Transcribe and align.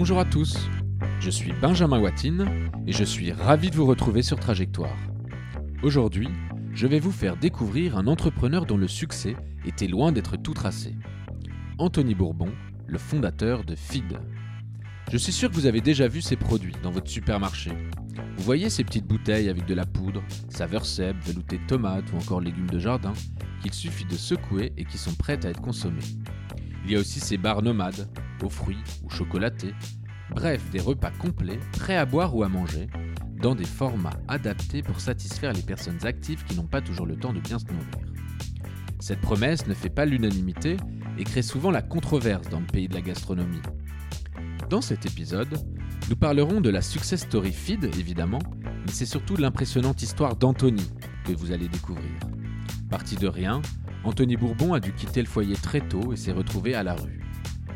Bonjour 0.00 0.18
à 0.18 0.24
tous, 0.24 0.56
je 1.20 1.28
suis 1.28 1.52
Benjamin 1.52 2.00
Watine 2.00 2.70
et 2.86 2.92
je 2.92 3.04
suis 3.04 3.32
ravi 3.32 3.68
de 3.68 3.76
vous 3.76 3.84
retrouver 3.84 4.22
sur 4.22 4.40
Trajectoire. 4.40 4.96
Aujourd'hui, 5.82 6.30
je 6.72 6.86
vais 6.86 6.98
vous 6.98 7.12
faire 7.12 7.36
découvrir 7.36 7.98
un 7.98 8.06
entrepreneur 8.06 8.64
dont 8.64 8.78
le 8.78 8.88
succès 8.88 9.36
était 9.66 9.88
loin 9.88 10.10
d'être 10.10 10.38
tout 10.38 10.54
tracé. 10.54 10.96
Anthony 11.76 12.14
Bourbon, 12.14 12.48
le 12.86 12.96
fondateur 12.96 13.62
de 13.62 13.74
Feed. 13.74 14.18
Je 15.12 15.18
suis 15.18 15.32
sûr 15.32 15.50
que 15.50 15.54
vous 15.54 15.66
avez 15.66 15.82
déjà 15.82 16.08
vu 16.08 16.22
ces 16.22 16.36
produits 16.36 16.76
dans 16.82 16.90
votre 16.90 17.10
supermarché. 17.10 17.70
Vous 18.38 18.42
voyez 18.42 18.70
ces 18.70 18.84
petites 18.84 19.06
bouteilles 19.06 19.50
avec 19.50 19.66
de 19.66 19.74
la 19.74 19.84
poudre, 19.84 20.22
saveur 20.48 20.86
sève, 20.86 21.16
velouté 21.26 21.60
tomate 21.68 22.10
ou 22.14 22.16
encore 22.16 22.40
légumes 22.40 22.70
de 22.70 22.78
jardin 22.78 23.12
qu'il 23.60 23.74
suffit 23.74 24.06
de 24.06 24.16
secouer 24.16 24.72
et 24.78 24.86
qui 24.86 24.96
sont 24.96 25.14
prêtes 25.14 25.44
à 25.44 25.50
être 25.50 25.60
consommées. 25.60 26.00
Il 26.86 26.92
y 26.92 26.96
a 26.96 27.00
aussi 27.00 27.20
ces 27.20 27.36
barres 27.36 27.60
nomades, 27.60 28.08
aux 28.42 28.50
fruits 28.50 28.82
ou 29.02 29.10
chocolatés. 29.10 29.74
Bref, 30.34 30.62
des 30.70 30.80
repas 30.80 31.10
complets, 31.10 31.58
prêts 31.72 31.96
à 31.96 32.06
boire 32.06 32.34
ou 32.36 32.42
à 32.42 32.48
manger, 32.48 32.88
dans 33.40 33.54
des 33.54 33.64
formats 33.64 34.18
adaptés 34.28 34.82
pour 34.82 35.00
satisfaire 35.00 35.52
les 35.52 35.62
personnes 35.62 36.04
actives 36.04 36.44
qui 36.44 36.54
n'ont 36.56 36.66
pas 36.66 36.80
toujours 36.80 37.06
le 37.06 37.16
temps 37.16 37.32
de 37.32 37.40
bien 37.40 37.58
se 37.58 37.64
nourrir. 37.66 38.12
Cette 39.00 39.20
promesse 39.20 39.66
ne 39.66 39.74
fait 39.74 39.88
pas 39.88 40.04
l'unanimité 40.04 40.76
et 41.18 41.24
crée 41.24 41.42
souvent 41.42 41.70
la 41.70 41.82
controverse 41.82 42.48
dans 42.48 42.60
le 42.60 42.66
pays 42.66 42.88
de 42.88 42.94
la 42.94 43.00
gastronomie. 43.00 43.62
Dans 44.68 44.82
cet 44.82 45.06
épisode, 45.06 45.58
nous 46.08 46.16
parlerons 46.16 46.60
de 46.60 46.70
la 46.70 46.82
success 46.82 47.22
story 47.22 47.52
Feed, 47.52 47.84
évidemment, 47.84 48.40
mais 48.62 48.92
c'est 48.92 49.06
surtout 49.06 49.36
l'impressionnante 49.36 50.02
histoire 50.02 50.36
d'Anthony 50.36 50.90
que 51.24 51.32
vous 51.32 51.50
allez 51.50 51.68
découvrir. 51.68 52.10
Parti 52.90 53.16
de 53.16 53.26
rien, 53.26 53.62
Anthony 54.04 54.36
Bourbon 54.36 54.74
a 54.74 54.80
dû 54.80 54.92
quitter 54.92 55.22
le 55.22 55.28
foyer 55.28 55.54
très 55.54 55.80
tôt 55.80 56.12
et 56.12 56.16
s'est 56.16 56.32
retrouvé 56.32 56.74
à 56.74 56.82
la 56.82 56.94
rue. 56.94 57.20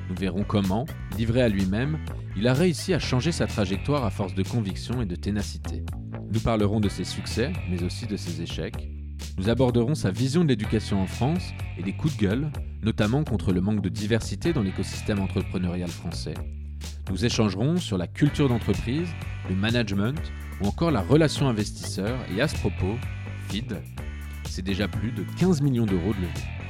Nous 0.09 0.17
verrons 0.17 0.45
comment, 0.45 0.87
livré 1.17 1.43
à 1.43 1.49
lui-même, 1.49 1.99
il 2.37 2.49
a 2.49 2.55
réussi 2.55 2.93
à 2.95 2.99
changer 2.99 3.33
sa 3.33 3.47
trajectoire 3.47 4.05
à 4.05 4.11
force 4.11 4.35
de 4.35 4.43
conviction 4.43 5.01
et 5.01 5.07
de 5.07 5.17
ténacité. 5.17 5.85
Nous 6.33 6.41
parlerons 6.41 6.81
de 6.81 6.89
ses 6.89 7.05
succès, 7.05 7.53
mais 7.71 7.83
aussi 7.83 8.07
de 8.07 8.17
ses 8.17 8.43
échecs. 8.43 8.89
Nous 9.39 9.49
aborderons 9.49 9.95
sa 9.95 10.11
vision 10.11 10.45
de 10.45 10.49
l'éducation 10.49 11.01
en 11.01 11.07
France 11.07 11.53
et 11.79 11.83
des 11.83 11.93
coups 11.93 12.17
de 12.17 12.23
gueule, 12.23 12.51
notamment 12.83 13.25
contre 13.25 13.53
le 13.53 13.61
manque 13.61 13.83
de 13.83 13.89
diversité 13.89 14.53
dans 14.53 14.63
l'écosystème 14.63 15.21
entrepreneurial 15.21 15.89
français. 15.89 16.35
Nous 17.11 17.25
échangerons 17.25 17.77
sur 17.77 17.99
la 17.99 18.07
culture 18.07 18.49
d'entreprise, 18.49 19.09
le 19.49 19.57
management 19.57 20.21
ou 20.61 20.67
encore 20.67 20.91
la 20.91 21.01
relation 21.01 21.49
investisseur 21.49 22.19
et 22.35 22.41
à 22.41 22.49
ce 22.49 22.57
propos, 22.57 22.97
FID, 23.49 23.77
c'est 24.55 24.63
déjà 24.63 24.87
plus 24.87 25.11
de 25.11 25.25
15 25.39 25.63
millions 25.63 25.85
d'euros 25.85 26.13
de 26.13 26.21
levée. 26.21 26.64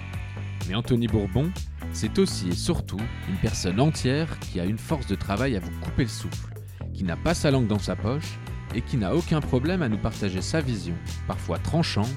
Mais 0.69 0.75
Anthony 0.75 1.07
Bourbon, 1.07 1.51
c'est 1.93 2.19
aussi 2.19 2.49
et 2.49 2.55
surtout 2.55 3.01
une 3.29 3.37
personne 3.37 3.81
entière 3.81 4.39
qui 4.41 4.61
a 4.61 4.65
une 4.65 4.79
force 4.79 5.07
de 5.07 5.15
travail 5.15 5.57
à 5.57 5.61
vous 5.61 5.71
couper 5.81 6.05
le 6.05 6.09
souffle, 6.09 6.55
qui 6.93 7.05
n'a 7.05 7.17
pas 7.17 7.35
sa 7.35 7.51
langue 7.51 7.67
dans 7.67 7.79
sa 7.79 7.97
poche 7.97 8.39
et 8.75 8.81
qui 8.81 8.97
n'a 8.97 9.15
aucun 9.15 9.41
problème 9.41 9.83
à 9.83 9.89
nous 9.89 9.99
partager 9.99 10.43
sa 10.43 10.61
vision, 10.61 10.95
parfois 11.29 11.59
tranchante, 11.59 12.09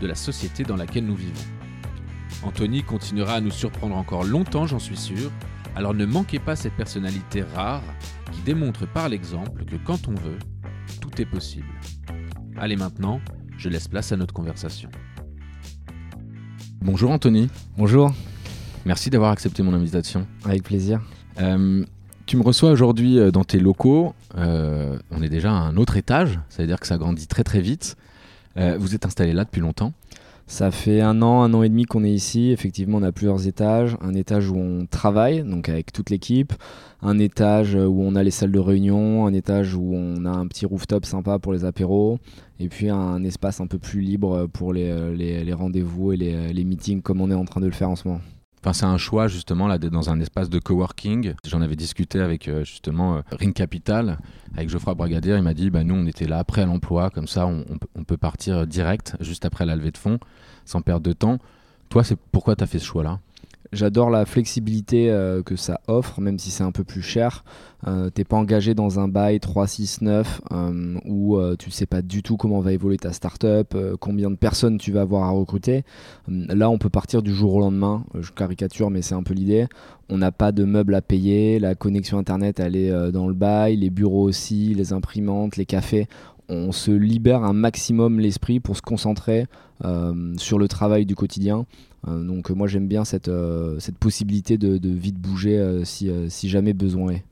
de 0.00 0.06
la 0.06 0.14
société 0.14 0.62
dans 0.62 0.76
laquelle 0.76 1.06
nous 1.06 1.16
vivons. 1.16 1.44
Anthony 2.42 2.82
continuera 2.82 3.34
à 3.34 3.40
nous 3.40 3.50
surprendre 3.50 3.96
encore 3.96 4.24
longtemps, 4.24 4.66
j'en 4.66 4.78
suis 4.78 4.96
sûr, 4.96 5.30
alors 5.74 5.94
ne 5.94 6.06
manquez 6.06 6.38
pas 6.38 6.56
cette 6.56 6.74
personnalité 6.74 7.42
rare 7.42 7.82
qui 8.32 8.40
démontre 8.42 8.86
par 8.86 9.08
l'exemple 9.08 9.64
que 9.64 9.76
quand 9.76 10.08
on 10.08 10.14
veut, 10.14 10.38
tout 11.00 11.20
est 11.20 11.26
possible. 11.26 11.68
Allez 12.56 12.76
maintenant, 12.76 13.20
je 13.58 13.68
laisse 13.68 13.88
place 13.88 14.12
à 14.12 14.16
notre 14.16 14.34
conversation. 14.34 14.90
Bonjour 16.80 17.10
Anthony. 17.10 17.48
Bonjour. 17.76 18.12
Merci 18.84 19.10
d'avoir 19.10 19.32
accepté 19.32 19.62
mon 19.62 19.74
invitation. 19.74 20.26
Avec 20.44 20.62
plaisir. 20.62 21.00
Euh, 21.40 21.84
tu 22.26 22.36
me 22.36 22.42
reçois 22.42 22.70
aujourd'hui 22.70 23.18
euh, 23.18 23.30
dans 23.30 23.44
tes 23.44 23.58
locaux. 23.58 24.14
Euh, 24.36 24.98
on 25.10 25.22
est 25.22 25.28
déjà 25.28 25.50
à 25.50 25.54
un 25.54 25.76
autre 25.76 25.96
étage, 25.96 26.38
ça 26.48 26.62
veut 26.62 26.68
dire 26.68 26.78
que 26.78 26.86
ça 26.86 26.98
grandit 26.98 27.26
très 27.26 27.44
très 27.44 27.60
vite. 27.60 27.96
vous 28.56 28.94
êtes 28.94 29.04
installé 29.04 29.32
là 29.32 29.44
depuis 29.44 29.60
longtemps 29.60 29.92
ça 30.48 30.70
fait 30.70 31.00
un 31.00 31.22
an, 31.22 31.42
un 31.42 31.52
an 31.54 31.64
et 31.64 31.68
demi 31.68 31.86
qu'on 31.86 32.04
est 32.04 32.12
ici. 32.12 32.52
Effectivement, 32.52 32.98
on 32.98 33.02
a 33.02 33.10
plusieurs 33.10 33.48
étages. 33.48 33.96
Un 34.00 34.14
étage 34.14 34.48
où 34.48 34.56
on 34.56 34.86
travaille, 34.86 35.42
donc 35.42 35.68
avec 35.68 35.92
toute 35.92 36.08
l'équipe. 36.08 36.52
Un 37.02 37.18
étage 37.18 37.74
où 37.74 38.00
on 38.00 38.14
a 38.14 38.22
les 38.22 38.30
salles 38.30 38.52
de 38.52 38.60
réunion. 38.60 39.26
Un 39.26 39.32
étage 39.32 39.74
où 39.74 39.92
on 39.92 40.24
a 40.24 40.30
un 40.30 40.46
petit 40.46 40.64
rooftop 40.64 41.04
sympa 41.04 41.40
pour 41.40 41.52
les 41.52 41.64
apéros. 41.64 42.20
Et 42.58 42.68
puis 42.68 42.88
un 42.88 43.22
espace 43.24 43.60
un 43.60 43.66
peu 43.66 43.78
plus 43.78 44.00
libre 44.00 44.46
pour 44.46 44.72
les, 44.72 45.52
rendez-vous 45.52 46.12
et 46.12 46.16
les, 46.16 46.64
meetings 46.64 47.02
comme 47.02 47.20
on 47.20 47.30
est 47.30 47.34
en 47.34 47.44
train 47.44 47.60
de 47.60 47.66
le 47.66 47.72
faire 47.72 47.90
en 47.90 47.96
ce 47.96 48.08
moment. 48.08 48.20
Enfin, 48.62 48.72
c'est 48.72 48.86
un 48.86 48.98
choix 48.98 49.28
justement 49.28 49.68
là 49.68 49.78
dans 49.78 50.10
un 50.10 50.18
espace 50.18 50.50
de 50.50 50.58
coworking. 50.58 51.34
J'en 51.46 51.60
avais 51.60 51.76
discuté 51.76 52.18
avec 52.18 52.48
euh, 52.48 52.64
justement 52.64 53.16
euh, 53.16 53.20
Ring 53.30 53.54
Capital, 53.54 54.18
avec 54.56 54.70
Geoffroy 54.70 54.94
Bragadier. 54.94 55.36
Il 55.36 55.42
m'a 55.42 55.54
dit, 55.54 55.70
bah, 55.70 55.84
nous 55.84 55.94
on 55.94 56.06
était 56.06 56.26
là 56.26 56.38
après 56.38 56.66
l'emploi, 56.66 57.10
comme 57.10 57.28
ça 57.28 57.46
on, 57.46 57.64
on, 57.94 58.02
peut 58.02 58.16
partir 58.16 58.66
direct, 58.66 59.14
juste 59.20 59.44
après 59.44 59.66
la 59.66 59.76
levée 59.76 59.92
de 59.92 59.98
fonds, 59.98 60.18
sans 60.64 60.80
perdre 60.80 61.06
de 61.06 61.12
temps. 61.12 61.38
Toi, 61.90 62.02
c'est 62.02 62.18
pourquoi 62.32 62.56
tu 62.56 62.64
as 62.64 62.66
fait 62.66 62.80
ce 62.80 62.86
choix-là? 62.86 63.20
J'adore 63.72 64.10
la 64.10 64.24
flexibilité 64.24 65.10
euh, 65.10 65.42
que 65.42 65.56
ça 65.56 65.80
offre, 65.88 66.20
même 66.20 66.38
si 66.38 66.50
c'est 66.50 66.64
un 66.64 66.72
peu 66.72 66.84
plus 66.84 67.02
cher. 67.02 67.44
Euh, 67.86 68.10
t'es 68.10 68.24
pas 68.24 68.36
engagé 68.36 68.74
dans 68.74 68.98
un 68.98 69.08
bail 69.08 69.38
369 69.38 70.40
euh, 70.52 70.98
où 71.04 71.38
tu 71.58 71.70
sais 71.70 71.86
pas 71.86 72.02
du 72.02 72.22
tout 72.22 72.36
comment 72.36 72.60
va 72.60 72.72
évoluer 72.72 72.96
ta 72.96 73.12
startup, 73.12 73.76
combien 74.00 74.30
de 74.30 74.36
personnes 74.36 74.78
tu 74.78 74.92
vas 74.92 75.02
avoir 75.02 75.24
à 75.24 75.30
recruter. 75.30 75.84
là, 76.28 76.70
on 76.70 76.78
peut 76.78 76.88
partir 76.88 77.22
du 77.22 77.34
jour 77.34 77.54
au 77.54 77.60
lendemain. 77.60 78.04
Je 78.18 78.32
caricature, 78.32 78.90
mais 78.90 79.02
c'est 79.02 79.14
un 79.14 79.22
peu 79.22 79.34
l'idée. 79.34 79.66
On 80.08 80.18
n'a 80.18 80.32
pas 80.32 80.52
de 80.52 80.64
meubles 80.64 80.94
à 80.94 81.02
payer, 81.02 81.58
la 81.58 81.74
connexion 81.74 82.18
internet 82.18 82.60
elle 82.60 82.76
est 82.76 83.12
dans 83.12 83.26
le 83.26 83.34
bail, 83.34 83.76
les 83.76 83.90
bureaux 83.90 84.24
aussi, 84.24 84.74
les 84.74 84.92
imprimantes, 84.92 85.56
les 85.56 85.66
cafés 85.66 86.08
on 86.48 86.72
se 86.72 86.90
libère 86.90 87.42
un 87.42 87.52
maximum 87.52 88.20
l'esprit 88.20 88.60
pour 88.60 88.76
se 88.76 88.82
concentrer 88.82 89.46
sur 90.38 90.58
le 90.58 90.68
travail 90.68 91.06
du 91.06 91.14
quotidien. 91.14 91.66
Euh, 92.08 92.22
donc 92.22 92.50
moi 92.50 92.66
j'aime 92.66 92.86
bien 92.86 93.04
cette, 93.04 93.28
euh, 93.28 93.78
cette 93.80 93.98
possibilité 93.98 94.58
de, 94.58 94.88
vite 94.88 95.16
bouger 95.16 95.58
euh, 95.58 95.84
si, 95.84 96.10
si, 96.28 96.48
jamais 96.48 96.72
besoin 96.72 97.12
est. 97.12 97.24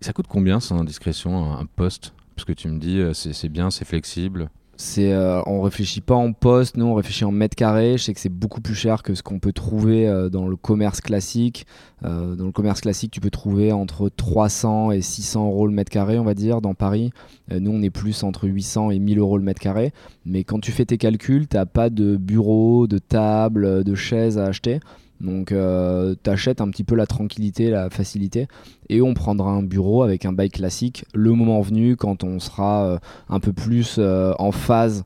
Ça 0.00 0.12
coûte 0.12 0.26
combien 0.28 0.60
sans 0.60 0.78
indiscrétion 0.78 1.52
un 1.52 1.66
poste? 1.66 2.12
Parce 2.36 2.44
que 2.44 2.52
tu 2.52 2.68
me 2.68 2.78
dis 2.78 3.00
c'est 3.14 3.48
bien, 3.48 3.70
c'est 3.70 3.84
flexible 3.84 4.50
c'est 4.76 5.12
euh, 5.12 5.40
on 5.46 5.62
réfléchit 5.62 6.00
pas 6.00 6.14
en 6.14 6.32
poste, 6.32 6.76
nous 6.76 6.86
on 6.86 6.94
réfléchit 6.94 7.24
en 7.24 7.30
mètres 7.30 7.56
carrés. 7.56 7.96
Je 7.96 8.04
sais 8.04 8.14
que 8.14 8.20
c'est 8.20 8.28
beaucoup 8.28 8.60
plus 8.60 8.74
cher 8.74 9.02
que 9.02 9.14
ce 9.14 9.22
qu'on 9.22 9.38
peut 9.38 9.52
trouver 9.52 10.08
euh, 10.08 10.28
dans 10.28 10.48
le 10.48 10.56
commerce 10.56 11.00
classique. 11.00 11.66
Euh, 12.04 12.34
dans 12.34 12.46
le 12.46 12.52
commerce 12.52 12.80
classique, 12.80 13.12
tu 13.12 13.20
peux 13.20 13.30
trouver 13.30 13.72
entre 13.72 14.08
300 14.08 14.90
et 14.90 15.00
600 15.00 15.46
euros 15.46 15.66
le 15.66 15.72
mètre 15.72 15.90
carré, 15.90 16.18
on 16.18 16.24
va 16.24 16.34
dire, 16.34 16.60
dans 16.60 16.74
Paris. 16.74 17.12
nous, 17.50 17.70
on 17.70 17.82
est 17.82 17.90
plus 17.90 18.24
entre 18.24 18.46
800 18.46 18.90
et 18.90 18.98
1000 18.98 19.18
euros 19.18 19.38
le 19.38 19.44
mètre 19.44 19.60
carré. 19.60 19.92
Mais 20.26 20.44
quand 20.44 20.60
tu 20.60 20.72
fais 20.72 20.84
tes 20.84 20.98
calculs, 20.98 21.46
t'as 21.46 21.66
pas 21.66 21.88
de 21.88 22.16
bureau, 22.16 22.86
de 22.86 22.98
table, 22.98 23.84
de 23.84 23.94
chaise 23.94 24.38
à 24.38 24.46
acheter. 24.46 24.80
Donc 25.20 25.52
euh, 25.52 26.14
tu 26.22 26.30
achètes 26.30 26.60
un 26.60 26.68
petit 26.68 26.84
peu 26.84 26.94
la 26.94 27.06
tranquillité, 27.06 27.70
la 27.70 27.88
facilité, 27.88 28.48
et 28.88 29.00
on 29.00 29.14
prendra 29.14 29.50
un 29.50 29.62
bureau 29.62 30.02
avec 30.02 30.26
un 30.26 30.32
bail 30.32 30.50
classique 30.50 31.04
le 31.14 31.32
moment 31.32 31.60
venu 31.60 31.96
quand 31.96 32.24
on 32.24 32.40
sera 32.40 32.84
euh, 32.84 32.98
un 33.28 33.40
peu 33.40 33.52
plus 33.52 33.96
euh, 33.98 34.34
en 34.38 34.52
phase, 34.52 35.04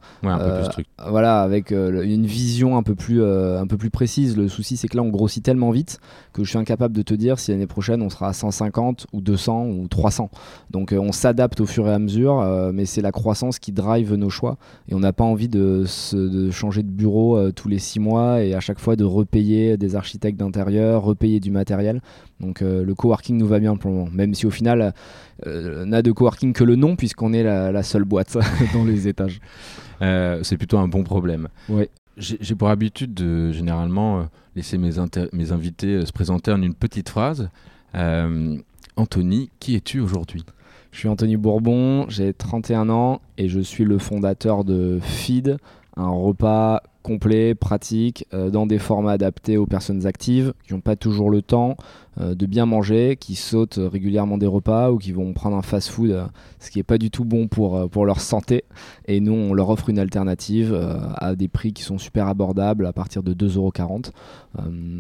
voilà, 1.08 1.42
avec 1.42 1.70
une 1.70 2.26
vision 2.26 2.76
un 2.76 2.82
peu 2.82 2.94
plus, 2.94 3.22
un 3.22 3.66
peu 3.66 3.76
plus 3.76 3.90
précise. 3.90 4.36
Le 4.36 4.48
souci 4.48 4.76
c'est 4.76 4.88
que 4.88 4.96
là 4.96 5.02
on 5.02 5.10
grossit 5.10 5.44
tellement 5.44 5.70
vite 5.70 6.00
que 6.32 6.42
je 6.42 6.50
suis 6.50 6.58
incapable 6.58 6.94
de 6.94 7.02
te 7.02 7.14
dire 7.14 7.38
si 7.38 7.50
l'année 7.50 7.66
prochaine 7.66 8.02
on 8.02 8.10
sera 8.10 8.28
à 8.28 8.32
150 8.32 9.06
ou 9.12 9.20
200 9.20 9.66
ou 9.66 9.88
300. 9.88 10.30
Donc 10.70 10.94
on 10.98 11.12
s'adapte 11.12 11.60
au 11.60 11.66
fur 11.66 11.86
et 11.86 11.92
à 11.92 11.98
mesure, 11.98 12.42
mais 12.72 12.86
c'est 12.86 13.02
la 13.02 13.12
croissance 13.12 13.58
qui 13.58 13.72
drive 13.72 14.14
nos 14.14 14.30
choix, 14.30 14.56
et 14.88 14.94
on 14.94 15.00
n'a 15.00 15.12
pas 15.12 15.24
envie 15.24 15.48
de, 15.48 15.84
de, 16.12 16.50
changer 16.50 16.82
de 16.82 16.88
bureau 16.88 17.50
tous 17.52 17.68
les 17.68 17.78
six 17.78 18.00
mois 18.00 18.42
et 18.42 18.54
à 18.54 18.60
chaque 18.60 18.78
fois 18.78 18.96
de 18.96 19.04
repayer 19.04 19.76
des 19.76 19.96
architecte 19.98 20.38
d'intérieur, 20.38 21.02
repayer 21.02 21.40
du 21.40 21.50
matériel. 21.50 22.00
Donc 22.40 22.62
euh, 22.62 22.84
le 22.84 22.94
coworking 22.94 23.36
nous 23.36 23.46
va 23.46 23.58
bien 23.58 23.76
pour 23.76 23.90
le 23.90 23.96
moment, 23.96 24.10
même 24.12 24.34
si 24.34 24.46
au 24.46 24.50
final 24.50 24.94
euh, 25.46 25.84
n'a 25.84 26.02
de 26.02 26.12
coworking 26.12 26.52
que 26.52 26.64
le 26.64 26.76
nom 26.76 26.96
puisqu'on 26.96 27.32
est 27.32 27.42
la, 27.42 27.82
seule 27.82 28.04
boîte 28.04 28.38
dans 28.72 28.84
les 28.84 29.08
étages. 29.08 29.40
Euh, 30.00 30.40
c'est 30.42 30.56
plutôt 30.56 30.78
un 30.78 30.88
bon 30.88 31.04
problème. 31.04 31.48
Oui. 31.68 31.84
J'ai 32.16 32.56
pour 32.56 32.68
habitude 32.68 33.14
de 33.14 33.52
généralement 33.52 34.26
laisser 34.56 34.76
mes, 34.76 34.90
mes 35.32 35.52
invités 35.52 36.04
se 36.04 36.12
présenter 36.12 36.50
en 36.50 36.60
une 36.62 36.74
petite 36.74 37.08
phrase. 37.10 37.48
Anthony, 38.96 39.50
qui 39.60 39.76
es-tu 39.76 40.00
aujourd'hui? 40.00 40.44
Je 40.90 40.98
suis 40.98 41.08
Anthony 41.08 41.36
Bourbon, 41.36 42.08
j'ai 42.08 42.32
31 42.32 42.88
ans 42.88 43.20
et 43.36 43.48
je 43.48 43.60
suis 43.60 43.84
le 43.84 43.98
fondateur 43.98 44.64
de 44.64 44.98
Feed, 45.00 45.58
un 45.98 46.10
repas 46.10 46.82
complet, 47.02 47.54
pratique, 47.54 48.26
euh, 48.34 48.50
dans 48.50 48.66
des 48.66 48.78
formats 48.78 49.12
adaptés 49.12 49.56
aux 49.56 49.66
personnes 49.66 50.06
actives 50.06 50.52
qui 50.66 50.74
n'ont 50.74 50.80
pas 50.80 50.94
toujours 50.94 51.30
le 51.30 51.40
temps 51.40 51.76
euh, 52.20 52.34
de 52.34 52.44
bien 52.44 52.66
manger, 52.66 53.16
qui 53.18 53.34
sautent 53.34 53.80
régulièrement 53.80 54.36
des 54.36 54.46
repas 54.46 54.90
ou 54.90 54.98
qui 54.98 55.12
vont 55.12 55.32
prendre 55.32 55.56
un 55.56 55.62
fast-food, 55.62 56.10
euh, 56.10 56.26
ce 56.58 56.70
qui 56.70 56.78
n'est 56.78 56.84
pas 56.84 56.98
du 56.98 57.10
tout 57.10 57.24
bon 57.24 57.48
pour, 57.48 57.88
pour 57.88 58.04
leur 58.04 58.20
santé. 58.20 58.64
Et 59.06 59.20
nous, 59.20 59.32
on 59.32 59.54
leur 59.54 59.70
offre 59.70 59.88
une 59.88 59.98
alternative 59.98 60.78
à 61.16 61.34
des 61.34 61.48
prix 61.48 61.72
qui 61.72 61.82
sont 61.82 61.98
super 61.98 62.28
abordables 62.28 62.84
à 62.86 62.92
partir 62.92 63.22
de 63.22 63.32
2,40€. 63.32 64.10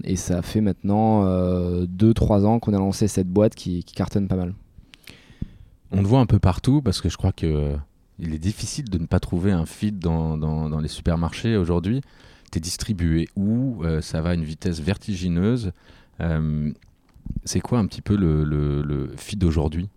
et 0.04 0.16
ça 0.16 0.40
fait 0.40 0.60
maintenant 0.60 1.24
2-3 1.26 2.44
ans 2.44 2.58
qu'on 2.58 2.72
a 2.72 2.78
lancé 2.78 3.06
cette 3.08 3.28
boîte 3.28 3.54
qui, 3.54 3.84
qui 3.84 3.94
cartonne 3.94 4.28
pas 4.28 4.36
mal. 4.36 4.54
On 5.92 6.00
le 6.00 6.06
voit 6.06 6.20
un 6.20 6.26
peu 6.26 6.38
partout 6.38 6.82
parce 6.82 7.00
que 7.00 7.08
je 7.08 7.16
crois 7.16 7.32
que 7.32 7.76
il 8.18 8.34
est 8.34 8.38
difficile 8.38 8.90
de 8.90 8.98
ne 8.98 9.06
pas 9.06 9.20
trouver 9.20 9.52
un 9.52 9.66
feed 9.66 9.98
dans, 9.98 10.80
les 10.80 10.88
supermarchés 10.88 11.56
aujourd'hui. 11.56 12.00
Tu 12.50 12.58
es 12.58 12.60
distribué 12.60 13.28
où? 13.36 13.82
Euh, 13.84 14.00
Ça 14.00 14.20
va 14.20 14.30
à 14.30 14.34
une 14.34 14.44
vitesse 14.44 14.80
vertigineuse. 14.80 15.72
Euh, 16.20 16.72
c'est 17.44 17.60
quoi 17.60 17.78
un 17.78 17.86
petit 17.86 18.02
peu 18.02 18.16
le, 18.16 18.44
le, 18.44 19.10
feed 19.16 19.38
d'aujourd'hui 19.38 19.88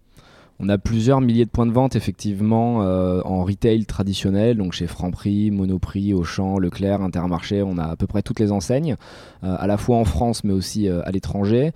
on 0.63 0.69
a 0.69 0.77
plusieurs 0.77 1.21
milliers 1.21 1.45
de 1.45 1.49
points 1.49 1.65
de 1.65 1.71
vente 1.71 1.95
effectivement 1.95 2.83
euh, 2.83 3.19
en 3.25 3.43
retail 3.43 3.83
traditionnel, 3.87 4.57
donc 4.57 4.73
chez 4.73 4.85
Franprix, 4.85 5.49
Monoprix, 5.49 6.13
Auchan, 6.13 6.59
Leclerc, 6.59 7.01
Intermarché, 7.01 7.63
on 7.63 7.79
a 7.79 7.85
à 7.85 7.95
peu 7.95 8.05
près 8.05 8.21
toutes 8.21 8.39
les 8.39 8.51
enseignes, 8.51 8.95
à 9.41 9.65
la 9.65 9.77
fois 9.77 9.97
en 9.97 10.05
France 10.05 10.43
mais 10.43 10.53
aussi 10.53 10.87
à 10.87 11.09
l'étranger. 11.09 11.71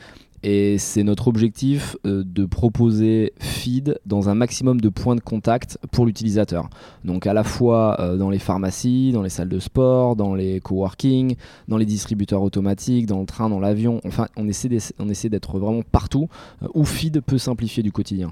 Et 0.47 0.77
c'est 0.77 1.01
notre 1.01 1.27
objectif 1.27 1.97
euh, 2.05 2.23
de 2.23 2.45
proposer 2.45 3.33
feed 3.39 3.99
dans 4.05 4.29
un 4.29 4.35
maximum 4.35 4.79
de 4.79 4.89
points 4.89 5.15
de 5.15 5.19
contact 5.19 5.79
pour 5.91 6.05
l'utilisateur. 6.05 6.69
Donc 7.03 7.25
à 7.25 7.33
la 7.33 7.43
fois 7.43 7.99
euh, 7.99 8.15
dans 8.15 8.29
les 8.29 8.37
pharmacies, 8.37 9.11
dans 9.11 9.23
les 9.23 9.29
salles 9.29 9.49
de 9.49 9.57
sport, 9.57 10.15
dans 10.15 10.35
les 10.35 10.59
coworking, 10.59 11.35
dans 11.67 11.77
les 11.77 11.87
distributeurs 11.87 12.43
automatiques, 12.43 13.07
dans 13.07 13.21
le 13.21 13.25
train, 13.25 13.49
dans 13.49 13.59
l'avion. 13.59 14.01
Enfin, 14.05 14.27
on 14.37 14.47
essaie 14.47 15.29
d'être 15.29 15.57
vraiment 15.57 15.81
partout 15.81 16.29
euh, 16.61 16.67
où 16.75 16.85
feed 16.85 17.21
peut 17.21 17.39
simplifier 17.39 17.81
du 17.81 17.91
quotidien. 17.91 18.31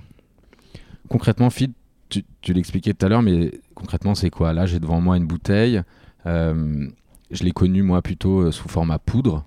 Concrètement, 1.10 1.50
feed, 1.50 1.72
tu, 2.10 2.54
l'expliquais 2.54 2.94
tout 2.94 3.08
à 3.08 3.10
l'heure, 3.10 3.24
mais 3.24 3.60
concrètement, 3.74 4.14
c'est 4.14 4.30
quoi? 4.30 4.54
Là, 4.54 4.68
j'ai 4.68 4.80
devant 4.80 5.02
moi 5.02 5.18
une 5.18 5.26
bouteille. 5.26 5.82
je 6.26 7.44
l'ai 7.44 7.52
connue, 7.52 7.82
moi, 7.82 8.04
plutôt 8.04 8.52
sous 8.52 8.70
format 8.70 9.00
poudre. 9.00 9.46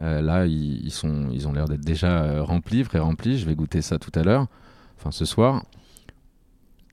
Euh, 0.00 0.20
là, 0.20 0.46
ils, 0.46 0.86
ils 0.86 1.48
ont 1.48 1.52
l'air 1.52 1.66
d'être 1.66 1.84
déjà 1.84 2.22
euh, 2.22 2.42
remplis, 2.42 2.84
pré 2.84 2.98
remplis. 2.98 3.38
Je 3.38 3.46
vais 3.46 3.54
goûter 3.54 3.82
ça 3.82 3.98
tout 3.98 4.12
à 4.14 4.22
l'heure, 4.22 4.46
enfin 4.98 5.10
ce 5.10 5.24
soir. 5.24 5.64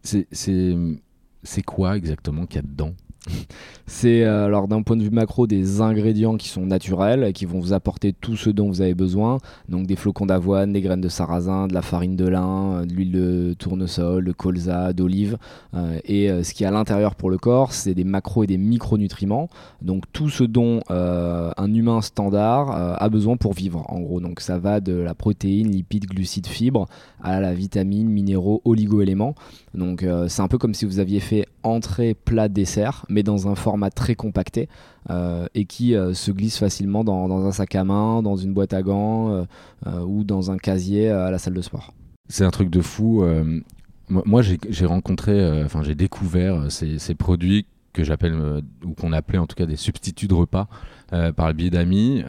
C'est 0.03 1.63
quoi 1.65 1.97
exactement 1.97 2.45
qu'il 2.45 2.57
y 2.57 2.59
a 2.59 2.67
dedans? 2.67 2.93
c'est 3.87 4.23
euh, 4.23 4.45
alors 4.45 4.67
d'un 4.67 4.81
point 4.81 4.95
de 4.95 5.03
vue 5.03 5.09
macro 5.09 5.47
des 5.47 5.81
ingrédients 5.81 6.35
qui 6.35 6.49
sont 6.49 6.65
naturels 6.65 7.31
qui 7.33 7.45
vont 7.45 7.59
vous 7.59 7.73
apporter 7.73 8.13
tout 8.13 8.35
ce 8.35 8.49
dont 8.49 8.67
vous 8.67 8.81
avez 8.81 8.93
besoin. 8.93 9.39
Donc 9.69 9.87
des 9.87 9.95
flocons 9.95 10.25
d'avoine, 10.25 10.73
des 10.73 10.81
graines 10.81 11.01
de 11.01 11.09
sarrasin, 11.09 11.67
de 11.67 11.73
la 11.73 11.81
farine 11.81 12.15
de 12.15 12.27
lin, 12.27 12.81
euh, 12.81 12.85
de 12.85 12.93
l'huile 12.93 13.11
de 13.11 13.55
tournesol, 13.57 14.25
de 14.25 14.31
colza, 14.31 14.93
d'olive. 14.93 15.37
Euh, 15.73 15.99
et 16.05 16.29
ce 16.43 16.53
qui 16.53 16.63
est 16.63 16.67
à 16.67 16.71
l'intérieur 16.71 17.15
pour 17.15 17.29
le 17.29 17.37
corps, 17.37 17.73
c'est 17.73 17.93
des 17.93 18.03
macros 18.03 18.43
et 18.43 18.47
des 18.47 18.57
micronutriments. 18.57 19.49
Donc 19.81 20.03
tout 20.11 20.29
ce 20.29 20.43
dont 20.43 20.81
un 20.89 21.73
humain 21.73 22.01
standard 22.01 22.71
a 23.01 23.09
besoin 23.09 23.37
pour 23.37 23.53
vivre 23.53 23.85
en 23.89 23.99
gros. 23.99 24.19
Donc 24.19 24.39
ça 24.39 24.57
va 24.57 24.79
de 24.79 24.93
la 24.93 25.13
protéine, 25.13 25.69
lipides, 25.69 26.05
glucides, 26.05 26.47
fibres 26.47 26.87
à 27.21 27.39
la 27.39 27.53
vitamine, 27.53 28.09
minéraux, 28.09 28.61
oligo-éléments. 28.65 29.35
Donc 29.73 30.05
c'est 30.27 30.41
un 30.41 30.47
peu 30.47 30.57
comme 30.57 30.73
si 30.73 30.85
vous 30.85 30.99
aviez 30.99 31.19
fait 31.19 31.47
entrée, 31.63 32.13
plat, 32.13 32.47
dessert 32.47 33.05
mais 33.09 33.23
dans 33.23 33.47
un 33.47 33.55
format 33.55 33.89
très 33.89 34.15
compacté 34.15 34.69
euh, 35.09 35.47
et 35.53 35.65
qui 35.65 35.95
euh, 35.95 36.13
se 36.13 36.31
glisse 36.31 36.57
facilement 36.57 37.03
dans, 37.03 37.45
un 37.45 37.51
sac 37.51 37.75
à 37.75 37.83
main, 37.83 38.21
dans 38.21 38.35
une 38.35 38.53
boîte 38.53 38.73
à 38.73 38.81
gants 38.81 39.45
euh, 39.85 39.99
ou 40.01 40.23
dans 40.23 40.51
un 40.51 40.57
casier 40.57 41.09
à 41.09 41.31
la 41.31 41.37
salle 41.37 41.53
de 41.53 41.61
sport. 41.61 41.93
C'est 42.29 42.45
un 42.45 42.51
truc 42.51 42.69
de 42.69 42.81
fou. 42.81 43.25
moi, 44.09 44.41
j'ai 44.41 44.85
rencontré, 44.85 45.63
enfin, 45.63 45.83
j'ai 45.83 45.95
découvert 45.95 46.71
ces, 46.71 47.15
produits 47.15 47.65
que 47.91 48.03
j'appelle 48.03 48.63
ou 48.83 48.93
qu'on 48.93 49.13
appelait 49.13 49.37
en 49.37 49.45
tout 49.45 49.55
cas 49.55 49.67
des 49.67 49.75
substituts 49.75 50.27
de 50.27 50.33
repas 50.33 50.67
par 51.35 51.47
le 51.47 51.53
biais 51.53 51.69
d'amis, 51.69 52.23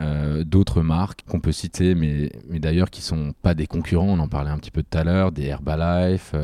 d'autres 0.45 0.83
marques 0.83 1.23
qu'on 1.29 1.41
peut 1.41 1.53
citer, 1.53 1.95
mais, 1.95 2.33
mais 2.51 2.59
d'ailleurs 2.59 2.91
qui 2.91 3.03
sont 3.03 3.33
pas 3.41 3.55
des 3.55 3.67
concurrents. 3.67 4.09
On 4.09 4.19
en 4.19 4.29
parlait 4.29 4.51
un 4.51 4.59
petit 4.59 4.73
peu 4.73 4.83
tout 4.83 4.99
à 4.99 5.05
l'heure, 5.05 5.31
des 5.31 5.45
Herbalife. 5.45 6.35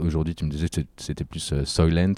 Aujourd'hui, 0.00 0.34
tu 0.34 0.44
me 0.44 0.50
disais 0.50 0.68
que 0.68 0.80
c'était 0.96 1.24
plus 1.24 1.52
Soylent 1.64 2.14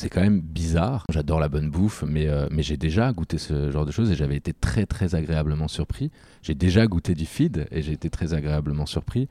c'est 0.00 0.08
quand 0.08 0.22
même 0.22 0.40
bizarre. 0.40 1.04
J'adore 1.10 1.40
la 1.40 1.48
bonne 1.48 1.70
bouffe, 1.70 2.04
mais, 2.06 2.26
euh, 2.28 2.46
mais 2.50 2.62
j'ai 2.62 2.76
déjà 2.76 3.12
goûté 3.12 3.38
ce 3.38 3.70
genre 3.70 3.84
de 3.84 3.90
choses 3.90 4.10
et 4.10 4.14
j'avais 4.14 4.36
été 4.36 4.52
très 4.52 4.86
très 4.86 5.14
agréablement 5.14 5.68
surpris. 5.68 6.10
J'ai 6.42 6.54
déjà 6.54 6.86
goûté 6.86 7.14
du 7.14 7.26
feed 7.26 7.66
et 7.70 7.82
j'ai 7.82 7.92
été 7.92 8.08
très 8.08 8.32
agréablement 8.32 8.86
surpris. 8.86 9.28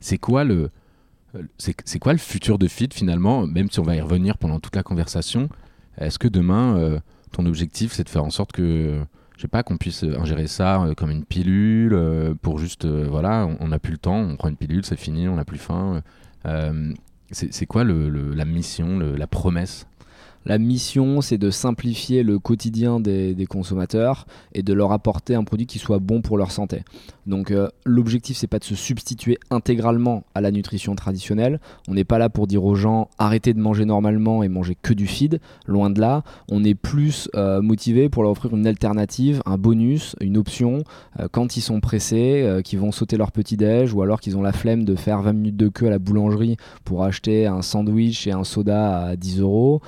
C'est 0.00 0.18
quoi 0.18 0.44
le 0.44 0.70
c'est 1.58 1.98
quoi 1.98 2.12
le 2.12 2.18
futur 2.18 2.58
de 2.58 2.68
feed 2.68 2.94
finalement 2.94 3.46
Même 3.46 3.70
si 3.70 3.80
on 3.80 3.82
va 3.82 3.96
y 3.96 4.00
revenir 4.00 4.38
pendant 4.38 4.60
toute 4.60 4.76
la 4.76 4.82
conversation, 4.82 5.48
est-ce 5.98 6.18
que 6.18 6.28
demain 6.28 6.76
euh, 6.78 7.00
ton 7.32 7.44
objectif 7.44 7.92
c'est 7.92 8.04
de 8.04 8.08
faire 8.08 8.24
en 8.24 8.30
sorte 8.30 8.52
que 8.52 9.00
je 9.36 9.42
sais 9.42 9.48
pas 9.48 9.62
qu'on 9.62 9.76
puisse 9.76 10.04
ingérer 10.04 10.46
ça 10.46 10.82
euh, 10.82 10.94
comme 10.94 11.10
une 11.10 11.24
pilule 11.24 11.98
pour 12.40 12.58
juste 12.58 12.86
voilà 12.86 13.48
on 13.60 13.68
n'a 13.68 13.78
plus 13.78 13.92
le 13.92 13.98
temps, 13.98 14.16
on 14.16 14.36
prend 14.36 14.48
une 14.48 14.56
pilule, 14.56 14.84
c'est 14.86 14.96
fini, 14.96 15.28
on 15.28 15.36
n'a 15.36 15.44
plus 15.44 15.58
faim. 15.58 16.02
C'est 17.30 17.66
quoi 17.66 17.84
la 17.84 18.44
mission, 18.44 18.98
la 18.98 19.26
promesse 19.26 19.86
la 20.48 20.56
mission, 20.56 21.20
c'est 21.20 21.36
de 21.36 21.50
simplifier 21.50 22.22
le 22.22 22.38
quotidien 22.38 23.00
des, 23.00 23.46
consommateurs 23.48 24.26
et 24.54 24.62
de 24.62 24.72
leur 24.72 24.92
apporter 24.92 25.34
un 25.34 25.44
produit 25.44 25.66
qui 25.66 25.78
soit 25.78 25.98
bon 25.98 26.22
pour 26.22 26.38
leur 26.38 26.50
santé. 26.50 26.84
Donc 27.26 27.50
euh, 27.50 27.68
l'objectif, 27.84 28.38
c'est 28.38 28.46
pas 28.46 28.58
de 28.58 28.64
se 28.64 28.74
substituer 28.74 29.38
intégralement 29.50 30.24
à 30.34 30.40
la 30.40 30.50
nutrition 30.50 30.94
traditionnelle. 30.94 31.60
On 31.86 31.94
n'est 31.94 32.04
pas 32.04 32.18
là 32.18 32.30
pour 32.30 32.46
dire 32.46 32.64
aux 32.64 32.74
gens 32.74 33.10
arrêtez 33.18 33.52
de 33.52 33.60
manger 33.60 33.84
normalement 33.84 34.42
et 34.42 34.48
manger 34.48 34.74
que 34.80 34.94
du 34.94 35.06
feed. 35.06 35.38
Loin 35.66 35.90
de 35.90 36.00
là, 36.00 36.22
on 36.50 36.64
est 36.64 36.74
plus 36.74 37.28
euh, 37.34 37.60
motivé 37.60 38.08
pour 38.08 38.22
leur 38.22 38.32
offrir 38.32 38.54
une 38.56 38.66
alternative, 38.66 39.42
un 39.44 39.58
bonus, 39.58 40.16
une 40.20 40.38
option 40.38 40.82
euh, 41.20 41.28
quand 41.30 41.58
ils 41.58 41.62
sont 41.62 41.80
pressés, 41.80 42.60
qu'ils 42.64 42.78
vont 42.78 42.92
sauter 42.92 43.18
leur 43.18 43.32
petit 43.32 43.58
déj 43.58 43.92
ou 43.92 44.00
alors 44.00 44.20
qu'ils 44.20 44.38
ont 44.38 44.42
la 44.42 44.52
flemme 44.52 44.84
de 44.84 44.94
faire 44.94 45.20
20 45.20 45.32
minutes 45.34 45.56
de 45.56 45.68
queue 45.68 45.88
à 45.88 45.90
la 45.90 45.98
boulangerie 45.98 46.56
pour 46.84 47.04
acheter 47.04 47.46
un 47.46 47.60
sandwich 47.60 48.26
et 48.26 48.32
un 48.32 48.44
soda 48.44 49.08
à 49.08 49.16
10 49.16 49.40
euros. 49.40 49.82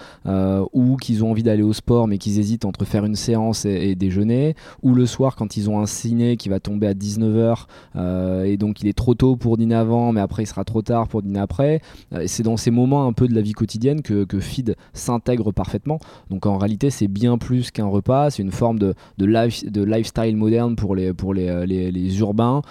Ou 0.72 0.96
qu'ils 0.96 1.24
ont 1.24 1.30
envie 1.30 1.42
d'aller 1.42 1.62
au 1.62 1.72
sport 1.72 2.08
mais 2.08 2.18
qu'ils 2.18 2.38
hésitent 2.38 2.64
entre 2.64 2.84
faire 2.84 3.04
une 3.04 3.16
séance 3.16 3.64
et, 3.64 3.94
déjeuner, 3.94 4.54
ou 4.82 4.94
le 4.94 5.06
soir 5.06 5.36
quand 5.36 5.56
ils 5.56 5.70
ont 5.70 5.80
un 5.80 5.86
ciné 5.86 6.36
qui 6.36 6.48
va 6.48 6.60
tomber 6.60 6.86
à 6.86 6.94
19h 6.94 7.64
euh, 7.96 8.44
et 8.44 8.56
donc 8.56 8.80
il 8.82 8.88
est 8.88 8.96
trop 8.96 9.14
tôt 9.14 9.36
pour 9.36 9.56
dîner 9.56 9.74
avant 9.74 10.12
mais 10.12 10.20
après 10.20 10.42
il 10.42 10.46
sera 10.46 10.64
trop 10.64 10.82
tard 10.82 11.08
pour 11.08 11.22
dîner 11.22 11.40
après. 11.40 11.80
Euh, 12.12 12.24
c'est 12.26 12.42
dans 12.42 12.56
ces 12.56 12.70
moments 12.70 13.06
un 13.06 13.12
peu 13.12 13.28
de 13.28 13.34
la 13.34 13.40
vie 13.40 13.52
quotidienne 13.52 14.02
que, 14.02 14.24
que 14.24 14.40
Feed 14.40 14.76
s'intègre 14.92 15.52
parfaitement. 15.52 15.98
Donc 16.30 16.46
en 16.46 16.58
réalité 16.58 16.90
c'est 16.90 17.08
bien 17.08 17.38
plus 17.38 17.70
qu'un 17.70 17.86
repas, 17.86 18.30
c'est 18.30 18.42
une 18.42 18.52
forme 18.52 18.78
de, 18.78 18.94
de, 19.18 19.26
life, 19.26 19.64
de 19.64 19.82
lifestyle 19.82 20.36
moderne 20.36 20.76
pour 20.76 20.94
les, 20.94 21.12
pour 21.12 21.34
les, 21.34 21.66
les, 21.66 21.90
les 21.90 22.20
urbains 22.20 22.62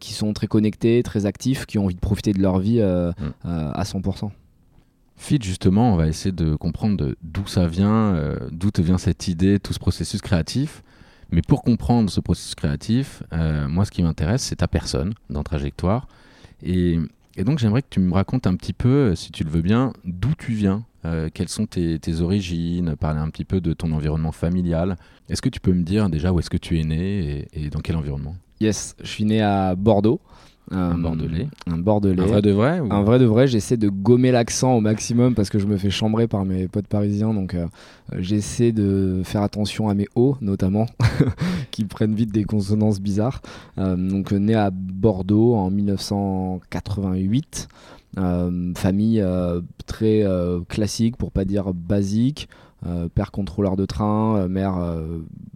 qui 0.00 0.12
sont 0.12 0.32
très 0.32 0.46
connectés, 0.46 1.02
très 1.02 1.26
actifs, 1.26 1.66
qui 1.66 1.78
ont 1.78 1.84
envie 1.84 1.94
de 1.94 2.00
profiter 2.00 2.32
de 2.32 2.40
leur 2.40 2.58
vie 2.58 2.80
mmh. 2.80 3.12
à 3.44 3.82
100%. 3.82 4.30
Fit, 5.16 5.38
justement, 5.42 5.94
on 5.94 5.96
va 5.96 6.08
essayer 6.08 6.32
de 6.32 6.54
comprendre 6.54 7.14
d'où 7.22 7.46
ça 7.46 7.66
vient, 7.66 8.14
euh, 8.14 8.38
d'où 8.52 8.70
te 8.70 8.82
vient 8.82 8.98
cette 8.98 9.28
idée, 9.28 9.58
tout 9.58 9.72
ce 9.72 9.78
processus 9.78 10.20
créatif. 10.20 10.82
Mais 11.30 11.42
pour 11.42 11.62
comprendre 11.62 12.10
ce 12.10 12.20
processus 12.20 12.54
créatif, 12.54 13.22
euh, 13.32 13.66
moi, 13.66 13.84
ce 13.84 13.90
qui 13.90 14.02
m'intéresse, 14.02 14.42
c'est 14.42 14.56
ta 14.56 14.68
personne 14.68 15.14
dans 15.30 15.42
Trajectoire. 15.42 16.06
Et, 16.62 16.98
donc, 17.44 17.58
j'aimerais 17.58 17.82
que 17.82 17.88
tu 17.90 18.00
me 18.00 18.12
racontes 18.12 18.46
un 18.46 18.54
petit 18.54 18.72
peu, 18.72 19.14
si 19.14 19.32
tu 19.32 19.42
le 19.42 19.50
veux 19.50 19.62
bien, 19.62 19.92
d'où 20.04 20.34
tu 20.38 20.52
viens, 20.52 20.84
euh, 21.04 21.28
quelles 21.32 21.48
sont 21.48 21.66
tes, 21.66 21.98
origines, 22.20 22.94
parler 22.96 23.20
un 23.20 23.30
petit 23.30 23.44
peu 23.44 23.60
de 23.60 23.72
ton 23.72 23.92
environnement 23.92 24.32
familial. 24.32 24.96
Est-ce 25.28 25.42
que 25.42 25.48
tu 25.48 25.60
peux 25.60 25.72
me 25.72 25.82
dire 25.82 26.08
déjà 26.08 26.32
où 26.32 26.38
est-ce 26.38 26.50
que 26.50 26.56
tu 26.56 26.78
es 26.78 26.84
né 26.84 27.48
et 27.52 27.70
dans 27.70 27.80
quel 27.80 27.96
environnement? 27.96 28.36
Yes, 28.60 28.96
je 29.02 29.08
suis 29.08 29.24
né 29.24 29.42
à 29.42 29.74
Bordeaux, 29.74 30.20
un 30.70 30.98
bordelais. 30.98 31.48
Un 31.66 31.78
bordelais. 31.78 32.22
Un 32.22 32.26
vrai 32.26 32.42
de 32.42 32.50
vrai 32.50 32.82
Un 32.90 33.02
vrai 33.02 33.18
de 33.18 33.24
vrai. 33.24 33.46
J'essaie 33.46 33.76
de 33.76 33.88
gommer 33.88 34.32
l'accent 34.32 34.74
au 34.74 34.80
maximum 34.80 35.34
parce 35.34 35.48
que 35.48 35.58
je 35.58 35.66
me 35.66 35.76
fais 35.76 35.90
chambrer 35.90 36.26
par 36.26 36.44
mes 36.44 36.66
potes 36.66 36.88
parisiens. 36.88 37.32
Donc 37.32 37.54
euh, 37.54 37.66
j'essaie 38.18 38.72
de 38.72 39.22
faire 39.24 39.42
attention 39.42 39.88
à 39.88 39.94
mes 39.94 40.06
O 40.16 40.36
notamment, 40.40 40.86
qui 41.70 41.84
prennent 41.84 42.14
vite 42.14 42.32
des 42.32 42.44
consonances 42.44 43.00
bizarres. 43.00 43.42
Euh, 43.78 43.96
donc 43.96 44.32
né 44.32 44.54
à 44.54 44.70
Bordeaux 44.70 45.54
en 45.54 45.70
1988. 45.70 47.68
Euh, 48.18 48.72
famille 48.76 49.24
très 49.86 50.24
classique 50.68 51.16
pour 51.16 51.30
pas 51.30 51.44
dire 51.44 51.72
basique. 51.74 52.48
Père 53.14 53.30
contrôleur 53.30 53.76
de 53.76 53.84
train, 53.86 54.48
mère 54.48 54.76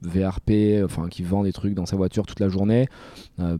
VRP, 0.03 0.83
enfin 0.85 1.09
qui 1.09 1.23
vend 1.23 1.45
des 1.45 1.53
trucs 1.53 1.75
dans 1.75 1.87
sa 1.87 1.97
voiture 1.97 2.27
toute 2.27 2.41
la 2.41 2.49
journée. 2.49 2.89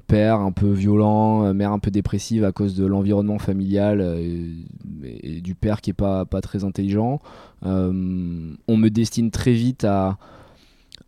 père 0.07 0.41
un 0.41 0.53
peu 0.53 0.71
violent, 0.71 1.53
mère 1.55 1.73
un 1.73 1.79
peu 1.79 1.91
dépressive 1.91 2.45
à 2.45 2.53
cause 2.53 2.75
de 2.75 2.87
l'environnement 2.87 3.39
familial 3.39 4.01
et, 4.19 5.41
du 5.41 5.55
père 5.55 5.81
qui 5.81 5.91
est 5.91 5.95
pas, 5.95 6.25
pas 6.25 6.41
très 6.41 6.65
intelligent. 6.65 7.21
on 7.63 8.77
me 8.77 8.89
destine 8.89 9.31
très 9.31 9.53
vite 9.53 9.85
à, 9.85 10.19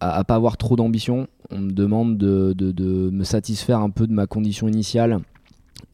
à, 0.02 0.24
pas 0.24 0.34
avoir 0.34 0.56
trop 0.56 0.76
d'ambition. 0.76 1.28
On 1.50 1.58
me 1.58 1.72
demande 1.72 2.18
de, 2.18 2.52
de, 2.54 3.10
me 3.10 3.24
satisfaire 3.24 3.80
un 3.80 3.90
peu 3.90 4.06
de 4.06 4.12
ma 4.12 4.26
condition 4.26 4.68
initiale 4.68 5.18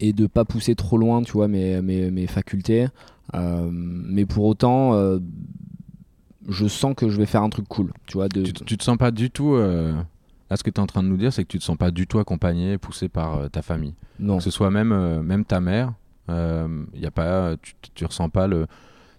et 0.00 0.12
de 0.12 0.26
pas 0.26 0.44
pousser 0.44 0.75
trop 0.75 0.96
loin, 0.96 1.22
tu 1.22 1.32
vois, 1.32 1.48
mes, 1.48 1.80
mes, 1.82 2.10
mes 2.10 2.26
facultés. 2.26 2.87
Euh, 3.34 3.68
mais 3.70 4.25
pour 4.25 4.44
autant, 4.46 4.94
euh, 4.94 5.18
je 6.49 6.67
sens 6.67 6.95
que 6.97 7.09
je 7.09 7.17
vais 7.17 7.26
faire 7.26 7.43
un 7.43 7.50
truc 7.50 7.69
cool, 7.69 7.93
tu 8.07 8.14
vois. 8.14 8.28
De... 8.28 8.43
Tu, 8.43 8.76
te 8.76 8.83
sens 8.83 8.97
pas 8.97 9.11
du 9.11 9.31
tout. 9.31 9.55
Euh, 9.55 9.93
là, 10.50 10.57
ce 10.57 10.62
que 10.62 10.71
tu 10.71 10.81
es 10.81 10.83
en 10.83 10.87
train 10.87 11.02
de 11.02 11.09
nous 11.09 11.17
dire, 11.17 11.33
c'est 11.33 11.45
que 11.45 11.49
tu 11.49 11.59
te 11.59 11.64
sens 11.64 11.76
pas 11.76 11.90
du 11.90 12.07
tout 12.07 12.19
accompagné, 12.19 12.78
poussé 12.78 13.09
par 13.09 13.50
ta 13.50 13.62
famille. 13.62 13.95
Non. 14.19 14.38
Que 14.38 14.43
ce 14.43 14.50
soit 14.50 14.71
même, 14.71 15.23
même 15.23 15.45
ta 15.45 15.61
mère, 15.61 15.93
y 16.28 17.07
a 17.07 17.11
pas, 17.12 17.57
tu, 17.62 17.75
tu 17.95 18.05
ressens 18.05 18.28
pas 18.28 18.47
le. 18.47 18.67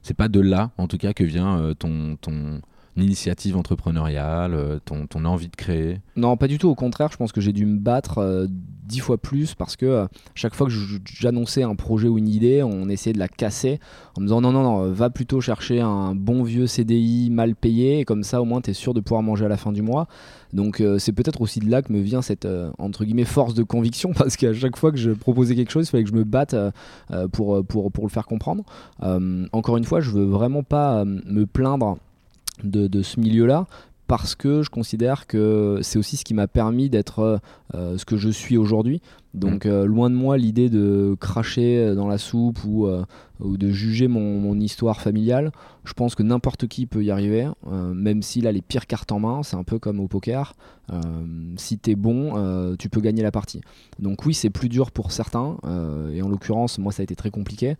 C'est 0.01 0.13
pas 0.13 0.29
de 0.29 0.39
là, 0.39 0.71
en 0.77 0.87
tout 0.87 0.97
cas, 0.97 1.13
que 1.13 1.23
vient 1.23 1.73
ton, 1.77 2.15
ton, 2.15 2.61
initiative 3.01 3.57
entrepreneuriale, 3.57 4.53
euh, 4.53 4.79
ton, 4.83 5.07
ton, 5.07 5.25
envie 5.25 5.47
de 5.47 5.55
créer 5.55 5.99
Non, 6.15 6.37
pas 6.37 6.47
du 6.47 6.57
tout. 6.57 6.69
Au 6.69 6.75
contraire, 6.75 7.09
je 7.11 7.17
pense 7.17 7.31
que 7.31 7.41
j'ai 7.41 7.53
dû 7.53 7.65
me 7.65 7.77
battre 7.77 8.19
euh, 8.19 8.47
dix 8.49 8.99
fois 8.99 9.17
plus 9.17 9.53
parce 9.53 9.75
que 9.75 9.85
euh, 9.85 10.07
chaque 10.35 10.55
fois 10.55 10.67
que 10.67 10.73
j'annonçais 11.05 11.63
un 11.63 11.75
projet 11.75 12.07
ou 12.07 12.17
une 12.17 12.27
idée, 12.27 12.63
on 12.63 12.89
essayait 12.89 13.13
de 13.13 13.19
la 13.19 13.27
casser 13.27 13.79
en 14.17 14.21
me 14.21 14.27
disant 14.27 14.41
non, 14.41 14.51
non, 14.51 14.63
non, 14.63 14.91
va 14.91 15.09
plutôt 15.09 15.41
chercher 15.41 15.81
un 15.81 16.15
bon 16.15 16.43
vieux 16.43 16.67
CDI 16.67 17.29
mal 17.29 17.55
payé 17.55 17.99
et 17.99 18.05
comme 18.05 18.23
ça, 18.23 18.41
au 18.41 18.45
moins, 18.45 18.61
tu 18.61 18.71
es 18.71 18.73
sûr 18.73 18.93
de 18.93 19.01
pouvoir 19.01 19.23
manger 19.23 19.45
à 19.45 19.49
la 19.49 19.57
fin 19.57 19.71
du 19.71 19.81
mois. 19.81 20.07
Donc, 20.51 20.81
c'est 20.97 21.11
peut-être 21.11 21.41
aussi 21.41 21.59
de 21.59 21.69
là 21.69 21.83
que 21.83 21.93
me 21.93 21.99
vient 21.99 22.23
cette 22.23 22.47
entre 22.79 23.05
guillemets 23.05 23.23
force 23.23 23.53
de 23.53 23.61
conviction 23.61 24.13
parce 24.17 24.35
qu'à 24.35 24.51
chaque 24.53 24.77
fois 24.77 24.91
que 24.91 24.97
je 24.97 25.11
proposais 25.11 25.55
quelque 25.55 25.71
chose, 25.71 25.87
il 25.87 25.91
fallait 25.91 26.03
que 26.03 26.09
je 26.09 26.15
me 26.15 26.23
batte 26.23 26.55
pour, 27.31 27.63
pour, 27.65 27.91
pour 27.91 28.03
le 28.03 28.09
faire 28.09 28.25
comprendre. 28.25 28.63
encore 29.51 29.77
une 29.77 29.83
fois, 29.83 30.01
je 30.01 30.09
veux 30.09 30.25
vraiment 30.25 30.63
pas 30.63 31.05
me 31.05 31.45
plaindre 31.45 31.97
de, 32.63 33.01
ce 33.01 33.19
milieu-là 33.19 33.67
parce 34.07 34.33
que 34.33 34.63
je 34.63 34.71
considère 34.71 35.27
que 35.27 35.79
c'est 35.83 35.99
aussi 35.99 36.17
ce 36.17 36.25
qui 36.25 36.33
m'a 36.33 36.47
permis 36.47 36.89
d'être 36.89 37.39
euh, 37.75 37.97
ce 37.97 38.05
que 38.05 38.17
je 38.17 38.29
suis 38.29 38.57
aujourd'hui. 38.57 39.01
Donc 39.35 39.65
mmh. 39.65 39.69
euh, 39.69 39.85
loin 39.85 40.09
de 40.09 40.15
moi 40.15 40.37
l'idée 40.37 40.69
de 40.69 41.15
cracher 41.19 41.93
dans 41.93 42.07
la 42.07 42.17
soupe 42.17 42.57
ou, 42.65 42.87
euh, 42.87 43.03
ou 43.39 43.55
de 43.57 43.69
juger 43.69 44.07
mon, 44.07 44.59
histoire 44.59 44.99
familiale. 44.99 45.51
Je 45.85 45.93
pense 45.93 46.15
que 46.15 46.23
n'importe 46.23 46.67
qui 46.67 46.85
peut 46.85 47.03
y 47.03 47.11
arriver, 47.11 47.47
même 47.65 48.21
s'il 48.21 48.47
a 48.47 48.51
les 48.51 48.61
pires 48.61 48.87
cartes 48.87 49.11
en 49.11 49.19
main. 49.19 49.43
C'est 49.43 49.55
un 49.55 49.63
peu 49.63 49.79
comme 49.79 49.99
au 49.99 50.07
poker. 50.07 50.53
si 51.57 51.77
t'es 51.77 51.95
bon, 51.95 52.75
tu 52.77 52.89
peux 52.89 53.01
gagner 53.01 53.23
la 53.23 53.31
partie. 53.31 53.61
Donc 53.97 54.25
oui, 54.25 54.33
c'est 54.33 54.49
plus 54.49 54.69
dur 54.69 54.91
pour 54.91 55.11
certains. 55.11 55.57
et 56.13 56.21
en 56.21 56.29
l'occurrence, 56.29 56.77
moi, 56.79 56.91
ça 56.91 57.01
a 57.01 57.05
été 57.05 57.15
très 57.15 57.31
compliqué 57.31 57.75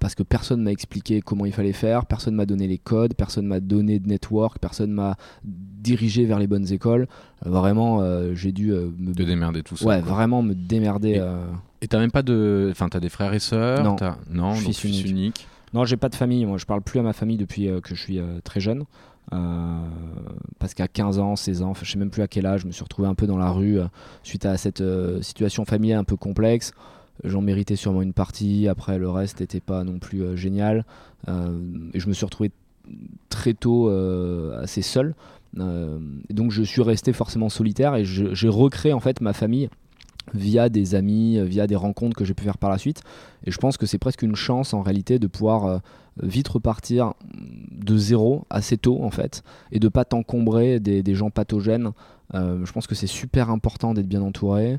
parce 0.00 0.14
que 0.14 0.22
personne 0.22 0.62
m'a 0.62 0.72
expliqué 0.72 1.20
comment 1.20 1.46
il 1.46 1.52
fallait 1.52 1.72
faire, 1.72 2.06
personne 2.06 2.34
m'a 2.34 2.46
donné 2.46 2.66
les 2.66 2.78
codes, 2.78 3.14
personne 3.14 3.46
m'a 3.46 3.60
donné 3.60 3.98
de 3.98 4.08
network, 4.08 4.58
personne 4.58 4.90
m'a 4.90 5.16
dirigé 5.44 6.24
vers 6.24 6.38
les 6.38 6.46
bonnes 6.46 6.70
écoles. 6.72 7.06
vraiment, 7.44 8.02
j'ai 8.34 8.52
dû 8.52 8.72
me 8.72 9.12
démerder 9.12 9.62
tout 9.62 9.76
ça. 9.76 9.86
Ouais, 9.86 10.00
vraiment 10.00 10.42
me 10.42 10.54
démerder. 10.54 11.10
Et 11.10 11.20
euh. 11.20 11.46
t'as 11.88 11.98
même 11.98 12.10
pas 12.10 12.22
de. 12.22 12.68
Enfin, 12.70 12.88
t'as 12.88 13.00
des 13.00 13.08
frères 13.08 13.34
et 13.34 13.38
sœurs 13.38 13.82
Non. 13.82 13.96
Non, 14.30 14.54
je 14.54 14.70
suis 14.70 15.08
unique. 15.08 15.46
Non, 15.74 15.84
j'ai 15.84 15.96
pas 15.96 16.08
de 16.08 16.14
famille. 16.14 16.46
Moi, 16.46 16.56
je 16.56 16.64
parle 16.64 16.82
plus 16.82 17.00
à 17.00 17.02
ma 17.02 17.12
famille 17.12 17.36
depuis 17.36 17.68
euh, 17.68 17.80
que 17.80 17.94
je 17.94 18.00
suis 18.00 18.18
euh, 18.18 18.40
très 18.42 18.60
jeune. 18.60 18.84
parce 20.58 20.74
qu'à 20.74 20.88
15 20.88 21.18
ans, 21.18 21.36
16 21.36 21.62
ans, 21.62 21.74
je 21.74 21.90
sais 21.90 21.98
même 21.98 22.10
plus 22.10 22.22
à 22.22 22.28
quel 22.28 22.46
âge, 22.46 22.62
je 22.62 22.66
me 22.66 22.72
suis 22.72 22.84
retrouvé 22.84 23.08
un 23.08 23.14
peu 23.14 23.26
dans 23.26 23.38
la 23.38 23.50
rue 23.50 23.78
suite 24.22 24.46
à 24.46 24.56
cette 24.56 24.82
situation 25.22 25.64
familiale 25.64 25.98
un 26.00 26.04
peu 26.04 26.16
complexe. 26.16 26.72
J'en 27.24 27.40
méritais 27.40 27.74
sûrement 27.74 28.02
une 28.02 28.12
partie, 28.12 28.68
après 28.68 28.98
le 28.98 29.08
reste 29.08 29.40
n'était 29.40 29.60
pas 29.60 29.82
non 29.82 29.98
plus 29.98 30.36
génial. 30.36 30.84
et 31.26 31.98
je 31.98 32.06
me 32.08 32.12
suis 32.12 32.24
retrouvé 32.24 32.52
très 33.28 33.54
tôt 33.54 33.88
assez 33.88 34.82
seul. 34.82 35.14
Euh, 35.60 35.98
donc 36.30 36.50
je 36.50 36.62
suis 36.62 36.82
resté 36.82 37.12
forcément 37.12 37.48
solitaire 37.48 37.94
et 37.94 38.04
j'ai 38.04 38.48
recréé 38.48 38.92
en 38.92 39.00
fait 39.00 39.20
ma 39.20 39.32
famille 39.32 39.68
via 40.32 40.68
des 40.68 40.94
amis, 40.94 41.40
via 41.44 41.66
des 41.66 41.76
rencontres 41.76 42.16
que 42.16 42.24
j'ai 42.24 42.34
pu 42.34 42.44
faire 42.44 42.58
par 42.58 42.70
la 42.70 42.78
suite. 42.78 43.02
Et 43.44 43.50
je 43.50 43.58
pense 43.58 43.76
que 43.76 43.86
c'est 43.86 43.98
presque 43.98 44.22
une 44.22 44.36
chance 44.36 44.72
en 44.74 44.82
réalité 44.82 45.18
de 45.18 45.26
pouvoir 45.26 45.66
euh, 45.66 45.78
vite 46.22 46.48
repartir 46.48 47.14
de 47.70 47.96
zéro 47.96 48.46
assez 48.48 48.78
tôt 48.78 49.02
en 49.02 49.10
fait 49.10 49.42
et 49.72 49.78
de 49.78 49.88
pas 49.88 50.04
t'encombrer 50.04 50.80
des, 50.80 51.14
gens 51.14 51.30
pathogènes. 51.30 51.90
Euh, 52.34 52.64
je 52.64 52.72
pense 52.72 52.86
que 52.86 52.94
c'est 52.94 53.06
super 53.06 53.50
important 53.50 53.92
d'être 53.92 54.08
bien 54.08 54.22
entouré 54.22 54.78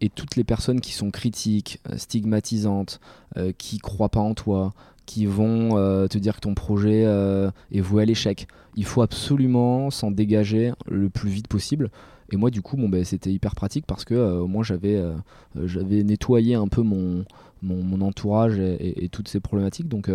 et 0.00 0.08
toutes 0.10 0.36
les 0.36 0.44
personnes 0.44 0.80
qui 0.80 0.92
sont 0.92 1.10
critiques, 1.10 1.80
stigmatisantes, 1.96 3.00
qui 3.56 3.78
croient 3.78 4.10
pas 4.10 4.20
en 4.20 4.34
toi, 4.34 4.74
qui 5.10 5.26
vont 5.26 5.76
euh, 5.76 6.06
te 6.06 6.18
dire 6.18 6.36
que 6.36 6.40
ton 6.40 6.54
projet 6.54 7.02
euh, 7.04 7.50
est 7.72 7.80
voué 7.80 8.04
à 8.04 8.06
l'échec. 8.06 8.46
Il 8.76 8.84
faut 8.84 9.02
absolument 9.02 9.90
s'en 9.90 10.12
dégager 10.12 10.72
le 10.88 11.10
plus 11.10 11.30
vite 11.30 11.48
possible. 11.48 11.90
Et 12.30 12.36
moi, 12.36 12.50
du 12.50 12.62
coup, 12.62 12.76
bon, 12.76 12.88
ben, 12.88 13.04
c'était 13.04 13.32
hyper 13.32 13.54
pratique 13.54 13.86
parce 13.86 14.04
que 14.04 14.14
euh, 14.14 14.38
au 14.38 14.46
moins 14.46 14.62
j'avais 14.62 15.02
j'avais 15.64 16.02
nettoyé 16.02 16.54
un 16.54 16.68
peu 16.68 16.82
mon, 16.82 17.24
mon, 17.62 18.00
entourage 18.00 18.58
et, 18.58 19.08
toutes 19.10 19.28
ces 19.28 19.40
problématiques. 19.40 19.88
Donc, 19.88 20.10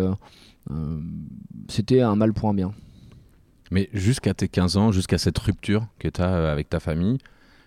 c'était 1.68 2.00
un 2.00 2.16
mal 2.16 2.32
pour 2.32 2.48
un 2.48 2.54
bien. 2.54 2.72
Mais 3.70 3.88
jusqu'à 3.92 4.32
tes 4.32 4.48
15 4.48 4.76
ans, 4.76 4.92
jusqu'à 4.92 5.18
cette 5.18 5.38
rupture 5.38 5.86
que 5.98 6.08
tu 6.08 6.20
as 6.22 6.50
avec 6.50 6.68
ta 6.68 6.80
famille, 6.80 7.18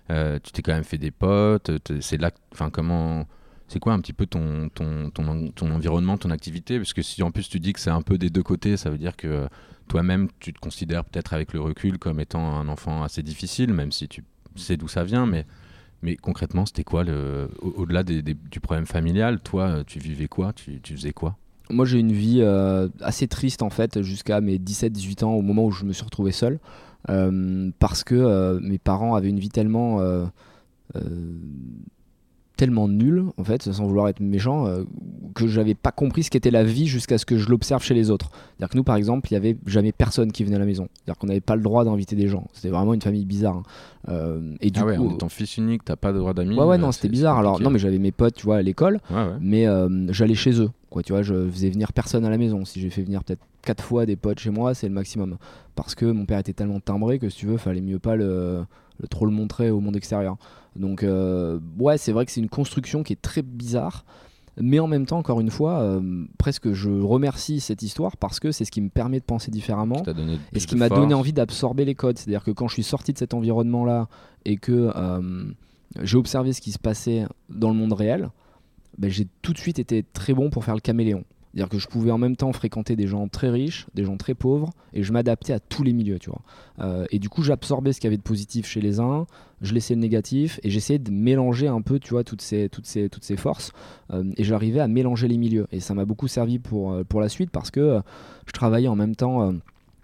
tu 0.10 0.52
t'es 0.52 0.62
quand 0.62 0.74
même 0.74 0.84
fait 0.84 0.98
des 0.98 1.12
potes. 1.12 1.72
C'est 2.02 2.18
là, 2.18 2.32
enfin, 2.52 2.70
comment 2.70 3.26
c'est 3.70 3.80
quoi 3.80 3.94
un 3.94 4.00
petit 4.00 4.14
peu 4.14 4.26
ton, 4.26 4.70
ton, 4.70 5.12
ton, 5.12 5.72
environnement, 5.72 6.18
ton 6.18 6.32
activité? 6.32 6.78
Parce 6.80 6.94
que 6.94 7.04
si 7.04 7.22
en 7.22 7.30
plus 7.30 7.48
tu 7.48 7.60
dis 7.60 7.72
que 7.72 7.80
c'est 7.80 7.92
un 7.92 8.02
peu 8.02 8.18
des 8.18 8.32
deux 8.32 8.42
côtés, 8.42 8.78
ça 8.78 8.90
veut 8.90 8.98
dire 8.98 9.16
que 9.16 9.48
toi-même 9.88 10.28
tu 10.40 10.54
te 10.54 10.60
considères 10.60 11.06
peut-être 11.06 11.34
avec 11.34 11.54
le 11.54 11.62
recul 11.62 12.00
comme 12.00 12.20
étant 12.20 12.58
un 12.58 12.68
enfant 12.68 13.04
assez 13.04 13.22
difficile, 13.22 13.72
même 13.72 13.92
si 13.92 14.08
tu 14.08 14.24
sais 14.60 14.78
d'où 14.78 14.88
ça 14.88 15.04
vient, 15.04 15.26
mais, 15.26 15.46
mais 16.02 16.16
concrètement 16.16 16.66
c'était 16.66 16.84
quoi 16.84 17.04
le, 17.04 17.50
au-delà 17.62 18.04
du 18.04 18.60
problème 18.62 18.86
familial 18.86 19.40
Toi, 19.40 19.84
tu 19.86 20.00
vivais 20.00 20.28
quoi? 20.28 20.54
Tu, 20.54 20.80
faisais 20.84 21.14
quoi? 21.14 21.38
Moi 21.70 21.86
j'ai 21.86 22.00
une 22.00 22.12
vie 22.12 22.40
euh, 22.42 22.88
assez 23.02 23.28
triste 23.28 23.62
en 23.62 23.70
fait 23.70 24.02
jusqu'à 24.02 24.42
mes 24.42 24.58
17-18 24.58 25.24
ans 25.24 25.34
au 25.34 25.42
moment 25.42 25.66
où 25.66 25.72
je 25.72 25.86
me 25.86 25.94
suis 25.94 26.04
retrouvé 26.04 26.32
seul 26.32 26.60
euh, 27.10 27.72
parce 27.80 28.04
que 28.04 28.16
euh, 28.16 28.60
mes 28.62 28.80
parents 28.80 29.16
avaient 29.16 29.30
une 29.30 29.40
vie 29.40 29.50
tellement 29.50 30.00
tellement 32.60 32.90
nul, 32.90 33.24
en 33.38 33.44
fait, 33.46 33.72
sans 33.72 33.88
vouloir 33.88 34.10
être 34.10 34.20
méchant, 34.20 34.68
euh, 34.68 34.84
que 35.34 35.48
j'avais 35.48 35.76
pas 35.76 35.94
compris 35.94 36.24
ce 36.24 36.30
qu'était 36.30 36.52
la 36.52 36.66
vie 36.66 36.88
jusqu'à 36.88 37.18
ce 37.18 37.26
que 37.26 37.38
je 37.38 37.48
l'observe 37.48 37.82
chez 37.82 37.94
les 37.94 38.12
autres. 38.12 38.32
C'est-à-dire 38.34 38.68
que 38.68 38.78
nous, 38.78 38.84
par 38.84 38.98
exemple, 38.98 39.30
il 39.32 39.36
y 39.36 39.38
avait 39.38 39.56
jamais 39.66 39.94
personne 39.94 40.34
qui 40.34 40.44
venait 40.44 40.58
à 40.58 40.60
la 40.60 40.66
maison. 40.66 40.90
C'est-à-dire 40.94 41.18
qu'on 41.18 41.28
n'avait 41.28 41.40
pas 41.40 41.56
le 41.56 41.62
droit 41.62 41.86
d'inviter 41.86 42.18
des 42.18 42.28
gens. 42.28 42.48
C'était 42.52 42.68
vraiment 42.68 42.94
une 42.94 43.02
famille 43.02 43.24
bizarre. 43.24 43.56
Hein. 43.56 43.64
Euh, 44.10 44.56
et 44.60 44.72
du 44.72 44.82
ah 44.82 44.86
ouais, 44.86 44.98
coup, 44.98 45.08
en 45.08 45.14
étant 45.14 45.30
fils 45.30 45.56
unique, 45.56 45.86
t'as 45.86 45.96
pas 45.96 46.12
de 46.12 46.18
droit 46.18 46.34
d'amis. 46.34 46.58
Ouais, 46.58 46.66
ouais, 46.66 46.78
non, 46.78 46.92
c'était 46.92 47.08
bizarre. 47.08 47.38
Alors, 47.40 47.62
non, 47.62 47.70
mais 47.70 47.80
j'avais 47.80 47.98
mes 47.98 48.12
potes, 48.12 48.36
tu 48.36 48.46
vois, 48.46 48.58
à 48.58 48.62
l'école, 48.62 49.00
mais 49.40 49.66
euh, 49.66 50.12
j'allais 50.12 50.36
chez 50.36 50.60
eux. 50.60 50.70
Quoi, 50.90 51.02
tu 51.02 51.14
vois, 51.14 51.22
je 51.22 51.50
faisais 51.50 51.70
venir 51.70 51.94
personne 51.94 52.26
à 52.26 52.30
la 52.30 52.38
maison. 52.38 52.66
Si 52.66 52.82
j'ai 52.82 52.90
fait 52.90 53.04
venir 53.04 53.24
peut-être 53.24 53.44
quatre 53.62 53.86
fois 53.86 54.06
des 54.06 54.18
potes 54.18 54.40
chez 54.40 54.50
moi, 54.50 54.74
c'est 54.74 54.90
le 54.90 54.94
maximum. 54.94 55.38
Parce 55.76 55.96
que 55.96 56.06
mon 56.06 56.26
père 56.26 56.40
était 56.40 56.52
tellement 56.52 56.82
timbré 56.82 57.20
que 57.20 57.30
si 57.30 57.38
tu 57.38 57.46
veux, 57.46 57.56
fallait 57.56 57.80
mieux 57.80 58.00
pas 58.00 58.18
le, 58.18 58.66
le 59.00 59.08
trop 59.08 59.26
le 59.26 59.32
montrer 59.32 59.70
au 59.70 59.80
monde 59.80 59.96
extérieur. 59.96 60.36
Donc 60.76 61.04
euh, 61.04 61.60
ouais, 61.78 61.98
c'est 61.98 62.12
vrai 62.12 62.26
que 62.26 62.32
c'est 62.32 62.42
une 62.42 62.50
construction 62.50 63.04
qui 63.04 63.14
est 63.14 63.22
très 63.22 63.42
bizarre. 63.42 64.06
Mais 64.62 64.80
en 64.80 64.88
même 64.88 65.06
temps, 65.06 65.18
encore 65.18 65.40
une 65.40 65.52
fois, 65.52 65.80
euh, 65.80 66.26
presque 66.38 66.74
je 66.74 66.90
remercie 66.90 67.62
cette 67.62 67.82
histoire 67.82 68.18
parce 68.18 68.42
que 68.42 68.52
c'est 68.52 68.66
ce 68.66 68.72
qui 68.72 68.82
me 68.82 68.90
permet 68.90 69.20
de 69.20 69.24
penser 69.24 69.52
différemment 69.52 70.04
et 70.54 70.60
ce 70.60 70.68
qui 70.68 70.76
m'a 70.76 70.90
donné 70.90 71.14
envie 71.14 71.32
d'absorber 71.32 71.86
les 71.86 71.96
codes. 71.96 72.18
C'est-à-dire 72.18 72.44
que 72.44 72.52
quand 72.52 72.68
je 72.68 72.74
suis 72.74 72.84
sorti 72.84 73.14
de 73.14 73.18
cet 73.18 73.34
environnement-là 73.34 74.10
et 74.44 74.58
que 74.58 74.92
euh, 74.96 75.46
j'ai 76.02 76.18
observé 76.18 76.52
ce 76.52 76.60
qui 76.60 76.72
se 76.72 76.80
passait 76.80 77.26
dans 77.50 77.70
le 77.70 77.76
monde 77.76 77.94
réel, 77.94 78.30
ben, 78.98 79.10
j'ai 79.10 79.28
tout 79.42 79.54
de 79.54 79.58
suite 79.58 79.80
été 79.80 80.04
très 80.04 80.34
bon 80.34 80.50
pour 80.50 80.66
faire 80.66 80.76
le 80.76 80.82
caméléon. 80.82 81.24
C'est-à-dire 81.54 81.70
que 81.70 81.80
je 81.80 81.88
pouvais 81.88 82.12
en 82.12 82.20
même 82.20 82.36
temps 82.36 82.54
fréquenter 82.54 82.96
des 82.96 83.08
gens 83.08 83.28
très 83.28 83.50
riches, 83.50 83.88
des 83.96 84.04
gens 84.04 84.18
très 84.18 84.36
pauvres, 84.36 84.70
et 84.94 85.02
je 85.02 85.12
m'adaptais 85.12 85.54
à 85.54 85.60
tous 85.60 85.84
les 85.84 85.94
milieux, 85.94 86.20
tu 86.20 86.30
vois. 86.30 86.42
Euh, 86.80 87.06
et 87.10 87.18
du 87.18 87.28
coup, 87.28 87.42
j'absorbais 87.42 87.92
ce 87.92 88.00
qu'il 88.00 88.08
y 88.08 88.10
avait 88.10 88.18
de 88.18 88.22
positif 88.22 88.68
chez 88.68 88.82
les 88.82 89.00
uns, 89.00 89.26
je 89.62 89.74
laissais 89.74 89.96
le 89.96 90.00
négatif, 90.00 90.60
et 90.64 90.70
j'essayais 90.70 91.00
de 91.00 91.12
mélanger 91.12 91.68
un 91.68 91.82
peu, 91.82 92.00
tu 92.00 92.12
vois, 92.12 92.24
toutes 92.24 92.44
ces, 92.44 92.70
toutes 92.70 92.86
ces, 92.86 93.10
toutes 93.10 93.24
ces 93.24 93.36
forces, 93.36 93.72
euh, 94.14 94.24
et 94.38 94.44
j'arrivais 94.44 94.80
à 94.80 94.88
mélanger 94.88 95.28
les 95.28 95.38
milieux. 95.38 95.66
Et 95.72 95.80
ça 95.80 95.96
m'a 95.96 96.06
beaucoup 96.06 96.28
servi 96.28 96.60
pour, 96.60 96.92
euh, 96.92 97.04
pour 97.04 97.20
la 97.20 97.30
suite, 97.30 97.50
parce 97.50 97.72
que 97.72 98.00
je 98.46 98.52
travaillais 98.52 98.88
en 98.88 98.96
même 98.96 99.16
temps 99.16 99.54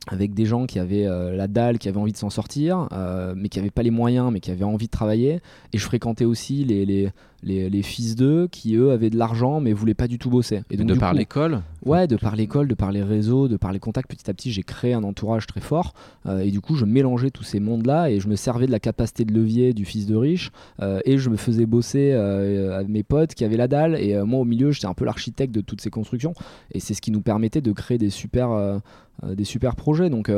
avec 0.07 0.33
des 0.35 0.45
gens 0.45 0.65
qui 0.67 0.77
avaient 0.77 1.07
la 1.35 1.47
dalle, 1.47 1.79
qui 1.79 1.89
avaient 1.89 1.97
envie 1.97 2.11
de 2.11 2.17
s'en 2.17 2.29
sortir, 2.29 2.87
mais 3.35 3.49
qui 3.49 3.57
n'avaient 3.57 3.71
pas 3.71 3.81
les 3.81 3.89
moyens, 3.89 4.31
mais 4.31 4.39
qui 4.39 4.51
avaient 4.51 4.63
envie 4.63 4.85
de 4.85 4.91
travailler. 4.91 5.41
Et 5.73 5.79
je 5.79 5.83
fréquentais 5.83 6.25
aussi 6.25 6.63
les, 6.63 6.85
les, 6.85 7.11
les, 7.45 7.69
les 7.69 7.81
fils 7.81 8.15
d'eux 8.15 8.49
qui 8.51 8.75
eux 8.75 8.91
avaient 8.91 9.09
de 9.09 9.17
l'argent 9.17 9.61
mais 9.61 9.71
voulaient 9.71 9.93
pas 9.93 10.07
du 10.07 10.19
tout 10.19 10.29
bosser. 10.29 10.63
Et 10.69 10.77
donc, 10.77 10.87
de 10.87 10.95
par 10.95 11.13
l'école 11.13 11.61
Ouais, 11.85 12.07
de 12.07 12.17
par 12.17 12.35
l'école, 12.35 12.67
de 12.67 12.73
par 12.73 12.91
les 12.91 13.03
réseaux, 13.03 13.47
de 13.47 13.57
par 13.57 13.71
les 13.71 13.79
contacts. 13.79 14.09
Petit 14.09 14.29
à 14.29 14.33
petit, 14.33 14.51
j'ai 14.51 14.63
créé 14.63 14.93
un 14.93 15.03
entourage 15.03 15.45
très 15.45 15.61
fort 15.61 15.93
et 16.27 16.49
du 16.49 16.59
coup, 16.59 16.75
je 16.75 16.85
mélangeais 16.85 17.29
tous 17.29 17.43
ces 17.43 17.59
mondes-là 17.59 18.09
et 18.09 18.19
je 18.19 18.27
me 18.27 18.35
servais 18.35 18.65
de 18.65 18.71
la 18.71 18.79
capacité 18.79 19.23
de 19.23 19.33
levier 19.33 19.73
du 19.73 19.85
fils 19.85 20.07
de 20.07 20.15
riche 20.15 20.51
et 20.81 21.17
je 21.19 21.29
me 21.29 21.35
faisais 21.35 21.67
bosser 21.67 22.13
à 22.13 22.83
mes 22.87 23.03
potes 23.03 23.35
qui 23.35 23.45
avaient 23.45 23.57
la 23.57 23.67
dalle 23.67 23.95
et 23.95 24.19
moi 24.23 24.39
au 24.39 24.45
milieu, 24.45 24.71
j'étais 24.71 24.87
un 24.87 24.95
peu 24.95 25.05
l'architecte 25.05 25.53
de 25.53 25.61
toutes 25.61 25.81
ces 25.81 25.91
constructions 25.91 26.33
et 26.71 26.79
c'est 26.79 26.95
ce 26.95 27.01
qui 27.01 27.11
nous 27.11 27.21
permettait 27.21 27.61
de 27.61 27.71
créer 27.71 27.99
des 27.99 28.09
super, 28.09 28.81
des 29.23 29.45
super 29.45 29.75
projets. 29.75 30.09
Donc 30.09 30.31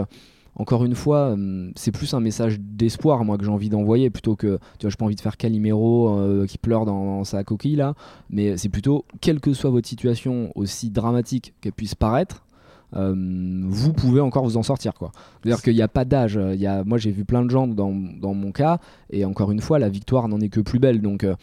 encore 0.57 0.83
une 0.83 0.95
fois, 0.95 1.31
hum, 1.31 1.71
c'est 1.75 1.91
plus 1.91 2.13
un 2.13 2.19
message 2.19 2.59
d'espoir, 2.59 3.23
moi, 3.23 3.37
que 3.37 3.45
j'ai 3.45 3.51
envie 3.51 3.69
d'envoyer, 3.69 4.09
plutôt 4.09 4.35
que, 4.35 4.57
tu 4.79 4.85
vois, 4.85 4.89
j'ai 4.89 4.95
pas 4.95 5.05
envie 5.05 5.15
de 5.15 5.21
faire 5.21 5.37
Calimero 5.37 6.09
euh, 6.09 6.45
qui 6.45 6.57
pleure 6.57 6.85
dans, 6.85 7.23
sa 7.23 7.43
coquille, 7.43 7.75
là, 7.75 7.93
mais 8.29 8.57
c'est 8.57 8.69
plutôt, 8.69 9.05
quelle 9.21 9.39
que 9.39 9.53
soit 9.53 9.69
votre 9.69 9.87
situation, 9.87 10.51
aussi 10.55 10.89
dramatique 10.89 11.53
qu'elle 11.61 11.73
puisse 11.73 11.93
paraître, 11.93 12.43
hum, 12.93 13.67
vous 13.69 13.93
pouvez 13.93 14.19
encore 14.19 14.43
vous 14.45 14.57
en 14.57 14.63
sortir, 14.63 14.95
quoi. 14.95 15.11
C'est-à-dire 15.43 15.61
qu'il 15.61 15.75
n'y 15.75 15.81
a 15.81 15.87
pas 15.87 16.05
d'âge. 16.05 16.39
Il 16.53 16.59
y 16.59 16.67
a, 16.67 16.83
moi, 16.83 16.97
j'ai 16.97 17.11
vu 17.11 17.23
plein 17.23 17.45
de 17.45 17.51
gens 17.51 17.67
dans, 17.67 17.93
dans, 17.93 18.33
mon 18.33 18.51
cas, 18.51 18.79
et 19.11 19.25
encore 19.25 19.51
une 19.51 19.61
fois, 19.61 19.77
la 19.77 19.89
victoire 19.89 20.27
n'en 20.27 20.39
est 20.39 20.49
que 20.49 20.61
plus 20.61 20.79
belle. 20.79 21.01
Donc, 21.01 21.23
euh, 21.23 21.35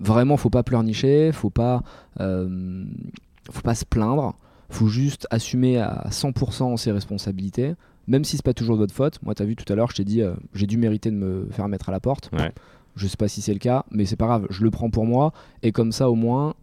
vraiment, 0.00 0.36
faut 0.36 0.50
pas 0.50 0.64
pleurnicher, 0.64 1.30
faut 1.30 1.50
pas, 1.50 1.82
faut 2.18 3.62
pas 3.62 3.74
se 3.76 3.84
plaindre 3.84 4.34
faut 4.72 4.88
juste 4.88 5.28
assumer 5.30 5.78
à 5.78 6.06
100% 6.10 6.76
ses 6.76 6.92
responsabilités, 6.92 7.74
même 8.06 8.24
si 8.24 8.36
c'est 8.36 8.44
pas 8.44 8.54
toujours 8.54 8.76
de 8.76 8.80
votre 8.80 8.94
faute. 8.94 9.18
Moi, 9.22 9.34
tu 9.34 9.42
as 9.42 9.46
vu 9.46 9.56
tout 9.56 9.70
à 9.72 9.76
l'heure, 9.76 9.90
je 9.90 9.96
t'ai 9.96 10.04
dit, 10.04 10.22
euh, 10.22 10.34
j'ai 10.54 10.66
dû 10.66 10.76
mériter 10.76 11.10
de 11.10 11.16
me 11.16 11.48
faire 11.50 11.68
mettre 11.68 11.88
à 11.88 11.92
la 11.92 12.00
porte. 12.00 12.30
Ouais. 12.32 12.52
Je 12.96 13.06
sais 13.06 13.16
pas 13.16 13.28
si 13.28 13.40
c'est 13.40 13.52
le 13.52 13.58
cas, 13.58 13.84
mais 13.90 14.04
c'est 14.04 14.16
pas 14.16 14.26
grave, 14.26 14.46
je 14.50 14.62
le 14.62 14.70
prends 14.70 14.90
pour 14.90 15.06
moi, 15.06 15.32
et 15.62 15.72
comme 15.72 15.92
ça, 15.92 16.10
au 16.10 16.14
moins. 16.14 16.54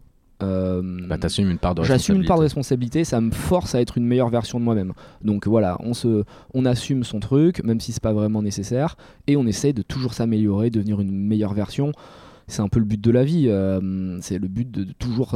Euh, 0.41 0.81
bah, 0.81 1.17
une 1.37 1.57
part 1.57 1.75
de 1.75 1.83
J'assume 1.83 2.15
une 2.15 2.25
part 2.25 2.37
de 2.37 2.43
responsabilité, 2.43 3.03
ça 3.03 3.19
me 3.19 3.31
force 3.31 3.75
à 3.75 3.81
être 3.81 3.97
une 3.97 4.05
meilleure 4.05 4.29
version 4.29 4.57
de 4.57 4.63
moi-même. 4.63 4.93
Donc 5.21 5.47
voilà, 5.47 5.77
on, 5.81 5.93
se, 5.93 6.23
on 6.53 6.65
assume 6.65 7.03
son 7.03 7.19
truc, 7.19 7.61
même 7.63 7.81
si 7.81 7.91
c'est 7.91 8.01
pas 8.01 8.13
vraiment 8.13 8.41
nécessaire, 8.41 8.95
et 9.27 9.35
on 9.35 9.45
essaie 9.47 9.73
de 9.73 9.81
toujours 9.81 10.13
s'améliorer, 10.13 10.69
devenir 10.69 11.01
une 11.01 11.11
meilleure 11.11 11.53
version. 11.53 11.91
C'est 12.47 12.61
un 12.61 12.69
peu 12.69 12.79
le 12.79 12.85
but 12.85 13.01
de 13.01 13.11
la 13.11 13.23
vie, 13.25 13.47
euh, 13.49 14.17
c'est 14.21 14.39
le 14.39 14.47
but 14.47 14.69
de, 14.71 14.85
toujours. 14.93 15.35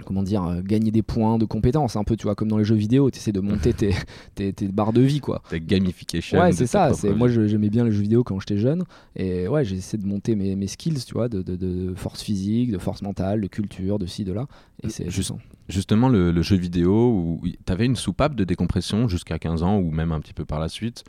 Euh, 0.00 0.04
comment 0.04 0.22
dire, 0.22 0.44
euh, 0.44 0.60
gagner 0.62 0.90
des 0.90 1.02
points 1.02 1.38
de 1.38 1.44
compétences, 1.44 1.96
un 1.96 2.04
peu, 2.04 2.16
tu 2.16 2.24
vois, 2.24 2.34
comme 2.34 2.48
dans 2.48 2.58
les 2.58 2.64
jeux 2.64 2.74
vidéo, 2.74 3.10
tu 3.10 3.18
essaies 3.18 3.32
de 3.32 3.40
monter 3.40 3.72
tes, 3.72 3.94
tes, 4.34 4.52
tes, 4.52 4.68
barres 4.68 4.92
de 4.92 5.00
vie, 5.00 5.20
quoi. 5.20 5.42
Ta 5.48 5.58
gamification. 5.58 6.40
Ouais, 6.40 6.52
c'est 6.52 6.66
ça. 6.66 6.92
C'est, 6.94 7.14
moi, 7.14 7.28
j'aimais 7.28 7.70
bien 7.70 7.84
les 7.84 7.92
jeux 7.92 8.02
vidéo 8.02 8.24
quand 8.24 8.38
j'étais 8.40 8.58
jeune, 8.58 8.84
et 9.16 9.48
ouais, 9.48 9.64
j'essaie 9.64 9.98
de 9.98 10.06
monter 10.06 10.34
mes, 10.34 10.56
mes, 10.56 10.66
skills, 10.66 11.04
tu 11.04 11.14
vois, 11.14 11.28
de, 11.28 11.42
de, 11.42 11.56
de, 11.56 11.94
force 11.94 12.22
physique, 12.22 12.72
de 12.72 12.78
force 12.78 13.02
mentale, 13.02 13.40
de 13.40 13.46
culture, 13.46 13.98
de 13.98 14.06
ci, 14.06 14.24
de 14.24 14.32
là. 14.32 14.46
Et 14.82 14.88
c'est 14.88 15.10
Juste, 15.10 15.32
Justement, 15.68 16.08
le, 16.08 16.30
le, 16.30 16.42
jeu 16.42 16.56
vidéo, 16.56 17.10
où 17.10 17.42
tu 17.44 17.84
une 17.84 17.96
soupape 17.96 18.34
de 18.34 18.44
décompression 18.44 19.08
jusqu'à 19.08 19.38
15 19.38 19.62
ans, 19.62 19.78
ou 19.78 19.90
même 19.90 20.12
un 20.12 20.20
petit 20.20 20.32
peu 20.32 20.44
par 20.44 20.60
la 20.60 20.68
suite 20.68 21.04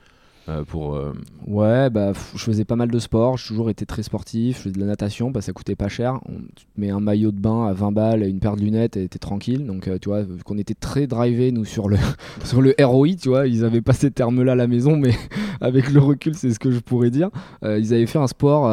euh, 0.50 0.64
euh, 0.76 1.14
Ouais, 1.48 1.90
bah, 1.90 2.14
je 2.36 2.44
faisais 2.44 2.66
pas 2.66 2.76
mal 2.76 2.90
de 2.90 3.00
sport, 3.00 3.38
j'ai 3.38 3.48
toujours 3.48 3.70
été 3.70 3.86
très 3.86 4.04
sportif, 4.04 4.58
je 4.58 4.62
faisais 4.64 4.76
de 4.76 4.80
la 4.80 4.86
natation, 4.86 5.32
bah, 5.32 5.42
ça 5.42 5.54
coûtait 5.54 5.76
pas 5.76 5.88
cher. 5.88 6.20
On 6.28 6.42
met 6.78 6.90
un 6.90 7.00
maillot 7.00 7.32
de 7.32 7.40
bain 7.40 7.68
à 7.68 7.74
20 7.74 7.92
balles 7.92 8.24
une 8.24 8.40
paire 8.40 8.56
de 8.56 8.62
lunettes 8.62 8.98
et 8.98 9.08
t'es 9.08 9.20
tranquille. 9.20 9.66
Donc, 9.66 9.88
euh, 9.88 9.98
tu 10.00 10.10
vois, 10.10 10.24
qu'on 10.46 10.58
était 10.58 10.74
très 10.74 11.08
drivé, 11.08 11.52
nous, 11.52 11.66
sur 11.66 11.90
le, 11.90 11.98
sur 12.44 12.62
le 12.62 12.76
ROI, 12.80 13.16
tu 13.22 13.30
vois, 13.30 13.48
ils 13.48 13.64
avaient 13.64 13.82
pas 13.82 13.94
ces 13.94 14.12
termes-là 14.12 14.54
à 14.54 14.56
la 14.56 14.68
maison, 14.68 14.98
mais 14.98 15.14
avec 15.62 15.92
le 15.92 16.00
recul, 16.00 16.36
c'est 16.36 16.52
ce 16.52 16.60
que 16.60 16.72
je 16.72 16.80
pourrais 16.80 17.12
dire. 17.12 17.30
ils 17.64 17.94
avaient 17.94 18.06
fait 18.06 18.20
un 18.20 18.28
sport 18.28 18.70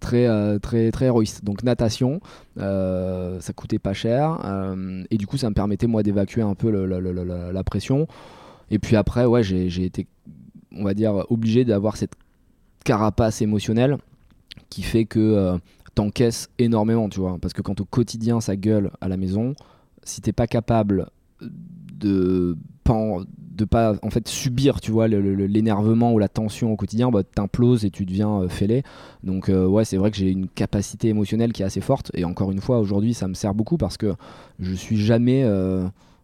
très, 0.00 0.58
très, 0.60 0.90
très 0.90 1.06
héroïste. 1.06 1.44
Donc, 1.44 1.62
natation, 1.62 2.20
ça 2.56 3.52
coûtait 3.54 3.78
pas 3.78 3.94
cher. 3.94 4.38
et 5.10 5.16
du 5.16 5.26
coup, 5.26 5.36
ça 5.36 5.48
me 5.48 5.54
permettait, 5.54 5.86
moi, 5.86 6.02
d'évacuer 6.02 6.42
un 6.42 6.54
peu 6.54 6.70
la 6.70 7.64
pression. 7.64 8.06
Et 8.70 8.78
puis 8.78 8.96
après, 8.96 9.24
ouais, 9.24 9.42
j'ai 9.42 9.84
été 9.84 10.06
on 10.72 10.84
va 10.84 10.94
dire, 10.94 11.24
obligé 11.30 11.64
d'avoir 11.64 11.96
cette 11.96 12.12
carapace 12.84 13.42
émotionnelle 13.42 13.98
qui 14.70 14.82
fait 14.82 15.04
que 15.04 15.18
euh, 15.18 15.58
t'encaisses 15.94 16.48
énormément, 16.58 17.08
tu 17.08 17.20
vois. 17.20 17.38
Parce 17.40 17.52
que 17.52 17.62
quand 17.62 17.80
au 17.80 17.84
quotidien 17.84 18.40
ça 18.40 18.56
gueule 18.56 18.90
à 19.00 19.08
la 19.08 19.16
maison, 19.16 19.54
si 20.04 20.20
t'es 20.20 20.32
pas 20.32 20.46
capable 20.46 21.08
de 21.40 22.56
pas, 22.84 23.18
de 23.56 23.64
pas 23.64 23.94
en 24.02 24.10
fait 24.10 24.26
subir, 24.28 24.80
tu 24.80 24.90
vois, 24.90 25.08
l'énervement 25.08 26.12
ou 26.12 26.18
la 26.18 26.28
tension 26.28 26.72
au 26.72 26.76
quotidien, 26.76 27.10
bah, 27.10 27.22
t'imploses 27.22 27.84
et 27.84 27.90
tu 27.90 28.06
deviens 28.06 28.42
euh, 28.42 28.48
fêlé. 28.48 28.82
Donc 29.22 29.48
euh, 29.48 29.66
ouais, 29.66 29.84
c'est 29.84 29.96
vrai 29.96 30.10
que 30.10 30.16
j'ai 30.16 30.30
une 30.30 30.48
capacité 30.48 31.08
émotionnelle 31.08 31.52
qui 31.52 31.62
est 31.62 31.66
assez 31.66 31.80
forte. 31.80 32.10
Et 32.14 32.24
encore 32.24 32.52
une 32.52 32.60
fois, 32.60 32.78
aujourd'hui, 32.78 33.14
ça 33.14 33.28
me 33.28 33.34
sert 33.34 33.54
beaucoup 33.54 33.76
parce 33.76 33.96
que 33.96 34.14
je 34.60 34.74
suis 34.74 34.96
jamais 34.96 35.44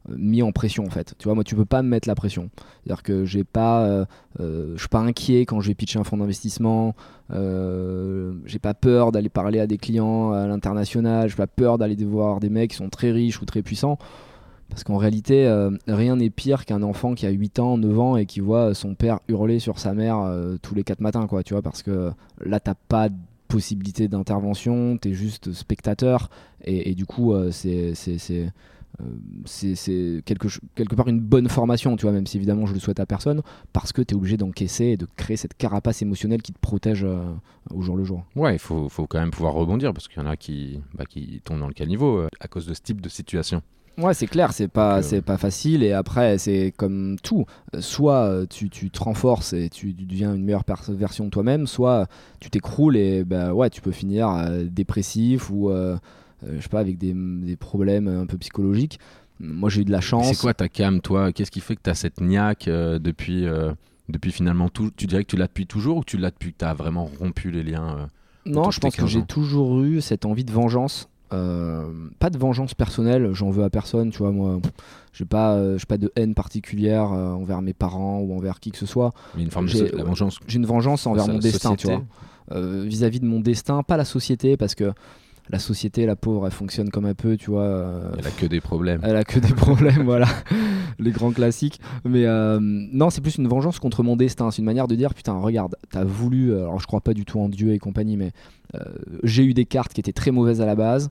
mis 0.08 0.42
en 0.42 0.52
pression 0.52 0.84
en 0.84 0.90
fait. 0.90 1.14
Tu 1.18 1.24
vois, 1.24 1.34
moi 1.34 1.44
tu 1.44 1.54
peux 1.54 1.64
pas 1.64 1.82
me 1.82 1.88
mettre 1.88 2.08
la 2.08 2.14
pression. 2.14 2.50
C'est-à-dire 2.82 3.02
que 3.02 3.24
j'ai 3.24 3.44
pas, 3.44 3.84
euh, 3.84 4.04
euh, 4.40 4.72
je 4.74 4.80
suis 4.80 4.88
pas 4.88 5.00
inquiet 5.00 5.46
quand 5.46 5.60
je 5.60 5.68
vais 5.68 5.74
pitcher 5.74 5.98
un 5.98 6.04
fonds 6.04 6.16
d'investissement. 6.16 6.94
Euh, 7.32 8.34
j'ai 8.44 8.58
pas 8.58 8.74
peur 8.74 9.12
d'aller 9.12 9.28
parler 9.28 9.60
à 9.60 9.66
des 9.66 9.78
clients 9.78 10.32
à 10.32 10.46
l'international. 10.46 11.28
J'ai 11.28 11.36
pas 11.36 11.46
peur 11.46 11.78
d'aller 11.78 11.96
voir 12.04 12.40
des 12.40 12.50
mecs 12.50 12.70
qui 12.70 12.76
sont 12.76 12.90
très 12.90 13.10
riches 13.10 13.40
ou 13.40 13.44
très 13.44 13.62
puissants. 13.62 13.98
Parce 14.70 14.82
qu'en 14.82 14.96
réalité, 14.96 15.46
rien 15.86 16.16
n'est 16.16 16.30
pire 16.30 16.64
qu'un 16.64 16.82
enfant 16.82 17.14
qui 17.14 17.26
a 17.26 17.30
8 17.30 17.58
ans, 17.60 17.78
9 17.78 18.00
ans 18.00 18.16
et 18.16 18.26
qui 18.26 18.40
voit 18.40 18.74
son 18.74 18.94
père 18.94 19.20
hurler 19.28 19.60
sur 19.60 19.78
sa 19.78 19.92
mère 19.92 20.28
tous 20.62 20.74
les 20.74 20.82
4 20.82 21.00
matins, 21.00 21.26
quoi, 21.28 21.44
tu 21.44 21.52
vois, 21.52 21.62
parce 21.62 21.82
que 21.82 22.10
là, 22.44 22.58
t'as 22.58 22.74
pas 22.74 23.10
de 23.10 23.14
possibilité 23.46 24.08
d'intervention, 24.08 24.96
t'es 24.98 25.12
juste 25.12 25.52
spectateur, 25.52 26.28
et, 26.64 26.90
et 26.90 26.94
du 26.96 27.06
coup, 27.06 27.32
c'est 27.52 27.92
euh, 28.30 28.46
c'est 29.44 30.22
quelque, 30.24 30.48
quelque 30.74 30.94
part 30.94 31.08
une 31.08 31.20
bonne 31.20 31.48
formation, 31.48 31.96
tu 31.96 32.02
vois, 32.02 32.12
même 32.12 32.26
si 32.26 32.36
évidemment 32.36 32.66
je 32.66 32.74
le 32.74 32.78
souhaite 32.78 33.00
à 33.00 33.06
personne, 33.06 33.42
parce 33.72 33.92
que 33.92 34.02
tu 34.02 34.14
es 34.14 34.16
obligé 34.16 34.36
d'encaisser 34.36 34.84
et 34.84 34.96
de 34.96 35.06
créer 35.16 35.36
cette 35.36 35.56
carapace 35.56 36.02
émotionnelle 36.02 36.42
qui 36.42 36.52
te 36.52 36.58
protège 36.58 37.04
euh, 37.04 37.24
au 37.74 37.82
jour 37.82 37.96
le 37.96 38.04
jour. 38.04 38.24
Ouais, 38.36 38.54
il 38.54 38.58
faut, 38.58 38.88
faut, 38.88 39.06
quand 39.06 39.18
même 39.18 39.30
pouvoir 39.30 39.54
rebondir, 39.54 39.92
parce 39.92 40.08
qu'il 40.08 40.22
y 40.22 40.24
en 40.24 40.28
a 40.28 40.36
qui, 40.36 40.80
bah, 40.94 41.04
qui 41.06 41.40
tombent 41.44 41.60
dans 41.60 41.68
le 41.68 41.74
caniveau 41.74 42.18
euh, 42.18 42.28
à 42.40 42.48
cause 42.48 42.66
de 42.66 42.74
ce 42.74 42.80
type 42.80 43.00
de 43.00 43.08
situation. 43.08 43.62
Ouais, 43.96 44.12
c'est 44.12 44.26
clair, 44.26 44.52
c'est 44.52 44.66
pas, 44.66 45.02
c'est 45.02 45.22
pas 45.22 45.36
facile. 45.36 45.84
Et 45.84 45.92
après, 45.92 46.36
c'est 46.36 46.72
comme 46.76 47.16
tout. 47.22 47.44
Soit 47.78 48.44
tu, 48.50 48.68
tu, 48.68 48.90
te 48.90 49.00
renforces 49.00 49.52
et 49.52 49.68
tu, 49.68 49.92
deviens 49.92 50.34
une 50.34 50.44
meilleure 50.44 50.64
version 50.88 51.26
de 51.26 51.30
toi-même, 51.30 51.68
soit 51.68 52.08
tu 52.40 52.50
t'écroules 52.50 52.96
et 52.96 53.22
bah, 53.22 53.54
ouais, 53.54 53.70
tu 53.70 53.80
peux 53.80 53.92
finir 53.92 54.48
dépressif 54.64 55.48
ou 55.48 55.70
euh, 55.70 55.96
je 56.56 56.60
sais 56.60 56.68
pas, 56.68 56.80
avec 56.80 56.98
des, 56.98 57.14
des, 57.14 57.56
problèmes 57.56 58.08
un 58.08 58.26
peu 58.26 58.36
psychologiques. 58.38 58.98
Moi, 59.40 59.68
j'ai 59.68 59.82
eu 59.82 59.84
de 59.84 59.90
la 59.90 60.00
chance. 60.00 60.28
C'est 60.28 60.40
quoi 60.40 60.54
ta 60.54 60.68
cam, 60.68 61.00
toi? 61.00 61.32
Qu'est-ce 61.32 61.50
qui 61.50 61.60
fait 61.60 61.76
que 61.76 61.82
tu 61.82 61.90
as 61.90 61.94
cette 61.94 62.20
niaque 62.20 62.68
euh, 62.68 62.98
depuis, 62.98 63.46
euh, 63.46 63.72
depuis 64.08 64.32
finalement 64.32 64.68
tout 64.68 64.90
Tu 64.96 65.06
dirais 65.06 65.24
que 65.24 65.30
tu 65.30 65.36
l'as 65.36 65.46
depuis 65.46 65.66
toujours 65.66 65.98
ou 65.98 66.04
tu 66.04 66.16
l'as 66.16 66.30
depuis 66.30 66.52
que 66.52 66.58
tu 66.58 66.64
as 66.64 66.74
vraiment 66.74 67.10
rompu 67.18 67.50
les 67.50 67.62
liens 67.62 68.08
Non, 68.46 68.70
je 68.70 68.80
pense 68.80 68.96
que 68.96 69.06
j'ai 69.06 69.24
toujours 69.24 69.82
eu 69.82 70.00
cette 70.00 70.24
envie 70.24 70.44
de 70.44 70.52
vengeance. 70.52 71.08
pas 71.30 72.30
de 72.30 72.38
vengeance 72.38 72.74
personnelle, 72.74 73.32
j'en 73.32 73.50
veux 73.50 73.64
à 73.64 73.70
personne, 73.70 74.10
tu 74.10 74.18
vois, 74.18 74.30
moi, 74.30 74.60
j'ai 75.12 75.24
pas, 75.24 75.60
pas 75.88 75.98
de 75.98 76.12
haine 76.14 76.34
particulière 76.34 77.06
envers 77.10 77.60
mes 77.60 77.74
parents 77.74 78.20
ou 78.20 78.36
envers 78.36 78.60
qui 78.60 78.70
que 78.70 78.78
ce 78.78 78.86
soit. 78.86 79.12
Mais 79.36 79.42
une 79.42 79.50
forme 79.50 79.66
de 79.66 79.96
la 79.96 80.04
vengeance. 80.04 80.38
J'ai 80.46 80.58
une 80.58 80.66
vengeance 80.66 81.06
envers 81.06 81.26
mon 81.26 81.38
destin, 81.38 81.74
tu 81.74 81.88
vois. 81.88 82.04
Vis-à-vis 82.52 83.18
-vis 83.18 83.22
de 83.22 83.26
mon 83.26 83.40
destin, 83.40 83.82
pas 83.82 83.96
la 83.96 84.04
société, 84.04 84.56
parce 84.56 84.76
que 84.76 84.92
la 85.50 85.58
société, 85.58 86.06
la 86.06 86.16
pauvre, 86.16 86.46
elle 86.46 86.52
fonctionne 86.52 86.90
comme 86.90 87.04
un 87.04 87.14
peu, 87.14 87.36
tu 87.36 87.50
vois. 87.50 87.62
Euh, 87.62 88.12
elle 88.18 88.26
a 88.26 88.30
que 88.30 88.46
des 88.46 88.60
problèmes. 88.60 89.00
Elle 89.02 89.16
a 89.16 89.24
que 89.24 89.38
des 89.38 89.52
problèmes, 89.52 90.02
voilà, 90.04 90.26
les 90.98 91.10
grands 91.10 91.32
classiques. 91.32 91.80
Mais 92.04 92.24
euh, 92.24 92.58
non, 92.60 93.10
c'est 93.10 93.20
plus 93.20 93.36
une 93.36 93.48
vengeance 93.48 93.78
contre 93.78 94.02
mon 94.02 94.16
destin. 94.16 94.50
C'est 94.50 94.58
une 94.58 94.64
manière 94.64 94.88
de 94.88 94.94
dire, 94.94 95.12
putain, 95.12 95.34
regarde, 95.34 95.76
t'as 95.90 96.04
voulu. 96.04 96.52
Euh, 96.52 96.62
alors, 96.62 96.80
je 96.80 96.86
crois 96.86 97.02
pas 97.02 97.12
du 97.12 97.24
tout 97.24 97.38
en 97.40 97.48
Dieu 97.48 97.72
et 97.72 97.78
compagnie, 97.78 98.16
mais 98.16 98.32
j'ai 99.22 99.44
eu 99.44 99.54
des 99.54 99.66
cartes 99.66 99.92
qui 99.92 100.00
étaient 100.00 100.12
très 100.12 100.32
mauvaises 100.32 100.60
à 100.60 100.66
la 100.66 100.74
base. 100.74 101.10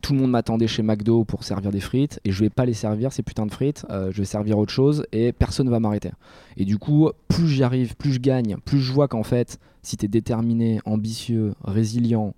Tout 0.00 0.12
le 0.12 0.20
monde 0.20 0.30
m'attendait 0.30 0.68
chez 0.68 0.84
McDo 0.84 1.24
pour 1.24 1.42
servir 1.42 1.72
des 1.72 1.80
frites 1.80 2.20
et 2.24 2.30
je 2.30 2.38
vais 2.38 2.50
pas 2.50 2.64
les 2.64 2.72
servir 2.72 3.12
ces 3.12 3.24
putains 3.24 3.46
de 3.46 3.50
frites. 3.50 3.84
je 3.90 4.16
vais 4.16 4.24
servir 4.24 4.58
autre 4.58 4.70
chose 4.70 5.04
et 5.10 5.32
personne 5.32 5.68
va 5.70 5.80
m'arrêter. 5.80 6.12
Et 6.56 6.64
du 6.64 6.78
coup, 6.78 7.10
plus 7.26 7.48
j'y 7.48 7.64
arrive, 7.64 7.96
plus 7.96 8.12
je 8.12 8.20
gagne, 8.20 8.58
plus 8.64 8.78
je 8.78 8.92
vois 8.92 9.08
qu'en 9.08 9.24
fait, 9.24 9.58
si 9.82 9.96
tu 9.96 10.04
es 10.04 10.08
déterminé, 10.08 10.78
ambitieux, 10.84 11.54
résilient, 11.64 12.32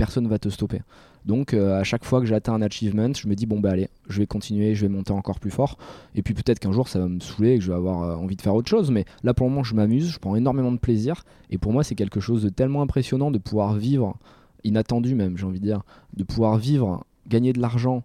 personne 0.00 0.26
va 0.28 0.38
te 0.38 0.48
stopper. 0.48 0.80
Donc 1.26 1.52
euh, 1.52 1.78
à 1.78 1.84
chaque 1.84 2.06
fois 2.06 2.20
que 2.20 2.26
j'atteins 2.26 2.54
un 2.54 2.62
achievement, 2.62 3.12
je 3.12 3.28
me 3.28 3.34
dis 3.34 3.44
bon 3.44 3.60
bah 3.60 3.72
allez, 3.72 3.90
je 4.08 4.20
vais 4.20 4.26
continuer, 4.26 4.74
je 4.74 4.86
vais 4.86 4.88
monter 4.88 5.12
encore 5.12 5.38
plus 5.38 5.50
fort. 5.50 5.76
Et 6.14 6.22
puis 6.22 6.32
peut-être 6.32 6.58
qu'un 6.58 6.72
jour 6.72 6.88
ça 6.88 6.98
va 6.98 7.06
me 7.06 7.20
saouler 7.20 7.52
et 7.52 7.58
que 7.58 7.64
je 7.64 7.70
vais 7.70 7.76
avoir 7.76 8.02
euh, 8.02 8.14
envie 8.14 8.34
de 8.34 8.40
faire 8.40 8.54
autre 8.54 8.70
chose. 8.70 8.90
Mais 8.90 9.04
là 9.24 9.34
pour 9.34 9.46
le 9.46 9.50
moment 9.50 9.62
je 9.62 9.74
m'amuse, 9.74 10.10
je 10.10 10.18
prends 10.18 10.36
énormément 10.36 10.72
de 10.72 10.78
plaisir. 10.78 11.24
Et 11.50 11.58
pour 11.58 11.74
moi 11.74 11.84
c'est 11.84 11.96
quelque 11.96 12.18
chose 12.18 12.42
de 12.42 12.48
tellement 12.48 12.80
impressionnant 12.80 13.30
de 13.30 13.36
pouvoir 13.36 13.74
vivre, 13.74 14.16
inattendu 14.64 15.14
même 15.14 15.36
j'ai 15.36 15.44
envie 15.44 15.60
de 15.60 15.66
dire, 15.66 15.82
de 16.16 16.24
pouvoir 16.24 16.56
vivre, 16.56 17.04
gagner 17.28 17.52
de 17.52 17.60
l'argent 17.60 18.02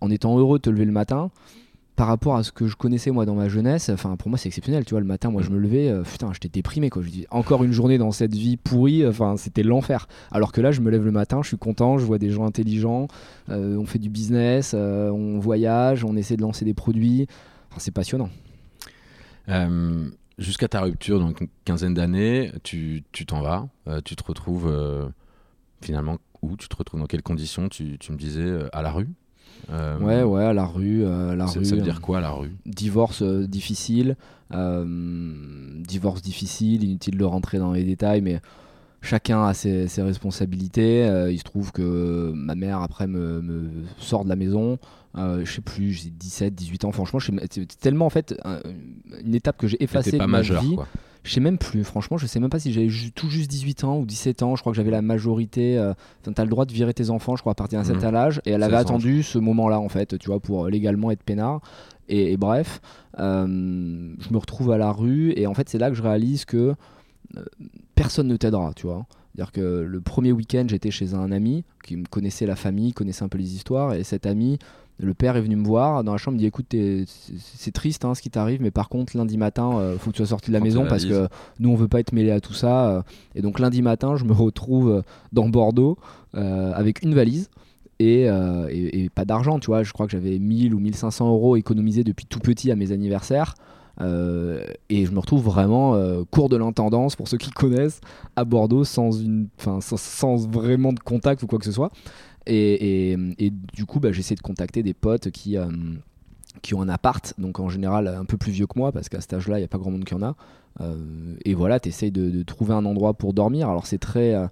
en 0.00 0.12
étant 0.12 0.38
heureux 0.38 0.58
de 0.58 0.62
te 0.62 0.70
lever 0.70 0.84
le 0.84 0.92
matin. 0.92 1.32
Par 1.96 2.08
rapport 2.08 2.36
à 2.36 2.42
ce 2.42 2.52
que 2.52 2.66
je 2.66 2.76
connaissais 2.76 3.10
moi 3.10 3.24
dans 3.24 3.34
ma 3.34 3.48
jeunesse, 3.48 3.88
enfin 3.88 4.16
pour 4.16 4.28
moi 4.28 4.36
c'est 4.36 4.48
exceptionnel, 4.48 4.84
tu 4.84 4.90
vois, 4.90 5.00
le 5.00 5.06
matin 5.06 5.30
moi 5.30 5.40
je 5.40 5.48
me 5.48 5.58
levais, 5.58 5.88
euh, 5.88 6.02
putain 6.02 6.30
j'étais 6.34 6.50
déprimé 6.50 6.90
quoi, 6.90 7.02
je 7.02 7.08
dis 7.08 7.26
encore 7.30 7.64
une 7.64 7.72
journée 7.72 7.96
dans 7.96 8.12
cette 8.12 8.34
vie 8.34 8.58
pourrie, 8.58 9.06
enfin 9.06 9.38
c'était 9.38 9.62
l'enfer. 9.62 10.06
Alors 10.30 10.52
que 10.52 10.60
là 10.60 10.72
je 10.72 10.82
me 10.82 10.90
lève 10.90 11.04
le 11.04 11.10
matin, 11.10 11.40
je 11.42 11.48
suis 11.48 11.56
content, 11.56 11.96
je 11.96 12.04
vois 12.04 12.18
des 12.18 12.30
gens 12.30 12.44
intelligents, 12.44 13.08
euh, 13.48 13.76
on 13.76 13.86
fait 13.86 13.98
du 13.98 14.10
business, 14.10 14.72
euh, 14.74 15.10
on 15.10 15.38
voyage, 15.38 16.04
on 16.04 16.16
essaie 16.16 16.36
de 16.36 16.42
lancer 16.42 16.66
des 16.66 16.74
produits, 16.74 17.26
enfin, 17.70 17.80
c'est 17.80 17.94
passionnant. 17.94 18.28
Jusqu'à 20.38 20.68
ta 20.68 20.82
rupture, 20.82 21.18
donc 21.18 21.40
une 21.40 21.48
quinzaine 21.64 21.94
d'années, 21.94 22.52
tu 22.62 23.02
t'en 23.26 23.40
vas, 23.40 23.68
tu 24.04 24.16
te 24.16 24.22
retrouves 24.22 24.70
finalement 25.80 26.18
où? 26.42 26.56
Tu 26.58 26.68
te 26.68 26.76
retrouves 26.76 27.00
dans 27.00 27.06
quelles 27.06 27.22
conditions? 27.22 27.70
Tu, 27.70 27.96
tu 27.98 28.12
me 28.12 28.18
disais 28.18 28.54
à 28.74 28.82
la 28.82 28.90
rue? 28.90 29.08
Euh, 29.70 29.98
ouais, 29.98 30.22
ouais, 30.22 30.44
à 30.44 30.52
la 30.52 30.64
rue. 30.64 31.04
Euh, 31.04 31.34
la 31.34 31.46
ça, 31.46 31.58
rue 31.58 31.64
ça 31.64 31.76
veut 31.76 31.82
dire 31.82 32.00
quoi, 32.00 32.20
la 32.20 32.30
rue? 32.30 32.54
Divorce 32.66 33.22
euh, 33.22 33.46
difficile. 33.46 34.16
divorce 34.50 36.22
difficile, 36.22 36.84
inutile 36.84 37.18
de 37.18 37.24
rentrer 37.24 37.58
dans 37.58 37.72
les 37.72 37.84
détails, 37.84 38.20
mais 38.20 38.40
chacun 39.00 39.44
a 39.44 39.54
ses, 39.54 39.88
responsabilités. 39.98 41.06
il 41.30 41.38
se 41.38 41.44
trouve 41.44 41.72
que 41.72 42.32
ma 42.34 42.54
mère, 42.54 42.80
après, 42.80 43.06
me, 43.06 43.68
sort 43.98 44.24
de 44.24 44.28
la 44.28 44.36
maison. 44.36 44.78
je 45.16 45.44
sais 45.44 45.62
plus, 45.62 45.92
j'ai 45.92 46.10
17, 46.10 46.54
18 46.54 46.84
ans. 46.84 46.92
Franchement, 46.92 47.18
c'est 47.50 47.78
tellement 47.78 48.06
en 48.06 48.10
fait 48.10 48.34
une 49.24 49.34
étape 49.34 49.56
que 49.56 49.66
j'ai 49.66 49.82
effacée 49.82 50.18
de 50.18 50.24
ma 50.24 50.42
vie. 50.42 50.76
Quoi. 50.76 50.86
Je 51.26 51.32
sais 51.32 51.40
même 51.40 51.58
plus, 51.58 51.82
franchement, 51.82 52.16
je 52.18 52.26
sais 52.26 52.38
même 52.38 52.50
pas 52.50 52.60
si 52.60 52.72
j'avais 52.72 52.88
tout 53.12 53.28
juste 53.28 53.50
18 53.50 53.82
ans 53.82 53.98
ou 53.98 54.06
17 54.06 54.44
ans. 54.44 54.54
Je 54.54 54.60
crois 54.60 54.72
que 54.72 54.76
j'avais 54.76 54.92
la 54.92 55.02
majorité. 55.02 55.76
Euh, 55.76 55.92
tu 56.22 56.30
as 56.36 56.44
le 56.44 56.48
droit 56.48 56.64
de 56.64 56.72
virer 56.72 56.94
tes 56.94 57.10
enfants, 57.10 57.34
je 57.34 57.40
crois, 57.40 57.50
à 57.50 57.54
partir 57.56 57.80
d'un 57.80 57.84
mmh. 57.84 58.00
certain 58.00 58.14
âge. 58.14 58.40
Et 58.46 58.52
elle 58.52 58.62
avait 58.62 58.76
attendu 58.76 59.24
ce 59.24 59.38
moment-là, 59.38 59.80
en 59.80 59.88
fait, 59.88 60.16
tu 60.18 60.28
vois, 60.28 60.38
pour 60.38 60.66
euh, 60.66 60.70
légalement 60.70 61.10
être 61.10 61.24
peinard. 61.24 61.62
Et, 62.08 62.36
bref, 62.36 62.80
euh, 63.18 63.44
je 63.44 64.32
me 64.32 64.38
retrouve 64.38 64.70
à 64.70 64.78
la 64.78 64.92
rue. 64.92 65.32
Et 65.34 65.48
en 65.48 65.54
fait, 65.54 65.68
c'est 65.68 65.78
là 65.78 65.90
que 65.90 65.96
je 65.96 66.02
réalise 66.02 66.44
que 66.44 66.74
personne 67.96 68.28
ne 68.28 68.36
t'aidera, 68.36 68.72
tu 68.76 68.86
vois. 68.86 69.04
C'est-à-dire 69.34 69.50
que 69.50 69.80
le 69.80 70.00
premier 70.00 70.30
week-end, 70.30 70.66
j'étais 70.68 70.92
chez 70.92 71.14
un 71.14 71.32
ami 71.32 71.64
qui 71.82 71.96
me 71.96 72.06
connaissait 72.06 72.46
la 72.46 72.54
famille, 72.54 72.92
connaissait 72.92 73.24
un 73.24 73.28
peu 73.28 73.38
les 73.38 73.56
histoires. 73.56 73.94
Et 73.94 74.04
cet 74.04 74.26
ami 74.26 74.60
le 74.98 75.14
père 75.14 75.36
est 75.36 75.42
venu 75.42 75.56
me 75.56 75.64
voir 75.64 76.04
dans 76.04 76.12
la 76.12 76.18
chambre, 76.18 76.36
il 76.36 76.40
dit 76.40 76.46
écoute, 76.46 76.74
c'est 77.38 77.72
triste 77.72 78.04
hein, 78.04 78.14
ce 78.14 78.22
qui 78.22 78.30
t'arrive, 78.30 78.62
mais 78.62 78.70
par 78.70 78.88
contre 78.88 79.16
lundi 79.16 79.36
matin, 79.36 79.72
il 79.74 79.80
euh, 79.80 79.98
faut 79.98 80.10
que 80.10 80.16
tu 80.16 80.22
sois 80.22 80.28
sorti 80.28 80.50
de 80.50 80.54
la 80.54 80.60
maison 80.60 80.86
parce 80.88 81.04
que 81.04 81.28
nous 81.60 81.70
on 81.70 81.76
veut 81.76 81.88
pas 81.88 82.00
être 82.00 82.12
mêlé 82.12 82.30
à 82.30 82.40
tout 82.40 82.54
ça. 82.54 82.88
Euh. 82.88 83.02
et 83.34 83.42
donc 83.42 83.58
lundi 83.58 83.82
matin, 83.82 84.16
je 84.16 84.24
me 84.24 84.32
retrouve 84.32 84.90
euh, 84.90 85.02
dans 85.32 85.48
Bordeaux 85.48 85.98
avec 86.32 87.02
une 87.02 87.14
valise. 87.14 87.50
Et, 87.98 88.28
pas 89.14 89.24
d'argent, 89.24 89.58
tu 89.58 89.66
vois. 89.66 89.82
Je 89.82 89.92
crois 89.92 90.04
que 90.04 90.12
j'avais 90.12 90.38
1000 90.38 90.74
ou 90.74 90.78
1500 90.78 91.30
euros 91.30 91.56
économisés 91.56 92.04
depuis 92.04 92.26
tout 92.26 92.40
petit 92.40 92.70
à 92.70 92.76
mes 92.76 92.92
anniversaires. 92.92 93.54
et 94.00 95.06
je 95.06 95.10
me 95.10 95.18
retrouve 95.18 95.42
vraiment 95.44 95.98
cours 96.30 96.50
de 96.50 96.56
l'intendance 96.56 97.16
pour 97.16 97.28
ceux 97.28 97.38
qui 97.38 97.50
connaissent 97.50 98.00
à 98.36 98.44
Bordeaux 98.44 98.84
sans 98.84 99.12
une 99.12 99.48
sans, 99.58 99.80
sans, 99.80 100.46
vraiment 100.46 100.92
de 100.92 101.00
contact 101.00 101.42
ou 101.42 101.46
quoi 101.46 101.58
que 101.58 101.64
ce 101.64 101.72
soit 101.72 101.90
et, 102.46 103.50
du 103.72 103.86
coup, 103.86 104.00
bah, 104.00 104.12
j'essaie 104.12 104.34
de 104.34 104.40
contacter 104.40 104.82
des 104.82 104.94
potes 104.94 105.30
qui, 105.30 105.56
euh, 105.56 105.66
qui 106.62 106.74
ont 106.74 106.82
un 106.82 106.88
appart, 106.88 107.34
donc 107.38 107.60
en 107.60 107.68
général 107.68 108.08
un 108.08 108.24
peu 108.24 108.36
plus 108.36 108.52
vieux 108.52 108.66
que 108.66 108.78
moi, 108.78 108.92
parce 108.92 109.08
qu'à 109.08 109.20
cet 109.20 109.32
âge-là, 109.34 109.58
il 109.58 109.60
n'y 109.60 109.64
a 109.64 109.68
pas 109.68 109.78
grand 109.78 109.90
monde 109.90 110.04
qui 110.04 110.14
en 110.14 110.22
a. 110.22 110.36
Euh, 110.80 111.34
et 111.44 111.54
voilà, 111.54 111.80
tu 111.80 111.88
essayes 111.88 112.12
de, 112.12 112.42
trouver 112.42 112.74
un 112.74 112.84
endroit 112.84 113.14
pour 113.14 113.32
dormir. 113.32 113.68
Alors 113.68 113.86
c'est 113.86 113.98
très. 113.98 114.34
Euh, 114.34 114.46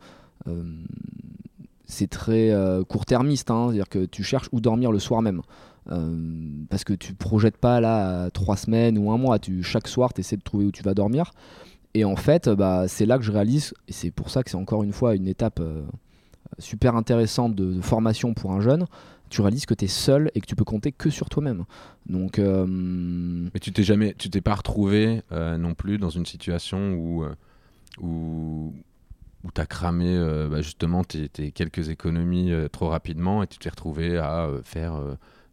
c'est 1.87 2.09
très 2.09 2.51
court-termiste, 2.89 3.51
hein, 3.51 3.67
c'est-à-dire 3.67 3.89
que 3.89 4.07
tu 4.07 4.25
cherches 4.25 4.49
où 4.53 4.61
dormir 4.61 4.91
le 4.91 4.99
soir 4.99 5.23
même. 5.23 5.43
parce 6.71 6.83
que 6.83 6.95
tu 6.95 7.15
projettes 7.15 7.59
pas 7.59 7.81
là 7.81 8.31
trois 8.31 8.57
semaines 8.57 8.99
ou 8.99 9.13
un 9.13 9.19
mois, 9.19 9.39
tu, 9.39 9.63
chaque 9.63 9.87
soir 9.87 10.13
tu 10.13 10.21
essaies 10.21 10.37
de 10.37 10.43
trouver 10.43 10.65
où 10.65 10.73
tu 10.73 10.83
vas 10.83 10.95
dormir. 10.95 11.33
Et 11.93 12.05
en 12.05 12.17
fait, 12.17 12.49
bah, 12.49 12.89
c'est 12.89 13.07
là 13.07 13.19
que 13.19 13.25
je 13.25 13.31
réalise, 13.31 13.75
et 13.87 13.93
c'est 13.93 14.11
pour 14.11 14.31
ça 14.31 14.43
que 14.43 14.51
c'est 14.51 14.57
encore 14.57 14.83
une 14.83 14.93
fois 14.93 15.15
une 15.15 15.29
étape 15.29 15.61
super 16.59 16.97
intéressante 16.97 17.55
de, 17.55 17.81
formation 17.81 18.35
pour 18.35 18.53
un 18.53 18.61
jeune, 18.61 18.87
tu 19.31 19.41
réalises 19.41 19.67
que 19.67 19.75
tu 19.75 19.87
es 19.87 19.89
seul 19.89 20.31
et 20.35 20.41
que 20.41 20.47
tu 20.47 20.55
peux 20.55 20.65
compter 20.65 20.93
que 20.93 21.11
sur 21.11 21.29
toi-même. 21.29 21.65
Donc, 22.07 22.39
euh, 22.39 22.67
Mais 22.69 23.61
tu 23.61 23.73
t'es 23.73 23.83
jamais, 23.83 24.15
tu 24.17 24.31
t'es 24.31 24.41
pas 24.41 24.55
retrouvé 24.55 25.23
euh, 25.33 25.57
non 25.57 25.75
plus 25.75 25.99
dans 25.99 26.11
une 26.11 26.27
situation 26.27 26.93
où, 26.93 27.25
euh, 27.25 27.35
où, 28.01 28.73
où 29.43 29.51
tu 29.53 29.61
as 29.61 29.67
cramé 29.67 30.17
bah, 30.51 30.61
justement 30.61 31.05
tes, 31.05 31.29
quelques 31.29 31.89
économies 31.89 32.53
trop 32.71 32.89
rapidement 32.89 33.43
et 33.43 33.47
tu 33.47 33.59
t'es 33.59 33.71
retrouvé 33.71 34.19
à 34.19 34.49
faire 34.63 34.95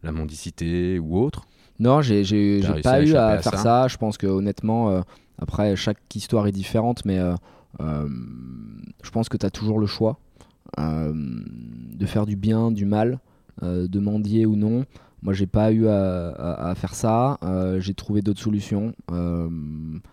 la 0.03 0.11
mendicité 0.11 0.99
ou 0.99 1.17
autre? 1.17 1.47
Non, 1.79 2.01
j'ai, 2.01 2.61
pas 2.83 3.01
eu 3.01 3.15
à, 3.15 3.39
faire 3.39 3.57
ça? 3.57 3.87
Je 3.87 3.97
pense 3.97 4.17
que 4.17 4.27
honnêtement, 4.27 5.03
après, 5.39 5.75
chaque 5.75 5.97
histoire 6.13 6.45
est 6.47 6.51
différente, 6.51 7.03
mais 7.05 7.19
je 7.79 9.09
pense 9.11 9.29
que 9.29 9.37
tu 9.37 9.45
as 9.45 9.51
toujours 9.51 9.79
le 9.79 9.87
choix. 9.87 10.19
Euh, 10.79 11.13
de 11.13 12.05
faire 12.05 12.25
du 12.25 12.36
bien, 12.36 12.71
du 12.71 12.86
mal, 12.86 13.19
euh, 13.62 13.88
de 13.88 13.99
mendier 13.99 14.45
ou 14.45 14.55
non. 14.55 14.86
Moi, 15.21 15.34
j'ai 15.34 15.45
pas 15.45 15.71
eu 15.71 15.88
à, 15.88 16.73
faire 16.75 16.95
ça. 16.95 17.38
Euh, 17.43 17.79
j'ai 17.79 17.93
trouvé 17.93 18.23
d'autres 18.23 18.41
solutions. 18.41 18.95
non, 19.12 19.60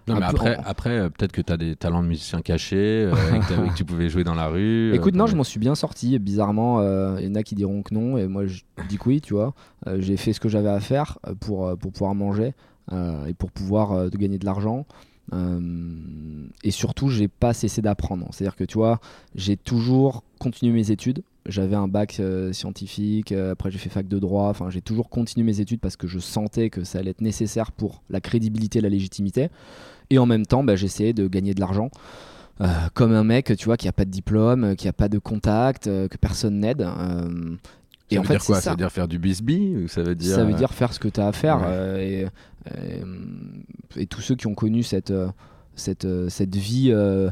mais 0.06 0.22
après, 0.22 0.58
après 0.62 1.08
peut-être 1.08 1.32
que 1.32 1.40
tu 1.40 1.50
as 1.50 1.56
des 1.56 1.76
talents 1.76 2.02
de 2.02 2.08
musicien 2.08 2.42
cachés, 2.42 3.08
que, 3.48 3.74
tu 3.74 3.86
pouvais 3.86 4.10
jouer 4.10 4.22
dans 4.22 4.34
la 4.34 4.48
rue. 4.48 4.92
Écoute, 4.92 5.14
non, 5.14 5.26
je 5.26 5.34
m'en 5.34 5.44
suis 5.44 5.60
bien 5.60 5.74
sorti. 5.74 6.18
Bizarrement, 6.18 6.82
il 7.16 7.26
y 7.26 7.30
en 7.30 7.36
a 7.36 7.42
qui 7.42 7.54
diront 7.54 7.82
que 7.82 7.94
non. 7.94 8.18
Et 8.18 8.26
moi, 8.26 8.46
je 8.46 8.60
dis 8.86 8.98
que 8.98 9.08
oui, 9.08 9.22
tu 9.22 9.32
vois. 9.32 9.54
j'ai 9.96 10.18
fait 10.18 10.34
ce 10.34 10.40
que 10.40 10.50
j'avais 10.50 10.68
à 10.68 10.80
faire 10.80 11.18
pour, 11.40 11.74
pour 11.78 11.90
pouvoir 11.90 12.14
manger 12.14 12.52
et 12.92 13.32
pour 13.32 13.50
pouvoir 13.50 14.10
gagner 14.10 14.38
de 14.38 14.44
l'argent. 14.44 14.84
Euh, 15.32 16.46
et 16.64 16.70
surtout, 16.70 17.08
j'ai 17.08 17.28
pas 17.28 17.52
cessé 17.52 17.82
d'apprendre. 17.82 18.28
C'est-à-dire 18.32 18.56
que 18.56 18.64
tu 18.64 18.78
vois, 18.78 19.00
j'ai 19.34 19.56
toujours 19.56 20.24
continué 20.38 20.72
mes 20.72 20.90
études. 20.90 21.22
J'avais 21.46 21.76
un 21.76 21.88
bac 21.88 22.18
euh, 22.20 22.52
scientifique, 22.52 23.32
euh, 23.32 23.52
après 23.52 23.70
j'ai 23.70 23.78
fait 23.78 23.88
fac 23.88 24.06
de 24.06 24.18
droit. 24.18 24.48
Enfin, 24.48 24.68
j'ai 24.68 24.82
toujours 24.82 25.08
continué 25.08 25.46
mes 25.46 25.60
études 25.60 25.80
parce 25.80 25.96
que 25.96 26.06
je 26.06 26.18
sentais 26.18 26.68
que 26.68 26.84
ça 26.84 26.98
allait 26.98 27.12
être 27.12 27.22
nécessaire 27.22 27.72
pour 27.72 28.02
la 28.10 28.20
crédibilité, 28.20 28.80
la 28.80 28.90
légitimité. 28.90 29.48
Et 30.10 30.18
en 30.18 30.26
même 30.26 30.46
temps, 30.46 30.62
bah, 30.64 30.76
j'essayais 30.76 31.12
de 31.12 31.26
gagner 31.26 31.54
de 31.54 31.60
l'argent. 31.60 31.90
comme 32.94 33.12
un 33.12 33.24
mec, 33.24 33.56
tu 33.56 33.66
vois, 33.66 33.76
qui 33.76 33.86
a 33.88 33.92
pas 33.92 34.04
de 34.04 34.10
diplôme, 34.10 34.74
qui 34.74 34.88
a 34.88 34.92
pas 34.92 35.08
de 35.08 35.18
contact, 35.18 35.84
que 35.84 36.16
personne 36.20 36.58
n'aide. 36.58 36.86
Et 38.10 38.14
ça 38.14 38.20
en 38.20 38.22
veut 38.22 38.28
fait, 38.28 38.34
dire 38.34 38.44
quoi? 38.44 38.60
Ça. 38.60 38.70
veut 38.70 38.76
dire 38.76 38.90
faire 38.92 39.08
du 39.08 39.18
bisbee 39.18 39.86
ça 39.88 40.02
veut 40.02 40.14
dire 40.14 40.34
Ça 40.34 40.44
veut 40.44 40.54
dire 40.54 40.72
faire 40.72 40.92
ce 40.92 40.98
que 40.98 41.08
tu 41.08 41.20
as 41.20 41.26
à 41.28 41.32
faire. 41.32 41.68
et, 41.98 42.26
et, 42.74 43.02
et 43.96 44.06
tous 44.06 44.20
ceux 44.20 44.34
qui 44.34 44.46
ont 44.46 44.54
connu 44.54 44.82
cette, 44.82 45.10
euh, 45.10 45.28
cette, 45.74 46.04
euh, 46.04 46.28
cette 46.28 46.56
vie 46.56 46.90
euh, 46.90 47.30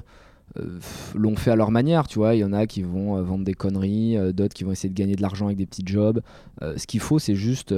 l'ont 1.14 1.36
fait 1.36 1.50
à 1.50 1.56
leur 1.56 1.70
manière, 1.70 2.06
tu 2.06 2.18
vois. 2.18 2.34
Il 2.34 2.38
y 2.38 2.44
en 2.44 2.52
a 2.52 2.66
qui 2.66 2.82
vont 2.82 3.20
vendre 3.22 3.44
des 3.44 3.54
conneries, 3.54 4.16
d'autres 4.32 4.54
qui 4.54 4.64
vont 4.64 4.72
essayer 4.72 4.88
de 4.88 4.94
gagner 4.94 5.14
de 5.14 5.22
l'argent 5.22 5.46
avec 5.46 5.58
des 5.58 5.66
petits 5.66 5.82
jobs. 5.84 6.22
ce 6.62 6.86
qu'il 6.86 7.00
faut, 7.00 7.18
c'est 7.18 7.34
juste 7.34 7.74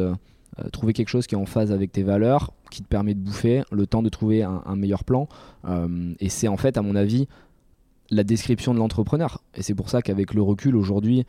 trouver 0.71 0.93
quelque 0.93 1.09
chose 1.09 1.27
qui 1.27 1.35
est 1.35 1.39
en 1.39 1.47
phase 1.47 1.73
avec 1.73 1.91
tes 1.91 2.05
valeurs, 2.05 2.53
qui 2.71 2.83
te 2.83 2.87
permet 2.87 3.15
de 3.15 3.21
bouffer, 3.21 3.63
le 3.73 3.87
temps 3.89 4.01
de 4.01 4.09
trouver 4.09 4.45
un, 4.45 4.77
meilleur 4.77 5.03
plan. 5.03 5.27
et 6.21 6.29
c'est 6.29 6.47
en 6.47 6.57
fait, 6.57 6.77
à 6.77 6.83
mon 6.83 6.95
avis, 6.95 7.27
la 8.11 8.23
description 8.23 8.75
de 8.75 8.79
l'entrepreneur. 8.79 9.43
Et 9.57 9.63
c'est 9.63 9.75
pour 9.75 9.91
ça 9.91 10.01
qu'avec 10.01 10.33
le 10.33 10.43
recul, 10.43 10.77
aujourd'hui, 10.77 11.27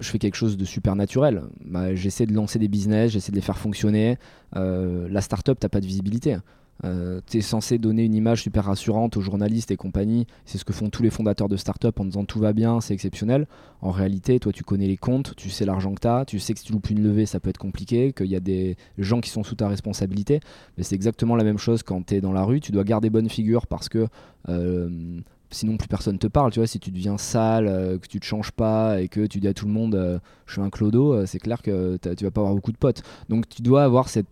je 0.00 0.08
fais 0.08 0.18
quelque 0.18 0.36
chose 0.36 0.56
de 0.56 0.64
super 0.64 0.96
naturel. 0.96 1.42
Bah, 1.64 1.94
j'essaie 1.94 2.26
de 2.26 2.32
lancer 2.32 2.58
des 2.58 2.68
business, 2.68 3.12
j'essaie 3.12 3.32
de 3.32 3.36
les 3.36 3.42
faire 3.42 3.58
fonctionner. 3.58 4.18
Euh, 4.56 5.08
la 5.10 5.20
startup, 5.20 5.58
t'as 5.58 5.68
pas 5.68 5.80
de 5.80 5.86
visibilité. 5.86 6.36
Euh, 6.84 7.20
tu 7.28 7.38
es 7.38 7.40
censé 7.40 7.78
donner 7.78 8.04
une 8.04 8.14
image 8.14 8.42
super 8.42 8.66
rassurante 8.66 9.16
aux 9.16 9.20
journalistes 9.20 9.70
et 9.70 9.76
compagnie. 9.76 10.26
C'est 10.44 10.58
ce 10.58 10.64
que 10.64 10.72
font 10.72 10.90
tous 10.90 11.02
les 11.02 11.10
fondateurs 11.10 11.48
de 11.48 11.56
start-up 11.56 11.98
en 11.98 12.04
disant 12.04 12.24
tout 12.24 12.38
va 12.38 12.52
bien, 12.52 12.80
c'est 12.80 12.94
exceptionnel. 12.94 13.46
En 13.80 13.90
réalité, 13.90 14.38
toi, 14.38 14.52
tu 14.52 14.62
connais 14.62 14.86
les 14.86 14.96
comptes, 14.96 15.34
tu 15.36 15.50
sais 15.50 15.64
l'argent 15.64 15.92
que 15.94 16.00
tu 16.00 16.08
as, 16.08 16.24
tu 16.24 16.38
sais 16.38 16.54
que 16.54 16.60
si 16.60 16.66
tu 16.66 16.72
loupes 16.72 16.90
une 16.90 17.02
levée, 17.02 17.26
ça 17.26 17.40
peut 17.40 17.50
être 17.50 17.58
compliqué, 17.58 18.12
qu'il 18.12 18.26
y 18.26 18.36
a 18.36 18.40
des 18.40 18.76
gens 18.96 19.20
qui 19.20 19.30
sont 19.30 19.42
sous 19.42 19.56
ta 19.56 19.68
responsabilité. 19.68 20.40
Mais 20.76 20.84
c'est 20.84 20.94
exactement 20.94 21.34
la 21.34 21.44
même 21.44 21.58
chose 21.58 21.82
quand 21.82 22.06
tu 22.06 22.14
es 22.14 22.20
dans 22.20 22.32
la 22.32 22.44
rue. 22.44 22.60
Tu 22.60 22.70
dois 22.70 22.84
garder 22.84 23.10
bonne 23.10 23.28
figure 23.28 23.66
parce 23.66 23.88
que 23.88 24.06
euh, 24.48 25.20
sinon 25.50 25.76
plus 25.76 25.88
personne 25.88 26.18
te 26.18 26.26
parle, 26.26 26.52
tu 26.52 26.60
vois, 26.60 26.66
si 26.66 26.78
tu 26.78 26.90
deviens 26.90 27.18
sale, 27.18 27.66
euh, 27.66 27.98
que 27.98 28.06
tu 28.06 28.20
te 28.20 28.24
changes 28.24 28.50
pas 28.50 29.00
et 29.00 29.08
que 29.08 29.26
tu 29.26 29.40
dis 29.40 29.48
à 29.48 29.54
tout 29.54 29.66
le 29.66 29.72
monde 29.72 29.94
euh, 29.94 30.18
je 30.46 30.52
suis 30.52 30.60
un 30.60 30.70
clodo, 30.70 31.14
euh, 31.14 31.26
c'est 31.26 31.38
clair 31.38 31.62
que 31.62 31.96
tu 31.96 32.24
vas 32.24 32.30
pas 32.30 32.40
avoir 32.40 32.54
beaucoup 32.54 32.72
de 32.72 32.76
potes. 32.76 33.02
Donc 33.28 33.48
tu 33.48 33.62
dois 33.62 33.84
avoir 33.84 34.08
cette 34.08 34.28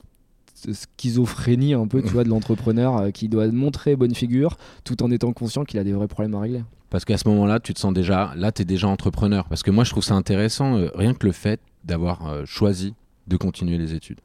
schizophrénie 0.54 1.74
un 1.74 1.86
peu, 1.86 2.02
tu 2.02 2.08
vois, 2.08 2.24
de 2.24 2.30
l'entrepreneur 2.30 3.12
qui 3.12 3.28
doit 3.28 3.46
montrer 3.48 3.94
bonne 3.94 4.14
figure 4.14 4.56
tout 4.84 5.02
en 5.02 5.10
étant 5.10 5.32
conscient 5.32 5.64
qu'il 5.64 5.78
a 5.78 5.84
des 5.84 5.92
vrais 5.92 6.08
problèmes 6.08 6.34
à 6.34 6.40
régler. 6.40 6.64
Parce 6.88 7.04
qu'à 7.04 7.18
ce 7.18 7.28
moment-là, 7.28 7.60
tu 7.60 7.74
te 7.74 7.78
sens 7.78 7.92
déjà, 7.92 8.32
là, 8.36 8.52
tu 8.52 8.62
es 8.62 8.64
déjà 8.64 8.88
entrepreneur. 8.88 9.46
Parce 9.48 9.62
que 9.62 9.70
moi, 9.70 9.84
je 9.84 9.90
trouve 9.90 10.04
ça 10.04 10.14
intéressant, 10.14 10.80
rien 10.94 11.12
que 11.12 11.26
le 11.26 11.32
fait 11.32 11.60
d'avoir 11.84 12.46
choisi 12.46 12.94
de 13.26 13.36
continuer 13.36 13.76
les 13.76 13.92
études, 13.92 14.20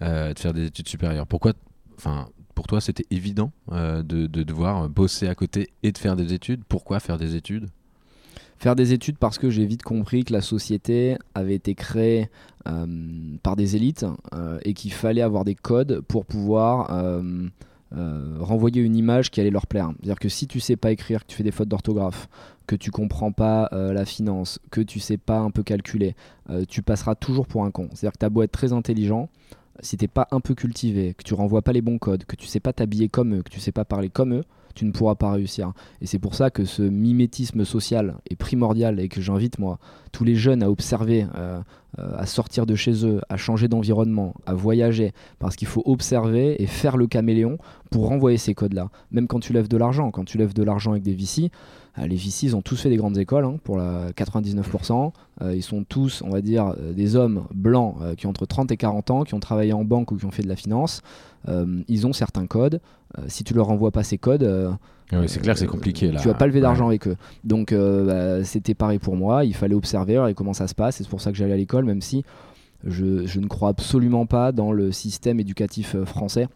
de 0.00 0.34
faire 0.36 0.52
des 0.52 0.66
études 0.66 0.88
supérieures. 0.88 1.28
Pourquoi, 1.28 1.52
enfin, 1.96 2.28
pour 2.58 2.66
toi, 2.66 2.80
c'était 2.80 3.06
évident 3.12 3.52
euh, 3.70 4.02
de, 4.02 4.26
devoir 4.26 4.88
bosser 4.88 5.28
à 5.28 5.36
côté 5.36 5.68
et 5.84 5.92
de 5.92 5.96
faire 5.96 6.16
des 6.16 6.32
études. 6.32 6.62
Pourquoi 6.68 6.98
faire 6.98 7.16
des 7.16 7.36
études? 7.36 7.68
Faire 8.58 8.74
des 8.74 8.92
études 8.92 9.16
parce 9.16 9.38
que 9.38 9.48
j'ai 9.48 9.64
vite 9.64 9.84
compris 9.84 10.24
que 10.24 10.32
la 10.32 10.40
société 10.40 11.16
avait 11.36 11.54
été 11.54 11.76
créée 11.76 12.28
euh, 12.66 12.84
par 13.44 13.54
des 13.54 13.76
élites 13.76 14.06
euh, 14.34 14.58
et 14.64 14.74
qu'il 14.74 14.92
fallait 14.92 15.22
avoir 15.22 15.44
des 15.44 15.54
codes 15.54 16.00
pour 16.00 16.26
pouvoir 16.26 16.90
renvoyer 17.92 18.82
une 18.82 18.96
image 18.96 19.30
qui 19.30 19.40
allait 19.40 19.50
leur 19.50 19.68
plaire. 19.68 19.92
C'est-à-dire 20.00 20.18
que 20.18 20.28
si 20.28 20.48
tu 20.48 20.58
sais 20.58 20.74
pas 20.74 20.90
écrire, 20.90 21.20
que 21.20 21.28
tu 21.28 21.36
fais 21.36 21.44
des 21.44 21.52
fautes 21.52 21.68
d'orthographe, 21.68 22.28
que 22.66 22.74
tu 22.74 22.90
comprends 22.90 23.30
pas 23.30 23.68
la 23.70 24.04
finance, 24.04 24.58
que 24.72 24.80
tu 24.80 24.98
sais 24.98 25.16
pas 25.16 25.38
un 25.38 25.52
peu 25.52 25.62
calculer, 25.62 26.16
tu 26.66 26.82
passeras 26.82 27.14
toujours 27.14 27.46
pour 27.46 27.64
un 27.64 27.70
con. 27.70 27.88
C'est-à-dire 27.92 28.14
que 28.14 28.18
tu 28.18 28.26
as 28.26 28.30
beau 28.30 28.42
être 28.42 28.50
très 28.50 28.72
intelligent, 28.72 29.28
si 29.80 29.96
t'es 29.96 30.08
pas 30.08 30.28
un 30.30 30.40
peu 30.40 30.54
cultivé, 30.54 31.14
que 31.14 31.22
tu 31.22 31.34
renvoies 31.34 31.62
pas 31.62 31.72
les 31.72 31.82
bons 31.82 31.98
codes, 31.98 32.24
que 32.24 32.36
tu 32.36 32.46
sais 32.46 32.60
pas 32.60 32.72
t'habiller 32.72 33.08
comme 33.08 33.34
eux, 33.34 33.42
que 33.42 33.50
tu 33.50 33.60
sais 33.60 33.72
pas 33.72 33.84
parler 33.84 34.10
comme 34.10 34.34
eux, 34.34 34.44
tu 34.74 34.84
ne 34.84 34.92
pourras 34.92 35.16
pas 35.16 35.32
réussir. 35.32 35.72
Et 36.00 36.06
c'est 36.06 36.18
pour 36.20 36.34
ça 36.36 36.50
que 36.50 36.64
ce 36.64 36.82
mimétisme 36.82 37.64
social 37.64 38.14
est 38.30 38.36
primordial 38.36 39.00
et 39.00 39.08
que 39.08 39.20
j'invite 39.20 39.58
moi 39.58 39.78
tous 40.12 40.24
les 40.24 40.36
jeunes 40.36 40.62
à 40.62 40.70
observer, 40.70 41.26
euh, 41.36 41.60
euh, 41.98 42.16
à 42.16 42.26
sortir 42.26 42.64
de 42.64 42.76
chez 42.76 43.04
eux, 43.04 43.20
à 43.28 43.36
changer 43.36 43.66
d'environnement, 43.66 44.34
à 44.46 44.54
voyager, 44.54 45.12
parce 45.40 45.56
qu'il 45.56 45.66
faut 45.66 45.82
observer 45.84 46.62
et 46.62 46.66
faire 46.66 46.96
le 46.96 47.08
caméléon 47.08 47.58
pour 47.90 48.06
renvoyer 48.06 48.38
ces 48.38 48.54
codes-là. 48.54 48.90
Même 49.10 49.26
quand 49.26 49.40
tu 49.40 49.52
lèves 49.52 49.68
de 49.68 49.76
l'argent, 49.76 50.10
quand 50.12 50.24
tu 50.24 50.38
lèves 50.38 50.54
de 50.54 50.62
l'argent 50.62 50.92
avec 50.92 51.02
des 51.02 51.14
VC, 51.14 51.50
les 52.06 52.16
VC, 52.16 52.44
ils 52.44 52.56
ont 52.56 52.62
tous 52.62 52.80
fait 52.80 52.90
des 52.90 52.96
grandes 52.96 53.18
écoles, 53.18 53.44
hein, 53.44 53.58
pour 53.64 53.76
la 53.76 54.10
99%. 54.12 55.12
ils 55.52 55.62
sont 55.62 55.84
tous, 55.84 56.22
on 56.22 56.30
va 56.30 56.40
dire, 56.40 56.74
des 56.94 57.16
hommes 57.16 57.44
blancs 57.52 57.96
qui 58.16 58.26
ont 58.26 58.30
entre 58.30 58.46
30 58.46 58.70
et 58.72 58.76
40 58.76 59.10
ans, 59.10 59.24
qui 59.24 59.34
ont 59.34 59.40
travaillé 59.40 59.72
en 59.72 59.84
banque 59.84 60.12
ou 60.12 60.16
qui 60.16 60.24
ont 60.24 60.30
fait 60.30 60.42
de 60.42 60.48
la 60.48 60.56
finance. 60.56 61.02
ils 61.46 62.06
ont 62.06 62.12
certains 62.12 62.46
codes. 62.46 62.80
si 63.26 63.44
tu 63.44 63.54
leur 63.54 63.66
renvoies 63.66 63.90
pas 63.90 64.02
ces 64.02 64.18
codes, 64.18 64.76
c'est 65.26 65.40
clair, 65.40 65.56
c'est 65.56 65.66
compliqué 65.66 66.10
là. 66.12 66.20
Tu 66.20 66.28
vas 66.28 66.34
pas 66.34 66.46
lever 66.46 66.60
d'argent 66.60 66.88
avec 66.88 67.08
eux. 67.08 67.16
Donc 67.44 67.72
bah, 67.72 68.44
c'était 68.44 68.74
pareil 68.74 68.98
pour 68.98 69.16
moi. 69.16 69.44
Il 69.44 69.54
fallait 69.54 69.74
observer 69.74 70.24
et 70.28 70.34
comment 70.34 70.54
ça 70.54 70.68
se 70.68 70.74
passe. 70.74 70.96
C'est 70.96 71.08
pour 71.08 71.20
ça 71.20 71.32
que 71.32 71.36
j'allais 71.38 71.54
à 71.54 71.56
l'école, 71.56 71.84
même 71.84 72.02
si 72.02 72.24
je, 72.86 73.26
je, 73.26 73.40
ne 73.40 73.46
crois 73.46 73.70
absolument 73.70 74.26
pas 74.26 74.52
dans 74.52 74.72
le 74.72 74.92
système 74.92 75.40
éducatif 75.40 75.96
français 76.04 76.48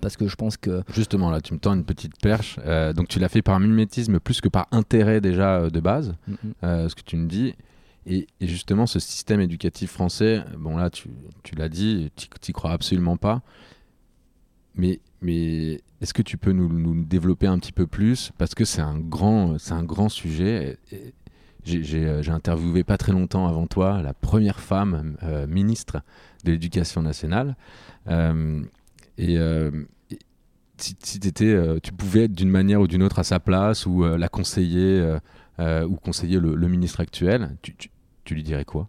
parce 0.00 0.16
que 0.16 0.28
je 0.28 0.36
pense 0.36 0.56
que 0.56 0.82
justement 0.94 1.30
là 1.30 1.40
tu 1.40 1.54
me 1.54 1.58
tends 1.58 1.74
une 1.74 1.84
petite 1.84 2.18
perche. 2.20 2.58
Euh, 2.64 2.92
donc 2.92 3.08
tu 3.08 3.18
l'as 3.18 3.28
fait 3.28 3.42
par 3.42 3.58
mimétisme 3.60 4.20
plus 4.20 4.40
que 4.40 4.48
par 4.48 4.66
intérêt 4.70 5.20
déjà 5.20 5.56
euh, 5.56 5.70
de 5.70 5.80
base 5.80 6.14
mm. 6.26 6.34
Euh, 6.64 6.88
ce 6.88 6.94
que 6.94 7.02
tu 7.02 7.16
me 7.16 7.28
dis. 7.28 7.54
Et, 8.06 8.26
justement 8.40 8.86
ce 8.86 9.00
système 9.00 9.40
éducatif 9.40 9.92
français 9.92 10.42
bon 10.56 10.76
là 10.76 10.88
tu, 10.88 11.10
tu 11.42 11.54
l'as 11.56 11.68
dit 11.68 12.10
tu 12.16 12.28
n'y 12.48 12.52
crois 12.52 12.72
absolument 12.72 13.16
pas. 13.16 13.42
Mais 14.74 15.00
mais 15.20 15.80
est-ce 16.00 16.14
que 16.14 16.22
tu 16.22 16.36
peux 16.38 16.52
nous, 16.52 16.68
nous, 16.68 17.04
développer 17.04 17.48
un 17.48 17.58
petit 17.58 17.72
peu 17.72 17.88
plus? 17.88 18.30
Parce 18.38 18.54
que 18.54 18.64
c'est 18.64 18.80
un 18.80 18.98
grand 18.98 19.58
c'est 19.58 19.72
un 19.72 19.82
grand 19.82 20.08
sujet. 20.08 20.78
J'ai 21.64 22.30
interviewé 22.30 22.84
pas 22.84 22.96
très 22.96 23.12
longtemps 23.12 23.46
avant 23.46 23.66
toi 23.66 24.00
la 24.00 24.14
première 24.14 24.60
femme 24.60 25.16
ministre 25.48 26.00
de 26.44 26.52
l'éducation 26.52 27.02
nationale 27.02 27.56
et, 29.18 29.36
euh, 29.36 29.70
si, 30.78 30.96
étais, 31.24 31.46
euh, 31.46 31.78
tu 31.82 31.92
pouvais 31.92 32.24
être 32.24 32.32
d'une 32.32 32.50
manière 32.50 32.80
ou 32.80 32.86
d'une 32.86 33.02
autre 33.02 33.18
à 33.18 33.24
sa 33.24 33.40
place 33.40 33.84
ou 33.84 34.04
euh, 34.04 34.16
la 34.16 34.28
conseiller 34.28 35.16
ou 35.58 35.96
conseiller 35.96 36.38
le, 36.38 36.68
ministre 36.68 37.00
actuel, 37.00 37.56
tu, 37.62 37.74
tu, 38.24 38.34
lui 38.34 38.44
dirais 38.44 38.64
quoi? 38.64 38.88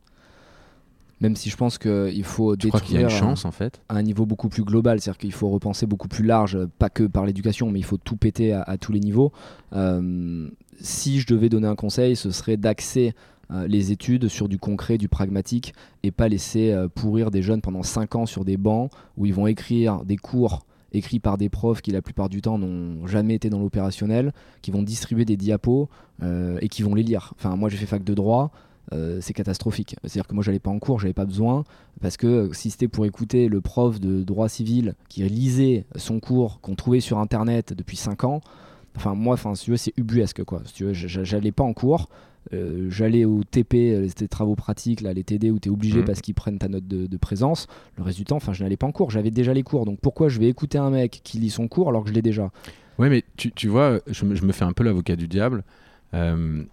Même 1.20 1.36
si 1.36 1.50
je 1.50 1.58
pense 1.58 1.78
qu'il 1.80 2.24
faut 2.24 2.56
tu 2.56 2.68
crois 2.68 2.80
qu'il 2.80 2.96
y 2.96 3.00
a 3.00 3.02
une 3.02 3.10
chance 3.10 3.44
en 3.44 3.52
fait? 3.52 3.82
à 3.90 3.96
un 3.96 4.04
niveau 4.04 4.26
beaucoup 4.28 4.50
plus 4.50 4.64
global, 4.64 5.02
c'est-à-dire 5.02 5.18
qu'il 5.18 5.34
faut 5.34 5.50
repenser 5.50 5.88
beaucoup 5.88 6.08
plus 6.08 6.24
large, 6.24 6.60
pas 6.78 6.90
que 6.90 7.04
par 7.04 7.26
l'éducation, 7.26 7.72
mais 7.72 7.80
il 7.80 7.86
faut 7.86 7.98
tout 7.98 8.16
péter 8.16 8.54
à, 8.54 8.78
tous 8.78 8.92
les 8.92 9.00
niveaux. 9.00 9.34
si 10.80 11.20
je 11.20 11.28
devais 11.28 11.50
donner 11.50 11.68
un 11.68 11.76
conseil, 11.76 12.16
ce 12.16 12.30
serait 12.30 12.56
d'axer 12.56 13.16
les 13.68 13.92
études 13.92 14.28
sur 14.28 14.48
du 14.48 14.60
concret, 14.60 14.98
du 14.98 15.10
pragmatique, 15.10 15.74
et 16.04 16.12
pas 16.12 16.28
laisser 16.28 16.76
pourrir 16.96 17.32
des 17.32 17.42
jeunes 17.42 17.62
pendant 17.62 17.84
5 17.84 18.16
ans 18.16 18.26
sur 18.26 18.46
des 18.46 18.58
bancs 18.58 18.92
où 19.18 19.26
ils 19.26 19.34
vont 19.34 19.48
écrire 19.48 20.06
des 20.06 20.18
cours 20.18 20.66
écrits 20.92 21.20
par 21.20 21.38
des 21.38 21.50
profs 21.50 21.82
qui 21.82 21.92
la 21.92 22.02
plupart 22.02 22.30
du 22.30 22.42
temps 22.42 22.58
n'ont 22.58 23.06
jamais 23.06 23.36
été 23.36 23.50
dans 23.50 23.60
l'opérationnel, 23.60 24.34
qui 24.62 24.72
vont 24.72 24.82
distribuer 24.82 25.26
des 25.26 25.38
diapos 25.38 25.90
et 26.24 26.68
qui 26.70 26.84
vont 26.84 26.96
les 26.96 27.04
lire. 27.04 27.34
Enfin, 27.38 27.56
moi 27.56 27.70
j'ai 27.70 27.78
fait 27.78 27.86
fac 27.86 28.04
de 28.04 28.14
droit, 28.14 28.52
c'est 29.20 29.34
catastrophique. 29.34 29.96
C'est-à-dire 30.04 30.28
que 30.28 30.34
moi 30.34 30.44
j'allais 30.44 30.60
pas 30.60 30.72
en 30.72 30.80
cours, 30.80 31.00
j'avais 31.00 31.14
pas 31.14 31.26
besoin, 31.26 31.64
parce 32.02 32.18
que 32.18 32.50
si 32.54 32.70
c'était 32.70 32.88
pour 32.88 33.06
écouter 33.06 33.48
le 33.50 33.62
prof 33.62 34.00
de 34.00 34.24
droit 34.24 34.50
civil 34.50 34.96
qui 35.10 35.24
lisait 35.24 35.86
son 35.96 36.20
cours 36.20 36.60
qu'on 36.62 36.76
trouvait 36.76 37.00
sur 37.00 37.20
internet 37.20 37.74
depuis 37.74 37.98
5 37.98 38.24
ans, 38.24 38.42
enfin 38.96 39.14
moi, 39.14 39.36
enfin 39.36 39.56
si 39.56 39.66
tu 39.66 39.72
veux, 39.72 39.78
c'est 39.78 39.94
ubuesque 39.98 40.44
quoi. 40.44 40.62
Si 40.66 40.74
tu 40.74 40.86
veux, 40.86 40.94
j'allais 40.94 41.52
pas 41.52 41.64
en 41.64 41.74
cours, 41.74 42.10
euh, 42.54 42.90
j'allais 42.90 43.26
au 43.26 43.44
TP, 43.44 43.76
euh, 43.76 44.08
c'était 44.08 44.28
travaux 44.28 44.56
pratiques, 44.56 45.02
là, 45.02 45.14
les 45.14 45.24
TD 45.24 45.52
où 45.52 45.60
tu 45.60 45.70
es 45.70 45.72
obligé 45.72 46.02
mmh. 46.02 46.06
parce 46.06 46.22
qu'ils 46.22 46.34
prennent 46.34 46.58
ta 46.58 46.68
note 46.68 46.88
de, 46.88 47.18
présence. 47.18 47.68
Le 47.98 48.04
reste 48.04 48.18
du 48.18 48.26
temps, 48.26 48.38
enfin, 48.38 48.54
je 48.54 48.64
n'allais 48.64 48.78
pas 48.78 48.88
en 48.88 48.92
cours, 48.92 49.12
j'avais 49.12 49.32
déjà 49.32 49.54
les 49.54 49.64
cours. 49.64 49.86
Donc 49.86 50.00
pourquoi 50.00 50.30
je 50.30 50.40
vais 50.40 50.48
écouter 50.48 50.78
un 50.78 50.90
mec 50.90 51.22
qui 51.24 51.38
lit 51.38 51.50
son 51.50 51.68
cours 51.68 51.90
alors 51.90 52.04
que 52.04 52.10
je 52.10 52.14
l'ai 52.14 52.22
déjà? 52.22 52.52
Ouais, 52.98 53.10
mais 53.10 53.24
tu, 53.38 53.52
tu 53.52 53.68
vois, 53.68 54.00
je 54.08 54.26
me, 54.26 54.36
je 54.36 54.44
me, 54.44 54.52
fais 54.52 54.66
un 54.66 54.74
peu 54.74 54.84
l'avocat 54.84 55.16
du 55.16 55.28
diable. 55.28 55.64
Euh, 56.14 56.64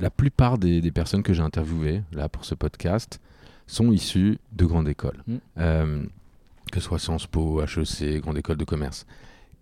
la 0.00 0.10
plupart 0.10 0.58
des, 0.58 0.80
des 0.80 0.90
personnes 0.90 1.22
que 1.22 1.32
j'ai 1.32 1.42
interviewées 1.42 2.02
là 2.12 2.28
pour 2.28 2.44
ce 2.44 2.54
podcast 2.54 3.20
sont 3.66 3.92
issues 3.92 4.38
de 4.52 4.64
grandes 4.66 4.88
écoles, 4.88 5.22
mmh. 5.26 5.36
que 5.56 6.74
ce 6.74 6.80
soit 6.80 6.98
Sciences 6.98 7.26
Po, 7.26 7.62
HEC, 7.62 8.20
grande 8.20 8.38
école 8.38 8.56
de 8.56 8.64
commerce. 8.64 9.06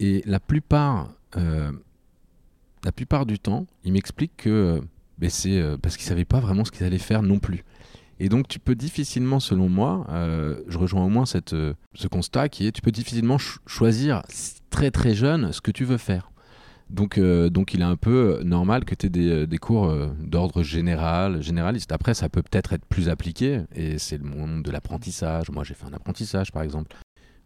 Et 0.00 0.22
la 0.24 0.40
plupart, 0.40 1.12
la 1.36 2.92
plupart 2.92 3.26
du 3.26 3.38
temps, 3.38 3.66
ils 3.84 3.92
m'expliquent 3.92 4.36
que 4.38 4.82
mais 5.20 5.28
c'est 5.28 5.58
euh, 5.58 5.76
parce 5.76 5.96
qu'ils 5.96 6.06
ne 6.06 6.10
savaient 6.10 6.24
pas 6.24 6.40
vraiment 6.40 6.64
ce 6.64 6.70
qu'ils 6.70 6.86
allaient 6.86 6.98
faire 6.98 7.22
non 7.22 7.38
plus. 7.38 7.64
Et 8.18 8.28
donc 8.28 8.48
tu 8.48 8.58
peux 8.58 8.74
difficilement, 8.74 9.40
selon 9.40 9.68
moi, 9.68 10.06
euh, 10.10 10.60
je 10.68 10.78
rejoins 10.78 11.04
au 11.04 11.08
moins 11.08 11.26
cette, 11.26 11.52
euh, 11.54 11.74
ce 11.94 12.08
constat 12.08 12.48
qui 12.48 12.66
est, 12.66 12.72
tu 12.72 12.82
peux 12.82 12.90
difficilement 12.90 13.38
choisir 13.66 14.22
très 14.70 14.90
très 14.90 15.14
jeune 15.14 15.52
ce 15.52 15.60
que 15.60 15.70
tu 15.70 15.84
veux 15.84 15.98
faire. 15.98 16.30
Donc, 16.90 17.20
donc 17.20 17.72
il 17.72 17.82
est 17.82 17.84
un 17.84 17.94
peu 17.94 18.40
normal 18.42 18.84
que 18.84 18.96
tu 18.96 19.06
aies 19.06 19.10
des, 19.10 19.46
des 19.46 19.58
cours 19.58 19.94
d'ordre 20.18 20.64
général, 20.64 21.40
généraliste. 21.40 21.92
Après, 21.92 22.14
ça 22.14 22.28
peut 22.28 22.42
peut-être 22.42 22.72
être 22.72 22.84
plus 22.84 23.08
appliqué, 23.08 23.60
et 23.76 23.98
c'est 23.98 24.18
le 24.18 24.24
monde 24.24 24.64
de 24.64 24.72
l'apprentissage. 24.72 25.50
Moi, 25.52 25.62
j'ai 25.62 25.74
fait 25.74 25.86
un 25.86 25.92
apprentissage, 25.92 26.50
par 26.50 26.64
exemple. 26.64 26.96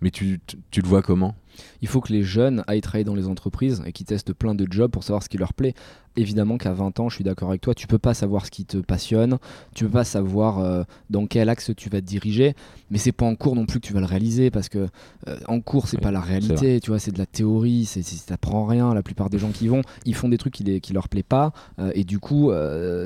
Mais 0.01 0.11
tu, 0.11 0.41
tu, 0.71 0.81
le 0.81 0.89
vois 0.89 1.03
comment? 1.03 1.37
Il 1.83 1.89
faut 1.89 2.01
que 2.01 2.13
les 2.13 2.23
jeunes 2.23 2.65
aillent 2.67 2.81
travailler 2.81 3.05
dans 3.05 3.15
les 3.15 3.29
entreprises 3.29 3.83
et 3.87 3.93
qu'ils 3.93 4.07
testent 4.07 4.33
plein 4.33 4.55
de 4.55 4.67
jobs 4.71 4.91
pour 4.91 5.05
savoir 5.05 5.23
ce 5.23 5.29
qui 5.29 5.39
leur 5.39 5.55
plaît 5.55 5.75
évidemment 6.17 6.59
qu'à 6.59 6.73
20 6.73 7.01
ans, 7.01 7.09
je 7.09 7.17
suis 7.17 7.25
d'accord 7.25 7.49
avec 7.49 7.61
toi, 7.61 7.75
tu 7.75 7.87
peux 7.87 7.99
pas 7.99 8.15
savoir 8.15 8.47
ce 8.47 8.51
qui 8.51 8.65
te 8.65 8.77
passionne, 8.79 9.39
tu 9.75 9.85
peux 9.85 9.91
pas 9.91 10.05
savoir 10.05 10.59
euh, 10.59 10.85
dans 11.11 11.27
quel 11.27 11.49
axe 11.49 11.73
tu 11.77 11.89
vas 11.89 12.01
te 12.01 12.07
diriger, 12.07 12.55
mais 12.91 12.99
c'est 12.99 13.13
pas 13.13 13.27
en 13.27 13.35
cours 13.35 13.57
non 13.57 13.67
plus 13.67 13.81
que 13.81 13.87
tu 13.87 13.93
vas 13.93 14.01
le 14.01 14.07
réaliser 14.07 14.51
parce 14.51 14.69
que 14.69 14.89
euh, 15.29 15.37
en 15.49 15.61
cours 15.61 15.89
c'est 15.89 16.01
pas 16.01 16.11
la 16.11 16.21
réalité, 16.21 16.81
tu 16.81 16.91
vois, 16.91 16.99
c'est 16.99 17.13
de 17.13 17.19
la 17.19 17.27
théorie, 17.27 17.85
c'est 17.85 18.03
t'apprends 18.27 18.67
rien. 18.67 18.95
La 18.95 19.03
plupart 19.03 19.29
des 19.29 19.39
gens 19.39 19.51
qui 19.51 19.69
vont, 19.69 19.83
ils 20.05 20.15
font 20.15 20.29
des 20.29 20.39
trucs 20.39 20.55
qui, 20.55 20.65
les, 20.65 20.81
qui 20.81 20.93
leur 20.93 21.09
plaît 21.09 21.23
pas 21.23 21.53
euh, 21.79 21.91
et 21.95 22.05
du 22.05 22.19
coup, 22.19 22.53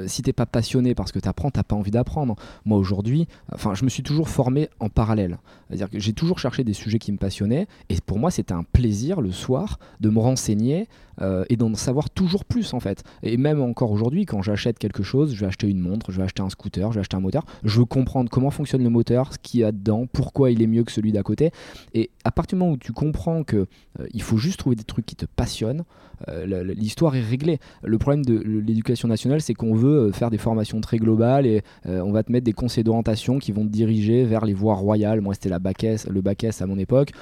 si 0.06 0.22
t'es 0.22 0.32
pas 0.32 0.46
passionné 0.46 0.94
parce 0.94 1.12
que 1.12 1.18
t'apprends, 1.18 1.50
t'as 1.50 1.62
pas 1.62 1.76
envie 1.76 1.90
d'apprendre. 1.90 2.36
Moi 2.64 2.78
aujourd'hui, 2.78 3.26
enfin, 3.52 3.74
je 3.74 3.84
me 3.84 3.88
suis 3.88 4.02
toujours 4.02 4.28
formé 4.28 4.68
en 4.80 4.88
parallèle, 4.88 5.38
c'est-à-dire 5.68 5.90
que 5.90 5.98
j'ai 5.98 6.12
toujours 6.12 6.38
cherché 6.38 6.64
des 6.64 6.72
sujets 6.72 6.98
qui 6.98 7.12
me 7.12 7.18
passionnaient 7.18 7.66
et 7.88 7.96
pour 8.04 8.18
moi 8.18 8.30
c'était 8.38 8.52
un 8.52 8.62
plaisir 8.62 9.20
le 9.20 9.32
soir 9.32 9.80
de 9.98 10.10
me 10.10 10.20
renseigner 10.20 10.86
euh, 11.20 11.44
et 11.48 11.56
d'en 11.56 11.74
savoir 11.74 12.10
toujours 12.10 12.44
plus 12.44 12.74
en 12.74 12.80
fait. 12.80 13.02
Et 13.22 13.36
même 13.36 13.60
encore 13.60 13.90
aujourd'hui, 13.90 14.24
quand 14.26 14.42
j'achète 14.42 14.78
quelque 14.78 15.02
chose, 15.02 15.34
je 15.34 15.40
vais 15.40 15.46
acheter 15.46 15.68
une 15.68 15.80
montre, 15.80 16.12
je 16.12 16.18
vais 16.18 16.24
acheter 16.24 16.42
un 16.42 16.50
scooter, 16.50 16.90
je 16.92 16.96
vais 16.96 17.00
acheter 17.00 17.16
un 17.16 17.20
moteur, 17.20 17.44
je 17.64 17.78
veux 17.80 17.84
comprendre 17.84 18.30
comment 18.30 18.50
fonctionne 18.50 18.82
le 18.82 18.90
moteur, 18.90 19.32
ce 19.32 19.38
qu'il 19.38 19.60
y 19.60 19.64
a 19.64 19.72
dedans, 19.72 20.06
pourquoi 20.12 20.50
il 20.50 20.62
est 20.62 20.66
mieux 20.66 20.84
que 20.84 20.92
celui 20.92 21.12
d'à 21.12 21.22
côté. 21.22 21.50
Et 21.94 22.10
à 22.24 22.30
partir 22.30 22.56
du 22.56 22.60
moment 22.60 22.72
où 22.74 22.78
tu 22.78 22.92
comprends 22.92 23.42
que 23.42 23.56
euh, 23.56 24.06
il 24.12 24.22
faut 24.22 24.36
juste 24.36 24.58
trouver 24.58 24.76
des 24.76 24.84
trucs 24.84 25.06
qui 25.06 25.16
te 25.16 25.26
passionnent, 25.26 25.84
euh, 26.28 26.64
l'histoire 26.74 27.14
est 27.14 27.22
réglée. 27.22 27.58
Le 27.82 27.98
problème 27.98 28.24
de 28.24 28.38
l'éducation 28.38 29.08
nationale, 29.08 29.40
c'est 29.40 29.54
qu'on 29.54 29.74
veut 29.74 30.10
faire 30.12 30.30
des 30.30 30.38
formations 30.38 30.80
très 30.80 30.98
globales 30.98 31.46
et 31.46 31.62
on 31.84 32.10
va 32.10 32.22
te 32.24 32.32
mettre 32.32 32.44
des 32.44 32.52
conseils 32.52 32.82
d'orientation 32.82 33.38
qui 33.38 33.52
vont 33.52 33.62
te 33.62 33.70
diriger 33.70 34.24
vers 34.24 34.44
les 34.44 34.52
voies 34.52 34.74
royales. 34.74 35.20
Moi, 35.20 35.34
c'était 35.34 35.48
la 35.48 35.58
bac 35.58 35.86
le 36.08 36.20
bac 36.20 36.44
à 36.44 36.66
mon 36.66 36.78
époque. 36.78 37.12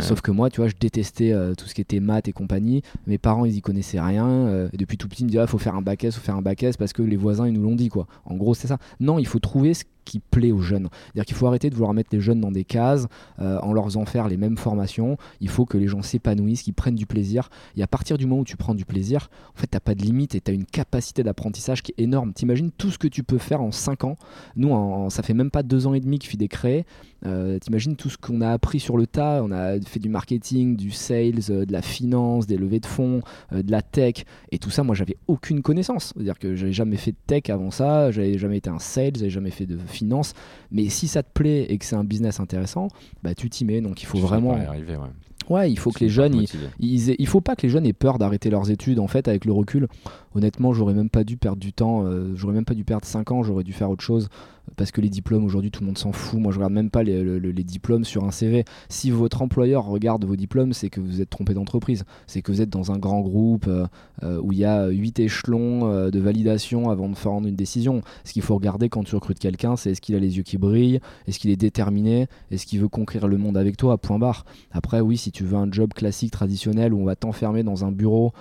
Sauf 0.00 0.22
que 0.22 0.30
moi, 0.30 0.48
tu 0.48 0.60
vois, 0.62 0.68
je 0.68 0.74
détestais 0.78 1.34
tout 1.56 1.66
ce 1.66 1.74
qui 1.74 1.82
était 1.82 2.00
maths 2.00 2.28
et 2.28 2.32
compagnie. 2.32 2.82
Mes 3.06 3.18
parents, 3.18 3.45
ils 3.46 3.56
y 3.56 3.60
connaissaient 3.60 4.00
rien. 4.00 4.26
Euh, 4.26 4.68
depuis 4.74 4.96
tout 4.96 5.08
petit, 5.08 5.22
ils 5.22 5.26
me 5.26 5.30
disaient, 5.30 5.42
il 5.42 5.48
faut 5.48 5.58
faire 5.58 5.74
un 5.74 5.82
bac 5.82 6.04
S, 6.04 6.14
faut 6.14 6.20
faire 6.20 6.36
un 6.36 6.42
bac 6.42 6.64
parce 6.78 6.92
que 6.92 7.02
les 7.02 7.16
voisins, 7.16 7.46
ils 7.46 7.52
nous 7.52 7.62
l'ont 7.62 7.76
dit, 7.76 7.88
quoi. 7.88 8.06
En 8.24 8.36
gros, 8.36 8.54
c'est 8.54 8.68
ça. 8.68 8.78
Non, 9.00 9.18
il 9.18 9.26
faut 9.26 9.38
trouver 9.38 9.74
ce 9.74 9.84
qui 10.06 10.20
plaît 10.20 10.52
aux 10.52 10.60
jeunes. 10.60 10.88
C'est-à-dire 11.06 11.26
qu'il 11.26 11.36
faut 11.36 11.46
arrêter 11.46 11.68
de 11.68 11.74
vouloir 11.74 11.92
mettre 11.92 12.10
les 12.12 12.20
jeunes 12.20 12.40
dans 12.40 12.50
des 12.50 12.64
cases 12.64 13.06
euh, 13.40 13.58
en 13.60 13.74
leur 13.74 13.84
faisant 13.84 14.06
faire 14.06 14.28
les 14.28 14.38
mêmes 14.38 14.56
formations. 14.56 15.18
Il 15.40 15.50
faut 15.50 15.66
que 15.66 15.76
les 15.76 15.88
gens 15.88 16.00
s'épanouissent, 16.00 16.62
qu'ils 16.62 16.74
prennent 16.74 16.94
du 16.94 17.06
plaisir. 17.06 17.50
Et 17.76 17.82
à 17.82 17.86
partir 17.86 18.16
du 18.16 18.26
moment 18.26 18.40
où 18.40 18.44
tu 18.44 18.56
prends 18.56 18.74
du 18.74 18.86
plaisir, 18.86 19.28
en 19.54 19.58
fait, 19.58 19.66
tu 19.66 19.76
n'as 19.76 19.80
pas 19.80 19.94
de 19.94 20.02
limite 20.02 20.34
et 20.34 20.40
tu 20.40 20.50
as 20.50 20.54
une 20.54 20.64
capacité 20.64 21.22
d'apprentissage 21.22 21.82
qui 21.82 21.92
est 21.92 22.02
énorme. 22.02 22.32
T'imagines 22.32 22.70
tout 22.70 22.90
ce 22.90 22.98
que 22.98 23.08
tu 23.08 23.22
peux 23.22 23.38
faire 23.38 23.60
en 23.60 23.72
5 23.72 24.04
ans. 24.04 24.16
Nous, 24.54 24.70
en, 24.70 25.10
ça 25.10 25.22
fait 25.22 25.34
même 25.34 25.50
pas 25.50 25.62
2 25.62 25.86
ans 25.86 25.94
et 25.94 26.00
demi 26.00 26.18
que 26.18 26.26
FIDE 26.26 26.42
est 26.42 26.48
créé. 26.48 26.86
Euh, 27.24 27.58
T'imagines 27.58 27.96
tout 27.96 28.10
ce 28.10 28.16
qu'on 28.16 28.40
a 28.40 28.50
appris 28.50 28.80
sur 28.80 28.96
le 28.96 29.06
tas. 29.06 29.42
On 29.42 29.50
a 29.50 29.80
fait 29.80 29.98
du 29.98 30.08
marketing, 30.08 30.76
du 30.76 30.90
sales, 30.90 31.40
euh, 31.50 31.64
de 31.64 31.72
la 31.72 31.82
finance, 31.82 32.46
des 32.46 32.56
levées 32.56 32.80
de 32.80 32.86
fonds, 32.86 33.22
euh, 33.52 33.62
de 33.62 33.70
la 33.70 33.82
tech. 33.82 34.24
Et 34.52 34.58
tout 34.58 34.70
ça, 34.70 34.82
moi, 34.82 34.94
j'avais 34.94 35.16
aucune 35.26 35.62
connaissance. 35.62 36.12
C'est-à-dire 36.14 36.38
que 36.38 36.54
j'avais 36.54 36.72
jamais 36.72 36.96
fait 36.96 37.12
de 37.12 37.16
tech 37.26 37.50
avant 37.50 37.70
ça. 37.70 38.10
J'avais 38.10 38.38
jamais 38.38 38.58
été 38.58 38.70
un 38.70 38.78
sales, 38.78 39.16
j'avais 39.16 39.30
jamais 39.30 39.50
fait 39.50 39.66
de 39.66 39.76
finance. 39.96 40.34
Mais 40.70 40.88
si 40.88 41.08
ça 41.08 41.22
te 41.22 41.30
plaît 41.32 41.66
et 41.68 41.78
que 41.78 41.84
c'est 41.84 41.96
un 41.96 42.04
business 42.04 42.40
intéressant, 42.40 42.88
bah, 43.22 43.34
tu 43.34 43.50
t'y 43.50 43.64
mets. 43.64 43.80
Donc 43.80 44.02
il 44.02 44.06
faut 44.06 44.18
vraiment. 44.18 44.52
Arriver, 44.54 44.96
ouais. 44.96 45.08
Ouais, 45.48 45.70
il 45.70 45.78
faut 45.78 45.92
que 45.92 46.00
les 46.00 46.08
jeunes, 46.08 46.44
ils, 46.80 47.10
il 47.20 47.26
faut 47.26 47.40
pas 47.40 47.54
que 47.54 47.62
les 47.62 47.68
jeunes 47.68 47.86
aient 47.86 47.92
peur 47.92 48.18
d'arrêter 48.18 48.50
leurs 48.50 48.70
études. 48.70 48.98
En 48.98 49.06
fait, 49.06 49.28
avec 49.28 49.44
le 49.44 49.52
recul, 49.52 49.86
honnêtement, 50.34 50.72
j'aurais 50.72 50.94
même 50.94 51.10
pas 51.10 51.22
dû 51.22 51.36
perdre 51.36 51.58
du 51.58 51.72
temps. 51.72 52.04
Euh, 52.04 52.32
j'aurais 52.34 52.54
même 52.54 52.64
pas 52.64 52.74
dû 52.74 52.84
perdre 52.84 53.06
5 53.06 53.30
ans. 53.30 53.42
J'aurais 53.42 53.62
dû 53.64 53.72
faire 53.72 53.90
autre 53.90 54.02
chose 54.02 54.28
parce 54.76 54.90
que 54.90 55.00
les 55.00 55.08
diplômes 55.08 55.44
aujourd'hui 55.44 55.70
tout 55.70 55.80
le 55.80 55.86
monde 55.86 55.98
s'en 55.98 56.12
fout. 56.12 56.40
Moi 56.40 56.52
je 56.52 56.58
regarde 56.58 56.72
même 56.72 56.90
pas 56.90 57.02
les, 57.02 57.64
diplômes 57.64 58.04
sur 58.04 58.24
un 58.24 58.30
CV. 58.30 58.64
Si 58.88 59.10
votre 59.10 59.42
employeur 59.42 59.86
regarde 59.86 60.24
vos 60.24 60.36
diplômes, 60.36 60.72
c'est 60.72 60.90
que 60.90 61.00
vous 61.00 61.20
êtes 61.20 61.30
trompé 61.30 61.54
d'entreprise. 61.54 62.04
C'est 62.26 62.42
que 62.42 62.52
vous 62.52 62.60
êtes 62.60 62.70
dans 62.70 62.92
un 62.92 62.98
grand 62.98 63.20
groupe 63.20 63.66
euh, 63.68 63.86
euh, 64.22 64.40
où 64.40 64.52
il 64.52 64.58
y 64.58 64.64
a 64.64 64.88
8 64.88 65.20
échelons 65.20 65.90
euh, 65.90 66.10
de 66.10 66.18
validation 66.18 66.90
avant 66.90 67.08
de 67.08 67.16
faire 67.16 67.32
une 67.32 67.56
décision. 67.56 68.02
Ce 68.24 68.32
qu'il 68.32 68.42
faut 68.42 68.54
regarder 68.54 68.88
quand 68.88 69.04
tu 69.04 69.14
recrutes 69.14 69.38
quelqu'un, 69.38 69.76
c'est 69.76 69.90
est-ce 69.90 70.00
qu'il 70.00 70.14
a 70.14 70.18
les 70.18 70.36
yeux 70.36 70.42
qui 70.42 70.58
brillent, 70.58 71.00
est-ce 71.26 71.38
qu'il 71.38 71.50
est 71.50 71.56
déterminé, 71.56 72.26
est-ce 72.50 72.66
qu'il 72.66 72.80
veut 72.80 72.88
conquérir 72.88 73.28
le 73.28 73.38
monde 73.38 73.56
avec 73.56 73.76
toi, 73.76 73.94
à 73.94 73.96
point 73.98 74.18
barre. 74.18 74.44
Après 74.72 75.00
oui, 75.00 75.16
si 75.16 75.32
tu 75.32 75.44
veux 75.44 75.56
un 75.56 75.70
job 75.70 75.92
classique, 75.92 76.30
traditionnel, 76.30 76.94
où 76.94 77.00
on 77.00 77.04
va 77.04 77.16
t'enfermer 77.16 77.62
dans 77.62 77.84
un 77.84 77.92
bureau 77.92 78.32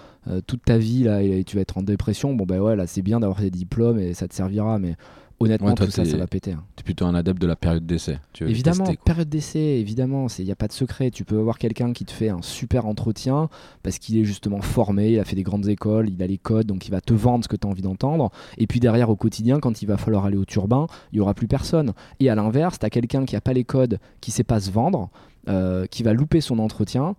toute 0.48 0.66
ta 0.66 0.80
vie 0.80 1.04
là, 1.04 1.22
et, 1.22 1.44
tu 1.44 1.56
vas 1.56 1.62
être 1.62 1.78
en 1.78 1.84
dépression, 1.84 2.34
bon 2.34 2.46
ben 2.46 2.60
ouais, 2.60 2.76
là 2.76 2.88
c'est 2.88 3.04
bien 3.04 3.20
d'avoir 3.20 3.42
des 3.42 3.52
diplômes 3.52 4.00
et 4.00 4.16
ça 4.16 4.28
te 4.28 4.34
servira, 4.34 4.80
mais 4.80 4.96
honnêtement, 5.46 5.74
tout 5.74 5.90
ça, 5.90 6.06
ça 6.06 6.18
va 6.18 6.28
péter. 6.28 6.52
Hein. 6.52 6.64
Tu 6.76 6.82
es 6.82 6.84
plutôt 6.84 7.06
un 7.06 7.16
adepte 7.16 7.42
de 7.42 7.48
la 7.48 7.56
période 7.56 7.86
d'essai. 7.86 8.20
Évidemment, 8.42 8.86
période 9.04 9.30
d'essai, 9.30 9.60
évidemment, 9.60 10.28
il 10.40 10.46
n'y 10.46 10.52
a 10.52 10.56
pas 10.56 10.68
de 10.68 10.74
secret. 10.74 11.12
Tu 11.12 11.24
peux 11.24 11.40
avoir 11.40 11.58
quelqu'un 11.58 11.94
qui 11.94 12.06
te 12.06 12.12
fait 12.12 12.30
un 12.30 12.42
super 12.42 12.86
entretien 12.86 13.50
parce 13.84 14.00
qu'il 14.00 14.18
est 14.18 14.24
justement 14.24 14.62
formé, 14.62 15.14
il 15.14 15.20
a 15.20 15.26
fait 15.26 15.36
des 15.36 15.44
grandes 15.44 15.68
écoles, 15.68 16.10
il 16.10 16.22
a 16.22 16.28
les 16.28 16.38
codes, 16.38 16.68
donc 16.68 16.88
il 16.88 16.92
va 16.92 17.02
te 17.02 17.14
vendre 17.14 17.44
ce 17.44 17.48
que 17.48 17.56
tu 17.56 17.68
as 17.68 17.70
envie 17.70 17.82
d'entendre. 17.82 18.32
Et 18.58 18.68
puis 18.68 18.80
derrière, 18.80 19.10
au 19.10 19.16
quotidien, 19.16 19.60
quand 19.60 19.82
il 19.82 19.86
va 19.86 19.98
falloir 19.98 20.26
aller 20.26 20.38
au 20.38 20.46
turbin, 20.46 20.88
il 21.12 21.16
n'y 21.16 21.22
aura 21.22 21.34
plus 21.34 21.48
personne. 21.48 21.94
Et 22.20 22.30
à 22.30 22.36
l'inverse, 22.36 22.80
tu 22.80 22.86
as 22.86 22.90
quelqu'un 22.90 23.26
qui 23.26 23.36
n'a 23.36 23.42
pas 23.42 23.54
les 23.54 23.64
codes, 23.64 24.00
qui 24.22 24.32
ne 24.32 24.36
sait 24.36 24.44
pas 24.44 24.60
se 24.60 24.72
vendre. 24.72 25.10
Euh, 25.48 25.86
qui 25.86 26.02
va 26.02 26.14
louper 26.14 26.42
son 26.42 26.58
entretien 26.58 27.16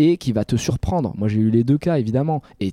et 0.00 0.16
qui 0.16 0.32
va 0.32 0.46
te 0.46 0.56
surprendre. 0.56 1.12
Moi, 1.18 1.28
j'ai 1.28 1.40
eu 1.40 1.50
les 1.50 1.62
deux 1.62 1.76
cas, 1.76 1.98
évidemment. 1.98 2.42
Et, 2.58 2.70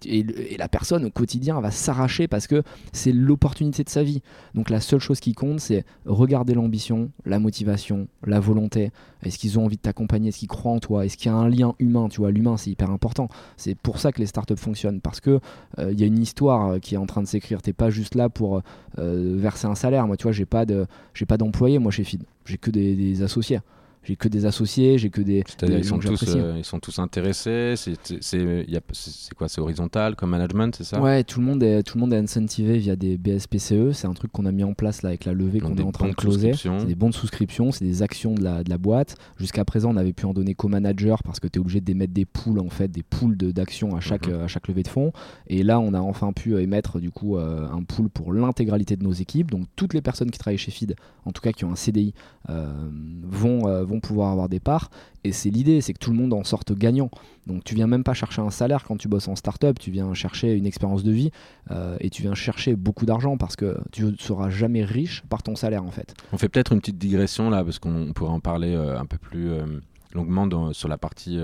la 0.57 0.69
personne 0.69 1.03
au 1.03 1.09
quotidien 1.09 1.59
va 1.59 1.71
s'arracher 1.71 2.29
parce 2.29 2.47
que 2.47 2.63
c'est 2.93 3.11
l'opportunité 3.11 3.83
de 3.83 3.89
sa 3.89 4.01
vie. 4.01 4.21
Donc, 4.55 4.69
la 4.69 4.79
seule 4.79 5.01
chose 5.01 5.19
qui 5.19 5.33
compte, 5.33 5.59
c'est 5.59 5.83
regarder 6.05 6.53
l'ambition, 6.53 7.11
la 7.25 7.39
motivation, 7.39 8.07
la 8.25 8.39
volonté. 8.39 8.91
Est-ce 9.23 9.37
qu'ils 9.37 9.59
ont 9.59 9.65
envie 9.65 9.75
de 9.75 9.81
t'accompagner? 9.81 10.29
Est-ce 10.29 10.39
qu'ils 10.39 10.47
croient 10.47 10.71
en 10.71 10.79
toi? 10.79 11.05
Est-ce 11.05 11.17
qu'il 11.17 11.29
y 11.29 11.35
a 11.35 11.37
un 11.37 11.49
lien 11.49 11.75
humain? 11.79 12.07
Tu 12.07 12.21
vois, 12.21 12.31
l'humain, 12.31 12.55
c'est 12.55 12.69
hyper 12.69 12.91
important. 12.91 13.27
C'est 13.57 13.75
pour 13.75 13.99
ça 13.99 14.13
que 14.13 14.19
les 14.19 14.27
startups 14.27 14.55
fonctionnent 14.55 15.01
parce 15.01 15.19
que 15.19 15.41
euh, 15.79 15.91
y 15.91 16.03
a 16.03 16.05
une 16.05 16.19
histoire 16.19 16.67
euh, 16.69 16.79
qui 16.79 16.95
est 16.95 16.97
en 16.97 17.07
train 17.07 17.21
de 17.21 17.27
s'écrire. 17.27 17.61
T'es 17.61 17.73
pas 17.73 17.89
juste 17.89 18.15
là 18.15 18.29
pour 18.29 18.61
euh, 18.99 19.35
verser 19.37 19.67
un 19.67 19.75
salaire. 19.75 20.07
Moi, 20.07 20.15
tu 20.15 20.23
vois, 20.23 20.31
j'ai 20.31 20.45
pas 20.45 20.65
de, 20.65 20.87
pas 21.27 21.37
d'employés. 21.37 21.77
Moi, 21.77 21.91
chez 21.91 22.05
Feed, 22.05 22.23
j'ai 22.45 22.57
que 22.57 22.71
des 22.71 23.21
associés 23.21 23.59
j'ai 24.07 24.15
que 24.15 24.29
des 24.29 24.45
associés, 24.45 24.97
j'ai 24.97 25.09
que 25.09 25.19
des. 25.21 25.43
ils, 25.63 25.83
sont 25.83 25.99
tous, 25.99 26.23
euh, 26.29 26.55
ils 26.57 26.63
sont 26.63 26.79
tous 26.79 26.97
intéressés. 26.97 27.73
C'est 27.75 29.35
quoi 29.35 29.49
C'est 29.49 29.59
horizontal 29.59 30.15
comme 30.15 30.29
management, 30.29 30.73
c'est 30.77 30.85
ça? 30.85 31.01
Ouais, 31.01 31.25
tout 31.25 31.41
le 31.41 31.45
monde 31.45 31.61
est 31.61 31.83
tout 31.83 31.97
le 31.97 32.01
monde 32.01 32.13
est 32.13 32.17
incentivé 32.17 32.77
via 32.77 32.95
des 32.95 33.17
BSPCE. 33.17 33.91
C'est 33.91 34.07
un 34.07 34.13
truc 34.13 34.31
qu'on 34.31 34.45
a 34.45 34.53
mis 34.53 34.63
en 34.63 34.73
place 34.73 35.01
là 35.01 35.09
avec 35.09 35.25
la 35.25 35.33
levée 35.33 35.59
qu'on 35.59 35.75
est 35.75 35.81
en 35.81 35.91
train 35.91 36.07
de 36.07 36.13
closer. 36.13 36.53
C'est 36.53 36.85
des 36.85 36.95
bons 36.95 37.09
de 37.09 37.15
souscription, 37.15 37.73
c'est 37.73 37.83
des 37.83 38.01
actions 38.01 38.33
de 38.33 38.43
la, 38.43 38.63
de 38.63 38.69
la 38.69 38.77
boîte. 38.77 39.17
Jusqu'à 39.37 39.65
présent, 39.65 39.91
on 39.93 39.97
avait 39.97 40.13
pu 40.13 40.25
en 40.25 40.33
donner 40.33 40.55
co-manager 40.55 41.21
parce 41.23 41.41
que 41.41 41.47
tu 41.47 41.59
es 41.59 41.61
obligé 41.61 41.81
d'émettre 41.81 42.13
des 42.13 42.25
poules 42.25 42.59
en 42.59 42.69
fait, 42.69 42.87
des 42.87 43.03
poules 43.03 43.35
d'actions 43.35 43.97
à 43.97 43.99
chaque 43.99 44.29
mhm. 44.29 44.43
à 44.43 44.47
chaque 44.47 44.69
levée 44.69 44.83
de 44.83 44.87
fonds. 44.87 45.11
Et 45.47 45.63
là, 45.63 45.81
on 45.81 45.93
a 45.93 45.99
enfin 45.99 46.31
pu 46.31 46.53
euh, 46.53 46.61
émettre 46.61 47.01
du 47.01 47.11
coup 47.11 47.35
euh, 47.35 47.67
un 47.69 47.83
pool 47.83 48.07
pour 48.09 48.31
l'intégralité 48.31 48.95
de 48.95 49.03
nos 49.03 49.11
équipes. 49.11 49.51
Donc 49.51 49.67
toutes 49.75 49.93
les 49.93 50.01
personnes 50.01 50.31
qui 50.31 50.39
travaillent 50.39 50.57
chez 50.57 50.71
Feed, 50.71 50.95
en 51.25 51.31
tout 51.31 51.41
cas 51.41 51.51
qui 51.51 51.65
ont 51.65 51.71
un 51.73 51.75
CDI, 51.75 52.13
vont 52.47 53.83
vont 53.83 53.96
pouvoir 53.99 54.31
avoir 54.31 54.49
des 54.49 54.59
parts. 54.59 54.89
Et 55.23 55.31
c'est 55.31 55.49
l'idée, 55.49 55.81
c'est 55.81 55.93
que 55.93 55.99
tout 55.99 56.11
le 56.11 56.17
monde 56.17 56.33
en 56.33 56.43
sorte 56.43 56.73
gagnant. 56.73 57.09
Donc 57.45 57.63
tu 57.63 57.75
viens 57.75 57.87
même 57.87 58.03
pas 58.03 58.13
chercher 58.13 58.41
un 58.41 58.49
salaire 58.49 58.83
quand 58.83 58.97
tu 58.97 59.07
bosses 59.07 59.27
en 59.27 59.35
startup, 59.35 59.77
tu 59.79 59.91
viens 59.91 60.13
chercher 60.13 60.53
une 60.53 60.65
expérience 60.65 61.03
de 61.03 61.11
vie 61.11 61.31
euh, 61.71 61.97
et 61.99 62.09
tu 62.09 62.21
viens 62.21 62.33
chercher 62.33 62.75
beaucoup 62.75 63.05
d'argent 63.05 63.37
parce 63.37 63.55
que 63.55 63.77
tu 63.91 64.03
ne 64.03 64.15
seras 64.17 64.49
jamais 64.49 64.83
riche 64.83 65.23
par 65.29 65.43
ton 65.43 65.55
salaire 65.55 65.83
en 65.83 65.91
fait. 65.91 66.13
On 66.31 66.37
fait 66.37 66.49
peut-être 66.49 66.73
une 66.73 66.79
petite 66.79 66.97
digression 66.97 67.49
là 67.49 67.63
parce 67.63 67.79
qu'on 67.79 68.13
pourrait 68.13 68.31
en 68.31 68.39
parler 68.39 68.73
euh, 68.73 68.99
un 68.99 69.05
peu 69.05 69.17
plus 69.17 69.49
euh, 69.51 69.65
longuement 70.13 70.73
sur 70.73 70.87
la 70.87 70.97
partie 70.97 71.39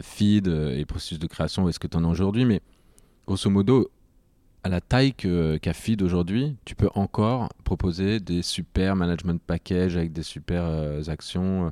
feed 0.00 0.48
et 0.48 0.84
processus 0.86 1.18
de 1.18 1.26
création, 1.26 1.68
est-ce 1.68 1.78
que 1.78 1.86
tu 1.86 1.96
en 1.96 2.04
as 2.04 2.08
aujourd'hui, 2.08 2.44
mais 2.44 2.62
grosso 3.26 3.50
modo, 3.50 3.90
à 4.64 4.70
la 4.70 4.80
taille 4.80 5.12
qu'a 5.12 5.72
Feed 5.74 6.02
aujourd'hui, 6.02 6.56
tu 6.64 6.74
peux 6.74 6.88
encore 6.94 7.50
proposer 7.64 8.18
des 8.18 8.40
super 8.40 8.96
management 8.96 9.40
packages 9.40 9.96
avec 9.96 10.12
des 10.12 10.22
super 10.22 10.62
euh, 10.64 11.02
actions 11.08 11.70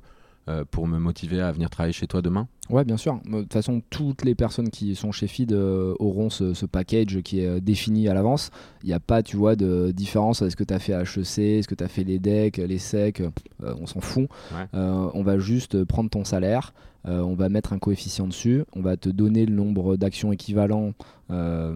euh, 0.49 0.65
pour 0.71 0.87
me 0.87 0.99
motiver 0.99 1.41
à 1.41 1.51
venir 1.53 1.71
travailler 1.71 1.95
chez 1.95 2.07
toi 2.07 2.21
demain? 2.21 2.49
Ouais, 2.69 2.85
bien 2.85 2.99
sûr. 2.99 3.19
De 3.25 3.41
toute 3.41 3.53
façon, 3.53 3.81
toutes 3.89 4.27
les 4.27 4.35
personnes 4.35 4.69
qui 4.69 4.95
sont 4.95 5.11
chez 5.11 5.27
Feed 5.27 5.55
euh, 5.55 5.95
auront 6.01 6.29
ce, 6.29 6.67
package 6.67 7.23
qui 7.23 7.41
est 7.41 7.63
défini 7.63 8.09
à 8.09 8.15
l'avance. 8.15 8.51
Il 8.83 8.89
n'y 8.89 8.93
a 8.93 9.01
pas, 9.01 9.23
tu 9.23 9.39
vois, 9.39 9.57
de 9.57 9.91
différence. 9.91 10.43
Est-ce 10.43 10.57
que 10.57 10.65
tu 10.65 10.75
as 10.75 10.79
fait 10.79 10.93
HEC 10.93 11.39
Est-ce 11.39 11.69
que 11.69 11.75
tu 11.75 11.85
as 11.85 11.89
fait 11.89 12.05
les 12.05 12.19
decks, 12.19 12.59
les 12.59 12.79
SEC 12.79 13.23
On 13.63 13.87
s'en 13.87 14.01
fout. 14.01 14.29
on 14.75 15.23
va 15.23 15.39
juste 15.39 15.85
prendre 15.85 16.11
ton 16.11 16.25
salaire. 16.25 16.75
on 17.05 17.35
va 17.35 17.49
mettre 17.49 17.73
un 17.73 17.79
coefficient 17.79 18.27
dessus. 18.27 18.65
On 18.75 18.83
va 18.83 18.97
te 18.97 19.09
donner 19.09 19.47
le 19.47 19.55
nombre 19.55 19.97
d'actions 19.97 20.33
équivalents 20.33 20.93
euh, 21.33 21.75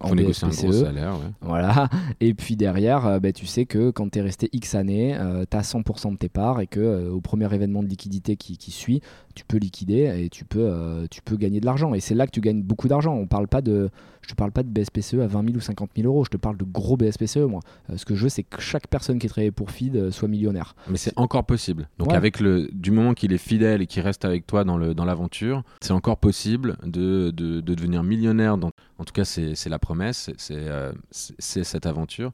en 0.00 0.14
négocier 0.14 0.48
un 0.48 0.50
gros 0.50 0.72
salaire. 0.72 1.14
Voilà. 1.40 1.88
Et 2.20 2.34
puis 2.34 2.56
derrière, 2.56 3.06
euh, 3.06 3.18
bah, 3.20 3.32
tu 3.32 3.46
sais 3.46 3.66
que 3.66 3.90
quand 3.90 4.10
tu 4.10 4.18
es 4.18 4.22
resté 4.22 4.48
X 4.52 4.74
années, 4.74 5.16
tu 5.50 5.56
as 5.56 5.60
100% 5.62 6.12
de 6.12 6.16
tes 6.16 6.28
parts 6.28 6.60
et 6.60 6.66
que 6.66 6.80
euh, 6.80 7.10
au 7.10 7.20
premier 7.20 7.52
événement 7.54 7.82
de 7.82 7.88
liquidité 7.88 8.36
qui, 8.36 8.56
qui, 8.56 8.70
suit, 8.70 9.00
tu 9.34 9.44
peux 9.44 9.58
liquider 9.58 10.24
et 10.24 10.28
tu 10.28 10.44
peux, 10.44 10.60
euh, 10.60 11.06
tu 11.10 11.22
peux 11.22 11.36
gagner 11.36 11.60
de 11.60 11.66
l'argent. 11.66 11.94
Et 11.94 12.00
c'est 12.00 12.14
là 12.14 12.26
que 12.26 12.32
tu 12.32 12.40
gagnes 12.40 12.62
beaucoup 12.62 12.88
d'argent. 12.88 13.14
On 13.14 13.26
parle 13.26 13.48
pas 13.48 13.62
de, 13.62 13.90
je 14.22 14.28
te 14.28 14.34
parle 14.34 14.52
pas 14.52 14.62
de 14.62 14.68
BSPCE 14.68 15.14
à 15.14 15.26
20 15.26 15.44
000 15.46 15.56
ou 15.56 15.60
50 15.60 15.90
000 15.96 16.08
euros. 16.08 16.24
Je 16.24 16.30
te 16.30 16.36
parle 16.36 16.56
de 16.56 16.64
gros 16.64 16.96
BSPCE, 16.96 17.38
moi. 17.38 17.60
ce 17.94 18.04
que 18.04 18.14
je 18.14 18.24
veux, 18.24 18.28
c'est 18.28 18.42
que 18.42 18.60
chaque 18.60 18.88
personne 18.88 19.18
qui 19.18 19.26
est 19.26 19.30
travaillée 19.30 19.50
pour 19.50 19.70
Feed 19.70 20.10
soit 20.10 20.28
millionnaire. 20.28 20.74
Mais 20.88 20.96
c'est 20.98 21.12
encore 21.16 21.44
possible. 21.44 21.88
Donc 21.98 22.12
avec 22.12 22.40
le, 22.40 22.68
du 22.72 22.90
moment 22.90 23.14
qu'il 23.14 23.32
est 23.32 23.38
fidèle 23.38 23.82
et 23.82 23.86
qu'il 23.86 24.02
reste 24.02 24.24
avec 24.24 24.46
toi 24.46 24.64
dans 24.64 24.76
le, 24.76 24.94
dans 24.94 25.04
l'aventure, 25.04 25.62
c'est 25.80 25.92
encore 25.92 26.18
possible 26.18 26.76
de, 26.84 27.30
de, 27.30 27.60
de 27.60 27.74
devenir 27.74 28.02
millionnaire 28.02 28.58
dans 28.58 28.70
en 29.02 29.04
tout 29.04 29.12
cas, 29.12 29.24
c'est 29.24 29.68
la 29.68 29.80
promesse, 29.80 30.30
euh, 30.52 30.92
c'est 31.10 31.64
cette 31.64 31.86
aventure, 31.86 32.30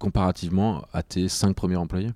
comparativement 0.00 0.82
à 0.92 1.04
tes 1.04 1.28
cinq 1.28 1.54
premiers 1.54 1.76
employés? 1.76 2.10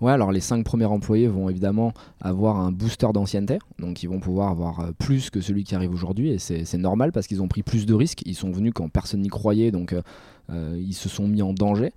Ouais, 0.00 0.10
alors 0.10 0.32
les 0.32 0.40
cinq 0.40 0.64
premiers 0.64 0.86
employés 0.86 1.28
vont 1.28 1.48
évidemment 1.48 1.92
avoir 2.20 2.56
un 2.56 2.72
booster 2.72 3.06
d'ancienneté, 3.14 3.60
donc 3.78 4.02
ils 4.02 4.08
vont 4.08 4.18
pouvoir 4.18 4.50
avoir 4.50 4.80
euh, 4.80 4.90
plus 4.98 5.30
que 5.30 5.40
celui 5.40 5.62
qui 5.62 5.76
arrive 5.76 5.94
aujourd'hui, 5.94 6.30
et 6.30 6.38
c'est 6.40 6.78
normal 6.78 7.12
parce 7.12 7.28
qu'ils 7.28 7.42
ont 7.42 7.46
pris 7.46 7.62
plus 7.62 7.86
de 7.86 7.94
risques, 7.94 8.22
ils 8.26 8.34
sont 8.34 8.50
venus 8.50 8.72
quand 8.74 8.88
personne 8.88 9.20
n'y 9.20 9.28
croyait, 9.28 9.70
donc 9.70 9.92
euh, 9.92 10.76
ils 10.76 10.94
se 10.94 11.08
sont 11.08 11.28
mis 11.28 11.42
en 11.42 11.52
danger. 11.52 11.92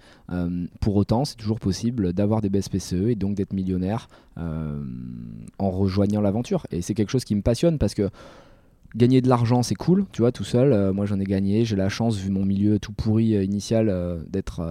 pour 0.79 0.95
autant, 0.95 1.25
c'est 1.25 1.37
toujours 1.37 1.59
possible 1.59 2.13
d'avoir 2.13 2.41
des 2.41 2.49
BSPCE 2.49 3.09
et 3.09 3.15
donc 3.15 3.33
d'être 3.33 3.53
millionnaire 3.53 4.09
en 4.37 5.71
rejoignant 5.71 6.21
l'aventure, 6.21 6.67
et 6.69 6.83
c'est 6.83 6.93
quelque 6.93 7.09
chose 7.09 7.25
qui 7.25 7.33
me 7.33 7.41
passionne 7.41 7.79
parce 7.79 7.95
que 7.95 8.11
Gagner 8.95 9.19
de 9.19 9.27
l'argent, 9.27 9.61
c'est 9.61 9.75
cool, 9.75 10.05
tu 10.13 10.21
vois, 10.21 10.31
tout 10.31 10.45
seul. 10.45 10.71
Euh, 10.71 10.93
moi, 10.93 11.05
j'en 11.05 11.19
ai 11.19 11.25
gagné. 11.25 11.65
J'ai 11.65 11.75
la 11.75 11.89
chance, 11.89 12.15
vu 12.15 12.29
mon 12.29 12.45
milieu 12.45 12.79
tout 12.79 12.93
pourri 12.93 13.35
euh, 13.35 13.43
initial, 13.43 13.89
euh, 13.89 14.23
d'être 14.29 14.63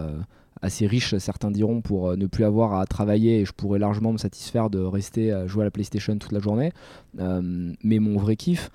assez 0.62 0.86
riche, 0.86 1.14
certains 1.18 1.50
diront, 1.50 1.82
pour 1.82 2.16
ne 2.16 2.26
plus 2.26 2.44
avoir 2.44 2.74
à 2.74 2.86
travailler 2.86 3.40
et 3.40 3.44
je 3.44 3.52
pourrais 3.52 3.78
largement 3.78 4.12
me 4.12 4.16
satisfaire 4.16 4.70
de 4.70 4.78
rester 4.78 5.30
jouer 5.46 5.60
à 5.60 5.64
la 5.64 5.70
PlayStation 5.70 6.16
toute 6.16 6.32
la 6.32 6.40
journée. 6.40 6.72
mais 7.18 7.98
mon 7.98 8.16
vrai 8.16 8.36
kiff, 8.36 8.70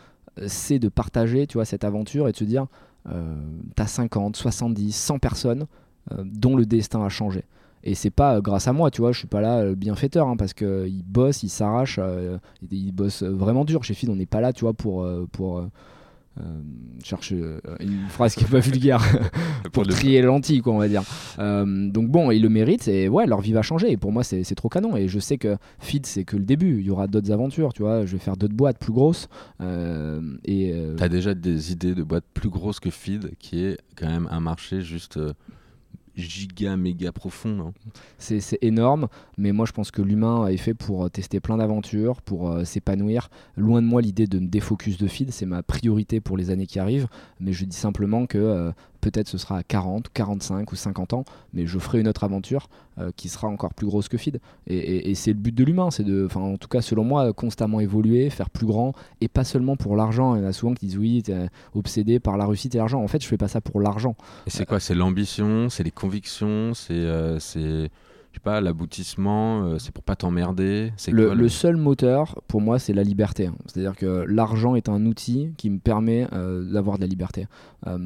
c'est 0.45 0.77
de 0.77 0.87
partager, 0.87 1.47
tu 1.47 1.55
vois, 1.55 1.65
cette 1.65 1.83
aventure 1.83 2.27
et 2.27 2.31
de 2.31 2.37
se 2.37 2.43
dire, 2.43 2.67
t'as 3.75 3.87
50, 3.87 4.35
70, 4.35 4.91
100 4.95 5.17
personnes 5.17 5.65
dont 6.11 6.55
le 6.55 6.67
destin 6.67 7.03
a 7.03 7.09
changé. 7.09 7.43
Et 7.83 7.95
c'est 7.95 8.09
pas 8.09 8.35
euh, 8.35 8.41
grâce 8.41 8.67
à 8.67 8.73
moi, 8.73 8.91
tu 8.91 9.01
vois, 9.01 9.11
je 9.11 9.19
suis 9.19 9.27
pas 9.27 9.41
là 9.41 9.59
euh, 9.59 9.75
bienfaiteur, 9.75 10.27
hein, 10.27 10.35
parce 10.37 10.53
qu'il 10.53 11.03
bosse, 11.05 11.43
il 11.43 11.49
s'arrache, 11.49 11.99
euh, 12.01 12.37
il 12.71 12.91
bosse 12.91 13.23
vraiment 13.23 13.65
dur. 13.65 13.83
Chez 13.83 13.93
Feed, 13.93 14.09
on 14.09 14.15
n'est 14.15 14.25
pas 14.25 14.41
là, 14.41 14.53
tu 14.53 14.61
vois, 14.61 14.73
pour, 14.73 15.07
pour 15.31 15.63
cherche 17.03 17.31
une 17.31 18.07
phrase 18.07 18.33
qui 18.33 18.45
est 18.45 18.49
pas 18.49 18.59
vulgaire 18.59 19.01
pour, 19.73 19.85
trier 19.85 20.21
lentilles, 20.21 20.61
quoi, 20.61 20.71
on 20.71 20.77
va 20.77 20.87
dire. 20.87 21.03
donc 21.37 22.07
bon, 22.07 22.31
ils 22.31 22.41
le 22.41 22.47
méritent 22.47 22.87
et 22.87 23.09
ouais, 23.09 23.27
leur 23.27 23.41
vie 23.41 23.51
va 23.51 23.61
changer. 23.61 23.91
Et 23.91 23.97
pour 23.97 24.13
moi, 24.13 24.23
c'est 24.23 24.55
trop 24.55 24.69
canon. 24.69 24.95
Et 24.95 25.09
je 25.09 25.19
sais 25.19 25.37
que 25.37 25.57
Feed, 25.79 26.05
c'est 26.05 26.23
que 26.23 26.37
le 26.37 26.45
début. 26.45 26.79
Il 26.79 26.85
y 26.85 26.91
aura 26.91 27.07
d'autres 27.07 27.31
aventures, 27.31 27.73
tu 27.73 27.81
vois. 27.81 28.05
Je 28.05 28.13
vais 28.13 28.19
faire 28.19 28.37
d'autres 28.37 28.55
boîtes 28.55 28.79
plus 28.79 28.93
grosses. 28.93 29.27
et 30.45 30.73
T'as 30.95 31.09
déjà 31.09 31.33
des 31.33 31.73
idées 31.73 31.93
de 31.93 32.03
boîtes 32.03 32.25
plus 32.33 32.49
grosses 32.49 32.79
que 32.79 32.89
Feed, 32.89 33.31
qui 33.39 33.65
est 33.65 33.77
quand 33.97 34.07
même 34.07 34.27
un 34.31 34.39
marché 34.39 34.79
juste 34.79 35.19
giga 36.19 36.77
méga 36.77 37.11
profond. 37.11 37.59
Hein. 37.59 37.73
C'est 38.17 38.59
énorme, 38.61 39.07
mais 39.37 39.51
moi 39.51 39.65
je 39.65 39.71
pense 39.71 39.91
que 39.91 40.01
l'humain 40.01 40.47
est 40.47 40.57
fait 40.57 40.73
pour 40.73 41.05
euh, 41.05 41.09
tester 41.09 41.39
plein 41.39 41.57
d'aventures, 41.57 42.21
pour 42.21 42.49
euh, 42.49 42.63
s'épanouir. 42.63 43.29
Loin 43.55 43.81
de 43.81 43.87
moi 43.87 44.01
l'idée 44.01 44.27
de 44.27 44.39
me 44.39 44.47
défocus 44.47 44.97
de 44.97 45.07
feed, 45.07 45.31
c'est 45.31 45.45
ma 45.45 45.63
priorité 45.63 46.19
pour 46.19 46.37
les 46.37 46.51
années 46.51 46.67
qui 46.67 46.79
arrivent, 46.79 47.07
mais 47.39 47.53
je 47.53 47.65
dis 47.65 47.75
simplement 47.75 48.25
que 48.25 48.37
euh, 48.37 48.71
peut-être 49.01 49.27
ce 49.27 49.37
sera 49.37 49.57
à 49.57 49.63
40, 49.63 50.09
45 50.13 50.71
ou 50.71 50.75
50 50.75 51.13
ans, 51.13 51.25
mais 51.53 51.65
je 51.65 51.79
ferai 51.79 51.99
une 51.99 52.07
autre 52.07 52.23
aventure 52.23 52.69
euh, 52.99 53.11
qui 53.15 53.29
sera 53.29 53.47
encore 53.47 53.73
plus 53.73 53.87
grosse 53.87 54.07
que 54.07 54.17
Feed. 54.17 54.39
Et, 54.67 55.15
c'est 55.15 55.31
le 55.31 55.39
but 55.39 55.53
de 55.53 55.63
l'humain, 55.63 55.91
c'est 55.91 56.03
de, 56.03 56.25
enfin 56.25 56.41
en 56.41 56.57
tout 56.57 56.67
cas 56.67 56.81
selon 56.81 57.03
moi, 57.03 57.33
constamment 57.33 57.79
évoluer, 57.79 58.29
faire 58.29 58.49
plus 58.49 58.65
grand, 58.65 58.93
et 59.21 59.27
pas 59.27 59.43
seulement 59.43 59.75
pour 59.75 59.95
l'argent. 59.95 60.35
Il 60.35 60.41
y 60.41 60.45
en 60.45 60.47
a 60.47 60.53
souvent 60.53 60.73
qui 60.73 60.87
disent 60.87 60.97
oui, 60.97 61.23
t'es 61.23 61.49
obsédé 61.73 62.19
par 62.19 62.37
la 62.37 62.45
réussite 62.45 62.75
et 62.75 62.77
l'argent. 62.77 63.01
En 63.01 63.07
fait, 63.07 63.21
je 63.21 63.27
fais 63.27 63.37
pas 63.37 63.47
ça 63.47 63.61
pour 63.61 63.79
l'argent. 63.79 64.15
Et 64.47 64.49
c'est 64.49 64.65
quoi? 64.65 64.79
C'est 64.79 64.95
l'ambition, 64.95 65.69
c'est 65.69 65.83
les 65.83 65.91
convictions, 65.91 66.73
c'est 66.73 66.93
euh, 66.93 67.39
sais 68.39 68.43
pas, 68.43 68.61
l'aboutissement, 68.61 69.63
euh, 69.63 69.79
c'est 69.79 69.91
pour 69.91 70.03
pas 70.03 70.15
t'emmerder. 70.15 70.93
Le, 71.11 71.33
le... 71.33 71.49
seul 71.49 71.75
moteur, 71.75 72.41
pour 72.47 72.61
moi, 72.61 72.79
c'est 72.79 72.93
la 72.93 73.03
liberté. 73.03 73.47
Hein. 73.47 73.55
C'est-à-dire 73.65 73.95
que 73.95 74.25
l'argent 74.27 74.75
est 74.75 74.87
un 74.87 75.05
outil 75.05 75.51
qui 75.57 75.69
me 75.69 75.79
permet 75.79 76.27
euh, 76.33 76.63
d'avoir 76.71 76.97
de 76.97 77.01
la 77.01 77.07
liberté. 77.07 77.47
Euh, 77.87 77.97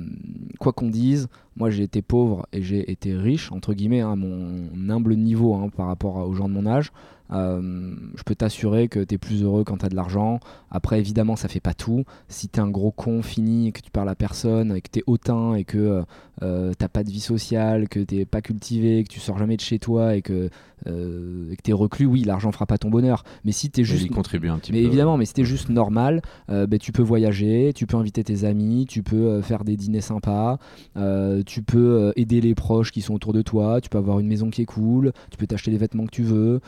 quoi 0.59 0.73
qu'on 0.73 0.89
dise, 0.89 1.27
moi 1.55 1.69
j'ai 1.69 1.84
été 1.84 2.01
pauvre 2.01 2.47
et 2.51 2.61
j'ai 2.61 2.91
été 2.91 3.15
riche, 3.15 3.51
entre 3.51 3.73
guillemets, 3.73 4.01
à 4.01 4.09
hein, 4.09 4.15
mon 4.15 4.89
humble 4.89 5.15
niveau 5.15 5.53
hein, 5.55 5.69
par 5.75 5.88
rapport 5.88 6.15
aux 6.27 6.34
gens 6.34 6.49
de 6.49 6.53
mon 6.53 6.65
âge. 6.65 6.91
Euh, 7.32 7.95
je 8.15 8.24
peux 8.24 8.36
t'assurer 8.36 8.88
que 8.88 8.99
tu 8.99 9.15
es 9.15 9.17
plus 9.17 9.43
heureux 9.43 9.63
quand 9.63 9.78
tu 9.78 9.86
as 9.86 9.89
de 9.89 9.95
l'argent. 9.95 10.39
Après, 10.69 10.99
évidemment, 10.99 11.36
ça 11.36 11.47
fait 11.47 11.59
pas 11.59 11.74
tout. 11.74 12.03
Si 12.28 12.49
tu 12.49 12.59
es 12.59 12.63
un 12.63 12.69
gros 12.69 12.91
con 12.91 13.21
fini, 13.21 13.71
que 13.71 13.82
tu 13.82 13.91
parles 13.91 14.09
à 14.09 14.15
personne, 14.15 14.76
et 14.76 14.82
que 14.82 14.89
tu 14.91 14.99
es 14.99 15.03
hautain 15.07 15.55
et 15.55 15.63
que 15.63 16.03
euh, 16.41 16.74
t'as 16.78 16.88
pas 16.88 17.03
de 17.03 17.09
vie 17.09 17.19
sociale, 17.19 17.89
que 17.89 17.99
tu 17.99 18.26
pas 18.26 18.41
cultivé, 18.41 19.03
que 19.03 19.09
tu 19.09 19.19
sors 19.19 19.38
jamais 19.38 19.55
de 19.55 19.61
chez 19.61 19.80
toi 19.80 20.15
et 20.15 20.21
que 20.21 20.49
euh, 20.88 21.51
et 21.51 21.55
que 21.55 21.61
tu 21.61 21.71
es 21.71 21.74
reclus, 21.74 22.05
oui, 22.05 22.24
l'argent 22.24 22.51
fera 22.51 22.65
pas 22.65 22.78
ton 22.78 22.89
bonheur. 22.89 23.24
Mais 23.45 23.51
si 23.51 23.69
tu 23.69 23.82
es 23.82 23.84
juste. 23.84 24.09
contribue 24.11 24.49
un 24.49 24.57
petit 24.57 24.71
mais 24.71 24.84
évidemment, 24.84 25.17
mais 25.17 25.26
si 25.26 25.43
juste 25.45 25.69
normal, 25.69 26.21
euh, 26.49 26.67
ben, 26.67 26.80
tu 26.80 26.91
peux 26.91 27.01
voyager, 27.01 27.71
tu 27.74 27.86
peux 27.86 27.97
inviter 27.97 28.24
tes 28.24 28.43
amis, 28.43 28.86
tu 28.88 29.03
peux 29.03 29.15
euh, 29.15 29.41
faire 29.41 29.63
des 29.63 29.76
dîners 29.76 30.01
sympas, 30.01 30.57
tu 31.45 31.63
peux 31.63 32.13
aider 32.15 32.41
les 32.41 32.55
proches 32.55 32.91
qui 32.91 33.01
sont 33.01 33.13
autour 33.13 33.34
de 33.34 33.41
toi, 33.41 33.82
tu 33.82 33.89
peux 33.89 33.97
avoir 33.97 34.19
une 34.19 34.28
maison 34.28 34.49
qui 34.49 34.61
est 34.61 34.65
cool, 34.65 35.11
tu 35.30 35.38
peux 35.38 35.47
t'acheter 35.47 35.71
les 35.71 35.78
vêtements 35.78 36.05
que 36.05 36.11
tu 36.11 36.24
veux, 36.24 36.59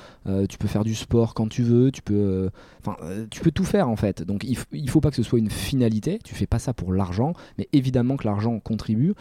tu 0.47 0.57
peux 0.57 0.67
faire 0.67 0.83
du 0.83 0.95
sport 0.95 1.33
quand 1.33 1.47
tu 1.47 1.63
veux, 1.63 1.91
tu 1.91 2.01
peux. 2.01 2.49
Enfin, 2.79 2.97
tu 3.29 3.41
peux 3.41 3.51
tout 3.51 3.63
faire 3.63 3.89
en 3.89 3.95
fait. 3.95 4.23
Donc 4.23 4.43
il, 4.43 4.57
il 4.71 4.89
faut 4.89 5.01
pas 5.01 5.09
que 5.09 5.15
ce 5.15 5.23
soit 5.23 5.39
une 5.39 5.49
finalité, 5.49 6.19
tu 6.23 6.35
fais 6.35 6.47
pas 6.47 6.59
ça 6.59 6.73
pour 6.73 6.93
l'argent, 6.93 7.33
mais 7.57 7.67
évidemment 7.73 8.17
que 8.17 8.25
l'argent 8.25 8.59
contribue, 8.59 9.13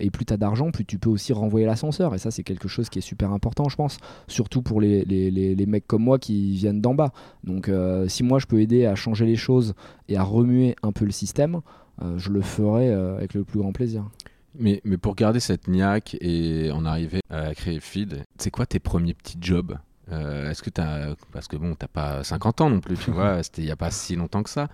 et 0.00 0.10
plus 0.10 0.24
tu 0.24 0.32
as 0.32 0.36
d'argent, 0.36 0.70
plus 0.70 0.84
tu 0.84 0.98
peux 0.98 1.10
aussi 1.10 1.32
renvoyer 1.32 1.66
l'ascenseur, 1.66 2.14
et 2.14 2.18
ça 2.18 2.30
c'est 2.30 2.42
quelque 2.42 2.68
chose 2.68 2.88
qui 2.88 2.98
est 2.98 3.02
super 3.02 3.32
important, 3.32 3.68
je 3.68 3.76
pense 3.76 3.98
surtout 4.26 4.62
pour 4.62 4.80
les, 4.80 5.04
les, 5.04 5.66
mecs 5.66 5.86
comme 5.86 6.02
moi 6.02 6.18
qui 6.18 6.52
viennent 6.52 6.80
d'en 6.80 6.94
bas. 6.94 7.12
Donc 7.44 7.68
euh, 7.68 8.08
si 8.08 8.22
moi 8.22 8.38
je 8.38 8.46
peux 8.46 8.60
aider 8.60 8.86
à 8.86 8.94
changer 8.94 9.26
les 9.26 9.36
choses 9.36 9.74
et 10.08 10.16
à 10.16 10.22
remuer 10.22 10.76
un 10.82 10.92
peu 10.92 11.04
le 11.04 11.10
système, 11.10 11.60
euh, 12.02 12.16
je 12.18 12.30
le 12.30 12.40
ferai 12.40 12.88
euh, 12.88 13.16
avec 13.16 13.34
le 13.34 13.44
plus 13.44 13.58
grand 13.58 13.72
plaisir. 13.72 14.08
Mais, 14.54 14.80
mais 14.84 14.96
pour 14.96 15.14
garder 15.14 15.40
cette 15.40 15.68
niaque 15.68 16.16
et 16.20 16.70
en 16.72 16.84
arriver 16.84 17.20
à 17.30 17.54
créer 17.54 17.80
Feed, 17.80 18.24
c'est 18.38 18.50
quoi 18.50 18.66
tes 18.66 18.80
premiers 18.80 19.14
petits 19.14 19.38
jobs? 19.40 19.76
Est-ce 20.10 20.62
que 20.62 20.70
tu 20.70 20.80
as. 20.80 21.14
Parce 21.32 21.48
que 21.48 21.56
bon, 21.56 21.74
t'as 21.74 21.88
pas 21.88 22.24
50 22.24 22.60
ans 22.60 22.70
non 22.70 22.80
plus, 22.80 22.96
tu 22.96 23.10
vois, 23.10 23.42
c'était 23.42 23.62
il 23.62 23.66
n'y 23.66 23.70
a 23.70 23.76
pas 23.76 23.90
si 23.90 24.16
longtemps 24.16 24.42
que 24.42 24.50
ça. 24.50 24.68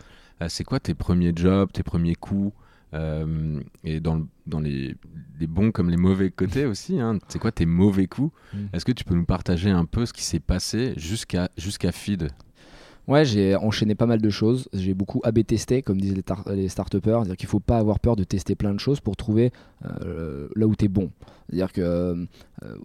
c'est 0.49 0.65
quoi 0.65 0.81
tes 0.81 0.95
premiers 0.95 1.33
jobs, 1.35 1.71
tes 1.73 1.83
premiers 1.83 2.15
coups 2.15 2.53
euh, 2.95 3.61
et 3.83 3.99
dans, 4.01 4.25
dans 4.47 4.61
les, 4.61 4.95
les, 5.41 5.47
bons 5.47 5.73
comme 5.73 5.91
les 5.91 5.97
mauvais 5.97 6.31
côtés 6.31 6.65
aussi, 6.65 7.01
hein, 7.01 7.19
c'est 7.29 7.41
quoi 7.41 7.51
tes 7.51 7.67
mauvais 7.67 8.07
coups? 8.07 8.33
Mm. 8.53 8.67
Est-ce 8.73 8.85
que 8.85 8.93
tu 8.93 9.05
peux 9.05 9.15
nous 9.15 9.25
partager 9.25 9.71
un 9.71 9.85
peu 9.85 10.07
ce 10.07 10.13
qui 10.13 10.23
s'est 10.23 10.41
passé 10.41 10.95
jusqu'à 10.97 11.51
jusqu'à 11.59 11.91
Feed? 11.91 12.31
Ouais, 13.09 13.25
j'ai 13.25 13.55
enchaîné 13.57 13.95
pas 13.95 14.07
mal 14.07 14.23
de 14.23 14.31
choses. 14.31 14.69
J'ai 14.73 14.95
beaucoup 14.95 15.21
AB 15.25 15.45
testé, 15.45 15.83
comme 15.83 16.01
disent 16.01 16.15
les, 16.15 16.55
les 16.55 16.69
start-upers. 16.69 17.19
C'est-à-dire 17.19 17.37
qu'il 17.37 17.49
faut 17.49 17.61
pas 17.61 17.79
avoir 17.79 18.01
peur 18.01 18.17
de 18.17 18.25
tester 18.25 18.55
plein 18.55 18.73
de 18.73 18.81
choses 18.81 19.01
pour 19.01 19.17
trouver 19.17 19.53
euh, 19.85 20.49
là 20.57 20.67
où 20.67 20.75
tu 20.75 20.87
es 20.87 20.89
bon. 20.89 21.11
C'est-à-dire 21.49 21.73
que 21.73 21.83
euh, 21.83 22.27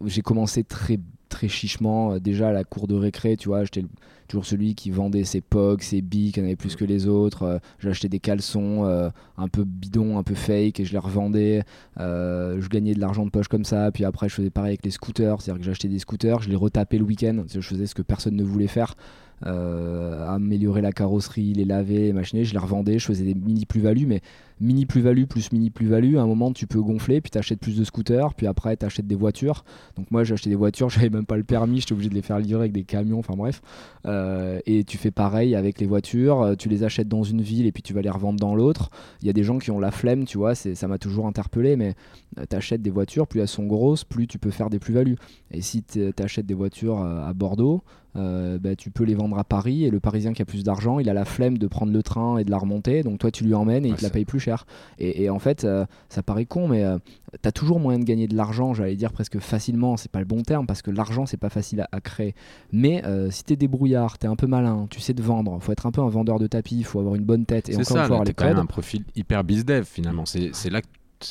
j'ai 0.04 0.20
commencé 0.20 0.62
très 0.62 0.98
très 1.30 1.48
chichement. 1.48 2.12
Euh, 2.12 2.20
déjà 2.20 2.48
à 2.48 2.52
la 2.52 2.64
cour 2.64 2.86
de 2.86 2.94
récré, 2.94 3.38
tu 3.38 3.48
vois, 3.48 3.64
j'étais 3.64 3.84
toujours 4.28 4.44
celui 4.44 4.74
qui 4.74 4.90
vendait 4.90 5.24
ses 5.24 5.40
pogs, 5.40 5.80
ses 5.80 6.02
billes, 6.02 6.32
qui 6.32 6.40
en 6.40 6.44
avait 6.44 6.56
plus 6.56 6.76
que 6.76 6.84
les 6.84 7.06
autres. 7.06 7.44
Euh, 7.44 7.58
j'achetais 7.78 8.10
des 8.10 8.20
caleçons 8.20 8.84
euh, 8.84 9.08
un 9.38 9.48
peu 9.48 9.64
bidons, 9.64 10.18
un 10.18 10.22
peu 10.22 10.34
fake, 10.34 10.80
et 10.80 10.84
je 10.84 10.92
les 10.92 10.98
revendais. 10.98 11.62
je 11.96 12.68
gagnais 12.68 12.94
de 12.94 13.00
l'argent 13.00 13.24
de 13.24 13.30
poche 13.30 13.48
comme 13.48 13.64
ça. 13.64 13.90
Puis 13.90 14.04
après, 14.04 14.28
je 14.28 14.34
faisais 14.34 14.50
pareil 14.50 14.72
avec 14.72 14.84
les 14.84 14.90
scooters, 14.90 15.40
c'est-à-dire 15.40 15.60
que 15.60 15.66
j'achetais 15.66 15.88
des 15.88 15.98
scooters, 15.98 16.42
je 16.42 16.50
les 16.50 16.56
retapais 16.56 16.98
le 16.98 17.04
week-end. 17.04 17.44
Je 17.48 17.60
faisais 17.60 17.86
ce 17.86 17.94
que 17.94 18.02
personne 18.02 18.36
ne 18.36 18.44
voulait 18.44 18.66
faire. 18.66 18.94
améliorer 19.42 20.82
la 20.82 20.92
carrosserie, 20.92 21.54
les 21.54 21.64
laver, 21.64 22.06
les 22.06 22.12
machiner, 22.12 22.44
je 22.44 22.52
les 22.52 22.58
revendais, 22.58 22.98
je 22.98 23.06
faisais 23.06 23.24
des 23.24 23.34
mini 23.34 23.64
plus-values, 23.64 24.06
mais 24.06 24.20
mini 24.60 24.86
plus-value 24.86 25.24
plus 25.24 25.52
mini 25.52 25.70
plus-value, 25.70 26.16
à 26.16 26.22
un 26.22 26.26
moment 26.26 26.52
tu 26.52 26.66
peux 26.66 26.80
gonfler, 26.80 27.20
puis 27.20 27.30
tu 27.30 27.38
achètes 27.38 27.60
plus 27.60 27.78
de 27.78 27.84
scooters, 27.84 28.34
puis 28.34 28.46
après 28.46 28.76
tu 28.76 28.84
achètes 28.84 29.06
des 29.06 29.14
voitures. 29.14 29.64
Donc 29.96 30.10
moi 30.10 30.22
j'ai 30.22 30.34
acheté 30.34 30.50
des 30.50 30.56
voitures, 30.56 30.88
j'avais 30.90 31.10
même 31.10 31.26
pas 31.26 31.36
le 31.36 31.44
permis, 31.44 31.80
j'étais 31.80 31.92
obligé 31.92 32.10
de 32.10 32.14
les 32.14 32.22
faire 32.22 32.38
livrer 32.38 32.60
avec 32.60 32.72
des 32.72 32.84
camions, 32.84 33.18
enfin 33.18 33.34
bref. 33.36 33.62
Euh, 34.06 34.60
et 34.66 34.84
tu 34.84 34.98
fais 34.98 35.10
pareil 35.10 35.54
avec 35.54 35.80
les 35.80 35.86
voitures, 35.86 36.42
euh, 36.42 36.54
tu 36.54 36.68
les 36.68 36.84
achètes 36.84 37.08
dans 37.08 37.22
une 37.22 37.40
ville 37.40 37.66
et 37.66 37.72
puis 37.72 37.82
tu 37.82 37.94
vas 37.94 38.02
les 38.02 38.10
revendre 38.10 38.38
dans 38.38 38.54
l'autre. 38.54 38.90
Il 39.22 39.26
y 39.26 39.30
a 39.30 39.32
des 39.32 39.44
gens 39.44 39.58
qui 39.58 39.70
ont 39.70 39.80
la 39.80 39.90
flemme, 39.90 40.24
tu 40.24 40.38
vois, 40.38 40.54
ça 40.54 40.88
m'a 40.88 40.98
toujours 40.98 41.26
interpellé, 41.26 41.76
mais 41.76 41.94
euh, 42.38 42.44
tu 42.48 42.56
achètes 42.56 42.82
des 42.82 42.90
voitures, 42.90 43.26
plus 43.26 43.40
elles 43.40 43.48
sont 43.48 43.66
grosses, 43.66 44.04
plus 44.04 44.26
tu 44.26 44.38
peux 44.38 44.50
faire 44.50 44.70
des 44.70 44.78
plus-values. 44.78 45.16
Et 45.50 45.62
si 45.62 45.82
tu 45.82 46.12
achètes 46.22 46.46
des 46.46 46.54
voitures 46.54 47.00
à 47.00 47.32
Bordeaux, 47.32 47.82
bah, 48.14 48.76
tu 48.76 48.90
peux 48.90 49.04
les 49.04 49.14
vendre 49.14 49.38
à 49.38 49.44
Paris 49.44 49.84
et 49.84 49.90
le 49.90 50.00
Parisien 50.00 50.32
qui 50.32 50.42
a 50.42 50.44
plus 50.44 50.64
d'argent, 50.64 50.98
il 50.98 51.08
a 51.08 51.14
la 51.14 51.24
flemme 51.24 51.58
de 51.58 51.66
prendre 51.66 51.92
le 51.92 52.02
train 52.02 52.38
et 52.38 52.44
de 52.44 52.50
la 52.50 52.58
remonter, 52.58 53.02
donc 53.02 53.18
toi 53.18 53.30
tu 53.30 53.44
lui 53.44 53.54
emmènes 53.54 53.84
et 53.84 53.88
il 53.88 53.94
te 53.94 54.02
la 54.02 54.10
paye 54.10 54.24
plus 54.24 54.40
cher. 54.40 54.66
Et, 54.98 55.30
en 55.30 55.38
fait, 55.38 55.64
euh, 55.64 55.86
ça 56.08 56.22
paraît 56.22 56.46
con, 56.46 56.68
mais 56.68 56.84
euh, 56.84 56.98
tu 57.42 57.48
as 57.48 57.52
toujours 57.52 57.80
moyen 57.80 57.98
de 57.98 58.04
gagner 58.04 58.26
de 58.26 58.36
l'argent, 58.36 58.74
j'allais 58.74 58.96
dire 58.96 59.12
presque 59.12 59.38
facilement, 59.38 59.96
c'est 59.96 60.10
pas 60.10 60.18
le 60.18 60.24
bon 60.24 60.42
terme, 60.42 60.66
parce 60.66 60.82
que 60.82 60.90
l'argent, 60.90 61.26
c'est 61.26 61.36
pas 61.36 61.48
facile 61.48 61.86
à, 61.92 62.00
créer. 62.00 62.34
Mais 62.72 63.04
euh, 63.04 63.30
si 63.30 63.44
tu 63.44 63.52
es 63.52 63.56
débrouillard, 63.56 64.18
tu 64.18 64.26
es 64.26 64.28
un 64.28 64.36
peu 64.36 64.46
malin, 64.46 64.86
tu 64.90 65.00
sais 65.00 65.14
te 65.14 65.22
vendre, 65.22 65.58
faut 65.60 65.72
être 65.72 65.86
un 65.86 65.90
peu 65.90 66.00
un 66.00 66.08
vendeur 66.08 66.38
de 66.38 66.46
tapis, 66.46 66.78
il 66.78 66.84
faut 66.84 67.00
avoir 67.00 67.14
une 67.14 67.24
bonne 67.24 67.46
tête. 67.46 67.68
Et 67.68 67.74
encore 67.74 67.86
ça, 67.86 68.00
une 68.02 68.06
fois, 68.06 68.24
quand 68.36 68.44
même 68.46 68.58
un 68.58 68.66
profil 68.66 69.04
hyper 69.16 69.44
bizdev 69.44 69.84
finalement. 69.84 70.24
C'est 70.26 70.70
là 70.70 70.80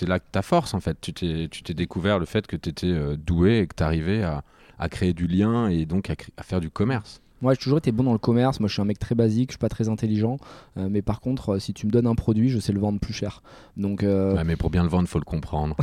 là 0.08 0.20
que 0.20 0.26
ta 0.32 0.42
force 0.42 0.74
en 0.74 0.80
fait. 0.80 0.98
Tu 1.02 1.14
t'es 1.14 1.74
découvert 1.74 2.20
le 2.20 2.26
fait 2.26 2.46
que 2.48 2.56
tu 2.56 2.70
étais 2.70 2.94
doué 3.18 3.60
et 3.60 3.68
que 3.68 3.76
tu 3.76 3.84
arrivais 3.84 4.24
à, 4.24 4.44
créer 4.88 5.14
du 5.14 5.28
lien 5.28 5.68
et 5.68 5.86
donc 5.86 6.10
à 6.10 6.44
faire 6.44 6.62
du 6.62 6.70
commerce. 6.70 7.22
Moi, 7.42 7.54
j'ai 7.54 7.60
toujours 7.60 7.78
été 7.78 7.92
bon 7.92 8.04
dans 8.04 8.12
le 8.12 8.20
commerce. 8.20 8.60
Moi, 8.60 8.68
je 8.68 8.74
suis 8.74 8.82
un 8.82 8.86
mec 8.86 9.00
très 9.00 9.16
basique, 9.16 9.50
je 9.50 9.54
suis 9.54 9.60
pas 9.60 9.70
très 9.70 9.88
intelligent. 9.88 10.38
Euh, 10.78 10.88
mais 10.90 11.02
par 11.02 11.22
contre, 11.22 11.54
euh, 11.54 11.60
si 11.60 11.74
tu 11.74 11.86
me 11.86 11.92
donnes 11.92 12.08
un 12.08 12.16
produit, 12.16 12.50
je 12.50 12.60
sais 12.60 12.74
le 12.74 12.80
vendre 12.80 13.00
plus 13.00 13.14
cher. 13.14 13.42
Donc, 13.78 14.04
euh, 14.04 14.42
mais 14.46 14.56
pour 14.56 14.70
bien 14.70 14.84
le 14.84 14.90
vendre, 14.90 15.08
faut 15.08 15.20
le 15.20 15.26
comprendre. 15.26 15.76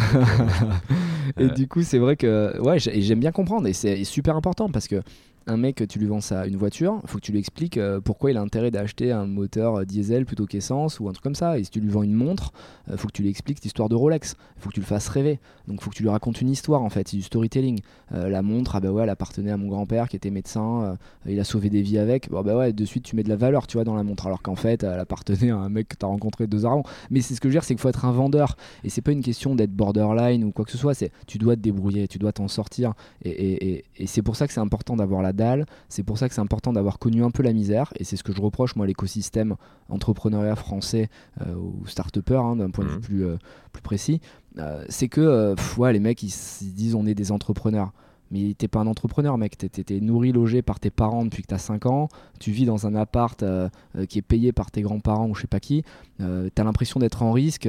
et 1.39 1.49
du 1.49 1.67
coup, 1.67 1.83
c'est 1.83 1.99
vrai 1.99 2.17
que 2.17 2.61
ouais, 2.61 2.79
j'aime 2.79 3.21
bien 3.21 3.33
comprendre 3.33 3.67
et 3.67 3.73
c'est 3.73 4.05
super 4.05 4.37
important 4.37 4.69
parce 4.69 4.87
que 4.87 5.03
un 5.47 5.57
mec, 5.57 5.85
tu 5.89 5.99
lui 5.99 6.07
vends 6.07 6.21
ça, 6.21 6.47
une 6.47 6.57
voiture, 6.57 7.01
faut 7.07 7.19
que 7.19 7.23
tu 7.23 7.31
lui 7.31 7.39
expliques 7.39 7.79
euh, 7.79 8.01
pourquoi 8.01 8.33
il 8.33 8.37
a 8.37 8.41
intérêt 8.41 8.73
d'acheter 8.73 9.13
un 9.13 9.27
moteur 9.27 9.77
euh, 9.77 9.85
diesel 9.85 10.27
plutôt 10.27 10.45
qu'essence 10.45 10.99
ou 10.99 11.09
un 11.09 11.13
truc 11.13 11.23
comme 11.23 11.37
ça. 11.37 11.59
Et 11.59 11.65
si 11.65 11.71
tu 11.71 11.81
lui 11.81 11.89
vends 11.89 12.03
une 12.03 12.15
montre, 12.15 12.53
euh, 12.91 12.97
faut 12.97 13.07
que 13.07 13.13
tu 13.13 13.23
lui 13.23 13.29
expliques 13.29 13.63
l'histoire 13.63 13.89
de 13.89 13.95
Rolex. 13.95 14.35
Faut 14.59 14.71
que 14.71 14.75
tu 14.75 14.81
le 14.81 14.87
fasses 14.87 15.09
rêver. 15.09 15.39
Donc 15.69 15.83
faut 15.83 15.91
que 15.91 15.95
tu 15.95 16.03
lui 16.03 16.11
racontes 16.11 16.41
une 16.41 16.51
histoire 16.51 16.83
en 16.83 16.91
fait, 16.91 17.09
c'est 17.09 17.17
du 17.17 17.23
storytelling. 17.23 17.81
la 18.11 18.43
montre, 18.43 18.77
ah 18.77 18.81
bah 18.81 18.91
ouais, 18.91 19.03
elle 19.03 19.11
appartenait 19.11 19.51
à 19.51 19.57
mon 19.57 19.69
grand-père 19.69 20.09
qui 20.09 20.17
était 20.17 20.31
médecin, 20.31 20.97
il 21.27 21.39
a 21.41 21.45
sauvé 21.45 21.71
des 21.71 21.83
vies 21.83 21.99
avec. 21.99 22.31
Bon 22.31 22.43
bah 22.43 22.57
ouais, 22.57 22.73
de 22.73 22.85
suite 22.85 23.05
tu 23.05 23.17
mets 23.17 23.25
de 23.25 23.29
la 23.29 23.37
valeur, 23.37 23.67
tu 23.67 23.77
vois, 23.77 23.85
dans 23.85 23.97
la 23.97 24.05
montre, 24.05 24.27
alors 24.27 24.43
qu'en 24.43 24.55
fait, 24.55 24.85
elle 24.85 24.99
appartenait 24.99 25.51
à 25.51 25.57
un 25.57 25.69
mec 25.69 25.89
que 25.89 25.97
tu 25.97 26.05
as 26.05 26.09
rencontré 26.09 26.47
deux 26.47 26.67
ans 26.67 26.73
avant. 26.73 26.85
Mais 27.11 27.21
c'est 27.21 27.35
ce 27.35 27.41
que 27.41 27.49
je 27.49 27.51
veux 27.51 27.59
dire, 27.59 27.65
c'est 27.65 27.75
qu'il 27.75 27.81
faut 27.81 27.89
être 27.89 28.05
un 28.05 28.13
vendeur. 28.13 28.57
Et 28.85 28.91
c'est 28.91 29.03
pas 29.03 29.13
une 29.13 29.23
question 29.23 29.55
d'être 29.55 29.73
borderline 29.73 30.45
ou 30.45 30.53
quoi 30.53 30.65
que 30.65 30.71
ce 30.71 30.79
soit, 30.79 30.95
c'est 30.95 31.11
tu 31.27 31.39
dois 31.39 31.57
te 31.57 31.61
débrouiller, 31.61 32.07
tu 32.07 32.19
dois 32.19 32.33
t'en 32.33 32.49
sortir. 32.49 32.95
Et, 33.25 33.31
et, 33.31 33.85
et 33.97 34.07
c'est 34.07 34.23
pour 34.23 34.37
ça 34.37 34.47
que 34.47 34.53
c'est 34.53 34.61
important 34.61 34.97
d'avoir 34.97 35.23
la 35.23 35.33
dalle. 35.37 35.67
C'est 35.89 36.03
pour 36.03 36.19
ça 36.19 36.29
que 36.29 36.35
c'est 36.35 36.41
important 36.41 36.73
d'avoir 36.73 36.99
connu 36.99 37.23
un 37.23 37.31
peu 37.31 37.43
la 37.43 37.53
misère, 37.53 37.93
et 37.97 38.05
c'est 38.05 38.17
ce 38.17 38.25
que 38.25 38.33
je 38.33 38.41
reproche 38.41 38.77
moi 38.77 38.85
à 38.85 38.87
l'écosystème 38.87 39.57
entrepreneuriat 39.89 40.57
français 40.57 41.09
euh, 41.43 41.55
ou 41.55 41.87
start-upper 41.87 42.37
hein, 42.37 42.57
d'un 42.57 42.71
point 42.71 42.85
de 42.85 42.91
vue 42.91 42.97
mmh. 42.97 43.01
plus, 43.01 43.25
euh, 43.25 43.37
plus 43.73 43.83
précis. 43.83 44.21
Euh, 44.59 44.85
c'est 44.89 45.09
que 45.09 45.55
ouais, 45.77 45.93
les 45.93 46.01
mecs 46.01 46.23
ils, 46.23 46.31
se 46.31 46.65
disent 46.65 46.95
on 46.95 47.07
est 47.07 47.15
des 47.15 47.33
entrepreneurs. 47.33 47.93
Mais 48.31 48.55
t'es 48.59 48.69
pas 48.69 48.81
un 48.81 48.87
entrepreneur, 48.87 49.39
mec. 49.39 49.57
T'es, 49.57 49.69
t'es 49.69 50.01
nourri, 50.01 50.33
logé 50.33 50.63
par 50.63 50.81
tes 50.81 50.91
parents 50.91 51.25
depuis 51.25 51.43
que 51.43 51.49
t'as 51.49 51.59
5 51.59 51.87
ans. 51.87 52.09
Tu 52.41 52.51
vis 52.51 52.65
dans 52.65 52.87
un 52.87 52.95
appart 52.95 53.41
euh, 53.43 53.69
qui 54.09 54.19
est 54.19 54.23
payé 54.23 54.53
par 54.53 54.71
tes 54.71 54.83
grands-parents 54.83 55.29
ou 55.29 55.35
je 55.35 55.43
sais 55.43 55.47
pas 55.47 55.61
qui. 55.61 55.85
Euh, 56.21 56.49
t'as 56.55 56.65
l'impression 56.65 56.99
d'être 56.99 57.23
en 57.23 57.33
risque. 57.33 57.69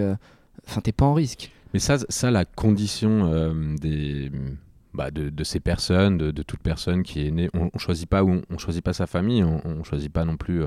Enfin, 0.67 0.81
t'es 0.81 0.91
pas 0.91 1.05
en 1.05 1.13
risque. 1.13 1.51
Mais 1.73 1.79
ça, 1.79 1.97
ça 2.09 2.31
la 2.31 2.45
condition 2.45 3.75
des, 3.75 4.31
bah, 4.97 5.11
de, 5.11 5.43
ces 5.43 5.59
personnes, 5.61 6.17
de, 6.17 6.43
toute 6.43 6.59
personne 6.59 7.03
qui 7.03 7.25
est 7.25 7.31
née, 7.31 7.49
on, 7.53 7.69
on 7.73 7.77
choisit 7.77 8.09
pas 8.09 8.23
où 8.23 8.41
on, 8.49 8.57
choisit 8.57 8.83
pas 8.83 8.93
sa 8.93 9.07
famille, 9.07 9.43
on, 9.43 9.61
on 9.63 9.83
choisit 9.83 10.11
pas 10.11 10.25
non 10.25 10.35
plus 10.35 10.63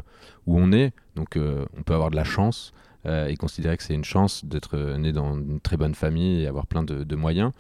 où 0.47 0.59
on 0.59 0.72
est. 0.72 0.93
Donc, 1.16 1.37
on 1.37 1.83
peut 1.83 1.95
avoir 1.95 2.11
de 2.11 2.16
la 2.16 2.24
chance 2.24 2.72
et 3.05 3.37
considérer 3.37 3.76
que 3.76 3.83
c'est 3.83 3.95
une 3.95 4.05
chance 4.05 4.45
d'être 4.45 4.78
né 4.97 5.12
dans 5.12 5.37
une 5.37 5.61
très 5.61 5.76
bonne 5.76 5.95
famille 5.95 6.43
et 6.43 6.47
avoir 6.47 6.66
plein 6.66 6.83
de 6.83 7.16
moyens, 7.16 7.53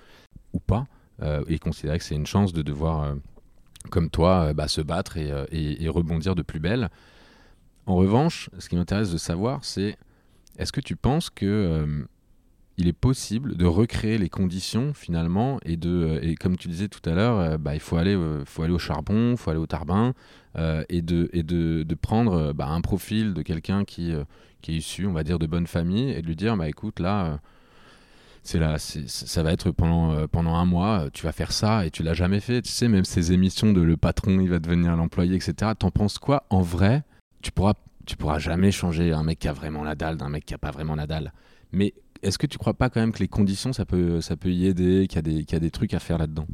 ou 0.52 0.60
pas. 0.60 0.86
Euh, 1.22 1.44
et 1.48 1.58
considérer 1.58 1.98
que 1.98 2.04
c'est 2.04 2.14
une 2.14 2.26
chance 2.26 2.52
de 2.52 2.62
devoir, 2.62 3.02
euh, 3.02 3.14
comme 3.90 4.08
toi, 4.08 4.46
euh, 4.46 4.54
bah, 4.54 4.68
se 4.68 4.80
battre 4.80 5.18
et, 5.18 5.88
rebondir 5.88 6.34
de 6.34 6.42
plus 6.42 6.60
belle. 6.60 6.88
En 7.86 7.96
revanche, 7.96 8.48
ce 8.58 8.68
qui 8.68 8.76
m'intéresse 8.76 9.10
de 9.10 9.18
savoir, 9.18 9.64
c'est 9.64 9.98
est-ce 10.58 10.72
que 10.72 10.80
tu 10.80 10.96
penses 10.96 11.28
que 11.28 12.06
il 12.80 12.88
est 12.88 12.92
possible 12.92 13.56
de 13.56 13.66
recréer 13.66 14.18
les 14.18 14.28
conditions 14.28 14.92
finalement 14.94 15.60
et 15.64 15.76
de 15.76 16.18
et 16.22 16.34
comme 16.34 16.56
tu 16.56 16.68
disais 16.68 16.88
tout 16.88 17.08
à 17.08 17.14
l'heure 17.14 17.58
bah, 17.58 17.74
il 17.74 17.80
faut 17.80 17.96
aller 17.96 18.18
faut 18.44 18.62
aller 18.62 18.72
au 18.72 18.78
charbon 18.78 19.36
faut 19.36 19.50
aller 19.50 19.60
au 19.60 19.66
tarbin 19.66 20.14
et 20.88 21.02
de 21.02 21.28
et 21.32 21.42
de, 21.42 21.82
de 21.82 21.94
prendre 21.94 22.52
bah, 22.52 22.68
un 22.68 22.80
profil 22.80 23.34
de 23.34 23.42
quelqu'un 23.42 23.84
qui 23.84 24.12
qui 24.62 24.72
est 24.72 24.76
issu 24.76 25.06
on 25.06 25.12
va 25.12 25.24
dire 25.24 25.38
de 25.38 25.46
bonne 25.46 25.66
famille 25.66 26.10
et 26.10 26.22
de 26.22 26.26
lui 26.26 26.36
dire 26.36 26.56
bah 26.56 26.68
écoute 26.68 27.00
là 27.00 27.40
c'est 28.42 28.58
là, 28.58 28.76
ça 28.78 29.42
va 29.42 29.52
être 29.52 29.70
pendant, 29.70 30.12
euh, 30.12 30.26
pendant 30.26 30.54
un 30.54 30.64
mois, 30.64 31.08
tu 31.12 31.24
vas 31.24 31.32
faire 31.32 31.52
ça 31.52 31.84
et 31.84 31.90
tu 31.90 32.02
l'as 32.02 32.14
jamais 32.14 32.40
fait. 32.40 32.62
Tu 32.62 32.70
sais, 32.70 32.88
même 32.88 33.04
ces 33.04 33.32
émissions 33.32 33.72
de 33.72 33.82
le 33.82 33.96
patron, 33.96 34.40
il 34.40 34.48
va 34.48 34.58
devenir 34.58 34.96
l'employé, 34.96 35.36
etc. 35.36 35.72
T'en 35.78 35.90
penses 35.90 36.18
quoi 36.18 36.44
En 36.50 36.62
vrai, 36.62 37.02
tu 37.42 37.52
pourras, 37.52 37.74
tu 38.06 38.16
pourras 38.16 38.38
jamais 38.38 38.72
changer 38.72 39.12
un 39.12 39.22
mec 39.22 39.38
qui 39.38 39.48
a 39.48 39.52
vraiment 39.52 39.84
la 39.84 39.94
dalle 39.94 40.16
d'un 40.16 40.28
mec 40.28 40.46
qui 40.46 40.54
a 40.54 40.58
pas 40.58 40.70
vraiment 40.70 40.94
la 40.94 41.06
dalle. 41.06 41.32
Mais 41.72 41.94
est-ce 42.22 42.38
que 42.38 42.46
tu 42.46 42.58
crois 42.58 42.74
pas 42.74 42.90
quand 42.90 43.00
même 43.00 43.12
que 43.12 43.20
les 43.20 43.28
conditions, 43.28 43.72
ça 43.72 43.84
peut, 43.84 44.20
ça 44.20 44.36
peut 44.36 44.50
y 44.50 44.66
aider, 44.66 45.06
qu'il 45.08 45.44
y, 45.50 45.54
a 45.54 45.58
des 45.58 45.70
trucs 45.70 45.94
à 45.94 45.98
faire 46.00 46.18
là-dedans? 46.18 46.46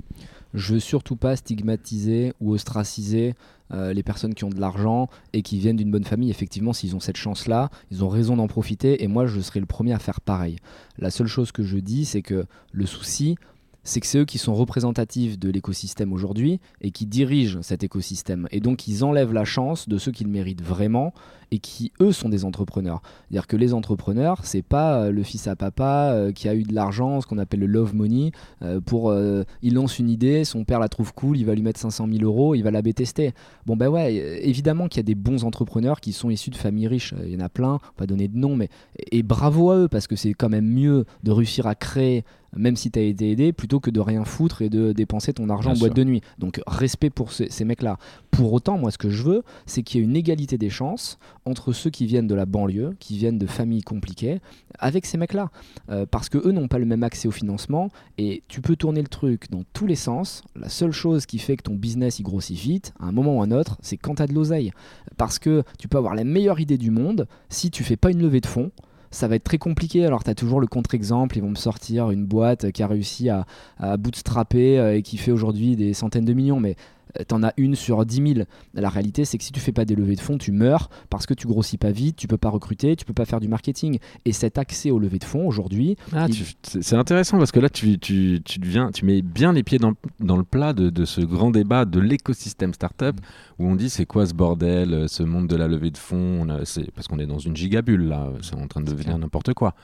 Je 0.55 0.75
veux 0.75 0.81
surtout 0.81 1.17
pas 1.17 1.37
stigmatiser 1.37 2.33
ou 2.41 2.53
ostraciser 2.53 3.35
euh, 3.73 3.93
les 3.93 4.03
personnes 4.03 4.35
qui 4.35 4.45
ont 4.45 4.49
de 4.49 4.61
l'argent 4.61 5.09
et 5.33 5.43
qui 5.43 5.59
viennent 5.59 5.77
d'une 5.77 5.91
bonne 5.91 6.05
famille, 6.05 6.31
effectivement, 6.31 6.73
s'ils 6.73 6.95
ont 6.95 7.01
cette 7.01 7.17
chance-là, 7.17 7.69
ils 7.91 8.05
ont 8.05 8.09
raison 8.09 8.37
d'en 8.37 8.47
profiter 8.47 9.03
et 9.03 9.09
moi 9.09 9.27
je 9.27 9.41
serai 9.41 9.61
le 9.61 9.67
premier 9.67 9.93
à 9.93 9.99
faire 9.99 10.21
pareil. 10.21 10.57
La 10.99 11.11
seule 11.11 11.27
chose 11.27 11.53
que 11.53 11.63
je 11.63 11.79
dis, 11.79 12.05
c'est 12.05 12.23
que 12.23 12.47
le 12.73 12.87
souci, 12.87 13.37
c'est 13.83 14.01
que 14.01 14.07
c'est 14.07 14.19
eux 14.19 14.25
qui 14.25 14.39
sont 14.39 14.55
représentatifs 14.55 15.39
de 15.39 15.51
l'écosystème 15.51 16.13
aujourd'hui 16.13 16.61
et 16.81 16.91
qui 16.91 17.07
dirigent 17.07 17.63
cet 17.63 17.85
écosystème. 17.85 18.49
Et 18.51 18.61
donc 18.61 18.89
ils 18.89 19.05
enlèvent 19.05 19.33
la 19.33 19.45
chance 19.45 19.89
de 19.89 19.99
ceux 19.99 20.13
qui 20.13 20.25
le 20.25 20.31
méritent 20.31 20.63
vraiment 20.63 21.13
et 21.51 21.59
qui 21.59 21.93
eux 22.01 22.13
sont 22.13 22.29
des 22.29 22.45
entrepreneurs. 22.45 23.03
C'est-à-dire 23.29 23.47
que 23.47 23.57
les 23.57 23.75
entrepreneurs, 23.75 24.41
c'est 24.45 24.63
pas 24.63 25.03
euh, 25.03 25.11
le 25.11 25.23
fils 25.23 25.47
à 25.47 25.57
papa 25.57 26.11
euh, 26.13 26.33
qui 26.33 26.49
a 26.49 26.55
eu 26.55 26.63
de 26.63 26.75
l'argent, 26.75 27.21
ce 27.21 27.27
qu'on 27.27 27.39
appelle 27.39 27.61
le 27.61 27.67
love 27.67 27.95
money, 27.95 28.33
euh, 28.63 28.81
pour 28.81 29.15
il 29.63 29.75
lance 29.75 29.99
une 29.99 30.11
idée, 30.11 30.45
son 30.45 30.65
père 30.65 30.81
la 30.81 30.89
trouve 30.89 31.13
cool, 31.15 31.37
il 31.37 31.45
va 31.45 31.55
lui 31.55 31.63
mettre 31.63 31.81
500 31.81 32.09
000 32.11 32.25
euros, 32.25 32.55
il 32.55 32.63
va 32.63 32.71
la 32.71 32.83
tester. 32.83 33.33
Bon 33.67 33.77
ben 33.77 33.89
ouais, 33.89 34.15
évidemment 34.43 34.89
qu'il 34.89 34.99
y 34.99 35.01
a 35.01 35.05
des 35.05 35.15
bons 35.15 35.45
entrepreneurs 35.45 36.01
qui 36.01 36.13
sont 36.13 36.31
issus 36.31 36.51
de 36.51 36.57
familles 36.57 36.89
riches, 36.89 37.15
il 37.25 37.33
y 37.33 37.37
en 37.37 37.45
a 37.45 37.49
plein, 37.49 37.75
on 37.75 38.01
va 38.01 38.07
donner 38.07 38.29
de 38.29 38.37
noms, 38.37 38.55
mais 38.55 38.69
et 39.11 39.23
bravo 39.23 39.71
à 39.71 39.77
eux 39.77 39.89
parce 39.89 40.07
que 40.07 40.17
c'est 40.17 40.35
quand 40.35 40.49
même 40.49 40.67
mieux 40.67 41.05
de 41.25 41.31
réussir 41.33 41.67
à 41.67 41.75
créer 41.75 42.25
même 42.57 42.77
si 42.77 42.91
tu 42.91 42.99
as 42.99 43.03
été 43.03 43.31
aidé, 43.31 43.53
plutôt 43.53 43.81
que 43.81 43.91
de 43.91 44.01
rien 44.01 44.25
foutre 44.25 44.63
et 44.63 44.69
de 44.69 44.93
dépenser 44.93 45.33
ton 45.33 45.49
argent 45.51 45.73
en 45.73 45.77
boîte 45.77 45.95
de 45.95 46.05
nuit. 46.05 46.23
Donc 46.39 46.61
respect 46.67 47.11
pour 47.11 47.33
ces 47.33 47.65
mecs-là. 47.65 47.99
Pour 48.31 48.53
autant, 48.53 48.79
moi, 48.79 48.91
ce 48.91 48.99
que 48.99 49.11
je 49.11 49.23
veux, 49.23 49.43
c'est 49.67 49.83
qu'il 49.83 50.01
y 50.01 50.05
ait 50.05 50.07
une 50.07 50.17
égalité 50.17 50.59
des 50.59 50.71
chances 50.71 51.19
entre 51.47 51.73
ceux 51.73 51.91
qui 51.91 52.07
viennent 52.07 52.27
de 52.27 52.35
la 52.35 52.45
banlieue, 52.45 52.95
qui 52.99 53.17
viennent 53.17 53.39
de 53.39 53.47
familles 53.47 53.83
compliquées, 53.83 54.41
avec 54.79 55.07
ces 55.07 55.17
mecs-là. 55.17 55.51
Euh, 55.91 56.05
parce 56.11 56.29
que 56.29 56.39
eux 56.39 56.53
n'ont 56.53 56.69
pas 56.69 56.79
le 56.79 56.87
même 56.87 57.03
accès 57.03 57.29
au 57.29 57.31
financement 57.31 57.89
et 58.19 58.43
tu 58.49 58.61
peux 58.61 58.77
tourner 58.77 59.01
le 59.01 59.09
truc 59.09 59.51
dans 59.51 59.63
tous 59.73 59.87
les 59.87 59.97
sens. 59.97 60.43
La 60.57 60.69
seule 60.69 60.93
chose 60.93 61.27
qui 61.27 61.39
fait 61.39 61.57
que 61.57 61.63
ton 61.63 61.75
business 61.75 62.19
il 62.19 62.25
grossit 62.25 62.59
vite, 62.59 62.93
à 63.01 63.07
un 63.07 63.13
moment 63.13 63.39
ou 63.39 63.43
un 63.43 63.53
autre, 63.53 63.79
c'est 63.81 63.97
quand 63.97 64.17
tu 64.17 64.23
as 64.23 64.27
de 64.27 64.35
l'oseille. 64.35 64.73
Parce 65.17 65.39
que 65.39 65.63
tu 65.79 65.89
peux 65.89 65.99
avoir 65.99 66.15
la 66.15 66.25
meilleure 66.25 66.61
idée 66.61 66.79
du 66.79 66.91
monde, 66.91 67.27
si 67.49 67.71
tu 67.71 67.85
fais 67.85 67.97
pas 67.97 68.11
une 68.11 68.21
levée 68.21 68.41
de 68.41 68.47
fonds, 68.47 68.73
ça 69.11 69.29
va 69.29 69.37
être 69.37 69.45
très 69.45 69.59
compliqué. 69.59 70.05
Alors, 70.05 70.25
tu 70.25 70.31
as 70.31 70.35
toujours 70.35 70.61
le 70.61 70.67
contre-exemple. 70.67 71.39
Ils 71.39 71.41
vont 71.41 71.51
me 71.51 71.55
sortir 71.55 72.11
une 72.11 72.27
boîte 72.27 72.73
qui 72.73 72.83
a 72.83 72.87
réussi 72.87 73.31
à, 73.31 73.47
à 73.79 73.97
bootstrapper 73.97 74.79
euh, 74.79 74.97
et 74.97 75.03
qui 75.03 75.17
fait 75.17 75.31
aujourd'hui 75.31 75.77
des 75.77 75.95
centaines 75.95 76.25
de 76.25 76.33
millions. 76.33 76.61
Mais 76.61 76.77
t'en 77.25 77.43
as 77.43 77.53
une 77.57 77.75
sur 77.75 78.05
10 78.05 78.35
000. 78.35 78.47
La 78.75 78.89
réalité, 78.89 79.25
c'est 79.25 79.39
que 79.39 79.45
si 79.45 79.53
tu 79.53 79.61
fais 79.61 79.73
pas 79.73 79.85
des 79.85 79.95
levées 79.95 80.17
de 80.17 80.21
fonds, 80.21 80.39
tu 80.39 80.53
meurs 80.53 80.91
parce 81.11 81.27
que 81.27 81.35
tu 81.35 81.47
grossis 81.47 81.79
pas 81.79 81.91
vite, 81.91 82.17
tu 82.17 82.27
peux 82.27 82.37
pas 82.37 82.49
recruter, 82.49 82.97
tu 82.97 83.05
peux 83.05 83.15
pas 83.15 83.25
faire 83.25 83.41
du 83.41 83.49
marketing. 83.49 83.99
Et 84.25 84.33
cet 84.33 84.59
accès 84.59 84.91
aux 84.91 84.99
levées 84.99 85.19
de 85.19 85.25
fonds 85.25 85.47
aujourd'hui. 85.47 85.97
Ah, 86.13 86.27
c'est 86.63 86.97
intéressant 86.97 87.39
parce 87.39 87.53
que 87.53 87.61
là, 87.61 87.69
tu, 87.69 87.99
tu, 87.99 88.41
tu, 88.45 88.59
deviens, 88.59 88.91
tu 88.91 89.05
mets 89.05 89.23
bien 89.23 89.53
les 89.53 89.63
pieds 89.63 89.79
dans, 89.79 89.93
dans 90.21 90.37
le 90.37 90.45
plat 90.45 90.73
de, 90.73 90.91
de, 90.91 91.05
ce 91.05 91.21
grand 91.21 91.51
débat 91.51 91.85
de 91.85 92.01
l'écosystème 92.01 92.75
startup 92.75 93.21
où 93.59 93.67
on 93.67 93.77
dit 93.77 93.91
c'est 93.91 94.07
quoi 94.07 94.27
ce 94.27 94.35
bordel, 94.35 94.93
euh, 94.93 95.09
ce 95.09 95.23
monde 95.23 95.47
de 95.47 95.57
la 95.57 95.69
levée 95.69 95.91
de 95.91 95.99
fonds? 95.99 96.47
parce 96.95 97.09
qu'on 97.09 97.19
est 97.19 97.27
dans 97.27 97.39
une 97.39 97.57
gigabulle 97.57 98.09
là, 98.09 98.31
c'est 98.43 98.55
en 98.55 98.67
train 98.67 98.81
de 98.81 98.87
devenir 98.87 99.17
n'importe 99.19 99.55
quoi. 99.55 99.75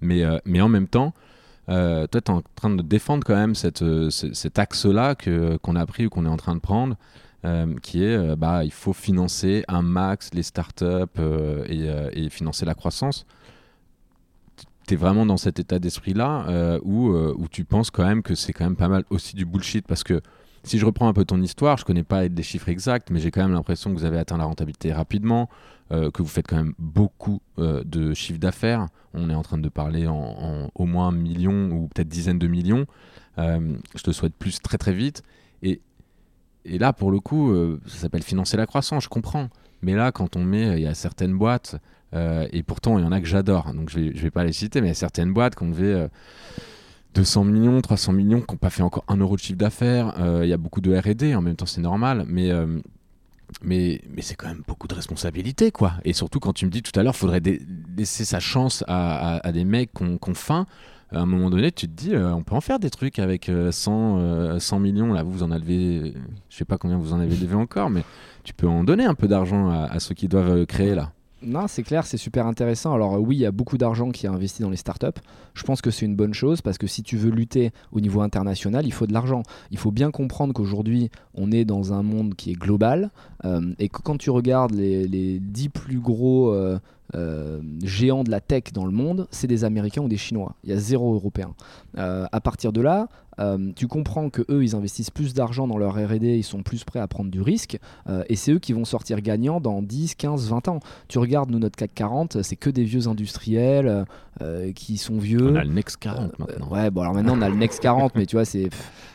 Mais, 0.00 0.22
euh, 0.22 0.38
mais 0.44 0.60
en 0.60 0.68
même 0.68 0.88
temps, 0.88 1.14
toi, 1.66 2.06
tu 2.10 2.18
es 2.18 2.30
en 2.30 2.42
train 2.54 2.70
de 2.70 2.82
défendre 2.82 3.24
quand 3.24 3.34
même 3.34 3.54
cette, 3.54 3.82
euh, 3.82 4.10
cet 4.10 4.58
axe-là 4.58 5.14
qu'on 5.14 5.76
a 5.76 5.86
pris 5.86 6.06
ou 6.06 6.10
qu'on 6.10 6.26
est 6.26 6.28
en 6.28 6.36
train 6.36 6.54
de 6.54 6.60
prendre, 6.60 6.96
euh, 7.44 7.74
qui 7.82 8.04
est 8.04 8.36
bah, 8.36 8.64
il 8.64 8.72
faut 8.72 8.92
financer 8.92 9.64
un 9.68 9.82
max 9.82 10.30
les 10.32 10.42
startups 10.42 11.20
et, 11.66 11.88
et 12.12 12.30
financer 12.30 12.64
la 12.64 12.74
croissance. 12.74 13.26
Tu 14.86 14.94
es 14.94 14.96
vraiment 14.96 15.24
dans 15.24 15.36
cet 15.36 15.60
état 15.60 15.78
d'esprit-là 15.78 16.78
où, 16.82 17.10
où 17.10 17.48
tu 17.48 17.64
penses 17.64 17.90
quand 17.90 18.04
même 18.04 18.22
que 18.22 18.34
c'est 18.34 18.52
quand 18.52 18.64
même 18.64 18.76
pas 18.76 18.88
mal 18.88 19.04
aussi 19.10 19.36
du 19.36 19.44
bullshit 19.44 19.86
parce 19.86 20.02
que 20.02 20.20
si 20.64 20.78
je 20.78 20.86
reprends 20.86 21.08
un 21.08 21.12
peu 21.12 21.24
ton 21.24 21.40
histoire, 21.42 21.76
je 21.76 21.84
connais 21.84 22.04
pas 22.04 22.28
des 22.28 22.42
chiffres 22.42 22.68
exacts, 22.68 23.10
mais 23.10 23.20
j'ai 23.20 23.30
quand 23.30 23.42
même 23.42 23.52
l'impression 23.52 23.92
que 23.92 23.98
vous 23.98 24.04
avez 24.04 24.18
atteint 24.18 24.36
la 24.36 24.44
rentabilité 24.44 24.92
rapidement, 24.92 25.48
euh, 25.90 26.10
que 26.10 26.22
vous 26.22 26.28
faites 26.28 26.46
quand 26.46 26.56
même 26.56 26.74
beaucoup 26.78 27.40
euh, 27.58 27.82
de 27.84 28.14
chiffre 28.14 28.38
d'affaires. 28.38 28.86
On 29.12 29.28
est 29.28 29.34
en 29.34 29.42
train 29.42 29.58
de 29.58 29.68
parler 29.68 30.06
en, 30.06 30.70
au 30.74 30.86
moins 30.86 31.10
millions 31.10 31.70
ou 31.70 31.88
peut-être 31.88 32.08
dizaines 32.08 32.38
de 32.38 32.46
millions. 32.46 32.86
Euh, 33.38 33.76
je 33.96 34.02
te 34.02 34.12
souhaite 34.12 34.34
plus 34.34 34.60
très 34.60 34.78
très 34.78 34.92
vite. 34.92 35.22
Et, 35.62 35.80
là, 36.64 36.92
pour 36.92 37.10
le 37.10 37.18
coup, 37.18 37.52
ça 37.86 37.98
s'appelle 37.98 38.22
financer 38.22 38.56
la 38.56 38.66
croissance, 38.66 39.02
je 39.04 39.08
comprends. 39.08 39.48
Mais 39.82 39.94
là, 39.94 40.12
quand 40.12 40.36
on 40.36 40.44
met, 40.44 40.78
il 40.78 40.84
y 40.84 40.86
a 40.86 40.94
certaines 40.94 41.36
boîtes, 41.36 41.74
et 42.14 42.62
pourtant 42.62 42.98
il 42.98 43.04
y 43.04 43.04
en 43.04 43.10
a 43.10 43.20
que 43.20 43.26
j'adore, 43.26 43.74
donc 43.74 43.90
je 43.90 43.98
vais, 43.98 44.10
vais 44.10 44.30
pas 44.30 44.44
les 44.44 44.52
citer, 44.52 44.80
mais 44.80 44.86
il 44.86 44.90
y 44.90 44.92
a 44.92 44.94
certaines 44.94 45.32
boîtes 45.32 45.56
qu'on 45.56 45.70
devait 45.70 46.08
200 47.14 47.44
millions, 47.44 47.80
300 47.80 48.12
millions 48.12 48.40
qui 48.40 48.52
n'ont 48.52 48.58
pas 48.58 48.70
fait 48.70 48.82
encore 48.82 49.04
un 49.08 49.16
euro 49.16 49.36
de 49.36 49.40
chiffre 49.40 49.58
d'affaires. 49.58 50.14
Euh, 50.18 50.40
il 50.44 50.48
y 50.48 50.52
a 50.52 50.56
beaucoup 50.56 50.80
de 50.80 50.94
RD, 50.94 51.36
en 51.36 51.42
même 51.42 51.56
temps 51.56 51.66
c'est 51.66 51.80
normal, 51.80 52.24
mais, 52.26 52.50
euh, 52.50 52.78
mais, 53.62 54.00
mais 54.14 54.22
c'est 54.22 54.34
quand 54.34 54.48
même 54.48 54.62
beaucoup 54.66 54.88
de 54.88 54.94
responsabilités, 54.94 55.70
quoi. 55.70 55.94
Et 56.04 56.12
surtout 56.12 56.40
quand 56.40 56.52
tu 56.52 56.66
me 56.66 56.70
dis 56.70 56.82
tout 56.82 56.98
à 56.98 57.02
l'heure, 57.02 57.14
il 57.14 57.18
faudrait 57.18 57.42
laisser 57.96 58.24
sa 58.24 58.40
chance 58.40 58.84
à, 58.88 59.40
des 59.52 59.64
mecs 59.64 59.92
qui 59.92 60.04
ont 60.04 60.34
faim. 60.34 60.66
À 61.14 61.20
un 61.20 61.26
moment 61.26 61.50
donné, 61.50 61.70
tu 61.72 61.86
te 61.88 61.92
dis, 61.92 62.14
euh, 62.14 62.32
on 62.32 62.42
peut 62.42 62.54
en 62.54 62.62
faire 62.62 62.78
des 62.78 62.88
trucs 62.88 63.18
avec 63.18 63.50
100, 63.70 64.58
100 64.58 64.78
millions. 64.80 65.12
Là, 65.12 65.22
vous, 65.22 65.32
vous 65.32 65.42
en 65.42 65.50
avez, 65.50 66.14
je 66.48 66.56
sais 66.56 66.64
pas 66.64 66.78
combien 66.78 66.96
vous 66.96 67.12
en 67.12 67.20
avez 67.20 67.36
levé 67.36 67.54
encore, 67.54 67.90
mais 67.90 68.02
tu 68.44 68.54
peux 68.54 68.66
en 68.66 68.82
donner 68.82 69.04
un 69.04 69.14
peu 69.14 69.28
d'argent 69.28 69.68
à 69.68 70.00
ceux 70.00 70.14
qui 70.14 70.28
doivent 70.28 70.64
créer 70.64 70.94
là. 70.94 71.12
Non, 71.44 71.66
c'est 71.66 71.82
clair, 71.82 72.06
c'est 72.06 72.16
super 72.16 72.46
intéressant. 72.46 72.94
Alors 72.94 73.20
oui, 73.20 73.36
il 73.36 73.40
y 73.40 73.46
a 73.46 73.50
beaucoup 73.50 73.76
d'argent 73.76 74.10
qui 74.10 74.26
est 74.26 74.28
investi 74.28 74.62
dans 74.62 74.70
les 74.70 74.76
startups. 74.76 75.20
Je 75.54 75.62
pense 75.64 75.82
que 75.82 75.90
c'est 75.90 76.06
une 76.06 76.14
bonne 76.14 76.34
chose 76.34 76.62
parce 76.62 76.78
que 76.78 76.86
si 76.86 77.02
tu 77.02 77.16
veux 77.16 77.30
lutter 77.30 77.72
au 77.90 78.00
niveau 78.00 78.20
international, 78.20 78.86
il 78.86 78.92
faut 78.92 79.06
de 79.06 79.12
l'argent. 79.12 79.42
Il 79.70 79.78
faut 79.78 79.90
bien 79.90 80.10
comprendre 80.10 80.54
qu'aujourd'hui, 80.54 81.10
on 81.34 81.50
est 81.50 81.64
dans 81.64 81.92
un 81.92 82.02
monde 82.02 82.34
qui 82.34 82.52
est 82.52 82.54
global 82.54 83.10
euh, 83.44 83.74
et 83.78 83.88
que 83.88 84.00
quand 84.02 84.18
tu 84.18 84.30
regardes 84.30 84.72
les, 84.72 85.08
les 85.08 85.40
10 85.40 85.68
plus 85.70 85.98
gros 85.98 86.52
euh, 86.52 86.78
euh, 87.14 87.60
géants 87.82 88.24
de 88.24 88.30
la 88.30 88.40
tech 88.40 88.72
dans 88.72 88.84
le 88.84 88.92
monde, 88.92 89.28
c'est 89.30 89.46
des 89.46 89.64
Américains 89.64 90.02
ou 90.02 90.08
des 90.08 90.16
Chinois. 90.16 90.54
Il 90.64 90.70
y 90.70 90.72
a 90.72 90.78
zéro 90.78 91.14
Européen. 91.14 91.54
à 91.96 92.40
partir 92.40 92.72
de 92.72 92.80
là, 92.80 93.08
euh, 93.40 93.72
tu 93.74 93.86
comprends 93.86 94.28
que 94.28 94.42
eux 94.50 94.62
ils 94.62 94.76
investissent 94.76 95.10
plus 95.10 95.32
d'argent 95.32 95.66
dans 95.66 95.78
leur 95.78 95.94
R&D, 95.94 96.36
ils 96.36 96.44
sont 96.44 96.62
plus 96.62 96.84
prêts 96.84 97.00
à 97.00 97.08
prendre 97.08 97.30
du 97.30 97.40
risque 97.40 97.78
euh, 98.08 98.24
et 98.28 98.36
c'est 98.36 98.52
eux 98.52 98.58
qui 98.58 98.72
vont 98.72 98.84
sortir 98.84 99.20
gagnants 99.22 99.60
dans 99.60 99.80
10, 99.80 100.16
15, 100.16 100.48
20 100.48 100.68
ans. 100.68 100.80
Tu 101.08 101.18
regardes 101.18 101.50
nous 101.50 101.58
notre 101.58 101.76
CAC 101.76 101.92
40, 101.94 102.42
c'est 102.42 102.56
que 102.56 102.68
des 102.68 102.84
vieux 102.84 103.08
industriels 103.08 104.04
euh, 104.42 104.72
qui 104.72 104.98
sont 104.98 105.18
vieux. 105.18 105.52
On 105.52 105.56
a 105.56 105.64
le 105.64 105.72
Next 105.72 105.96
40 105.98 106.38
maintenant. 106.38 106.68
ouais, 106.70 106.90
bon 106.90 107.02
alors 107.02 107.14
maintenant 107.14 107.38
on 107.38 107.42
a 107.42 107.48
le 107.48 107.56
Next 107.56 107.80
40 107.80 108.14
mais 108.16 108.26
tu 108.26 108.36
vois 108.36 108.44
c'est 108.44 108.68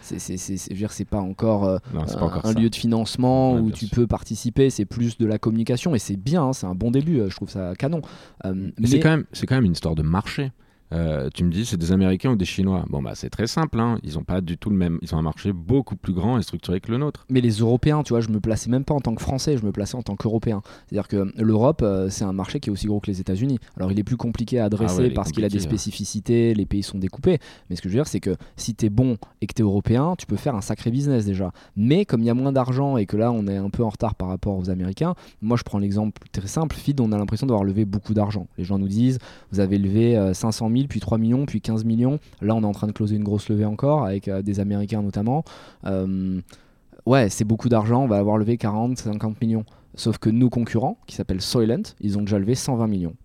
c'est 0.08 1.06
pas 1.06 1.20
encore, 1.20 1.82
pas 1.92 2.24
encore 2.24 2.46
un, 2.46 2.54
lieu 2.54 2.70
de 2.70 2.76
financement 2.76 3.56
où 3.56 3.72
tu 3.72 3.88
peux 3.88 4.08
participer, 4.08 4.70
c'est 4.70 4.86
plus 4.86 5.18
de 5.18 5.26
la 5.26 5.38
communication 5.38 5.96
et 5.96 6.00
c'est 6.00 6.18
bien, 6.18 6.44
hein, 6.44 6.54
c'est 6.54 6.68
un 6.68 6.76
bon 6.76 6.92
début, 6.92 7.22
je 7.28 7.36
trouve 7.36 7.50
ça 7.50 7.74
canon. 7.78 8.02
mais, 8.44 8.88
c'est 8.88 9.00
quand 9.00 9.10
même 9.10 9.26
c'est 9.34 9.46
quand 9.46 9.56
même 9.56 9.66
une 9.66 9.74
histoire 9.74 9.96
de 9.96 10.04
marché. 10.04 10.52
Euh, 10.94 11.30
tu 11.34 11.44
me 11.44 11.52
dis, 11.52 11.66
c'est 11.66 11.78
des 11.78 11.92
Américains 11.92 12.32
ou 12.32 12.36
des 12.36 12.46
Chinois? 12.46 12.86
Bon, 12.90 13.02
bah, 13.02 13.12
c'est 13.16 13.30
très 13.30 13.48
simple. 13.48 13.80
Hein. 13.80 13.98
Ils 14.04 14.18
ont 14.18 14.24
pas 14.24 14.42
du 14.42 14.58
tout 14.58 14.70
le 14.70 14.76
même. 14.76 15.00
Ils 15.02 15.14
ont 15.14 15.18
un 15.18 15.24
marché 15.24 15.52
beaucoup 15.52 15.96
plus 15.96 16.14
grand 16.14 16.38
et 16.38 16.42
structuré 16.42 16.80
que 16.80 16.92
le 16.92 16.98
nôtre. 16.98 17.26
Mais 17.30 17.42
les 17.42 17.58
Européens, 17.58 18.04
tu 18.04 18.14
vois, 18.14 18.22
je 18.22 18.30
me 18.30 18.40
plaçais 18.40 18.70
même 18.70 18.84
pas 18.84 18.94
en 18.94 19.02
tant 19.02 19.14
que 19.16 19.22
Français, 19.22 19.58
je 19.58 19.66
me 19.66 19.72
plaçais 19.72 19.96
en 19.96 20.02
tant 20.02 20.16
qu'Européen. 20.16 20.62
C'est-à-dire 20.88 21.08
que 21.08 21.32
l'Europe, 21.42 21.82
euh, 21.84 22.10
c'est 22.10 22.24
un 22.24 22.34
marché 22.34 22.60
qui 22.60 22.70
est 22.70 22.72
aussi 22.72 22.88
gros 22.88 23.00
que 23.00 23.08
les 23.08 23.20
États-Unis. 23.20 23.60
Alors, 23.76 23.92
il 23.92 24.00
est 24.00 24.04
plus 24.04 24.18
compliqué 24.18 24.60
à 24.60 24.66
adresser 24.66 24.96
Ah 24.98 25.02
ouais, 25.02 25.08
est 25.08 25.14
parce 25.14 25.32
qu'il 25.32 25.44
a 25.44 25.50
des 25.50 25.56
ouais. 25.56 25.62
spécificités, 25.62 26.54
les 26.54 26.66
pays 26.66 26.84
sont 26.84 26.98
découpés. 26.98 27.40
Mais 27.70 27.76
ce 27.76 27.82
que 27.82 27.90
je 27.90 27.94
veux 27.94 28.00
dire, 28.00 28.08
c'est 28.08 28.20
que 28.20 28.36
si 28.56 28.74
tu 28.76 28.86
es 28.86 28.90
bon 28.90 29.18
et 29.42 29.48
que 29.48 29.54
tu 29.54 29.62
es 29.62 29.66
européen, 29.66 30.16
tu 30.18 30.26
peux 30.26 30.38
faire 30.38 30.56
un 30.56 30.62
sacré 30.62 30.92
business 30.92 31.26
déjà. 31.26 31.52
Mais 31.76 32.06
comme 32.06 32.22
il 32.22 32.26
y 32.26 32.30
a 32.30 32.34
moins 32.34 32.52
d'argent 32.52 32.98
et 32.98 33.06
que 33.06 33.18
là, 33.18 33.32
on 33.32 33.48
est 33.48 33.58
un 33.58 33.70
peu 33.70 33.84
en 33.84 33.90
retard 33.90 34.16
par 34.16 34.30
rapport 34.30 34.58
aux 34.58 34.70
Américains, 34.70 35.16
moi, 35.42 35.58
je 35.58 35.64
prends 35.64 35.80
l'exemple 35.80 36.22
très 36.32 36.48
simple. 36.48 36.76
Feed, 36.76 37.00
on 37.02 37.12
a 37.12 37.18
l'impression 37.18 37.48
d'avoir 37.48 37.64
levé 37.64 37.86
beaucoup 37.86 38.14
d'argent. 38.14 38.48
Les 38.58 38.64
gens 38.64 38.78
nous 38.78 38.88
disent, 38.88 39.20
vous 39.52 39.60
avez 39.60 39.78
levé 39.78 40.18
euh, 40.18 40.34
500 40.34 40.70
000, 40.70 40.77
puis 40.86 41.00
3 41.00 41.18
millions, 41.18 41.46
puis 41.46 41.62
15 41.62 41.86
millions. 41.86 42.20
Là, 42.42 42.54
on 42.54 42.62
est 42.62 42.66
en 42.66 42.72
train 42.72 42.88
de 42.88 42.92
closer 42.92 43.16
une 43.16 43.24
grosse 43.24 43.50
levée 43.50 43.66
encore, 43.66 44.06
avec 44.06 44.28
euh, 44.28 44.42
des 44.42 44.60
Américains 44.60 45.02
notamment. 45.02 45.44
Euh, 45.86 46.40
ouais, 47.06 47.30
c'est 47.30 47.46
beaucoup 47.46 47.70
d'argent, 47.70 48.04
on 48.04 48.08
va 48.08 48.18
avoir 48.18 48.38
levé 48.38 48.58
40, 48.58 48.98
50 48.98 49.42
millions. 49.42 49.66
Sauf 49.96 50.20
que 50.20 50.30
nos 50.30 50.50
concurrents, 50.50 51.00
qui 51.08 51.16
s'appellent 51.16 51.42
Soylent, 51.42 51.84
ils 52.02 52.18
ont 52.20 52.22
déjà 52.22 52.38
levé 52.38 52.54
120 52.54 52.88
millions. 52.88 53.16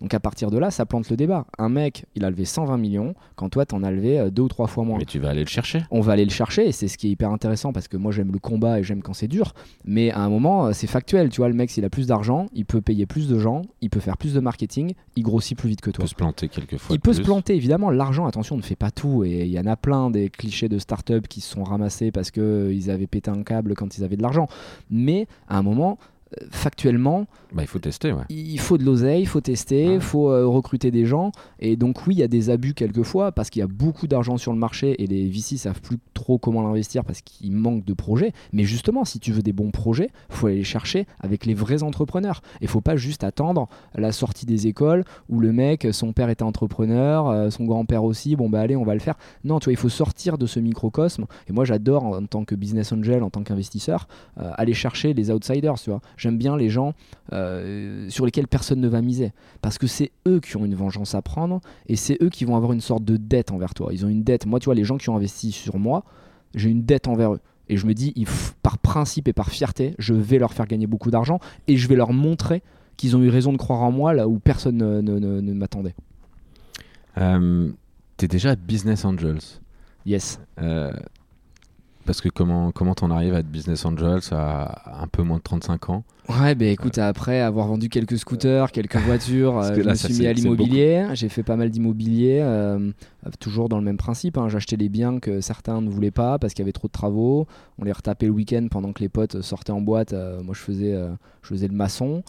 Donc 0.00 0.14
à 0.14 0.20
partir 0.20 0.50
de 0.50 0.58
là, 0.58 0.70
ça 0.70 0.86
plante 0.86 1.08
le 1.10 1.16
débat. 1.16 1.46
Un 1.58 1.68
mec, 1.68 2.06
il 2.14 2.24
a 2.24 2.30
levé 2.30 2.44
120 2.44 2.76
millions, 2.76 3.14
quand 3.36 3.48
toi, 3.48 3.66
t'en 3.66 3.82
as 3.82 3.90
levé 3.90 4.18
euh, 4.18 4.30
deux 4.30 4.42
ou 4.42 4.48
trois 4.48 4.66
fois 4.66 4.84
moins. 4.84 4.98
Mais 4.98 5.04
tu 5.04 5.18
vas 5.18 5.30
aller 5.30 5.42
le 5.44 5.48
chercher. 5.48 5.82
on 5.90 6.00
va 6.00 6.12
aller 6.12 6.24
le 6.24 6.30
chercher 6.30 6.68
et 6.68 6.72
c'est 6.72 6.88
ce 6.88 6.98
qui 6.98 7.08
est 7.08 7.10
hyper 7.10 7.30
intéressant 7.30 7.72
parce 7.72 7.88
que 7.88 7.96
moi 7.96 8.12
j'aime 8.12 8.32
le 8.32 8.38
combat 8.38 8.80
et 8.80 8.82
j'aime 8.82 9.02
quand 9.02 9.14
c'est 9.14 9.28
dur. 9.28 9.52
Mais 9.84 10.10
à 10.10 10.20
un 10.20 10.28
moment 10.28 10.66
euh, 10.66 10.72
c'est 10.72 10.86
factuel. 10.86 11.28
Tu 11.28 11.40
vois 11.40 11.48
le 11.48 11.54
mec 11.54 11.70
s'il 11.70 11.84
a 11.84 11.90
plus 11.90 12.06
d'argent 12.06 12.46
il 12.52 12.64
peut 12.64 12.80
payer 12.80 13.06
plus 13.06 13.28
de 13.28 13.38
gens 13.38 13.62
il 13.80 13.90
peut 13.90 14.00
faire 14.00 14.16
plus 14.16 14.34
de 14.34 14.40
marketing 14.40 14.94
il 15.16 15.22
grossit 15.22 15.56
plus 15.56 15.68
vite 15.68 15.80
que 15.80 15.90
Il 15.90 15.94
toi 15.94 16.04
peut 16.04 16.08
se 16.08 16.14
planter 16.14 16.48
quelques 16.48 16.76
fois. 16.76 16.94
il 16.94 17.00
peut 17.00 17.12
se 17.12 17.22
planter 17.22 17.54
évidemment. 17.54 17.90
L'argent 17.90 18.26
attention 18.26 18.56
ne 18.56 18.62
fait 18.62 18.76
pas 18.76 18.90
tout. 18.90 19.24
Et 19.24 19.44
il 19.44 19.50
y 19.50 19.58
en 19.58 19.66
a 19.66 19.76
plein 19.76 20.10
des 20.10 20.28
clichés 20.28 20.68
de 20.68 20.78
start-up 20.78 21.28
qui 21.28 21.40
se 21.40 21.50
sont 21.50 21.64
ramassés 21.64 22.10
parce 22.10 22.30
que 22.30 22.40
euh, 22.40 22.92
avaient 22.92 23.06
pété 23.06 23.30
un 23.30 23.42
câble 23.42 23.74
quand 23.74 23.96
ils 23.96 24.04
avaient 24.04 24.16
de 24.16 24.22
l'argent. 24.22 24.48
Mais 24.90 25.26
à 25.48 25.58
un 25.58 25.62
moment 25.62 25.98
factuellement 26.50 27.26
Bah, 27.52 27.62
il 27.62 27.68
faut 27.68 27.78
tester, 27.78 28.12
ouais. 28.12 28.24
il 28.28 28.58
faut 28.58 28.78
de 28.78 28.84
l'oseille, 28.84 29.22
il 29.22 29.26
faut 29.26 29.40
tester, 29.40 29.94
il 29.94 30.00
faut 30.00 30.30
euh, 30.30 30.46
recruter 30.46 30.90
des 30.90 31.06
gens. 31.06 31.32
Et 31.60 31.76
donc 31.76 32.06
oui, 32.06 32.14
il 32.14 32.18
y 32.18 32.22
a 32.22 32.28
des 32.28 32.50
abus 32.50 32.74
quelquefois 32.74 33.32
parce 33.32 33.50
qu'il 33.50 33.60
y 33.60 33.62
a 33.62 33.68
beaucoup 33.68 34.06
d'argent 34.06 34.36
sur 34.36 34.52
le 34.52 34.58
marché 34.58 35.02
et 35.02 35.06
les 35.06 35.28
VC 35.28 35.56
savent 35.56 35.80
plus 35.80 35.98
trop 36.14 36.38
comment 36.38 36.62
l'investir 36.62 37.04
parce 37.04 37.20
qu'il 37.20 37.52
manque 37.52 37.84
de 37.84 37.92
projets. 37.92 38.32
Mais 38.52 38.64
justement, 38.64 39.04
si 39.04 39.20
tu 39.20 39.32
veux 39.32 39.42
des 39.42 39.52
bons 39.52 39.70
projets, 39.70 40.10
faut 40.28 40.46
aller 40.46 40.56
les 40.56 40.64
chercher 40.64 41.06
avec 41.20 41.46
les 41.46 41.54
vrais 41.54 41.82
entrepreneurs. 41.82 42.42
Il 42.60 42.68
faut 42.68 42.80
pas 42.80 42.96
juste 42.96 43.24
attendre 43.24 43.68
la 43.94 44.12
sortie 44.12 44.46
des 44.46 44.66
écoles 44.66 45.04
où 45.28 45.40
le 45.40 45.52
mec, 45.52 45.86
son 45.92 46.12
père 46.12 46.28
était 46.28 46.42
entrepreneur, 46.42 47.28
euh, 47.28 47.50
son 47.50 47.64
grand-père 47.64 48.04
aussi, 48.04 48.36
bon 48.36 48.48
bah 48.48 48.60
allez, 48.60 48.76
on 48.76 48.84
va 48.84 48.94
le 48.94 49.00
faire. 49.00 49.16
Non, 49.44 49.58
tu 49.58 49.64
vois, 49.64 49.72
il 49.72 49.76
faut 49.78 49.88
sortir 49.88 50.38
de 50.38 50.46
ce 50.46 50.60
microcosme. 50.60 51.26
Et 51.48 51.52
moi, 51.52 51.64
j'adore 51.64 52.04
en 52.04 52.26
tant 52.26 52.44
que 52.44 52.54
business 52.54 52.92
angel, 52.92 53.22
en 53.22 53.30
tant 53.30 53.42
qu'investisseur, 53.42 54.08
euh, 54.38 54.50
aller 54.54 54.74
chercher 54.74 55.14
les 55.14 55.30
outsiders, 55.30 55.74
tu 55.74 55.90
vois. 55.90 56.00
J'aime 56.24 56.38
bien 56.38 56.56
les 56.56 56.70
gens 56.70 56.94
euh, 57.34 58.08
sur 58.08 58.24
lesquels 58.24 58.48
personne 58.48 58.80
ne 58.80 58.88
va 58.88 59.02
miser. 59.02 59.32
Parce 59.60 59.76
que 59.76 59.86
c'est 59.86 60.10
eux 60.26 60.40
qui 60.40 60.56
ont 60.56 60.64
une 60.64 60.74
vengeance 60.74 61.14
à 61.14 61.20
prendre 61.20 61.60
et 61.86 61.96
c'est 61.96 62.16
eux 62.22 62.30
qui 62.30 62.46
vont 62.46 62.56
avoir 62.56 62.72
une 62.72 62.80
sorte 62.80 63.04
de 63.04 63.18
dette 63.18 63.52
envers 63.52 63.74
toi. 63.74 63.90
Ils 63.92 64.06
ont 64.06 64.08
une 64.08 64.22
dette. 64.22 64.46
Moi, 64.46 64.58
tu 64.58 64.64
vois, 64.64 64.74
les 64.74 64.84
gens 64.84 64.96
qui 64.96 65.10
ont 65.10 65.16
investi 65.16 65.52
sur 65.52 65.78
moi, 65.78 66.02
j'ai 66.54 66.70
une 66.70 66.82
dette 66.82 67.08
envers 67.08 67.34
eux. 67.34 67.40
Et 67.68 67.76
je 67.76 67.86
me 67.86 67.92
dis, 67.92 68.14
par 68.62 68.78
principe 68.78 69.28
et 69.28 69.34
par 69.34 69.50
fierté, 69.50 69.94
je 69.98 70.14
vais 70.14 70.38
leur 70.38 70.54
faire 70.54 70.66
gagner 70.66 70.86
beaucoup 70.86 71.10
d'argent 71.10 71.40
et 71.68 71.76
je 71.76 71.88
vais 71.88 71.96
leur 71.96 72.14
montrer 72.14 72.62
qu'ils 72.96 73.16
ont 73.16 73.22
eu 73.22 73.28
raison 73.28 73.52
de 73.52 73.58
croire 73.58 73.82
en 73.82 73.92
moi 73.92 74.14
là 74.14 74.26
où 74.28 74.38
personne 74.38 74.78
ne, 74.78 75.02
ne- 75.02 75.18
ne- 75.18 75.40
ne 75.42 75.52
m'attendait. 75.52 75.94
Euh, 77.18 77.70
T'es 78.16 78.28
déjà 78.28 78.54
Business 78.56 79.04
Angels. 79.04 79.40
Yes. 80.06 80.40
Euh, 80.60 80.92
parce 82.06 82.20
que 82.20 82.28
comment 82.28 82.70
comment 82.70 82.94
t'en 82.94 83.10
arrives 83.10 83.34
à 83.34 83.38
être 83.40 83.48
Business 83.50 83.84
Angels 83.84 84.20
à 84.30 85.02
un 85.02 85.08
peu 85.08 85.22
moins 85.22 85.38
de 85.38 85.42
35 85.42 85.88
ans? 85.90 86.04
Ouais, 86.26 86.54
bah 86.54 86.64
écoute, 86.64 86.96
après 86.96 87.40
avoir 87.40 87.66
vendu 87.68 87.90
quelques 87.90 88.16
scooters, 88.16 88.72
quelques 88.72 88.96
voitures, 88.96 89.58
euh, 89.58 89.74
je 89.74 89.80
là, 89.82 89.90
me 89.90 89.94
suis 89.96 90.14
mis 90.14 90.26
à 90.26 90.32
l'immobilier. 90.32 91.06
J'ai 91.12 91.28
fait 91.28 91.42
pas 91.42 91.56
mal 91.56 91.68
d'immobilier, 91.68 92.38
euh, 92.40 92.78
euh, 93.26 93.30
toujours 93.38 93.68
dans 93.68 93.76
le 93.78 93.84
même 93.84 93.98
principe. 93.98 94.38
hein. 94.38 94.48
J'achetais 94.48 94.76
les 94.76 94.88
biens 94.88 95.18
que 95.20 95.42
certains 95.42 95.82
ne 95.82 95.90
voulaient 95.90 96.10
pas 96.10 96.38
parce 96.38 96.54
qu'il 96.54 96.62
y 96.62 96.64
avait 96.64 96.72
trop 96.72 96.88
de 96.88 96.92
travaux. 96.92 97.46
On 97.78 97.84
les 97.84 97.92
retapait 97.92 98.24
le 98.26 98.32
week-end 98.32 98.66
pendant 98.70 98.92
que 98.94 99.00
les 99.00 99.10
potes 99.10 99.42
sortaient 99.42 99.72
en 99.72 99.82
boîte. 99.82 100.14
Euh, 100.14 100.42
moi, 100.42 100.54
je 100.54 100.60
faisais, 100.60 100.94
euh, 100.94 101.10
je 101.42 101.48
faisais 101.48 101.68
le 101.68 101.74
maçon. 101.74 102.22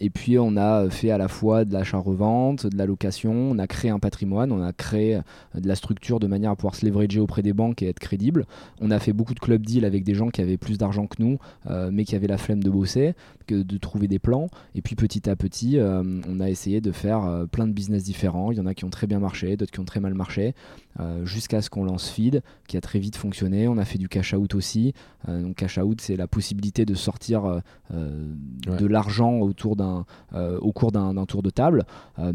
Et 0.00 0.08
puis, 0.08 0.38
on 0.38 0.56
a 0.56 0.88
fait 0.88 1.10
à 1.10 1.18
la 1.18 1.26
fois 1.28 1.64
de 1.64 1.72
l'achat-revente, 1.74 2.66
de 2.66 2.78
la 2.78 2.86
location. 2.86 3.32
On 3.32 3.58
a 3.58 3.66
créé 3.66 3.90
un 3.90 3.98
patrimoine. 3.98 4.52
On 4.52 4.62
a 4.62 4.72
créé 4.72 5.20
de 5.54 5.66
la 5.68 5.74
structure 5.74 6.20
de 6.20 6.28
manière 6.28 6.52
à 6.52 6.56
pouvoir 6.56 6.76
se 6.76 6.86
leverager 6.86 7.18
auprès 7.18 7.42
des 7.42 7.52
banques 7.52 7.82
et 7.82 7.88
être 7.88 7.98
crédible. 7.98 8.46
On 8.80 8.90
a 8.92 9.00
fait 9.00 9.12
beaucoup 9.12 9.34
de 9.34 9.40
club 9.40 9.66
deals 9.66 9.84
avec 9.84 10.04
des 10.04 10.14
gens 10.14 10.28
qui 10.28 10.40
avaient 10.40 10.56
plus 10.56 10.78
d'argent 10.78 11.08
que 11.08 11.16
nous, 11.20 11.38
mais 11.90 12.04
qui 12.04 12.14
avaient 12.14 12.28
la 12.28 12.38
flemme 12.38 12.62
de 12.62 12.70
bosser, 12.70 12.85
que 13.46 13.62
de 13.62 13.78
trouver 13.78 14.08
des 14.08 14.18
plans. 14.18 14.48
Et 14.74 14.82
puis 14.82 14.96
petit 14.96 15.28
à 15.28 15.36
petit, 15.36 15.78
euh, 15.78 16.02
on 16.28 16.40
a 16.40 16.50
essayé 16.50 16.80
de 16.80 16.92
faire 16.92 17.24
euh, 17.24 17.46
plein 17.46 17.66
de 17.66 17.72
business 17.72 18.02
différents. 18.04 18.52
Il 18.52 18.58
y 18.58 18.60
en 18.60 18.66
a 18.66 18.74
qui 18.74 18.84
ont 18.84 18.90
très 18.90 19.06
bien 19.06 19.20
marché, 19.20 19.56
d'autres 19.56 19.72
qui 19.72 19.80
ont 19.80 19.84
très 19.84 20.00
mal 20.00 20.14
marché, 20.14 20.54
euh, 21.00 21.24
jusqu'à 21.24 21.62
ce 21.62 21.70
qu'on 21.70 21.84
lance 21.84 22.08
Feed, 22.08 22.42
qui 22.66 22.76
a 22.76 22.80
très 22.80 22.98
vite 22.98 23.16
fonctionné. 23.16 23.68
On 23.68 23.78
a 23.78 23.84
fait 23.84 23.98
du 23.98 24.08
cash 24.08 24.34
out 24.34 24.54
aussi. 24.54 24.92
Donc 25.26 25.56
cash 25.56 25.78
out, 25.78 26.00
c'est 26.00 26.16
la 26.16 26.28
possibilité 26.28 26.84
de 26.84 26.94
sortir 26.94 27.60
Ouais. 27.92 28.76
de 28.78 28.86
l'argent 28.86 29.38
autour 29.38 29.76
d'un, 29.76 30.04
au 30.32 30.72
cours 30.72 30.92
d'un, 30.92 31.26
tour 31.26 31.42
de 31.42 31.50
table. 31.50 31.84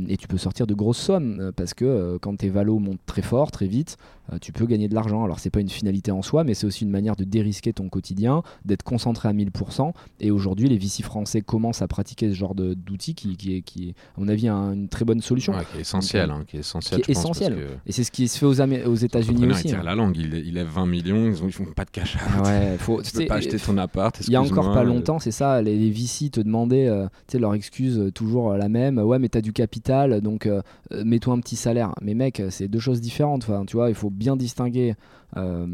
Et 0.08 0.18
tu 0.18 0.28
peux 0.28 0.38
sortir 0.38 0.68
de 0.68 0.74
grosses 0.74 0.98
sommes 0.98 1.52
parce 1.56 1.74
que 1.74 2.18
quand 2.22 2.38
tes 2.38 2.50
valos 2.50 2.80
montent 2.80 3.06
très 3.06 3.22
fort, 3.22 3.52
très 3.52 3.68
vite, 3.68 3.98
euh, 4.32 4.38
tu 4.40 4.52
peux 4.52 4.66
gagner 4.66 4.88
de 4.88 4.96
l'argent. 4.96 5.24
Alors 5.24 5.40
c'est 5.40 5.50
pas 5.50 5.60
une 5.62 5.70
finalité 5.70 6.12
en 6.12 6.22
soi, 6.22 6.44
mais 6.44 6.54
c'est 6.54 6.66
aussi 6.66 6.84
une 6.84 6.92
manière 6.92 7.16
de 7.16 7.24
dérisquer 7.24 7.74
ton 7.74 7.90
quotidien, 7.90 8.44
d'être 8.66 8.84
concentré 8.84 9.30
à 9.30 9.34
1000%. 9.34 9.94
Et 10.20 10.32
aujourd'hui, 10.32 10.70
les 10.70 10.78
VC 10.78 11.04
français 11.04 11.42
commencent 11.42 11.82
à 11.82 11.88
pratiquer 11.88 12.30
ce 12.30 12.36
genre 12.36 12.56
d'outil 12.56 13.16
qui, 13.16 13.36
qui 13.38 13.56
est, 13.56 13.62
qui 13.62 13.90
est, 13.90 13.92
à 14.18 14.22
mon 14.22 14.28
avis, 14.28 14.48
un- 14.48 14.74
une 14.74 14.88
très 14.88 15.06
bonne 15.06 15.22
solution. 15.22 15.54
Ouais, 15.54 15.66
qui 15.72 15.78
est 15.78 15.82
essentiel, 15.82 16.30
hein, 16.32 16.44
qui 16.48 16.58
est 16.58 16.62
essentiel. 16.62 17.02
Qui 17.02 17.12
est 17.12 17.18
essentiel. 17.18 17.58
Et 17.86 17.92
c'est 17.92 18.04
ce 18.04 18.12
qui 18.12 18.28
se 18.28 18.38
fait 18.38 18.46
aux, 18.46 18.96
États-Unis 18.96 19.48
aussi. 19.48 19.62
Il 19.66 19.70
tire 19.72 19.80
hein. 19.80 19.84
la 19.84 19.96
langue, 19.96 20.16
il, 20.18 20.34
il 20.34 20.54
lève 20.54 20.68
20 20.68 20.86
millions, 20.86 21.28
ils, 21.28 21.44
ont, 21.44 21.48
ils 21.48 21.52
font 21.52 21.66
pas 21.66 21.86
de 21.86 21.92
cash. 21.92 22.18
Ouais, 22.44 22.76
faut, 22.80 23.02
tu 23.02 23.12
peux 23.12 23.26
pas 23.26 23.36
acheter 23.36 23.58
ton 23.58 23.78
appart. 23.78 24.20
Il 24.28 24.32
y 24.32 24.36
a 24.36 24.42
encore 24.42 24.74
pas 24.74 24.82
euh, 24.82 24.86
longtemps, 24.86 25.20
c'est 25.20 25.32
ça, 25.32 25.62
les, 25.62 25.78
les 25.78 25.90
VC 25.90 26.30
te 26.30 26.42
demandaient, 26.42 26.88
euh, 26.88 27.06
tu 27.28 27.34
sais, 27.34 27.40
leur 27.40 27.54
excuse 27.54 28.12
toujours 28.14 28.54
la 28.54 28.70
même, 28.70 28.98
ouais, 29.00 29.20
mais 29.20 29.30
t'as 29.30 29.42
du 29.42 29.54
capital, 29.54 30.22
donc 30.22 30.46
euh, 30.46 30.62
mets-toi 31.04 31.34
un 31.34 31.40
petit 31.40 31.56
salaire. 31.56 31.94
Mais 32.02 32.14
mec, 32.14 32.42
c'est 32.50 32.68
deux 32.68 32.80
choses 32.80 33.02
différentes, 33.02 33.44
enfin, 33.44 33.66
tu 33.66 33.76
vois, 33.76 33.90
il 33.90 33.96
faut 33.96 34.11
bien 34.12 34.36
distinguer 34.36 34.96
euh, 35.38 35.66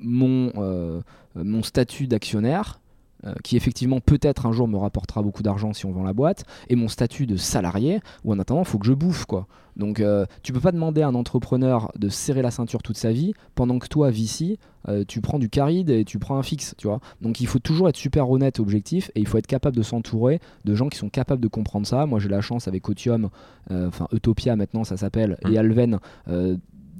mon, 0.00 0.52
euh, 0.56 1.00
mon 1.34 1.62
statut 1.62 2.06
d'actionnaire, 2.06 2.80
euh, 3.24 3.34
qui 3.42 3.56
effectivement 3.56 4.00
peut-être 4.00 4.46
un 4.46 4.52
jour 4.52 4.68
me 4.68 4.76
rapportera 4.76 5.22
beaucoup 5.22 5.42
d'argent 5.42 5.72
si 5.72 5.86
on 5.86 5.92
vend 5.92 6.04
la 6.04 6.12
boîte, 6.12 6.44
et 6.68 6.76
mon 6.76 6.88
statut 6.88 7.26
de 7.26 7.36
salarié, 7.36 8.00
où 8.24 8.32
en 8.32 8.38
attendant, 8.38 8.62
il 8.62 8.66
faut 8.66 8.78
que 8.78 8.86
je 8.86 8.92
bouffe, 8.92 9.24
quoi. 9.24 9.46
Donc 9.76 10.00
euh, 10.00 10.24
tu 10.42 10.52
peux 10.52 10.60
pas 10.60 10.72
demander 10.72 11.02
à 11.02 11.08
un 11.08 11.14
entrepreneur 11.14 11.92
de 11.98 12.08
serrer 12.08 12.42
la 12.42 12.50
ceinture 12.50 12.82
toute 12.82 12.96
sa 12.96 13.12
vie, 13.12 13.32
pendant 13.54 13.78
que 13.78 13.88
toi, 13.88 14.10
euh, 14.88 15.04
tu 15.06 15.20
prends 15.20 15.38
du 15.38 15.48
caride 15.48 15.90
et 15.90 16.04
tu 16.04 16.18
prends 16.18 16.38
un 16.38 16.42
fixe, 16.42 16.74
tu 16.78 16.86
vois. 16.86 17.00
Donc 17.20 17.40
il 17.40 17.46
faut 17.46 17.58
toujours 17.58 17.88
être 17.88 17.96
super 17.96 18.30
honnête 18.30 18.58
objectif 18.60 19.10
et 19.14 19.20
il 19.20 19.26
faut 19.26 19.38
être 19.38 19.46
capable 19.46 19.76
de 19.76 19.82
s'entourer 19.82 20.40
de 20.64 20.74
gens 20.74 20.88
qui 20.88 20.98
sont 20.98 21.10
capables 21.10 21.42
de 21.42 21.48
comprendre 21.48 21.86
ça. 21.86 22.06
Moi 22.06 22.20
j'ai 22.20 22.28
la 22.28 22.40
chance 22.40 22.68
avec 22.68 22.88
Otium, 22.88 23.28
euh, 23.70 23.88
enfin 23.88 24.08
Utopia 24.12 24.56
maintenant 24.56 24.84
ça 24.84 24.96
s'appelle, 24.96 25.36
et 25.48 25.58
Alven, 25.58 25.98
euh, 26.28 26.56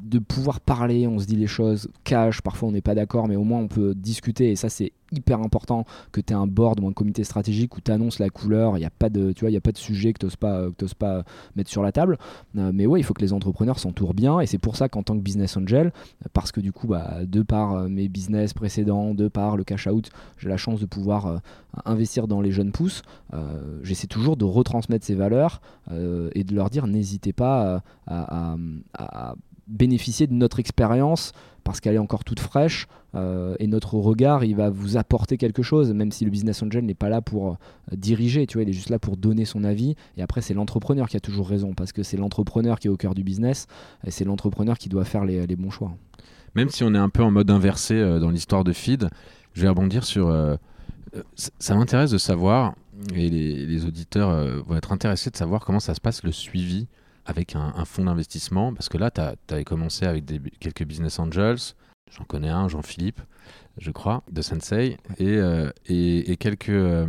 de 0.07 0.19
pouvoir 0.19 0.61
parler, 0.61 1.07
on 1.07 1.19
se 1.19 1.27
dit 1.27 1.37
les 1.37 1.47
choses 1.47 1.89
cash, 2.05 2.41
parfois 2.41 2.69
on 2.69 2.73
n'est 2.73 2.81
pas 2.81 2.95
d'accord, 2.95 3.29
mais 3.29 3.37
au 3.37 3.45
moins 3.45 3.59
on 3.59 3.69
peut 3.69 3.95
discuter 3.95 4.51
et 4.51 4.57
ça 4.57 4.69
c'est 4.69 4.93
hyper 5.13 5.41
important 5.41 5.85
que 6.13 6.21
tu 6.21 6.33
aies 6.33 6.37
un 6.37 6.47
board 6.47 6.81
ou 6.81 6.89
un 6.89 6.93
comité 6.93 7.25
stratégique 7.25 7.77
où 7.77 7.81
tu 7.81 7.91
annonces 7.91 8.19
la 8.19 8.31
couleur, 8.31 8.77
il 8.77 8.81
n'y 8.81 8.87
a 8.87 8.91
pas 8.91 9.09
de 9.09 9.33
tu 9.33 9.41
vois, 9.41 9.51
y 9.51 9.57
a 9.57 9.61
pas 9.61 9.73
de 9.73 9.79
sujet 9.79 10.13
que 10.13 10.19
tu 10.19 10.27
n'oses 10.27 10.37
pas, 10.37 10.67
t'oses 10.77 10.95
pas 10.95 11.25
mettre 11.55 11.71
sur 11.71 11.83
la 11.83 11.93
table. 11.93 12.19
Euh, 12.57 12.71
mais 12.75 12.87
ouais, 12.87 13.01
il 13.01 13.03
faut 13.03 13.15
que 13.15 13.23
les 13.23 13.33
entrepreneurs 13.33 13.79
s'entourent 13.79 14.15
bien 14.15 14.41
et 14.41 14.47
c'est 14.47 14.59
pour 14.59 14.77
ça 14.77 14.89
qu'en 14.89 15.03
tant 15.03 15.17
que 15.17 15.23
business 15.23 15.57
angel, 15.57 15.93
parce 16.33 16.53
que 16.53 16.61
du 16.61 16.73
coup, 16.73 16.87
bah, 16.87 17.19
de 17.25 17.43
par 17.43 17.75
euh, 17.75 17.89
mes 17.89 18.09
business 18.09 18.55
précédents, 18.55 19.15
de 19.15 19.29
par 19.29 19.57
le 19.57 19.65
cash 19.65 19.87
out, 19.87 20.11
j'ai 20.39 20.49
la 20.49 20.57
chance 20.57 20.81
de 20.81 20.87
pouvoir 20.87 21.27
euh, 21.27 21.39
investir 21.85 22.27
dans 22.27 22.41
les 22.41 22.51
jeunes 22.51 22.73
pousses. 22.73 23.03
Euh, 23.35 23.81
J'essaie 23.83 24.07
toujours 24.07 24.37
de 24.37 24.45
retransmettre 24.45 25.05
ces 25.05 25.15
valeurs 25.15 25.61
euh, 25.91 26.31
et 26.35 26.45
de 26.45 26.55
leur 26.55 26.71
dire 26.71 26.87
n'hésitez 26.87 27.33
pas 27.33 27.67
euh, 27.67 27.79
à 28.07 29.35
bénéficier 29.67 30.27
de 30.27 30.35
notre 30.35 30.61
expérience 30.61 31.33
parce 31.65 31.81
qu'elle 31.81 31.97
est 31.97 31.99
encore 31.99 32.23
toute 32.23 32.39
fraîche 32.39 32.87
euh, 33.17 33.57
et 33.59 33.67
notre 33.67 33.95
regard 33.95 34.45
il 34.45 34.55
va 34.55 34.71
vous 34.71 34.97
apporter 34.97 35.37
quelque 35.37 35.63
chose 35.63 35.93
même 35.93 36.13
si 36.13 36.25
le 36.25 36.31
business 36.31 36.63
angel 36.63 36.85
n'est 36.85 36.95
pas 36.95 37.09
là 37.09 37.21
pour 37.21 37.51
euh, 37.51 37.57
diriger 37.97 38.47
tu 38.47 38.57
vois 38.57 38.63
il 38.63 38.69
est 38.69 38.73
juste 38.73 38.91
là 38.91 39.01
pour 39.01 39.17
donner 39.17 39.45
son 39.45 39.65
avis 39.65 39.97
et 40.17 40.23
après 40.23 40.41
c'est 40.41 40.55
l'entrepreneur 40.55 41.09
qui 41.09 41.17
a 41.17 41.21
toujours 41.21 41.49
raison 41.49 41.75
parce 41.75 41.93
que 41.93 42.05
c'est 42.05 42.17
l'entrepreneur 42.17 42.79
qui 42.79 42.87
est 42.87 42.91
au 42.91 42.97
cœur 42.97 43.15
du 43.15 43.25
business 43.25 43.67
et 44.07 44.13
c'est 44.13 44.25
l'entrepreneur 44.25 44.79
qui 44.79 44.89
doit 44.89 45.05
faire 45.05 45.25
les, 45.25 45.57
bons 45.57 45.71
choix 45.71 45.93
Même 46.55 46.69
si 46.69 46.85
on 46.85 46.95
est 46.95 46.99
un 46.99 47.09
peu 47.09 47.25
en 47.25 47.33
mode 47.33 47.51
inversé 47.51 47.95
euh, 47.95 48.21
dans 48.21 48.31
l'histoire 48.31 48.63
de 48.63 48.73
Feed, 48.73 49.09
je 49.55 49.63
vais 49.63 49.69
rebondir 49.69 50.05
sur. 50.05 50.31
ça 51.35 51.75
m'intéresse 51.75 52.11
de 52.11 52.19
savoir, 52.19 52.75
et 53.15 53.31
les, 53.31 53.87
auditeurs 53.87 54.63
vont 54.65 54.77
être 54.77 54.93
intéressés 54.93 55.31
de 55.31 55.37
savoir 55.37 55.65
comment 55.65 55.81
ça 55.81 55.95
se 55.95 56.01
passe 56.01 56.23
le 56.23 56.33
suivi 56.33 56.87
avec 57.27 57.57
un, 57.57 57.85
fonds 57.85 58.05
d'investissement 58.05 58.73
Parce 58.73 58.89
que 58.89 58.99
là, 58.99 59.11
tu 59.11 59.21
avais 59.53 59.65
commencé 59.65 60.07
avec 60.07 60.25
des, 60.25 60.41
quelques 60.61 60.85
business 60.85 61.19
angels. 61.19 61.75
J'en 62.11 62.25
connais 62.25 62.49
un, 62.49 62.69
Jean-Philippe, 62.69 63.21
je 63.79 63.91
crois, 63.91 64.23
de 64.31 64.41
Sensei, 64.41 64.97
et, 65.19 65.41
et, 65.89 66.37
quelques. 66.37 66.69
et 66.69 67.07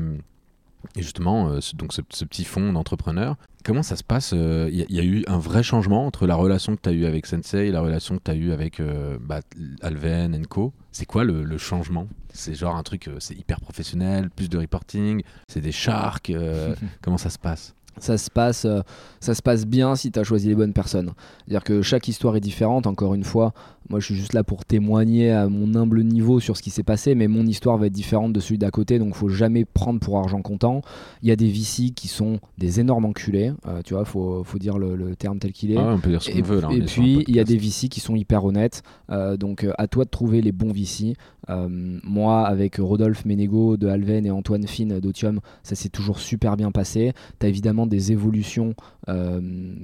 justement, 0.98 1.60
donc 1.76 1.94
ce, 1.94 2.02
petit 2.02 2.44
fonds 2.44 2.74
d'entrepreneurs. 2.74 3.36
Comment 3.64 3.84
ça 3.84 3.96
se 3.96 4.04
passe 4.04 4.32
Il 4.32 4.86
y, 4.90 5.00
a 5.00 5.04
eu 5.04 5.24
un 5.28 5.38
vrai 5.38 5.62
changement 5.62 6.08
entre 6.08 6.26
la 6.26 6.36
relation 6.36 6.76
que 6.76 6.82
tu 6.82 6.90
as 6.90 6.94
eue 6.94 7.06
avec 7.06 7.28
Sensei 7.28 7.68
et 7.68 7.72
la 7.72 7.82
relation 7.82 8.18
que 8.18 8.24
tu 8.24 8.32
as 8.32 8.36
eue 8.36 8.52
avec 8.52 8.82
bah, 9.22 9.42
Alven, 9.82 10.48
Co. 10.48 10.74
C'est 10.92 11.06
quoi 11.06 11.24
le, 11.24 11.58
changement? 11.60 12.08
C'est 12.34 12.56
genre 12.56 12.76
un 12.76 12.84
truc, 12.84 13.08
c'est 13.20 13.36
hyper 13.36 13.62
professionnel, 13.62 14.32
plus 14.32 14.50
de 14.50 14.58
reporting, 14.58 15.22
c'est 15.48 15.62
des 15.62 15.72
sharks. 15.72 16.32
comment 17.02 17.20
ça 17.20 17.30
se 17.30 17.38
passe? 17.38 17.76
Ça 18.00 18.18
se 18.18 18.30
passe, 18.30 18.66
euh, 18.66 18.82
ça 19.20 19.34
se 19.34 19.42
passe 19.42 19.66
bien 19.66 19.96
si 19.96 20.12
tu 20.12 20.20
as 20.20 20.24
choisi 20.24 20.48
les 20.48 20.56
bonnes 20.56 20.74
personnes. 20.74 21.12
C'est-à-dire 21.40 21.64
que 21.64 21.82
chaque 21.82 22.08
histoire 22.08 22.36
est 22.36 22.42
différente, 22.42 22.88
encore 22.88 23.14
une 23.14 23.24
fois. 23.24 23.54
Moi, 23.90 24.02
je 24.02 24.06
suis 24.06 24.16
juste 24.16 24.34
là 24.34 24.44
pour 24.44 24.66
témoigner 24.66 25.32
à 25.32 25.48
mon 25.48 25.74
humble 25.76 26.04
niveau 26.04 26.42
sur 26.42 26.58
ce 26.58 26.62
qui 26.62 26.72
s'est 26.72 26.84
passé, 26.84 27.16
mais 27.16 27.28
mon 27.28 27.46
histoire 27.46 27.78
va 27.78 27.88
être 27.88 27.94
différente 27.94 28.34
de 28.34 28.40
celui 28.42 28.58
d'à 28.58 28.70
côté, 28.70 29.00
donc 29.00 29.16
faut 29.16 29.30
jamais 29.30 29.64
prendre 29.64 30.02
pour 30.02 30.18
argent 30.18 30.42
comptant. 30.42 30.82
Il 31.22 31.30
y 31.30 31.32
a 31.32 31.38
des 31.38 31.48
VC 31.48 31.92
qui 31.96 32.10
sont 32.10 32.40
des 32.58 32.82
énormes 32.82 33.06
enculés, 33.06 33.54
euh, 33.66 33.82
tu 33.84 33.94
vois, 33.94 34.04
faut, 34.04 34.44
faut 34.44 34.58
dire 34.58 34.78
le, 34.78 35.16
terme 35.16 35.40
tel 35.40 35.54
qu'il 35.54 35.72
est. 35.72 35.78
Ah 35.78 35.94
on 35.94 36.00
peut 36.00 36.10
dire 36.10 36.22
ce 36.22 36.32
qu'on 36.32 36.42
veut. 36.42 36.60
Là, 36.60 36.70
et 36.72 36.82
puis, 36.82 37.24
il 37.28 37.36
y 37.36 37.40
a 37.40 37.46
des 37.46 37.58
VC 37.58 37.88
qui 37.88 38.02
sont 38.02 38.16
hyper 38.16 38.44
honnêtes, 38.44 38.84
euh, 39.10 39.38
donc 39.38 39.66
à 39.78 39.88
toi 39.88 40.04
de 40.04 40.10
trouver 40.10 40.42
les 40.42 40.52
bons 40.52 40.74
VC. 40.74 41.16
Moi, 41.50 42.46
avec 42.46 42.78
Rodolphe 42.78 43.26
Ménégo 43.26 43.78
de 43.78 43.88
Alven 43.88 44.26
et 44.26 44.32
Antoine 44.32 44.68
Finn 44.68 45.00
d'Otium, 45.00 45.40
ça 45.64 45.76
s'est 45.76 45.90
toujours 45.90 46.20
super 46.20 46.58
bien 46.58 46.72
passé. 46.72 47.14
Tu 47.40 47.46
as 47.46 47.50
évidemment 47.50 47.88
des 47.88 48.12
évolutions 48.12 48.74
euh, 49.10 49.40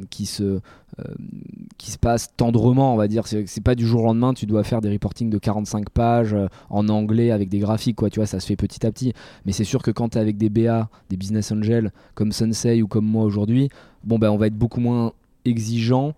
qui, 0.10 0.26
se, 0.26 0.44
euh, 0.44 0.60
qui 1.78 1.92
se 1.92 1.98
passent 1.98 2.34
tendrement, 2.36 2.94
on 2.94 2.98
va 2.98 3.08
dire. 3.08 3.26
C'est 3.28 3.64
pas 3.64 3.76
du 3.76 3.88
jour 3.88 4.02
au 4.02 4.06
lendemain, 4.06 4.34
tu 4.34 4.46
dois 4.46 4.64
faire 4.64 4.82
des 4.82 4.92
reportings 4.92 5.30
de 5.30 5.38
45 5.38 5.90
pages 5.90 6.34
euh, 6.34 6.48
en 6.70 6.90
anglais 6.90 7.32
avec 7.32 7.48
des 7.48 7.60
graphiques, 7.60 7.96
quoi, 7.96 8.10
tu 8.10 8.20
vois, 8.20 8.28
ça 8.28 8.40
se 8.42 8.48
fait 8.48 8.58
petit 8.58 8.86
à 8.86 8.92
petit. 8.92 9.14
Mais 9.46 9.54
c'est 9.54 9.64
sûr 9.64 9.82
que 9.82 9.92
quand 9.92 10.10
tu 10.10 10.18
es 10.18 10.22
avec 10.22 10.38
des 10.38 10.50
BA, 10.50 10.90
des 11.10 11.16
business 11.16 11.52
angels 11.54 11.92
comme 12.16 12.34
Sensei 12.34 12.82
ou 12.82 12.88
comme 12.88 13.06
moi 13.06 13.24
aujourd'hui, 13.24 13.70
bon, 14.04 14.20
ben, 14.20 14.30
on 14.30 14.38
va 14.38 14.48
être 14.48 14.58
beaucoup 14.58 14.82
moins 14.82 15.14
exigeant. 15.46 16.14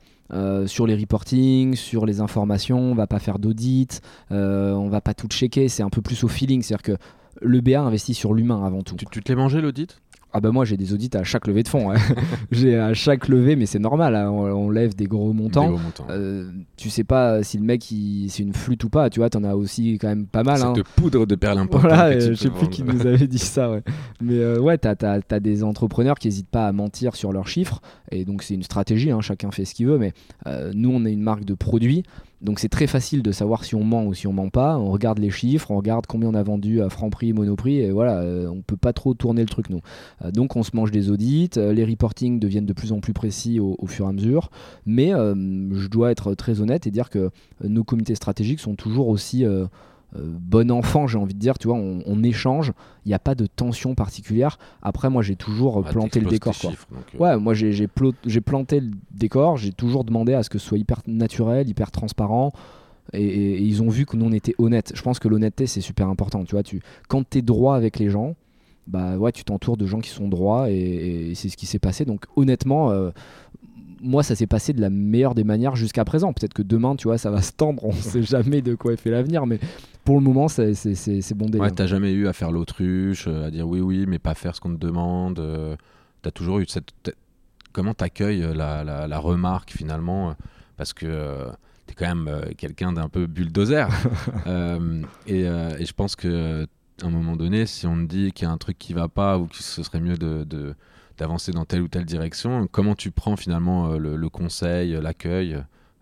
Sur 0.65 0.87
les 0.87 0.95
reportings, 0.95 1.75
sur 1.75 2.05
les 2.05 2.19
informations, 2.21 2.79
on 2.79 2.95
va 2.95 3.07
pas 3.07 3.19
faire 3.19 3.39
d'audit, 3.39 4.01
on 4.31 4.89
va 4.89 5.01
pas 5.01 5.13
tout 5.13 5.27
checker, 5.27 5.69
c'est 5.69 5.83
un 5.83 5.89
peu 5.89 6.01
plus 6.01 6.23
au 6.23 6.27
feeling, 6.27 6.61
c'est-à-dire 6.61 6.83
que 6.83 6.97
le 7.41 7.61
BA 7.61 7.81
investit 7.81 8.13
sur 8.13 8.33
l'humain 8.33 8.65
avant 8.65 8.81
tout. 8.81 8.95
Tu, 8.95 9.05
tu 9.11 9.21
te 9.21 9.31
l'es 9.31 9.35
mangé 9.35 9.61
l'audit? 9.61 10.01
Ah 10.37 10.41
bah 10.41 10.51
moi 10.51 10.65
j'ai 10.65 10.75
des 10.75 10.93
audits 10.93 11.11
à 11.13 11.23
chaque 11.23 11.47
levée 11.47 11.63
de 11.63 11.69
fonds. 11.69 11.91
Hein. 11.91 11.95
j'ai 12.51 12.77
à 12.77 12.93
chaque 12.93 13.29
levée, 13.29 13.55
mais 13.55 13.65
c'est 13.65 13.79
normal, 13.79 14.17
hein. 14.17 14.29
on, 14.29 14.69
lève 14.69 14.93
des 14.93 15.05
gros 15.05 15.31
montants. 15.31 15.77
Euh, 16.09 16.49
tu 16.75 16.89
sais 16.89 17.05
pas 17.05 17.41
si 17.41 17.57
le 17.57 17.63
mec 17.63 17.83
c'est 17.83 18.43
une 18.43 18.51
flûte 18.51 18.83
ou 18.83 18.89
pas, 18.89 19.09
tu 19.09 19.21
vois, 19.21 19.29
t'en 19.29 19.45
as 19.45 19.55
aussi 19.55 19.97
quand 19.97 20.09
même 20.09 20.27
pas 20.27 20.43
mal. 20.43 20.57
C'est 20.57 20.63
hein. 20.65 20.73
de 20.73 20.81
poudre 20.81 21.25
de 21.25 21.35
perlimpinpin. 21.35 21.87
Voilà, 21.87 22.19
je 22.19 22.33
sais 22.33 22.49
plus 22.49 22.67
qui 22.67 22.83
nous 22.83 23.07
avait 23.07 23.27
dit 23.27 23.39
ça. 23.39 23.71
Ouais. 23.71 23.81
Mais 24.21 24.39
euh, 24.39 24.59
ouais, 24.59 24.77
t'as 24.77 24.95
as, 24.99 25.39
des 25.39 25.63
entrepreneurs 25.63 26.19
qui 26.19 26.27
n'hésitent 26.27 26.49
pas 26.49 26.67
à 26.67 26.73
mentir 26.73 27.15
sur 27.15 27.31
leurs 27.31 27.47
chiffres, 27.47 27.79
et 28.11 28.25
donc 28.25 28.43
c'est 28.43 28.55
une 28.55 28.63
stratégie, 28.63 29.11
chacun 29.21 29.51
fait 29.51 29.63
ce 29.63 29.73
qu'il 29.73 29.87
veut, 29.87 29.97
mais 29.97 30.11
euh, 30.47 30.73
nous 30.75 30.91
on 30.91 31.05
est 31.05 31.13
une 31.13 31.23
marque 31.23 31.45
de 31.45 31.53
produits. 31.53 32.03
Donc 32.41 32.59
c'est 32.59 32.69
très 32.69 32.87
facile 32.87 33.23
de 33.23 33.31
savoir 33.31 33.63
si 33.63 33.75
on 33.75 33.83
ment 33.83 34.05
ou 34.05 34.13
si 34.13 34.27
on 34.27 34.33
ment 34.33 34.49
pas. 34.49 34.77
On 34.77 34.91
regarde 34.91 35.19
les 35.19 35.29
chiffres, 35.29 35.71
on 35.71 35.77
regarde 35.77 36.05
combien 36.05 36.29
on 36.29 36.33
a 36.33 36.43
vendu 36.43 36.81
à 36.81 36.89
Franprix, 36.89 37.33
Monoprix, 37.33 37.79
et 37.79 37.91
voilà, 37.91 38.19
euh, 38.19 38.47
on 38.47 38.61
peut 38.61 38.77
pas 38.77 38.93
trop 38.93 39.13
tourner 39.13 39.41
le 39.41 39.47
truc 39.47 39.69
nous. 39.69 39.81
Euh, 40.23 40.31
donc 40.31 40.55
on 40.55 40.63
se 40.63 40.71
mange 40.73 40.91
des 40.91 41.09
audits, 41.09 41.51
euh, 41.57 41.73
les 41.73 41.85
reportings 41.85 42.39
deviennent 42.39 42.65
de 42.65 42.73
plus 42.73 42.91
en 42.91 42.99
plus 42.99 43.13
précis 43.13 43.59
au, 43.59 43.75
fur 43.87 44.05
et 44.05 44.09
à 44.09 44.11
mesure, 44.11 44.49
mais 44.85 45.11
je 45.11 45.87
dois 45.87 46.11
être 46.11 46.33
très 46.33 46.59
honnête 46.59 46.87
et 46.87 46.91
dire 46.91 47.09
que 47.09 47.29
nos 47.63 47.83
comités 47.83 48.15
stratégiques 48.15 48.59
sont 48.59 48.75
toujours 48.75 49.07
aussi 49.07 49.45
euh, 49.45 49.65
bon 50.13 50.71
enfant, 50.71 51.07
j'ai 51.07 51.17
envie 51.17 51.33
de 51.33 51.39
dire, 51.39 51.57
tu 51.57 51.67
vois, 51.67 51.77
on, 51.77 52.23
échange, 52.23 52.71
il 53.05 53.09
n'y 53.09 53.13
a 53.13 53.19
pas 53.19 53.35
de 53.35 53.45
tension 53.45 53.95
particulière. 53.95 54.57
Après, 54.81 55.09
moi, 55.09 55.21
j'ai 55.21 55.35
toujours 55.35 55.83
planté 55.83 56.19
le 56.19 56.27
décor. 56.27 56.57
Quoi. 56.57 56.71
Euh. 56.71 57.17
Ouais, 57.17 57.37
moi, 57.37 57.53
j'ai 57.53 57.87
planté 57.87 58.79
le 58.79 58.91
décor, 59.11 59.57
j'ai 59.57 59.71
toujours 59.71 60.03
demandé 60.03 60.33
à 60.33 60.43
ce 60.43 60.49
que 60.49 60.57
ce 60.57 60.67
soit 60.67 60.77
hyper 60.77 61.01
naturel, 61.07 61.69
hyper 61.69 61.91
transparent. 61.91 62.53
Et, 63.13 63.61
ils 63.61 63.83
ont 63.83 63.89
vu 63.89 64.05
que 64.05 64.17
nous, 64.17 64.25
on 64.25 64.31
était 64.31 64.55
honnête. 64.57 64.91
Je 64.95 65.01
pense 65.01 65.19
que 65.19 65.27
l'honnêteté, 65.27 65.67
c'est 65.67 65.81
super 65.81 66.07
important. 66.07 66.43
Tu 66.43 66.55
vois, 66.55 66.63
tu, 66.63 66.81
quand 67.07 67.27
tu 67.29 67.39
es 67.39 67.41
droit 67.41 67.75
avec 67.75 67.99
les 67.99 68.09
gens, 68.09 68.35
bah 68.87 69.17
ouais, 69.17 69.31
tu 69.31 69.43
t'entoures 69.43 69.77
de 69.77 69.85
gens 69.85 69.99
qui 69.99 70.09
sont 70.09 70.27
droits 70.27 70.69
et, 70.69 71.33
c'est 71.35 71.49
ce 71.49 71.57
qui 71.57 71.65
s'est 71.65 71.79
passé. 71.79 72.05
Donc, 72.05 72.25
honnêtement, 72.35 72.91
euh, 72.91 73.11
moi, 74.01 74.23
ça 74.23 74.35
s'est 74.35 74.47
passé 74.47 74.73
de 74.73 74.81
la 74.81 74.89
meilleure 74.89 75.35
des 75.35 75.43
manières 75.43 75.75
jusqu'à 75.75 76.05
présent. 76.05 76.33
Peut-être 76.33 76.53
que 76.53 76.61
demain, 76.61 76.95
tu 76.95 77.07
vois, 77.07 77.17
ça 77.17 77.31
va 77.31 77.41
se 77.41 77.51
tendre. 77.51 77.83
On 77.83 77.93
ne 77.93 77.99
sait 77.99 78.23
jamais 78.23 78.61
de 78.61 78.75
quoi 78.75 78.93
est 78.93 78.97
fait 78.97 79.11
l'avenir, 79.11 79.45
mais 79.45 79.59
pour 80.03 80.15
le 80.15 80.21
moment, 80.21 80.47
c'est 80.47 80.73
bon 81.35 81.45
délire. 81.47 81.61
Ouais, 81.61 81.71
t'as 81.71 81.87
jamais 81.87 82.11
eu 82.11 82.27
à 82.27 82.33
faire 82.33 82.51
l'autruche, 82.51 83.25
euh, 83.27 83.47
à 83.47 83.51
dire 83.51 83.67
oui, 83.67 83.81
oui, 83.81 84.05
mais 84.07 84.19
pas 84.19 84.35
faire 84.35 84.55
ce 84.55 84.61
qu'on 84.61 84.73
te 84.73 84.79
demande. 84.79 85.39
Euh, 85.39 85.75
tu 86.23 86.29
as 86.29 86.31
toujours 86.31 86.59
eu 86.59 86.65
cette. 86.67 86.91
Comment 87.73 87.93
t'accueilles 87.93 88.43
euh, 88.43 88.53
la, 88.53 88.83
la, 88.83 89.19
remarque 89.19 89.71
finalement 89.71 90.35
Parce 90.77 90.93
que 90.93 91.47
tu 91.87 91.91
es 91.91 91.95
quand 91.95 92.15
même 92.15 92.53
quelqu'un 92.57 92.93
d'un 92.93 93.09
peu 93.09 93.27
bulldozer. 93.27 93.87
et, 95.27 95.41
et, 95.41 95.85
je 95.85 95.93
pense 95.93 96.15
que 96.15 96.67
un 97.03 97.09
moment 97.09 97.35
donné, 97.35 97.65
si 97.65 97.85
on 97.87 97.95
te 97.95 98.05
dit 98.05 98.31
qu'il 98.31 98.47
y 98.47 98.49
a 98.49 98.51
un 98.51 98.57
truc 98.57 98.77
qui 98.77 98.93
va 98.93 99.07
pas 99.07 99.37
ou 99.37 99.47
que 99.47 99.57
ce 99.57 99.83
serait 99.83 99.99
mieux 99.99 100.17
de, 100.17 100.75
d'avancer 101.17 101.51
dans 101.51 101.65
telle 101.65 101.81
ou 101.81 101.87
telle 101.87 102.05
direction, 102.05 102.67
comment 102.71 102.95
tu 102.95 103.11
prends 103.11 103.35
finalement 103.35 103.97
le, 103.97 104.29
conseil, 104.29 104.91
l'accueil 105.01 105.57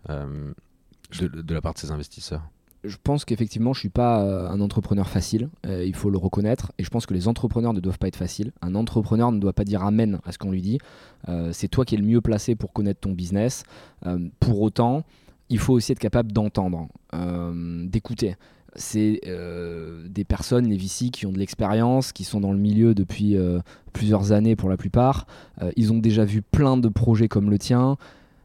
de, 0.08 1.28
de, 1.28 1.54
la 1.54 1.60
part 1.60 1.74
de 1.74 1.78
ces 1.78 1.90
investisseurs? 1.90 2.42
Je 2.84 2.98
pense 3.02 3.24
qu'effectivement, 3.24 3.72
je 3.72 3.80
suis 3.80 3.88
pas 3.88 4.22
euh, 4.22 4.46
un 4.48 4.60
entrepreneur 4.60 5.08
facile. 5.08 5.48
Euh, 5.66 5.84
il 5.84 5.94
faut 5.94 6.10
le 6.10 6.18
reconnaître. 6.18 6.72
Et 6.78 6.84
je 6.84 6.90
pense 6.90 7.06
que 7.06 7.14
les 7.14 7.28
entrepreneurs 7.28 7.72
ne 7.72 7.80
doivent 7.80 7.98
pas 7.98 8.08
être 8.08 8.16
faciles. 8.16 8.52
Un 8.60 8.74
entrepreneur 8.74 9.32
ne 9.32 9.40
doit 9.40 9.54
pas 9.54 9.64
dire 9.64 9.82
amen 9.82 10.20
à 10.26 10.32
ce 10.32 10.38
qu'on 10.38 10.50
lui 10.50 10.60
dit. 10.60 10.78
Euh, 11.30 11.50
c'est 11.52 11.68
toi 11.68 11.86
qui 11.86 11.94
es 11.94 11.98
le 11.98 12.04
mieux 12.04 12.20
placé 12.20 12.54
pour 12.54 12.74
connaître 12.74 13.00
ton 13.00 13.12
business. 13.12 13.64
pour 14.38 14.60
autant, 14.60 15.02
il 15.48 15.58
faut 15.58 15.72
aussi 15.72 15.92
être 15.92 15.98
capable 15.98 16.32
d'entendre, 16.32 16.88
d'écouter. 17.86 18.36
C'est 18.76 19.20
des 20.08 20.24
personnes, 20.24 20.66
les 20.66 20.76
VC, 20.76 21.10
qui 21.10 21.26
ont 21.26 21.32
de 21.32 21.38
l'expérience, 21.38 22.12
qui 22.12 22.24
sont 22.24 22.40
dans 22.40 22.52
le 22.52 22.58
milieu 22.58 22.94
depuis 22.94 23.36
plusieurs 23.92 24.32
années 24.32 24.56
pour 24.56 24.68
la 24.68 24.76
plupart. 24.76 25.26
ils 25.76 25.92
ont 25.92 25.98
déjà 25.98 26.24
vu 26.24 26.42
plein 26.42 26.76
de 26.76 26.88
projets 26.88 27.28
comme 27.28 27.50
le 27.50 27.58
tien. 27.58 27.96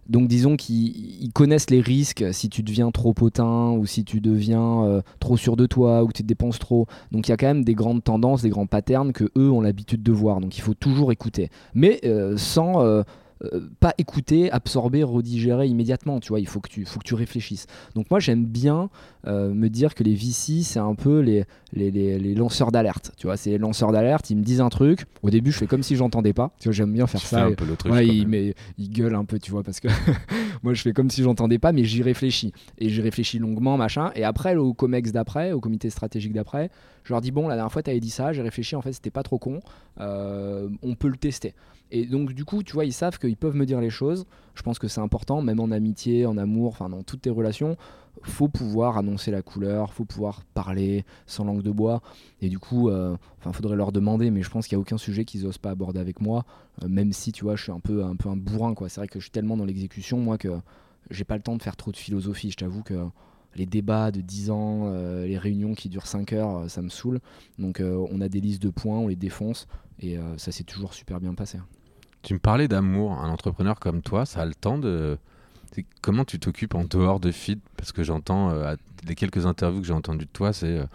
Donc 0.10 0.28
disons 0.28 0.58
qu'ils 0.58 1.32
connaissent 1.34 1.70
les 1.70 1.82
risques 1.82 2.26
si 2.34 2.50
tu 2.50 2.64
deviens 2.64 2.90
trop 2.90 3.14
potin 3.14 3.72
ou 3.72 3.86
si 3.86 4.04
tu 4.04 4.20
deviens 4.22 4.84
euh, 4.84 5.02
trop 5.20 5.38
sûr 5.38 5.56
de 5.56 5.68
toi 5.68 6.04
ou 6.04 6.08
que 6.08 6.14
tu 6.14 6.24
dépenses 6.24 6.58
trop. 6.58 6.88
Donc 7.12 7.28
il 7.28 7.32
y 7.32 7.34
a 7.34 7.38
quand 7.38 7.46
même 7.46 7.64
des 7.64 7.76
grandes 7.76 8.04
tendances, 8.04 8.42
des 8.42 8.50
grands 8.50 8.66
patterns 8.66 9.14
que 9.14 9.26
eux 9.38 9.52
ont 9.52 9.62
l'habitude 9.62 10.02
de 10.02 10.12
voir. 10.12 10.42
Donc 10.42 10.58
il 10.58 10.62
faut 10.62 10.74
toujours 10.74 11.12
écouter. 11.12 11.50
Mais 11.76 12.00
euh, 12.04 12.36
sans... 12.38 13.04
Euh, 13.42 13.62
pas 13.80 13.94
écouter, 13.98 14.52
absorber, 14.52 15.02
redigérer 15.04 15.68
immédiatement. 15.68 16.20
Tu 16.20 16.30
vois, 16.30 16.42
il 16.42 16.48
faut 16.48 16.60
que 16.60 16.68
tu, 16.68 16.84
faut 16.86 17.00
que 17.00 17.06
tu 17.06 17.14
réfléchisses. 17.14 17.68
Donc 17.96 18.12
moi, 18.12 18.20
j'aime 18.20 18.46
bien 18.46 18.90
euh, 19.28 19.54
me 19.54 19.70
dire 19.70 19.96
que 19.96 20.04
les 20.04 20.14
VC, 20.14 20.64
c'est 20.64 20.80
un 20.80 20.94
peu 20.94 21.20
les, 21.20 21.46
les, 21.72 21.90
les, 21.92 22.36
lanceurs 22.36 22.72
d'alerte. 22.72 23.12
Tu 23.18 23.28
vois, 23.28 23.38
c'est 23.38 23.52
les 23.52 23.58
lanceurs 23.58 23.94
d'alerte. 23.94 24.30
Ils 24.30 24.36
me 24.36 24.44
disent 24.44 24.60
un 24.60 24.70
truc. 24.70 25.06
Au 25.24 25.30
début, 25.30 25.54
je 25.54 25.58
fais 25.58 25.68
comme 25.68 25.84
si 25.84 25.96
j'entendais 25.96 26.34
pas. 26.34 26.52
Tu 26.60 26.68
vois, 26.68 26.74
j'aime 26.74 26.92
bien 26.92 27.08
faire 27.08 27.22
ça. 27.22 27.46
Un 27.46 27.54
peu 27.54 27.66
ouais, 27.90 28.08
il, 28.08 28.54
il, 28.78 28.90
gueule 28.90 29.16
un 29.16 29.24
peu, 29.24 29.40
tu 29.40 29.52
vois, 29.52 29.64
parce 29.64 29.80
que 29.80 29.88
moi, 30.64 30.74
je 30.74 30.82
fais 30.82 30.92
comme 30.92 31.10
si 31.10 31.24
j'entendais 31.24 31.60
pas, 31.60 31.72
mais 31.72 31.86
j'y 31.86 32.04
réfléchis. 32.04 32.52
Et 32.78 32.90
j'y 32.90 33.02
réfléchis 33.02 33.40
longuement, 33.40 33.78
machin. 33.78 34.12
Et 34.16 34.26
après, 34.26 34.58
au 34.58 34.74
COMEX 34.74 35.14
d'après, 35.14 35.54
au 35.54 35.62
comité 35.62 35.90
stratégique 35.90 36.34
d'après, 36.34 36.70
je 37.06 37.14
leur 37.14 37.22
dis 37.22 37.32
bon, 37.32 37.48
la 37.48 37.56
dernière 37.56 37.72
fois, 37.72 37.84
tu 37.84 37.90
avais 37.90 38.02
dit 38.02 38.10
ça, 38.10 38.34
j'ai 38.34 38.42
réfléchi, 38.42 38.76
en 38.76 38.82
fait, 38.82 38.92
c'était 38.92 39.12
pas 39.12 39.24
trop 39.24 39.38
con. 39.38 39.62
Euh, 40.02 40.68
on 40.84 40.96
peut 40.96 41.08
le 41.08 41.18
tester. 41.18 41.54
Et 41.92 42.06
donc, 42.06 42.34
du 42.34 42.46
coup, 42.46 42.62
tu 42.62 42.74
vois, 42.74 42.86
ils 42.86 42.94
savent 42.94 43.18
qu'ils 43.18 43.38
peuvent 43.38 43.56
me 43.56 43.66
dire 43.66 43.82
les 43.82 43.90
choses. 43.90 44.26
Je 44.54 44.62
pense 44.62 44.78
que 44.78 44.88
c'est 44.88 45.02
important, 45.02 45.42
même 45.42 45.60
en 45.60 45.72
amitié, 45.72 46.26
en 46.26 46.38
amour, 46.38 46.70
enfin, 46.70 46.90
dans 46.90 47.02
toutes 47.02 47.22
tes 47.22 47.30
relations. 47.30 47.78
Faut 48.24 48.48
pouvoir 48.48 48.98
annoncer 48.98 49.32
la 49.32 49.42
couleur, 49.42 49.94
faut 49.94 50.06
pouvoir 50.06 50.44
parler 50.54 51.06
sans 51.26 51.46
langue 51.46 51.64
de 51.64 51.72
bois. 51.72 52.02
Et 52.42 52.50
du 52.50 52.60
coup, 52.60 52.90
euh, 52.90 53.16
enfin, 53.40 53.54
faudrait 53.54 53.76
leur 53.76 53.92
demander, 53.92 54.30
mais 54.30 54.44
je 54.44 54.50
pense 54.50 54.68
qu'il 54.68 54.78
n'y 54.78 54.82
a 54.82 54.82
aucun 54.82 54.98
sujet 54.98 55.26
qu'ils 55.26 55.48
osent 55.48 55.58
pas 55.58 55.72
aborder 55.72 56.00
avec 56.00 56.22
moi, 56.22 56.46
euh, 56.84 56.88
même 56.88 57.12
si, 57.12 57.32
tu 57.32 57.44
vois, 57.44 57.56
je 57.56 57.64
suis 57.64 57.72
un 57.72 57.80
peu 57.80 58.04
un, 58.04 58.16
peu 58.16 58.30
un 58.30 58.36
bourrin, 58.36 58.76
quoi. 58.76 58.90
C'est 58.90 59.02
vrai 59.02 59.08
que 59.08 59.20
je 59.20 59.26
suis 59.26 59.32
tellement 59.32 59.58
dans 59.58 59.66
l'exécution, 59.66 60.20
moi, 60.20 60.38
que 60.38 60.50
j'ai 61.10 61.24
pas 61.24 61.38
le 61.38 61.42
temps 61.42 61.56
de 61.56 61.64
faire 61.64 61.78
trop 61.78 61.92
de 61.92 61.98
philosophie. 61.98 62.52
Je 62.52 62.58
t'avoue 62.58 62.84
que 62.84 62.94
les 63.56 63.66
débats 63.66 64.12
de 64.12 64.22
10 64.22 64.52
ans, 64.52 64.84
euh, 64.86 65.26
les 65.26 65.38
réunions 65.40 65.74
qui 65.74 65.90
durent 65.90 66.06
5 66.06 66.34
heures, 66.34 66.70
ça 66.70 66.84
me 66.84 66.90
saoule. 66.90 67.20
Donc 67.58 67.82
on 67.82 68.22
a 68.22 68.30
des 68.30 68.42
listes 68.42 68.62
de 68.62 68.70
points, 68.70 69.00
on 69.00 69.08
les 69.08 69.16
défonce 69.16 69.68
et 70.00 70.18
ça 70.38 70.52
s'est 70.52 70.64
toujours 70.64 70.94
super 70.94 71.20
bien 71.20 71.34
passé. 71.34 71.58
Tu 72.22 72.34
me 72.34 72.40
parlais 72.40 72.68
d'amour. 72.68 73.14
Un 73.14 73.30
entrepreneur 73.30 73.80
comme 73.80 74.02
toi, 74.02 74.26
ça 74.26 74.42
a 74.42 74.46
le 74.46 74.56
temps 74.56 74.78
de. 74.78 75.18
Comment 76.02 76.26
tu 76.26 76.40
t'occupes 76.40 76.76
en 76.76 76.84
dehors 76.84 77.20
de 77.20 77.32
feed? 77.32 77.60
Parce 77.78 77.92
que 77.92 78.04
j'entends, 78.04 78.50
euh, 78.50 78.76
les 79.08 79.16
quelques 79.16 79.46
interviews 79.46 79.82
que 79.82 79.88
j'ai 79.88 79.94
entendues 79.94 80.26
de 80.26 80.32
toi, 80.32 80.52
c'est. 80.52 80.80
Euh, 80.80 80.86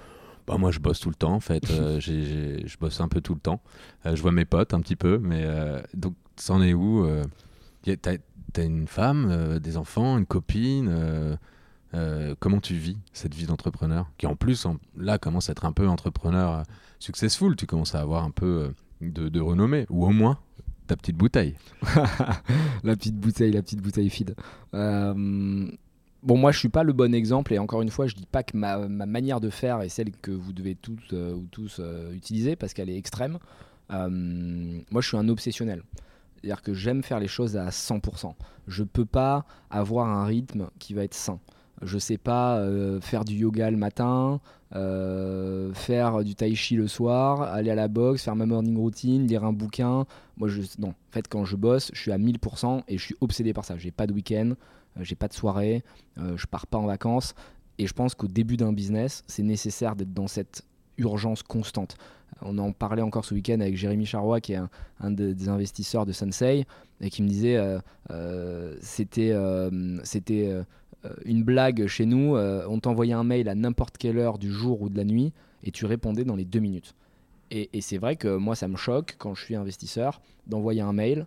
bah, 0.47 0.59
moi, 0.59 0.70
je 0.70 0.79
bosse 0.79 1.01
tout 1.01 1.09
le 1.09 1.14
temps, 1.14 1.33
en 1.33 1.41
fait. 1.41 1.70
Euh, 1.70 2.01
je 2.01 2.79
bosse 2.79 3.01
un 3.01 3.09
peu 3.09 3.20
tout 3.20 3.35
le 3.35 3.41
temps. 3.41 3.62
je 4.05 4.20
vois 4.20 4.33
mes 4.33 4.45
potes 4.45 4.75
un 4.75 4.81
petit 4.81 4.97
peu, 4.97 5.18
mais 5.18 5.47
donc, 5.95 6.14
c'en 6.37 6.61
est 6.61 6.75
où 6.75 7.07
tu 7.83 7.93
as 7.93 8.62
une 8.62 8.87
femme, 8.87 9.59
des 9.59 9.77
enfants, 9.79 10.18
une 10.18 10.27
copine. 10.27 11.39
comment 12.41 12.61
tu 12.61 12.75
vis 12.75 12.99
cette 13.14 13.35
vie 13.35 13.47
d'entrepreneur? 13.47 14.11
Qui 14.18 14.27
en 14.27 14.37
plus 14.37 14.66
là 14.99 15.16
commence 15.16 15.49
à 15.49 15.53
être 15.53 15.64
un 15.64 15.72
peu 15.72 15.89
entrepreneur 15.89 16.64
successful 16.99 17.55
tu 17.57 17.66
commences 17.66 17.95
à 17.95 18.01
avoir 18.01 18.25
un 18.25 18.31
peu 18.31 18.72
de, 19.03 19.29
de 19.29 19.41
renommée 19.41 19.85
ou 19.91 20.07
au 20.07 20.11
moins 20.11 20.39
ta 20.87 20.97
petite 20.97 21.16
bouteille. 21.16 21.55
la 22.85 22.97
petite 22.97 23.16
bouteille, 23.16 23.53
la 23.53 23.62
petite 23.62 23.80
bouteille 23.80 24.11
feed. 24.11 24.35
Euh, 24.74 25.14
bon, 26.22 26.37
moi, 26.37 26.53
je 26.53 26.59
suis 26.59 26.68
pas 26.68 26.82
le 26.82 26.93
bon 26.93 27.14
exemple, 27.14 27.55
et 27.55 27.59
encore 27.59 27.82
une 27.82 27.91
fois, 27.91 28.07
je 28.07 28.14
dis 28.14 28.26
pas 28.26 28.43
que 28.43 28.57
ma, 28.57 28.87
manière 28.89 29.41
de 29.41 29.51
faire 29.51 29.80
est 29.80 29.89
celle 29.89 30.12
que 30.12 30.30
vous 30.30 30.53
devez 30.53 30.74
toutes 30.74 31.12
euh, 31.12 31.35
ou 31.35 31.47
tous 31.51 31.78
euh, 31.80 32.12
utiliser 32.12 32.57
parce 32.57 32.74
qu'elle 32.74 32.91
est 32.91 32.97
extrême. 32.99 33.39
moi, 33.91 35.01
je 35.01 35.09
suis 35.09 35.16
un 35.16 35.28
obsessionnel. 35.28 35.82
C'est-à-dire 36.37 36.62
que 36.62 36.74
j'aime 36.74 37.03
faire 37.03 37.20
les 37.20 37.28
choses 37.28 37.57
à 37.57 37.70
100%. 37.70 38.35
Je 38.68 38.85
peux 38.85 39.07
pas 39.07 39.47
avoir 39.70 40.09
un 40.09 40.26
rythme 40.26 40.68
qui 40.78 40.93
va 40.93 41.05
être 41.05 41.14
sain 41.14 41.41
je 41.83 41.99
sais 41.99 42.18
pas 42.18 42.59
euh, 42.59 43.01
faire 43.01 43.25
du 43.25 43.35
yoga 43.35 43.70
le 43.70 43.77
matin, 43.77 44.41
euh, 44.75 45.72
faire 45.75 46.22
du 46.25 46.35
tai 46.35 46.55
chi 46.55 46.77
le 46.77 46.89
soir, 46.89 47.43
aller 47.43 47.70
à 47.70 47.75
la 47.75 47.89
boxe, 47.89 48.22
faire 48.22 48.37
ma 48.37 48.47
morning 48.47 48.77
routine, 48.77 49.27
lire 49.27 49.45
un 49.45 49.53
bouquin. 49.53 50.07
Moi, 50.37 50.49
je, 50.49 50.62
non. 50.79 50.89
En 50.89 51.12
fait, 51.12 51.29
quand 51.29 51.45
je 51.45 51.57
bosse, 51.57 51.91
je 51.93 52.01
suis 52.01 52.12
à 52.12 52.18
1000% 52.18 52.83
et 52.89 52.99
je 52.99 53.05
suis 53.05 53.16
obsédé 53.20 53.53
par 53.53 53.64
ça. 53.64 53.77
J'ai 53.77 53.91
pas 53.91 54.07
de 54.07 54.12
week-end, 54.12 54.53
euh, 54.97 55.01
j'ai 55.03 55.16
pas 55.16 55.29
de 55.29 55.35
soirée, 55.35 55.83
je 56.16 56.47
pars 56.47 56.66
pas 56.66 56.79
en 56.79 56.87
vacances. 56.87 57.35
Et 57.79 57.87
je 57.89 57.93
pense 57.93 58.14
qu'au 58.14 58.29
début 58.29 58.57
d'un 58.57 58.72
business, 58.72 59.25
c'est 59.27 59.43
nécessaire 59.43 59.97
d'être 59.97 60.14
dans 60.14 60.29
cette 60.29 60.62
urgence 60.97 61.43
constante. 61.43 61.97
On 62.41 62.57
en 62.59 62.72
parlait 62.72 63.03
encore 63.03 63.25
ce 63.25 63.35
week-end 63.35 63.61
avec 63.61 63.77
Jérémy 63.77 64.07
Charrois, 64.07 64.41
qui 64.41 64.53
est 64.53 64.61
un, 65.01 65.11
des 65.11 65.49
investisseurs 65.49 66.07
de 66.07 66.12
Sensei, 66.12 66.66
et 67.01 67.11
qui 67.11 67.22
me 67.22 67.29
disait 67.29 67.59
c'était 68.81 69.35
c'était 70.05 70.49
euh, 70.49 70.62
une 71.24 71.42
blague 71.42 71.86
chez 71.86 72.07
nous, 72.07 72.36
euh, 72.36 72.66
on 72.68 72.80
t'envoyait 72.80 73.12
un 73.12 73.24
mail 73.24 73.48
à 73.48 73.55
n'importe 73.55 73.98
quelle 73.98 74.18
heure 74.18 74.38
du 74.38 74.50
jour 74.50 74.82
ou 74.82 74.88
de 74.88 74.96
la 74.96 75.05
nuit 75.05 75.32
et 75.62 75.70
tu 75.70 75.86
répondais 75.86 76.24
dans 76.24 76.36
les 76.36 76.44
deux 76.44 76.61
minutes. 76.61 76.94
Et, 77.50 77.68
c'est 77.80 77.98
vrai 77.98 78.16
que 78.16 78.36
moi, 78.36 78.57
ça 78.57 78.66
me 78.66 78.76
choque 78.76 79.14
quand 79.18 79.34
je 79.34 79.44
suis 79.44 79.55
investisseur 79.55 80.20
d'envoyer 80.48 80.80
un 80.80 80.92
mail 80.92 81.26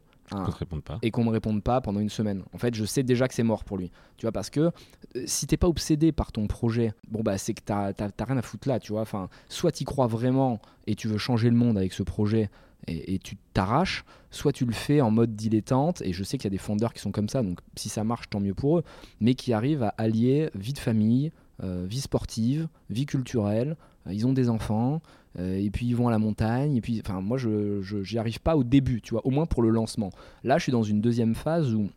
et 1.01 1.09
qu'on 1.09 1.23
me 1.23 1.29
réponde 1.29 1.63
pas 1.63 1.79
pendant 1.79 2.01
une 2.01 2.09
semaine. 2.09 2.43
En 2.53 2.57
fait, 2.57 2.75
je 2.75 2.83
sais 2.83 3.01
déjà 3.01 3.29
que 3.29 3.33
c'est 3.33 3.43
mort 3.43 3.63
pour 3.63 3.77
lui. 3.77 3.91
Tu 4.17 4.25
vois, 4.25 4.33
parce 4.33 4.49
que 4.49 4.59
euh, 4.59 5.23
si 5.25 5.47
t'es 5.47 5.55
pas 5.55 5.67
obsédé 5.67 6.11
par 6.11 6.33
ton 6.33 6.47
projet, 6.47 6.91
bon 7.09 7.21
bah 7.21 7.37
c'est 7.37 7.53
que 7.53 7.61
t'as 7.63 7.93
rien 8.25 8.37
à 8.37 8.41
foutre 8.41 8.67
là, 8.67 8.79
tu 8.79 8.91
vois. 8.91 9.01
Enfin, 9.01 9.29
soit 9.47 9.71
tu 9.71 9.85
crois 9.85 10.07
vraiment 10.07 10.59
et 10.85 10.95
tu 10.95 11.07
veux 11.07 11.17
changer 11.17 11.49
le 11.49 11.55
monde 11.55 11.77
avec 11.77 11.93
ce 11.93 12.03
projet, 12.03 12.49
et, 12.87 13.19
tu 13.19 13.35
t'arraches, 13.53 14.05
soit 14.31 14.53
tu 14.53 14.65
le 14.65 14.73
fais 14.73 15.01
en 15.01 15.11
mode 15.11 15.35
dilettante, 15.35 16.01
et 16.03 16.13
je 16.13 16.23
sais 16.23 16.37
qu'il 16.37 16.45
y 16.45 16.47
a 16.47 16.51
des 16.51 16.57
fondeurs 16.57 16.93
qui 16.93 17.01
sont 17.01 17.11
comme 17.11 17.29
ça, 17.29 17.43
donc 17.43 17.59
si 17.75 17.89
ça 17.89 18.03
marche, 18.03 18.29
tant 18.29 18.39
mieux 18.39 18.53
pour 18.53 18.79
eux, 18.79 18.83
mais 19.19 19.35
qui 19.35 19.53
arrivent 19.53 19.83
à 19.83 19.93
allier 19.97 20.49
vie 20.55 20.73
de 20.73 20.79
famille, 20.79 21.31
euh, 21.63 21.85
vie 21.87 22.01
sportive, 22.01 22.67
vie 22.89 23.05
culturelle, 23.05 23.75
euh, 24.05 24.13
ils 24.13 24.25
ont 24.27 24.33
des 24.33 24.49
enfants, 24.49 25.01
euh, 25.39 25.57
et 25.57 25.69
puis 25.69 25.85
ils 25.87 25.95
vont 25.95 26.07
à 26.07 26.11
la 26.11 26.19
montagne, 26.19 26.75
et 26.75 26.81
puis, 26.81 27.01
moi, 27.21 27.37
je 27.37 28.13
n'y 28.13 28.19
arrive 28.19 28.39
pas 28.41 28.55
au 28.55 28.63
début, 28.63 29.01
tu 29.01 29.11
vois, 29.11 29.25
au 29.25 29.31
moins 29.31 29.45
pour 29.45 29.61
le 29.61 29.69
lancement. 29.69 30.11
Là, 30.43 30.57
je 30.57 30.63
suis 30.63 30.71
dans 30.71 30.83
une 30.83 31.01
deuxième 31.01 31.35
phase 31.35 31.73
où 31.73 31.89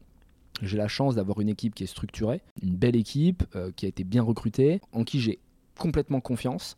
j'ai 0.62 0.76
la 0.76 0.88
chance 0.88 1.14
d'avoir 1.14 1.40
une 1.40 1.48
équipe 1.48 1.74
qui 1.74 1.84
est 1.84 1.88
structurée, 1.88 2.42
une 2.62 2.74
belle 2.74 2.96
équipe 2.96 3.44
qui 3.76 3.86
a 3.86 3.88
été 3.88 4.04
bien 4.04 4.22
recrutée, 4.22 4.80
en 4.92 5.04
qui 5.04 5.20
j'ai 5.20 5.38
complètement 5.78 6.20
confiance 6.20 6.76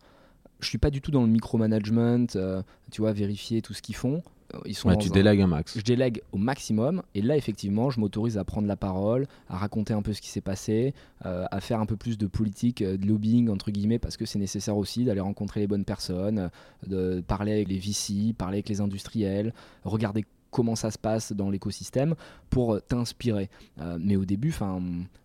je 0.62 0.68
suis 0.68 0.78
pas 0.78 0.90
du 0.90 1.00
tout 1.00 1.10
dans 1.10 1.22
le 1.22 1.28
micromanagement, 1.28 2.26
euh, 2.36 2.62
tu 2.90 3.00
vois, 3.00 3.12
vérifier 3.12 3.62
tout 3.62 3.74
ce 3.74 3.82
qu'ils 3.82 3.96
font. 3.96 4.22
Euh, 4.54 4.58
ils 4.64 4.74
sont 4.74 4.94
tu 4.96 5.08
délègues 5.10 5.40
un 5.40 5.46
max. 5.46 5.76
Je 5.76 5.82
délègue 5.82 6.22
au 6.32 6.38
maximum. 6.38 7.02
Et 7.14 7.22
là, 7.22 7.36
effectivement, 7.36 7.90
je 7.90 8.00
m'autorise 8.00 8.38
à 8.38 8.44
prendre 8.44 8.68
la 8.68 8.76
parole, 8.76 9.26
à 9.48 9.56
raconter 9.56 9.92
un 9.92 10.02
peu 10.02 10.12
ce 10.12 10.20
qui 10.20 10.28
s'est 10.28 10.40
passé, 10.40 10.94
euh, 11.26 11.46
à 11.50 11.60
faire 11.60 11.80
un 11.80 11.86
peu 11.86 11.96
plus 11.96 12.16
de 12.16 12.26
politique, 12.26 12.82
de 12.82 13.06
lobbying, 13.06 13.48
entre 13.48 13.70
guillemets, 13.70 13.98
parce 13.98 14.16
que 14.16 14.24
c'est 14.24 14.38
nécessaire 14.38 14.76
aussi 14.76 15.04
d'aller 15.04 15.20
rencontrer 15.20 15.60
les 15.60 15.66
bonnes 15.66 15.84
personnes, 15.84 16.50
de 16.86 17.22
parler 17.26 17.52
avec 17.52 17.68
les 17.68 17.78
VC, 17.78 18.34
parler 18.36 18.56
avec 18.56 18.68
les 18.68 18.80
industriels, 18.80 19.52
regarder 19.84 20.24
comment 20.52 20.76
ça 20.76 20.92
se 20.92 20.98
passe 20.98 21.32
dans 21.32 21.50
l'écosystème 21.50 22.14
pour 22.50 22.80
t'inspirer. 22.82 23.50
Euh, 23.80 23.98
mais 24.00 24.14
au 24.14 24.24
début, 24.24 24.54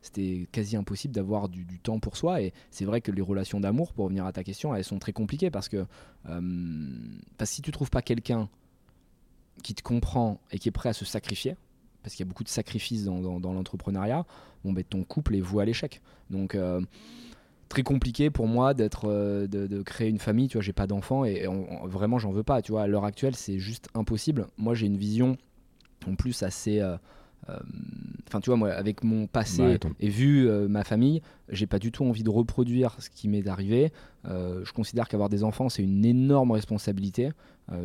c'était 0.01 0.47
quasi 0.51 0.75
impossible 0.75 1.13
d'avoir 1.13 1.49
du, 1.49 1.65
temps 1.83 1.99
pour 1.99 2.17
soi. 2.17 2.41
Et 2.41 2.53
c'est 2.71 2.85
vrai 2.85 3.01
que 3.01 3.11
les 3.11 3.21
relations 3.21 3.59
d'amour, 3.59 3.93
pour 3.93 4.05
revenir 4.05 4.25
à 4.25 4.31
ta 4.31 4.43
question, 4.43 4.73
elles 4.73 4.83
sont 4.83 4.97
très 4.97 5.13
compliquées 5.13 5.51
parce 5.51 5.69
que, 5.69 5.85
euh, 6.29 6.89
si 7.43 7.61
tu 7.61 7.71
trouves 7.71 7.91
pas 7.91 8.01
quelqu'un 8.01 8.49
qui 9.61 9.75
te 9.75 9.83
comprend 9.83 10.39
et 10.51 10.59
qui 10.59 10.69
est 10.69 10.71
prêt 10.71 10.89
à 10.89 10.93
se 10.93 11.05
sacrifier, 11.05 11.55
parce 12.01 12.15
qu'il 12.15 12.25
y 12.25 12.27
a 12.27 12.29
beaucoup 12.29 12.45
de 12.45 12.49
sacrifices 12.49 13.03
dans, 13.03 13.39
l'entrepreneuriat, 13.39 14.25
bon, 14.63 14.71
ben, 14.71 14.83
ton 14.83 15.03
couple 15.03 15.35
est 15.35 15.41
voué 15.41 15.63
à 15.63 15.65
l'échec. 15.65 16.01
Donc, 16.29 16.55
euh, 16.55 16.79
très 17.69 17.83
compliqué 17.83 18.29
pour 18.29 18.47
moi 18.47 18.73
d'être 18.73 19.05
euh, 19.07 19.47
de, 19.47 19.81
créer 19.81 20.09
une 20.09 20.19
famille 20.19 20.47
tu 20.47 20.57
vois 20.57 20.63
j'ai 20.63 20.73
pas 20.73 20.87
d'enfants 20.87 21.25
et, 21.25 21.45
vraiment 21.85 22.19
j'en 22.19 22.31
veux 22.31 22.43
pas 22.43 22.61
tu 22.61 22.71
vois. 22.71 22.83
À 22.83 22.87
l'heure 22.87 23.05
actuelle 23.05 23.35
c'est 23.35 23.59
juste 23.59 23.89
impossible. 23.93 24.47
Moi 24.57 24.73
j'ai 24.73 24.87
une 24.87 24.97
vision 24.97 25.37
en 26.07 26.15
plus 26.15 26.43
assez 26.43 26.79
euh, 26.79 26.95
euh, 27.49 27.59
enfin 28.27 28.39
tu 28.39 28.49
vois 28.49 28.57
moi 28.57 28.71
avec 28.71 29.03
mon 29.03 29.27
passé 29.27 29.77
et 29.99 30.09
vu 30.09 30.49
ma 30.67 30.83
famille 30.83 31.21
j'ai 31.49 31.67
pas 31.67 31.79
du 31.79 31.91
tout 31.91 32.03
envie 32.05 32.23
de 32.23 32.29
reproduire 32.29 32.95
ce 32.99 33.09
qui 33.09 33.27
m'est 33.27 33.47
arrivé. 33.47 33.91
Je 34.25 34.71
considère 34.73 35.07
qu'avoir 35.07 35.29
des 35.29 35.43
enfants 35.43 35.69
c'est 35.69 35.83
une 35.83 36.05
énorme 36.05 36.51
responsabilité 36.51 37.31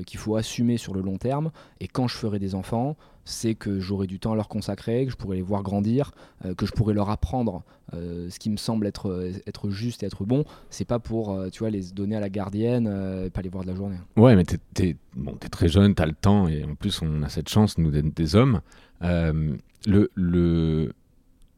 qu'il 0.07 0.21
faut 0.21 0.37
assumer 0.37 0.77
sur 0.77 0.95
le 0.95 1.01
long 1.01 1.19
terme 1.19 1.51
et 1.81 1.89
quand 1.89 2.07
je 2.07 2.17
ferai 2.17 2.39
des 2.39 2.55
enfants 2.55 2.97
c'est 3.25 3.55
que 3.55 3.79
j'aurai 3.79 4.07
du 4.07 4.19
temps 4.19 4.33
à 4.33 4.37
leur 4.37 4.49
consacrer, 4.49 5.05
que 5.05 5.13
je 5.13 5.17
pourrai 5.17 5.37
les 5.37 5.43
voir 5.43 5.63
grandir, 5.63 6.13
euh, 6.45 6.55
que 6.55 6.67
je 6.67 6.73
pourrai 6.73 6.95
leur 6.95 7.11
apprendre 7.11 7.63
euh, 7.95 8.29
ce 8.31 8.39
qui 8.39 8.51
me 8.51 8.57
semble 8.57 8.87
être, 8.87 9.31
être 9.47 9.71
juste 9.71 10.03
et 10.03 10.07
être 10.07 10.25
bon. 10.25 10.45
C'est 10.71 10.85
pas 10.85 10.99
pour 10.99 11.33
euh, 11.33 11.49
tu 11.51 11.61
vois, 11.61 11.71
les 11.71 11.93
donner 11.93 12.17
à 12.17 12.21
la 12.21 12.29
gardienne 12.29 12.87
et 13.25 13.31
pas 13.31 13.43
les 13.43 13.49
voir 13.49 13.65
de 13.65 13.71
la 13.71 13.77
journée. 13.77 13.97
Ouais, 14.17 14.35
mais 14.35 14.45
t'es 14.45 14.89
es, 14.89 14.97
bon, 15.15 15.37
très 15.51 15.69
jeune, 15.69 15.95
t'as 15.95 16.07
le 16.07 16.15
temps 16.15 16.49
et 16.49 16.65
en 16.65 16.75
plus 16.75 17.01
on 17.03 17.23
a 17.23 17.29
cette 17.29 17.49
chance, 17.49 17.79
nous, 17.79 17.91
d'être 17.91 18.15
des 18.15 18.37
hommes. 18.37 18.61
le, 19.01 20.11
le... 20.15 20.93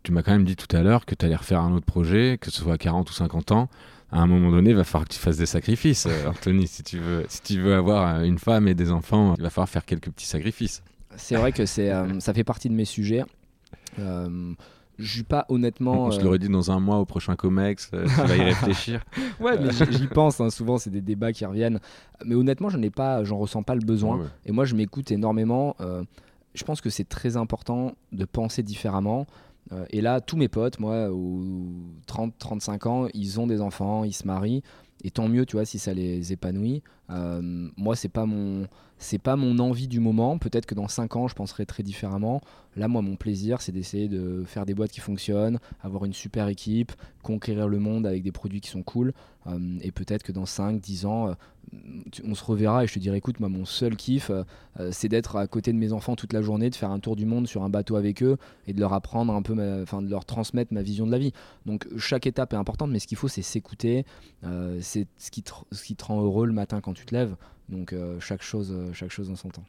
Tu 0.03 0.13
m'as 0.13 0.23
quand 0.23 0.33
même 0.33 0.45
dit 0.45 0.57
tout 0.57 0.75
à 0.77 0.83
l'heure 0.83 1.07
que 1.07 1.15
tu 1.15 1.25
allais 1.25 1.35
refaire 1.35 1.61
un 1.61 1.73
autre 1.73 1.87
projet, 1.87 2.37
que 2.39 2.51
ce 2.51 2.61
soit 2.61 2.75
à 2.75 2.79
40 2.79 3.09
ou 3.09 3.15
50 3.15 3.53
ans 3.53 3.71
à 4.15 4.21
un 4.21 4.27
moment 4.29 4.51
donné, 4.51 4.71
il 4.71 4.77
va 4.77 4.85
falloir 4.85 5.09
que 5.09 5.13
tu 5.13 5.19
fasses 5.19 5.37
des 5.37 5.47
sacrifices, 5.47 6.07
Anthony. 6.27 6.69
si, 6.69 6.85
tu 6.85 6.99
veux, 6.99 7.27
si 7.29 7.43
tu 7.43 7.61
veux 7.61 7.75
avoir 7.75 8.23
une 8.23 8.39
femme 8.39 8.69
et 8.69 8.75
des 8.75 8.93
enfants, 8.93 9.35
il 9.37 9.43
va 9.43 9.51
falloir 9.51 9.69
faire 9.69 9.85
quelques 9.85 10.09
petits 10.11 10.27
sacrifices. 10.27 10.83
C'est 11.17 11.35
vrai 11.35 11.51
que 11.51 11.67
c'est, 11.67 11.91
euh, 11.91 12.21
ça 12.21 12.33
fait 12.33 12.45
partie 12.45 12.69
de 12.69 12.75
mes 12.75 12.85
sujets. 12.85 13.25
Euh, 13.99 14.53
je 14.99 15.13
suis 15.13 15.23
pas 15.25 15.45
honnêtement. 15.49 16.09
Le 16.09 16.15
euh, 16.15 16.29
redit 16.29 16.49
dans 16.49 16.71
un 16.71 16.79
mois 16.79 16.99
au 16.99 17.05
prochain 17.05 17.35
Comex, 17.35 17.91
tu 17.91 17.97
vas 17.97 18.37
y 18.37 18.43
réfléchir. 18.45 19.05
ouais, 19.41 19.59
mais 19.59 19.71
j'y 19.91 20.07
pense. 20.07 20.41
Hein, 20.41 20.51
souvent, 20.51 20.79
c'est 20.79 20.91
des 20.91 21.01
débats 21.01 21.33
qui 21.33 21.45
reviennent. 21.45 21.81
Mais 22.25 22.37
honnêtement, 22.37 22.69
je 22.69 22.79
n'ai 22.79 22.91
pas, 22.91 23.25
j'en 23.25 23.39
ressens 23.39 23.65
pas 23.65 23.75
le 23.75 23.85
besoin. 23.85 24.31
Et 24.47 24.53
moi, 24.53 24.65
je 24.65 24.77
m'écoute 24.77 25.11
énormément. 25.11 25.77
je 26.55 26.63
pense 26.65 26.81
que 26.81 26.91
c'est 26.91 27.09
très 27.09 27.37
important 27.37 27.97
de 28.13 28.25
penser 28.25 28.63
différemment. 28.63 29.27
Et 29.91 30.01
là, 30.01 30.21
tous 30.21 30.37
mes 30.37 30.49
potes, 30.49 30.79
moi, 30.79 31.11
aux 31.11 31.43
30-35 32.07 32.89
ans, 32.89 33.09
ils 33.15 33.41
ont 33.41 33.47
des 33.47 33.61
enfants, 33.61 34.05
ils 34.05 34.13
se 34.13 34.27
marient. 34.27 34.63
Et 35.03 35.11
tant 35.11 35.29
mieux, 35.29 35.45
tu 35.47 35.57
vois, 35.57 35.65
si 35.65 35.79
ça 35.79 35.93
les 35.93 36.33
épanouit. 36.33 36.83
Moi, 37.09 37.97
c'est 37.97 38.09
pas 38.09 38.27
mon 38.27 38.67
c'est 38.99 39.19
pas 39.19 39.37
mon 39.37 39.59
envie 39.59 39.89
du 39.89 40.01
moment. 40.01 40.39
Peut-être 40.39 40.67
que 40.67 40.75
dans 40.75 40.89
5 40.89 41.17
ans, 41.17 41.29
je 41.29 41.35
penserai 41.35 41.67
très 41.67 41.83
différemment. 41.83 42.41
Là, 42.77 42.89
moi, 42.89 43.03
mon 43.03 43.17
plaisir, 43.17 43.61
c'est 43.61 43.73
d'essayer 43.73 44.09
de 44.09 44.45
faire 44.47 44.67
des 44.67 44.75
boîtes 44.75 44.91
qui 44.91 45.01
fonctionnent, 45.01 45.59
avoir 45.83 46.05
une 46.05 46.13
super 46.13 46.49
équipe, 46.49 46.93
conquérir 47.23 47.69
le 47.69 47.79
monde 47.79 48.07
avec 48.07 48.23
des 48.23 48.33
produits 48.33 48.61
qui 48.61 48.71
sont 48.71 48.83
cool. 48.83 49.13
Euh, 49.47 49.79
et 49.83 49.93
peut-être 49.93 50.23
que 50.23 50.33
dans 50.33 50.47
5, 50.47 50.81
10 50.81 51.07
ans, 51.07 51.29
euh, 51.29 51.35
on 52.25 52.35
se 52.35 52.45
reverra 52.45 52.85
et 52.85 52.87
je 52.87 52.95
te 52.95 52.99
dirai 52.99 53.19
écoute, 53.19 53.41
moi, 53.41 53.49
mon 53.49 53.65
seul 53.65 53.95
kiff, 53.95 54.31
euh, 54.31 54.45
c'est 54.91 55.09
d'être 55.09 55.37
à 55.37 55.47
côté 55.47 55.73
de 55.73 55.79
mes 55.79 55.93
enfants 55.93 56.17
toute 56.17 56.33
la 56.33 56.43
journée, 56.43 56.71
de 56.71 56.75
faire 56.75 56.91
un 56.91 56.99
tour 56.99 57.15
du 57.15 57.27
monde 57.27 57.47
sur 57.47 57.63
un 57.63 57.69
bateau 57.69 57.97
avec 57.97 58.23
eux 58.23 58.39
et 58.67 58.73
de 58.73 58.81
leur 58.81 58.93
apprendre 58.93 59.35
un 59.35 59.43
peu, 59.43 59.53
enfin, 59.83 60.03
de 60.03 60.09
leur 60.09 60.25
transmettre 60.25 60.73
ma 60.73 60.83
vision 60.83 61.07
de 61.07 61.13
la 61.13 61.19
vie. 61.19 61.33
Donc, 61.67 61.87
chaque 61.99 62.27
étape 62.27 62.55
est 62.55 62.57
importante, 62.57 62.91
mais 62.91 62.99
ce 62.99 63.07
qu'il 63.07 63.19
faut, 63.19 63.29
c'est 63.29 63.43
s'écouter. 63.43 64.05
c'est 64.81 65.07
ce 65.19 65.31
qui, 65.31 65.45
ce 65.73 65.83
qui 65.83 65.95
te 65.95 66.05
rend 66.05 66.23
heureux 66.23 66.47
le 66.47 66.53
matin 66.53 66.81
quand 66.81 66.94
tu 66.95 67.05
te 67.05 67.15
lèves. 67.15 67.37
Donc 67.69 67.93
euh, 67.93 68.21
chaque, 68.21 68.43
chose, 68.43 68.73
euh, 68.73 68.93
chaque 68.93 69.11
chose 69.11 69.31
en 69.31 69.37
son 69.37 69.49
temps. 69.49 69.65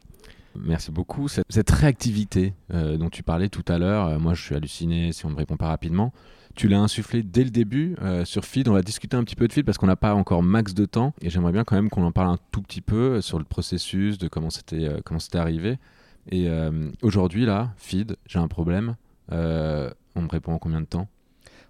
Merci 0.58 0.90
beaucoup. 0.90 1.28
Cette, 1.28 1.70
réactivité 1.70 2.54
euh, 2.72 2.96
dont 2.96 3.10
tu 3.10 3.22
parlais 3.22 3.48
tout 3.48 3.64
à 3.68 3.78
l'heure, 3.78 4.18
moi 4.18 4.34
je 4.34 4.42
suis 4.42 4.54
halluciné 4.54 5.12
si 5.12 5.26
on 5.26 5.28
ne 5.28 5.34
me 5.34 5.38
répond 5.38 5.56
pas 5.56 5.68
rapidement. 5.68 6.12
Tu 6.54 6.68
l'as 6.68 6.80
insufflé 6.80 7.22
dès 7.22 7.44
le 7.44 7.50
début 7.50 7.96
sur 8.24 8.46
Feed. 8.46 8.66
On 8.68 8.72
va 8.72 8.80
discuter 8.80 9.14
un 9.14 9.24
petit 9.24 9.36
peu 9.36 9.46
de 9.46 9.52
Feed 9.52 9.66
parce 9.66 9.76
qu'on 9.76 9.86
n'a 9.86 9.96
pas 9.96 10.14
encore 10.14 10.42
max 10.42 10.72
de 10.72 10.86
temps 10.86 11.12
et 11.20 11.28
j'aimerais 11.28 11.52
bien 11.52 11.64
quand 11.64 11.76
même 11.76 11.90
qu'on 11.90 12.02
en 12.02 12.12
parle 12.12 12.28
un 12.28 12.38
tout 12.50 12.62
petit 12.62 12.80
peu 12.80 13.20
sur 13.20 13.38
le 13.38 13.44
processus, 13.44 14.16
de 14.16 14.26
comment 14.26 14.48
c'était 14.48 14.88
comment 15.04 15.20
c'était 15.20 15.36
arrivé. 15.36 15.76
Et 16.30 16.48
aujourd'hui 17.02 17.44
là, 17.44 17.74
Feed, 17.76 18.16
j'ai 18.24 18.38
un 18.38 18.48
problème. 18.48 18.96
on 19.30 20.22
me 20.22 20.28
répond 20.30 20.54
en 20.54 20.58
combien 20.58 20.80
de 20.80 20.86
temps? 20.86 21.08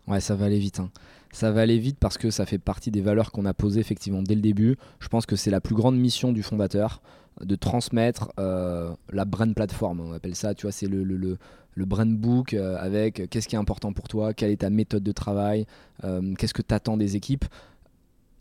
Ouais, 0.07 0.21
ça 0.21 0.37
va 0.37 0.47
aller 0.47 0.61
vite. 0.61 0.79
Hein. 0.79 0.91
Ça 1.37 1.53
va 1.53 1.61
aller 1.61 1.79
vite 1.79 1.99
parce 2.01 2.17
que 2.17 2.31
ça 2.31 2.47
fait 2.47 2.57
partie 2.57 2.91
des 2.91 3.03
valeurs 3.03 3.31
qu'on 3.31 3.45
a 3.45 3.53
posées 3.53 3.79
effectivement 3.79 4.23
dès 4.23 4.35
le 4.35 4.41
début. 4.41 4.79
Je 5.01 5.09
pense 5.09 5.27
que 5.27 5.37
c'est 5.37 5.51
la 5.51 5.61
plus 5.61 5.75
grande 5.75 5.95
mission 5.99 6.33
du 6.33 6.43
fondateur 6.43 7.03
de 7.43 7.55
transmettre 7.57 8.33
euh, 8.41 8.95
la 9.13 9.27
brand 9.27 9.55
platform, 9.55 10.01
on 10.01 10.13
appelle 10.15 10.35
ça, 10.35 10.55
tu 10.55 10.63
vois, 10.63 10.73
c'est 10.73 10.87
le, 10.87 11.05
le, 11.05 11.37
brand 11.85 12.11
book 12.11 12.55
euh, 12.55 12.79
avec 12.79 13.29
qu'est-ce 13.29 13.49
qui 13.49 13.55
est 13.55 13.59
important 13.59 13.93
pour 13.93 14.09
toi, 14.09 14.33
quelle 14.33 14.51
est 14.51 14.63
ta 14.63 14.71
méthode 14.71 15.03
de 15.03 15.13
travail, 15.13 15.67
euh, 16.05 16.33
qu'est-ce 16.39 16.55
que 16.55 16.63
tu 16.63 16.73
attends 16.73 16.97
des 16.97 17.17
équipes? 17.17 17.45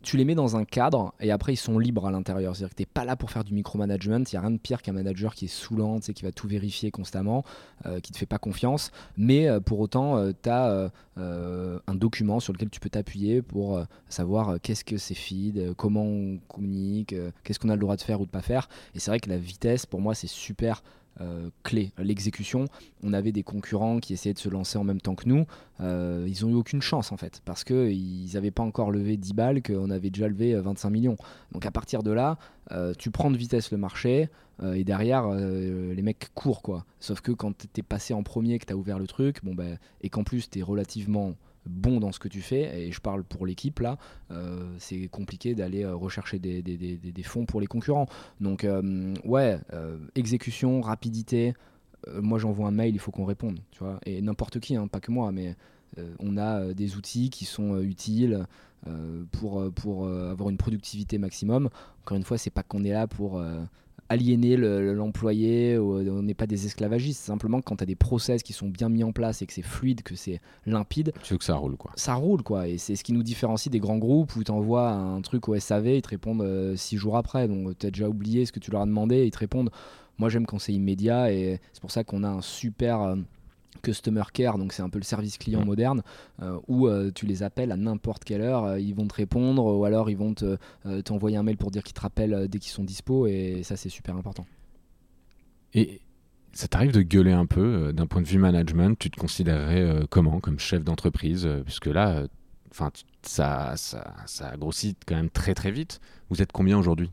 Tu 0.06 0.16
les 0.16 0.24
mets 0.24 0.36
dans 0.36 0.56
un 0.56 0.64
cadre 0.64 1.12
et 1.18 1.32
après 1.32 1.54
ils 1.54 1.58
sont 1.58 1.80
libres 1.80 2.06
à 2.06 2.12
l'intérieur. 2.12 2.54
C'est-à-dire 2.54 2.70
que 2.70 2.76
tu 2.76 2.82
n'es 2.82 2.86
pas 2.86 3.04
là 3.04 3.16
pour 3.16 3.32
faire 3.32 3.42
du 3.42 3.52
micromanagement. 3.52 4.18
Il 4.18 4.32
n'y 4.32 4.36
a 4.36 4.40
rien 4.40 4.52
de 4.52 4.58
pire 4.58 4.80
qu'un 4.80 4.92
manager 4.92 5.34
qui 5.34 5.46
est 5.46 5.48
saoulant, 5.48 5.98
qui 5.98 6.22
va 6.22 6.30
tout 6.30 6.46
vérifier 6.46 6.92
constamment, 6.92 7.44
euh, 7.86 7.98
qui 7.98 8.12
ne 8.12 8.14
te 8.14 8.18
fait 8.18 8.26
pas 8.26 8.38
confiance. 8.38 8.92
Mais 9.16 9.48
euh, 9.48 9.58
pour 9.58 9.80
autant, 9.80 10.16
euh, 10.16 10.30
tu 10.40 10.48
as 10.48 10.90
un 11.18 11.94
document 11.94 12.38
sur 12.38 12.52
lequel 12.52 12.70
tu 12.70 12.78
peux 12.78 12.90
t'appuyer 12.90 13.42
pour 13.42 13.82
savoir 14.08 14.60
qu'est-ce 14.60 14.84
que 14.84 14.96
c'est 14.96 15.14
feed, 15.14 15.74
comment 15.74 16.04
on 16.04 16.38
communique, 16.46 17.14
qu'est-ce 17.42 17.58
qu'on 17.58 17.70
a 17.70 17.74
le 17.74 17.80
droit 17.80 17.96
de 17.96 18.02
faire 18.02 18.20
ou 18.20 18.26
de 18.26 18.30
pas 18.30 18.42
faire. 18.42 18.68
Et 18.94 19.00
c'est 19.00 19.10
vrai 19.10 19.18
que 19.18 19.30
la 19.30 19.38
vitesse, 19.38 19.86
pour 19.86 20.00
moi, 20.00 20.14
c'est 20.14 20.26
super 20.26 20.82
euh, 21.20 21.48
clé, 21.62 21.92
l'exécution. 21.98 22.66
On 23.02 23.14
avait 23.14 23.32
des 23.32 23.42
concurrents 23.42 24.00
qui 24.00 24.12
essayaient 24.12 24.34
de 24.34 24.38
se 24.38 24.50
lancer 24.50 24.76
en 24.76 24.84
même 24.84 25.00
temps 25.00 25.14
que 25.14 25.26
nous. 25.26 25.46
Euh, 25.80 26.26
ils 26.28 26.44
ont 26.44 26.50
eu 26.50 26.54
aucune 26.54 26.82
chance 26.82 27.10
en 27.10 27.16
fait, 27.16 27.40
parce 27.46 27.64
qu'ils 27.64 28.30
n'avaient 28.34 28.50
pas 28.50 28.62
encore 28.62 28.90
levé 28.90 29.16
10 29.16 29.32
balles, 29.32 29.62
qu'on 29.62 29.90
avait 29.90 30.10
déjà 30.10 30.28
levé 30.28 30.54
25 30.54 30.88
euh, 30.88 30.90
millions. 30.90 31.16
Donc 31.52 31.64
à 31.64 31.70
partir 31.70 32.02
de 32.02 32.10
là, 32.10 32.38
tu 32.98 33.10
prends 33.10 33.30
de 33.30 33.36
vitesse 33.36 33.70
le 33.70 33.78
marché, 33.78 34.28
et 34.74 34.84
derrière, 34.84 35.28
les 35.30 36.02
mecs 36.02 36.30
courent 36.34 36.62
quoi. 36.62 36.84
Sauf 36.98 37.20
que 37.20 37.30
quand 37.30 37.56
tu 37.56 37.68
es 37.76 37.82
passé 37.82 38.12
en 38.12 38.22
premier, 38.22 38.58
que 38.58 38.66
tu 38.66 38.74
ouvert 38.74 38.98
le 38.98 39.06
truc, 39.06 39.44
bon, 39.44 39.54
bah, 39.54 39.64
et 40.00 40.08
qu'en 40.08 40.24
plus 40.24 40.50
tu 40.50 40.58
es 40.58 40.62
relativement 40.62 41.34
bon 41.66 42.00
dans 42.00 42.12
ce 42.12 42.18
que 42.18 42.28
tu 42.28 42.40
fais, 42.40 42.86
et 42.86 42.92
je 42.92 43.00
parle 43.00 43.24
pour 43.24 43.46
l'équipe 43.46 43.80
là, 43.80 43.98
euh, 44.30 44.74
c'est 44.78 45.08
compliqué 45.08 45.54
d'aller 45.54 45.84
euh, 45.84 45.94
rechercher 45.94 46.38
des, 46.38 47.22
fonds 47.24 47.46
pour 47.46 47.60
les 47.60 47.66
concurrents. 47.66 48.06
Donc 48.40 48.64
euh, 48.64 49.14
ouais, 49.24 49.58
exécution, 50.14 50.80
rapidité, 50.80 51.54
moi 52.20 52.38
j'envoie 52.38 52.68
un 52.68 52.72
mail, 52.72 52.94
il 52.94 52.98
faut 52.98 53.10
qu'on 53.10 53.24
réponde, 53.24 53.60
tu 53.70 53.80
vois, 53.80 53.98
et 54.06 54.20
n'importe 54.22 54.60
qui, 54.60 54.76
hein, 54.76 54.86
pas 54.86 55.00
que 55.00 55.10
moi, 55.10 55.32
mais 55.32 55.56
on 56.18 56.36
a 56.36 56.74
des 56.74 56.96
outils 56.96 57.30
qui 57.30 57.46
sont 57.46 57.80
utiles 57.80 58.46
pour, 59.32 59.72
pour 59.72 60.06
avoir 60.08 60.50
une 60.50 60.58
productivité 60.58 61.16
maximum. 61.16 61.70
Encore 62.02 62.16
une 62.18 62.22
fois, 62.22 62.36
c'est 62.36 62.50
pas 62.50 62.62
qu'on 62.62 62.84
est 62.84 62.92
là 62.92 63.06
pour 63.06 63.42
aliéner 64.08 64.56
l'employé, 64.56 65.78
on 65.78 66.22
n'est 66.22 66.34
pas 66.34 66.46
des 66.46 66.66
esclavagistes. 66.66 67.22
Simplement, 67.22 67.60
quand 67.60 67.76
tu 67.76 67.82
as 67.82 67.86
des 67.86 67.96
process 67.96 68.42
qui 68.42 68.52
sont 68.52 68.68
bien 68.68 68.88
mis 68.88 69.04
en 69.04 69.12
place 69.12 69.42
et 69.42 69.46
que 69.46 69.52
c'est 69.52 69.62
fluide, 69.62 70.02
que 70.02 70.14
c'est 70.14 70.40
limpide. 70.66 71.12
Tu 71.22 71.34
veux 71.34 71.38
que 71.38 71.44
ça 71.44 71.56
roule, 71.56 71.76
quoi. 71.76 71.92
Ça 71.96 72.14
roule, 72.14 72.42
quoi. 72.42 72.68
Et 72.68 72.78
c'est 72.78 72.96
ce 72.96 73.04
qui 73.04 73.12
nous 73.12 73.22
différencie 73.22 73.70
des 73.70 73.80
grands 73.80 73.98
groupes 73.98 74.34
où 74.36 74.44
tu 74.44 74.50
envoies 74.50 74.90
un 74.90 75.20
truc 75.20 75.48
au 75.48 75.58
SAV, 75.58 75.88
ils 75.88 76.02
te 76.02 76.08
répondent 76.08 76.42
euh, 76.42 76.76
six 76.76 76.96
jours 76.96 77.16
après. 77.16 77.48
Donc, 77.48 77.78
tu 77.78 77.86
as 77.86 77.90
déjà 77.90 78.08
oublié 78.08 78.46
ce 78.46 78.52
que 78.52 78.60
tu 78.60 78.70
leur 78.70 78.82
as 78.82 78.86
demandé, 78.86 79.24
ils 79.24 79.30
te 79.30 79.38
répondent. 79.38 79.70
Moi, 80.18 80.28
j'aime 80.28 80.46
quand 80.46 80.58
c'est 80.58 80.72
immédiat 80.72 81.32
et 81.32 81.60
c'est 81.72 81.80
pour 81.80 81.90
ça 81.90 82.04
qu'on 82.04 82.24
a 82.24 82.28
un 82.28 82.40
super. 82.40 83.16
Customer 83.82 84.22
care, 84.32 84.58
donc 84.58 84.72
c'est 84.72 84.82
un 84.82 84.88
peu 84.88 84.98
le 84.98 85.04
service 85.04 85.38
client 85.38 85.64
moderne, 85.64 86.02
euh, 86.42 86.58
où 86.68 86.86
euh, 86.86 87.10
tu 87.14 87.26
les 87.26 87.42
appelles 87.42 87.72
à 87.72 87.76
n'importe 87.76 88.24
quelle 88.24 88.40
heure, 88.40 88.64
euh, 88.64 88.80
ils 88.80 88.94
vont 88.94 89.06
te 89.06 89.14
répondre, 89.14 89.64
ou 89.64 89.84
alors 89.84 90.10
ils 90.10 90.16
vont 90.16 90.34
t'envoyer 91.04 91.36
un 91.36 91.42
mail 91.42 91.56
pour 91.56 91.70
dire 91.70 91.82
qu'ils 91.82 91.94
te 91.94 92.00
rappellent 92.00 92.48
dès 92.48 92.58
qu'ils 92.58 92.72
sont 92.72 92.84
dispo, 92.84 93.26
et 93.26 93.62
ça 93.62 93.76
c'est 93.76 93.88
super 93.88 94.16
important. 94.16 94.46
Et 95.74 96.00
ça 96.52 96.68
t'arrive 96.68 96.92
de 96.92 97.02
gueuler 97.02 97.32
un 97.32 97.46
peu 97.46 97.92
d'un 97.92 98.06
point 98.06 98.22
de 98.22 98.26
vue 98.26 98.38
management, 98.38 98.98
tu 98.98 99.10
te 99.10 99.18
considérerais 99.18 100.06
comment 100.10 100.40
comme 100.40 100.58
chef 100.58 100.84
d'entreprise, 100.84 101.48
puisque 101.64 101.86
là, 101.86 102.24
enfin 102.70 102.90
ça, 103.22 103.74
ça, 103.76 104.14
ça 104.26 104.56
grossit 104.56 104.96
quand 105.06 105.16
même 105.16 105.30
très 105.30 105.54
très 105.54 105.70
vite. 105.70 106.00
Vous 106.30 106.42
êtes 106.42 106.52
combien 106.52 106.78
aujourd'hui? 106.78 107.10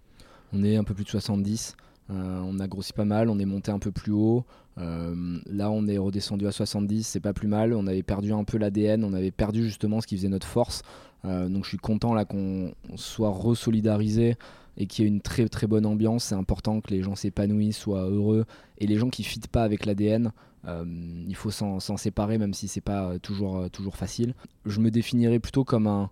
On 0.54 0.64
est 0.64 0.78
un 0.78 0.84
peu 0.84 0.94
plus 0.94 1.04
de 1.04 1.10
70. 1.10 1.76
on 2.10 2.60
a 2.60 2.68
grossi 2.68 2.94
pas 2.94 3.06
mal, 3.06 3.30
on 3.30 3.40
est 3.40 3.46
monté 3.46 3.72
un 3.72 3.80
peu 3.80 3.92
plus 3.92 4.12
haut. 4.12 4.46
Euh, 4.80 5.40
là, 5.46 5.70
on 5.70 5.88
est 5.88 5.98
redescendu 5.98 6.48
à 6.48 6.52
70, 6.52 7.06
c'est 7.06 7.20
pas 7.20 7.34
plus 7.34 7.48
mal. 7.48 7.74
On 7.74 7.88
avait 7.88 8.04
perdu 8.04 8.34
un 8.34 8.44
peu 8.44 8.58
l'ADN, 8.58 9.04
on 9.04 9.14
avait 9.14 9.32
perdu 9.32 9.64
justement 9.64 10.02
ce 10.02 10.08
qui 10.08 10.18
faisait 10.18 10.30
notre 10.30 10.48
force. 10.48 10.82
Euh, 11.26 11.48
donc, 11.48 11.64
je 11.64 11.70
suis 11.70 11.78
content 11.78 12.14
là 12.14 12.26
qu'on 12.26 12.74
soit 12.96 13.30
resolidarisé 13.30 14.36
et 14.78 14.88
qu'il 14.88 15.04
y 15.04 15.08
ait 15.08 15.12
une 15.12 15.22
très 15.22 15.48
très 15.48 15.68
bonne 15.68 15.86
ambiance. 15.86 16.26
C'est 16.26 16.36
important 16.36 16.82
que 16.82 16.92
les 16.92 17.02
gens 17.02 17.16
s'épanouissent, 17.16 17.78
soient 17.78 18.10
heureux. 18.10 18.46
Et 18.80 18.88
les 18.88 18.98
gens 18.98 19.10
qui 19.10 19.24
fitent 19.24 19.48
pas 19.48 19.64
avec 19.64 19.86
l'ADN, 19.86 20.32
euh, 20.66 20.86
il 21.28 21.36
faut 21.36 21.52
s'en 21.52 21.80
séparer, 21.98 22.38
même 22.38 22.54
si 22.54 22.68
c'est 22.68 22.82
pas 22.82 23.20
toujours, 23.20 23.70
toujours 23.70 23.96
facile. 23.96 24.34
Je 24.66 24.80
me 24.80 24.90
définirais 24.90 25.40
plutôt 25.40 25.64
comme 25.64 25.88
un 25.88 26.10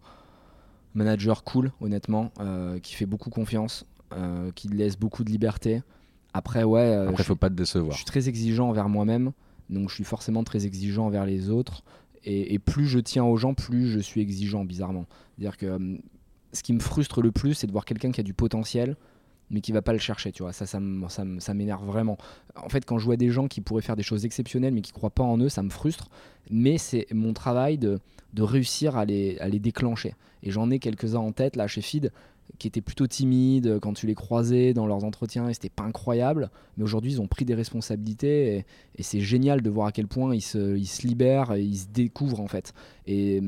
manager 0.94 1.44
cool, 1.44 1.72
honnêtement, 1.82 2.32
qui 2.84 2.94
fait 2.94 3.06
beaucoup 3.06 3.30
confiance, 3.30 3.86
qui 4.56 4.68
laisse 4.68 4.98
beaucoup 4.98 5.24
de 5.24 5.32
liberté. 5.32 5.82
Après, 6.34 6.64
ouais. 6.64 6.80
Euh, 6.80 7.10
Après, 7.10 7.24
faut 7.24 7.36
pas 7.36 7.50
te 7.50 7.56
décevoir. 7.56 7.92
Je 7.92 7.98
suis 7.98 8.06
très 8.06 8.30
exigeant 8.30 8.70
envers 8.70 8.90
moi-même, 8.90 9.32
donc 9.70 9.90
je 9.90 9.96
suis 9.96 10.04
forcément 10.04 10.44
très 10.44 10.66
exigeant 10.66 11.08
envers 11.08 11.26
les 11.26 11.50
autres. 11.50 11.84
Et, 12.24 12.60
plus 12.60 12.86
je 12.86 13.00
tiens 13.00 13.24
aux 13.24 13.36
gens, 13.36 13.56
plus 13.56 13.88
je 13.88 14.00
suis 14.00 14.22
exigeant, 14.22 14.64
bizarrement. 14.64 15.08
C'est-à-dire 15.36 15.58
que 15.58 15.66
euh, 15.66 15.98
ce 16.54 16.62
qui 16.62 16.72
me 16.72 16.80
frustre 16.80 17.22
le 17.22 17.32
plus, 17.32 17.56
c'est 17.56 17.66
de 17.66 17.72
voir 17.72 17.84
quelqu'un 17.84 18.12
qui 18.12 18.20
a 18.20 18.24
du 18.24 18.36
potentiel, 18.36 18.96
mais 19.50 19.60
qui 19.60 19.72
va 19.72 19.82
pas 19.82 19.92
le 19.92 20.00
chercher, 20.00 20.32
tu 20.32 20.44
vois. 20.44 20.54
Ça, 20.54 20.68
ça, 20.68 20.80
ça, 21.10 21.54
m'énerve 21.56 21.84
vraiment. 21.84 22.18
En 22.56 22.70
fait, 22.70 22.86
quand 22.86 23.00
je 23.00 23.06
vois 23.06 23.18
des 23.18 23.30
gens 23.30 23.48
qui 23.48 23.60
pourraient 23.60 23.82
faire 23.82 23.96
des 23.96 24.04
choses 24.04 24.24
exceptionnelles, 24.24 24.74
mais 24.74 24.82
qui 24.82 24.92
croient 24.92 25.10
pas 25.10 25.24
en 25.24 25.40
eux, 25.40 25.50
ça 25.50 25.64
me 25.64 25.72
frustre. 25.72 26.10
Mais 26.52 26.78
c'est 26.78 27.08
mon 27.12 27.34
travail 27.34 27.80
de, 27.80 28.00
de 28.34 28.44
réussir 28.44 28.98
à 28.98 29.06
les, 29.06 29.40
à 29.40 29.48
les 29.48 29.60
déclencher. 29.60 30.14
Et 30.44 30.52
j'en 30.52 30.70
ai 30.70 30.78
quelques-uns 30.78 31.20
en 31.20 31.32
tête, 31.32 31.56
là, 31.56 31.68
chez 31.68 31.82
Feed 31.82 32.12
qui 32.62 32.68
étaient 32.68 32.82
plutôt 32.82 33.08
timides 33.08 33.80
quand 33.80 33.94
tu 33.94 34.06
les 34.06 34.14
croisais 34.14 34.76
dans 34.76 34.86
leurs 34.86 35.04
entretiens 35.04 35.50
et 35.50 35.54
c'était 35.56 35.70
pas 35.70 35.84
incroyable. 35.84 36.52
Mais 36.78 36.84
aujourd'hui, 36.84 37.14
ils 37.14 37.22
ont 37.22 37.26
pris 37.26 37.44
des 37.44 37.56
responsabilités 37.56 38.66
et, 38.96 39.04
c'est 39.04 39.20
génial 39.20 39.64
de 39.64 39.70
voir 39.72 39.88
à 39.88 39.92
quel 39.92 40.06
point 40.06 40.36
ils 40.36 40.42
se, 40.42 41.08
libèrent 41.08 41.58
ils 41.58 41.80
se 41.80 41.88
découvrent 41.88 42.40
en 42.40 42.48
fait. 42.48 42.76
Et, 43.08 43.42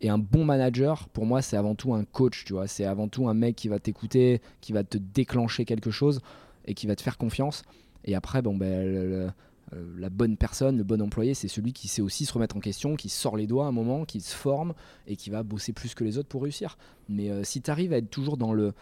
et 0.00 0.08
un 0.08 0.18
bon 0.18 0.44
manager, 0.44 1.08
pour 1.08 1.26
moi, 1.26 1.42
c'est 1.42 1.56
avant 1.56 1.74
tout 1.74 1.92
un 1.92 2.04
coach, 2.04 2.44
tu 2.44 2.52
vois. 2.52 2.68
C'est 2.68 2.84
avant 2.84 3.08
tout 3.08 3.26
un 3.26 3.34
mec 3.34 3.56
qui 3.56 3.66
va 3.66 3.80
t'écouter, 3.80 4.40
qui 4.60 4.72
va 4.72 4.84
te 4.84 4.96
déclencher 4.96 5.64
quelque 5.64 5.90
chose 5.90 6.20
et 6.64 6.74
qui 6.74 6.86
va 6.86 6.94
te 6.94 7.02
faire 7.02 7.18
confiance. 7.18 7.64
Et 8.04 8.14
après, 8.14 8.42
bon, 8.42 8.56
ben, 8.56 9.32
euh, 9.74 9.84
la 9.98 10.10
bonne 10.10 10.36
personne, 10.36 10.76
le 10.76 10.84
bon 10.84 11.00
employé, 11.00 11.34
c'est 11.34 11.48
celui 11.48 11.72
qui 11.72 11.88
sait 11.88 12.02
aussi 12.02 12.26
se 12.26 12.32
remettre 12.32 12.56
en 12.56 12.60
question, 12.60 12.96
qui 12.96 13.08
sort 13.08 13.36
les 13.36 13.46
doigts 13.46 13.66
à 13.66 13.68
un 13.68 13.72
moment, 13.72 14.04
qui 14.04 14.20
se 14.20 14.34
forme 14.34 14.74
et 15.06 15.16
qui 15.16 15.30
va 15.30 15.42
bosser 15.42 15.72
plus 15.72 15.94
que 15.94 16.04
les 16.04 16.18
autres 16.18 16.28
pour 16.28 16.42
réussir. 16.42 16.76
Mais 17.08 17.30
euh, 17.30 17.44
si 17.44 17.62
tu 17.62 17.70
arrives 17.70 17.92
à 17.92 17.98
être 17.98 18.10
toujours 18.10 18.36
dans 18.36 18.52
le 18.52 18.72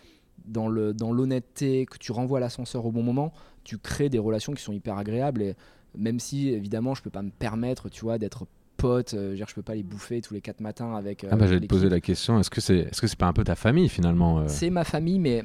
dans 0.47 0.69
le 0.69 0.95
dans 0.95 1.13
l'honnêteté, 1.13 1.87
que 1.87 1.99
tu 1.99 2.13
renvoies 2.13 2.41
l'ascenseur 2.41 2.87
au 2.87 2.93
bon 2.93 3.03
moment, 3.03 3.33
tu 3.65 3.79
crées 3.79 4.09
des 4.09 4.19
relations 4.19 4.55
qui 4.55 4.63
sont 4.63 4.73
hyper 4.73 4.97
agréables 4.97 5.43
et 5.43 5.55
même 5.97 6.19
si 6.19 6.49
évidemment 6.49 6.95
je 6.95 7.03
peux 7.03 7.11
pas 7.11 7.23
me 7.23 7.31
permettre, 7.31 7.89
tu 7.89 8.03
vois, 8.03 8.19
d'être 8.19 8.47
pote, 8.77 9.13
euh, 9.13 9.37
je, 9.37 9.55
peux 9.55 9.63
pas 9.63 9.75
les 9.75 9.83
bouffer 9.83 10.23
tous 10.23 10.33
les 10.33 10.41
quatre 10.41 10.61
matins 10.61 10.95
avec. 10.95 11.27
ah 11.31 11.37
bah 11.37 11.47
j'allais 11.47 11.61
te 11.61 11.67
poser 11.67 11.91
la 11.91 12.01
question, 12.01 12.41
est-ce 12.41 12.51
que 12.51 12.61
c'est 12.61 12.79
est-ce 12.79 13.01
que 13.01 13.07
c'est 13.07 13.19
pas 13.19 13.27
un 13.27 13.33
peu 13.35 13.45
ta 13.45 13.55
famille 13.55 13.89
finalement 13.89 14.49
C'est 14.49 14.71
ma 14.71 14.85
famille, 14.85 15.19
mais 15.19 15.45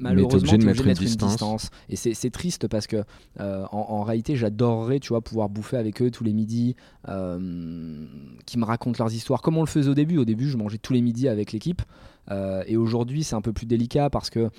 malheureusement, 0.00 0.38
tu 0.38 0.46
es 0.46 0.54
obligé 0.54 0.58
de 0.58 0.64
mettre, 0.64 1.02
une, 1.02 1.08
distance. 1.08 1.70
Et 1.88 1.96
c'est 1.96 2.30
triste 2.30 2.68
parce 2.68 2.86
que, 2.86 3.04
euh, 3.40 3.64
en, 3.70 4.02
réalité, 4.02 4.36
j'adorerais, 4.36 5.00
tu 5.00 5.08
vois, 5.08 5.20
pouvoir 5.20 5.48
bouffer 5.48 5.76
avec 5.76 6.02
eux 6.02 6.10
tous 6.10 6.24
les 6.24 6.32
midis, 6.32 6.76
euh, 7.08 8.06
qui 8.46 8.58
me 8.58 8.64
racontent 8.64 9.02
leurs 9.02 9.14
histoires, 9.14 9.42
comme 9.42 9.56
on 9.56 9.62
le 9.62 9.68
faisait 9.68 9.90
au 9.90 9.94
début. 9.94 10.18
Au 10.18 10.24
début, 10.24 10.48
je 10.48 10.56
mangeais 10.56 10.78
tous 10.78 10.92
les 10.92 11.02
midis 11.02 11.28
avec 11.28 11.52
l'équipe. 11.52 11.82
Euh, 12.30 12.62
et 12.66 12.76
aujourd'hui, 12.76 13.24
c'est 13.24 13.34
un 13.34 13.40
peu 13.40 13.52
plus 13.52 13.66
délicat 13.66 14.10
parce 14.10 14.30
que 14.30 14.50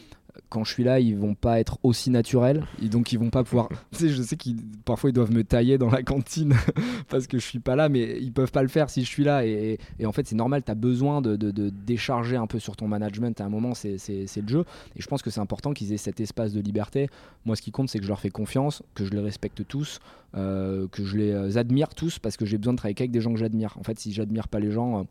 quand 0.49 0.63
je 0.63 0.73
suis 0.73 0.83
là, 0.83 0.99
ils 0.99 1.17
vont 1.17 1.35
pas 1.35 1.59
être 1.59 1.77
aussi 1.83 2.09
naturels. 2.09 2.65
Et 2.81 2.89
donc, 2.89 3.11
ils 3.11 3.19
vont 3.19 3.29
pas 3.29 3.43
pouvoir. 3.43 3.69
tu 3.91 3.99
sais, 3.99 4.09
je 4.09 4.21
sais 4.21 4.37
qu'ils 4.37 4.57
parfois 4.85 5.09
ils 5.09 5.13
doivent 5.13 5.31
me 5.31 5.43
tailler 5.43 5.77
dans 5.77 5.89
la 5.89 6.03
cantine 6.03 6.55
parce 7.09 7.27
que 7.27 7.39
je 7.39 7.45
suis 7.45 7.59
pas 7.59 7.75
là, 7.75 7.89
mais 7.89 8.17
ils 8.19 8.31
peuvent 8.31 8.51
pas 8.51 8.61
le 8.61 8.67
faire 8.67 8.89
si 8.89 9.03
je 9.03 9.07
suis 9.07 9.23
là. 9.23 9.45
Et, 9.45 9.77
en 10.03 10.11
fait, 10.11 10.27
c'est 10.27 10.35
normal, 10.35 10.63
tu 10.63 10.71
as 10.71 10.75
besoin 10.75 11.21
de, 11.21 11.35
décharger 11.69 12.35
un 12.35 12.47
peu 12.47 12.59
sur 12.59 12.75
ton 12.75 12.87
management 12.87 13.39
à 13.41 13.45
un 13.45 13.49
moment, 13.49 13.73
c'est 13.73 13.97
le 13.97 14.47
jeu. 14.47 14.65
Et 14.95 15.01
je 15.01 15.07
pense 15.07 15.21
que 15.21 15.29
c'est 15.29 15.41
important 15.41 15.73
qu'ils 15.73 15.93
aient 15.93 15.97
cet 15.97 16.19
espace 16.19 16.53
de 16.53 16.61
liberté. 16.61 17.09
Moi, 17.45 17.55
ce 17.55 17.61
qui 17.61 17.71
compte, 17.71 17.89
c'est 17.89 17.99
que 17.99 18.05
je 18.05 18.09
leur 18.09 18.19
fais 18.19 18.29
confiance, 18.29 18.83
que 18.95 19.05
je 19.05 19.11
les 19.11 19.19
respecte 19.19 19.67
tous, 19.67 19.99
euh, 20.35 20.87
que 20.87 21.03
je 21.03 21.17
les 21.17 21.57
admire 21.57 21.89
tous 21.95 22.19
parce 22.19 22.37
que 22.37 22.45
j'ai 22.45 22.57
besoin 22.57 22.73
de 22.73 22.77
travailler 22.77 22.95
avec 22.99 23.11
des 23.11 23.21
gens 23.21 23.33
que 23.33 23.39
j'admire. 23.39 23.75
En 23.79 23.83
fait, 23.83 23.99
si 23.99 24.13
j'admire 24.13 24.47
pas 24.47 24.59
les 24.59 24.71
gens, 24.71 24.99
euh, 24.99 25.03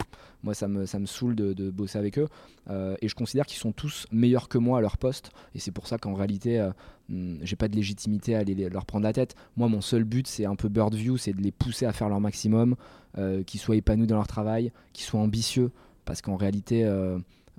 moi, 0.43 0.55
ça 0.55 0.69
me, 0.69 0.87
ça 0.87 0.99
me 0.99 1.07
saoule 1.07 1.35
de, 1.35 1.71
bosser 1.71 1.99
avec 1.99 2.19
eux. 2.19 2.29
Euh, 2.71 2.97
et 3.03 3.09
je 3.09 3.15
considère 3.15 3.47
qu'ils 3.47 3.59
sont 3.59 3.73
tous 3.73 4.07
meilleurs 4.13 4.49
que 4.49 4.59
moi 4.59 4.79
à 4.79 4.81
leur 4.81 4.97
poste. 4.97 5.31
Et 5.55 5.59
c'est 5.59 5.73
pour 5.73 5.87
ça 5.87 5.99
qu'en 5.99 6.15
réalité, 6.15 6.61
euh, 6.61 6.71
hmm, 7.09 7.39
j'ai 7.43 7.57
pas 7.57 7.69
de 7.69 7.75
légitimité 7.75 8.35
à 8.35 8.41
aller 8.41 8.55
leur 8.69 8.87
prendre 8.87 9.05
la 9.05 9.13
tête. 9.13 9.35
Moi, 9.57 9.69
mon 9.69 9.81
seul 9.81 10.05
but, 10.05 10.27
c'est 10.27 10.45
un 10.45 10.57
peu 10.57 10.69
bird 10.69 10.95
view, 10.95 11.17
c'est 11.17 11.33
de 11.33 11.43
les 11.43 11.53
pousser 11.53 11.87
à 11.87 11.93
faire 11.93 12.09
leur 12.09 12.21
maximum, 12.21 12.77
euh, 13.17 13.43
qu'ils 13.43 13.61
soient 13.61 13.77
épanouis 13.77 14.07
dans 14.07 14.17
leur 14.17 14.29
travail, 14.29 14.73
qu'ils 14.93 15.07
soient 15.07 15.21
ambitieux. 15.21 15.71
Parce 16.05 16.23
qu'en 16.23 16.37
réalité, 16.37 16.91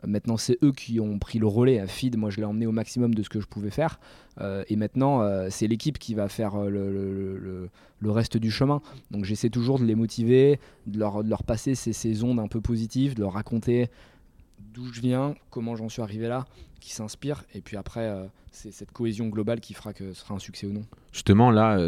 Maintenant, 0.05 0.37
c'est 0.37 0.57
eux 0.63 0.71
qui 0.71 0.99
ont 0.99 1.19
pris 1.19 1.39
le 1.39 1.47
relais. 1.47 1.79
À 1.79 1.87
Feed, 1.87 2.17
moi, 2.17 2.29
je 2.29 2.37
l'ai 2.37 2.45
emmené 2.45 2.65
au 2.65 2.71
maximum 2.71 3.13
de 3.13 3.23
ce 3.23 3.29
que 3.29 3.39
je 3.39 3.47
pouvais 3.47 3.69
faire. 3.69 3.99
Euh, 4.39 4.63
et 4.69 4.75
maintenant, 4.75 5.21
euh, 5.21 5.47
c'est 5.49 5.67
l'équipe 5.67 5.97
qui 5.99 6.13
va 6.13 6.29
faire 6.29 6.55
euh, 6.55 6.69
le, 6.69 8.11
reste 8.11 8.37
du 8.37 8.51
chemin. 8.51 8.81
Donc, 9.11 9.25
j'essaie 9.25 9.49
toujours 9.49 9.79
de 9.79 9.85
les 9.85 9.95
motiver, 9.95 10.59
de 10.87 10.99
leur, 10.99 11.43
passer 11.43 11.75
ces, 11.75 11.93
ces, 11.93 12.23
ondes 12.23 12.39
un 12.39 12.47
peu 12.47 12.61
positives, 12.61 13.15
de 13.15 13.21
leur 13.21 13.33
raconter 13.33 13.89
d'où 14.73 14.91
je 14.93 15.01
viens, 15.01 15.35
comment 15.49 15.75
j'en 15.75 15.89
suis 15.89 16.01
arrivé 16.01 16.27
là, 16.27 16.45
qui 16.79 16.91
s'inspire. 16.91 17.43
Et 17.53 17.61
puis 17.61 17.75
après, 17.75 18.29
c'est 18.51 18.71
cette 18.71 18.91
cohésion 18.91 19.27
globale 19.27 19.61
qui 19.61 19.73
fera 19.73 19.93
que 19.93 20.13
ce 20.13 20.19
sera 20.21 20.35
un 20.35 20.39
succès 20.39 20.67
ou 20.67 20.73
non. 20.73 20.83
Justement, 21.11 21.49
là, 21.49 21.79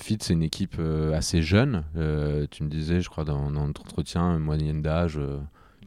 Feed, 0.00 0.22
c'est 0.22 0.32
une 0.32 0.42
équipe 0.42 0.80
assez 1.14 1.42
jeune. 1.42 1.84
tu 2.50 2.64
me 2.64 2.68
disais, 2.68 3.00
je 3.00 3.08
crois, 3.08 3.24
dans, 3.24 3.50
dans 3.50 3.66
notre 3.66 3.82
entretien, 3.82 4.38
moyenne 4.38 4.82
d'âge 4.82 5.20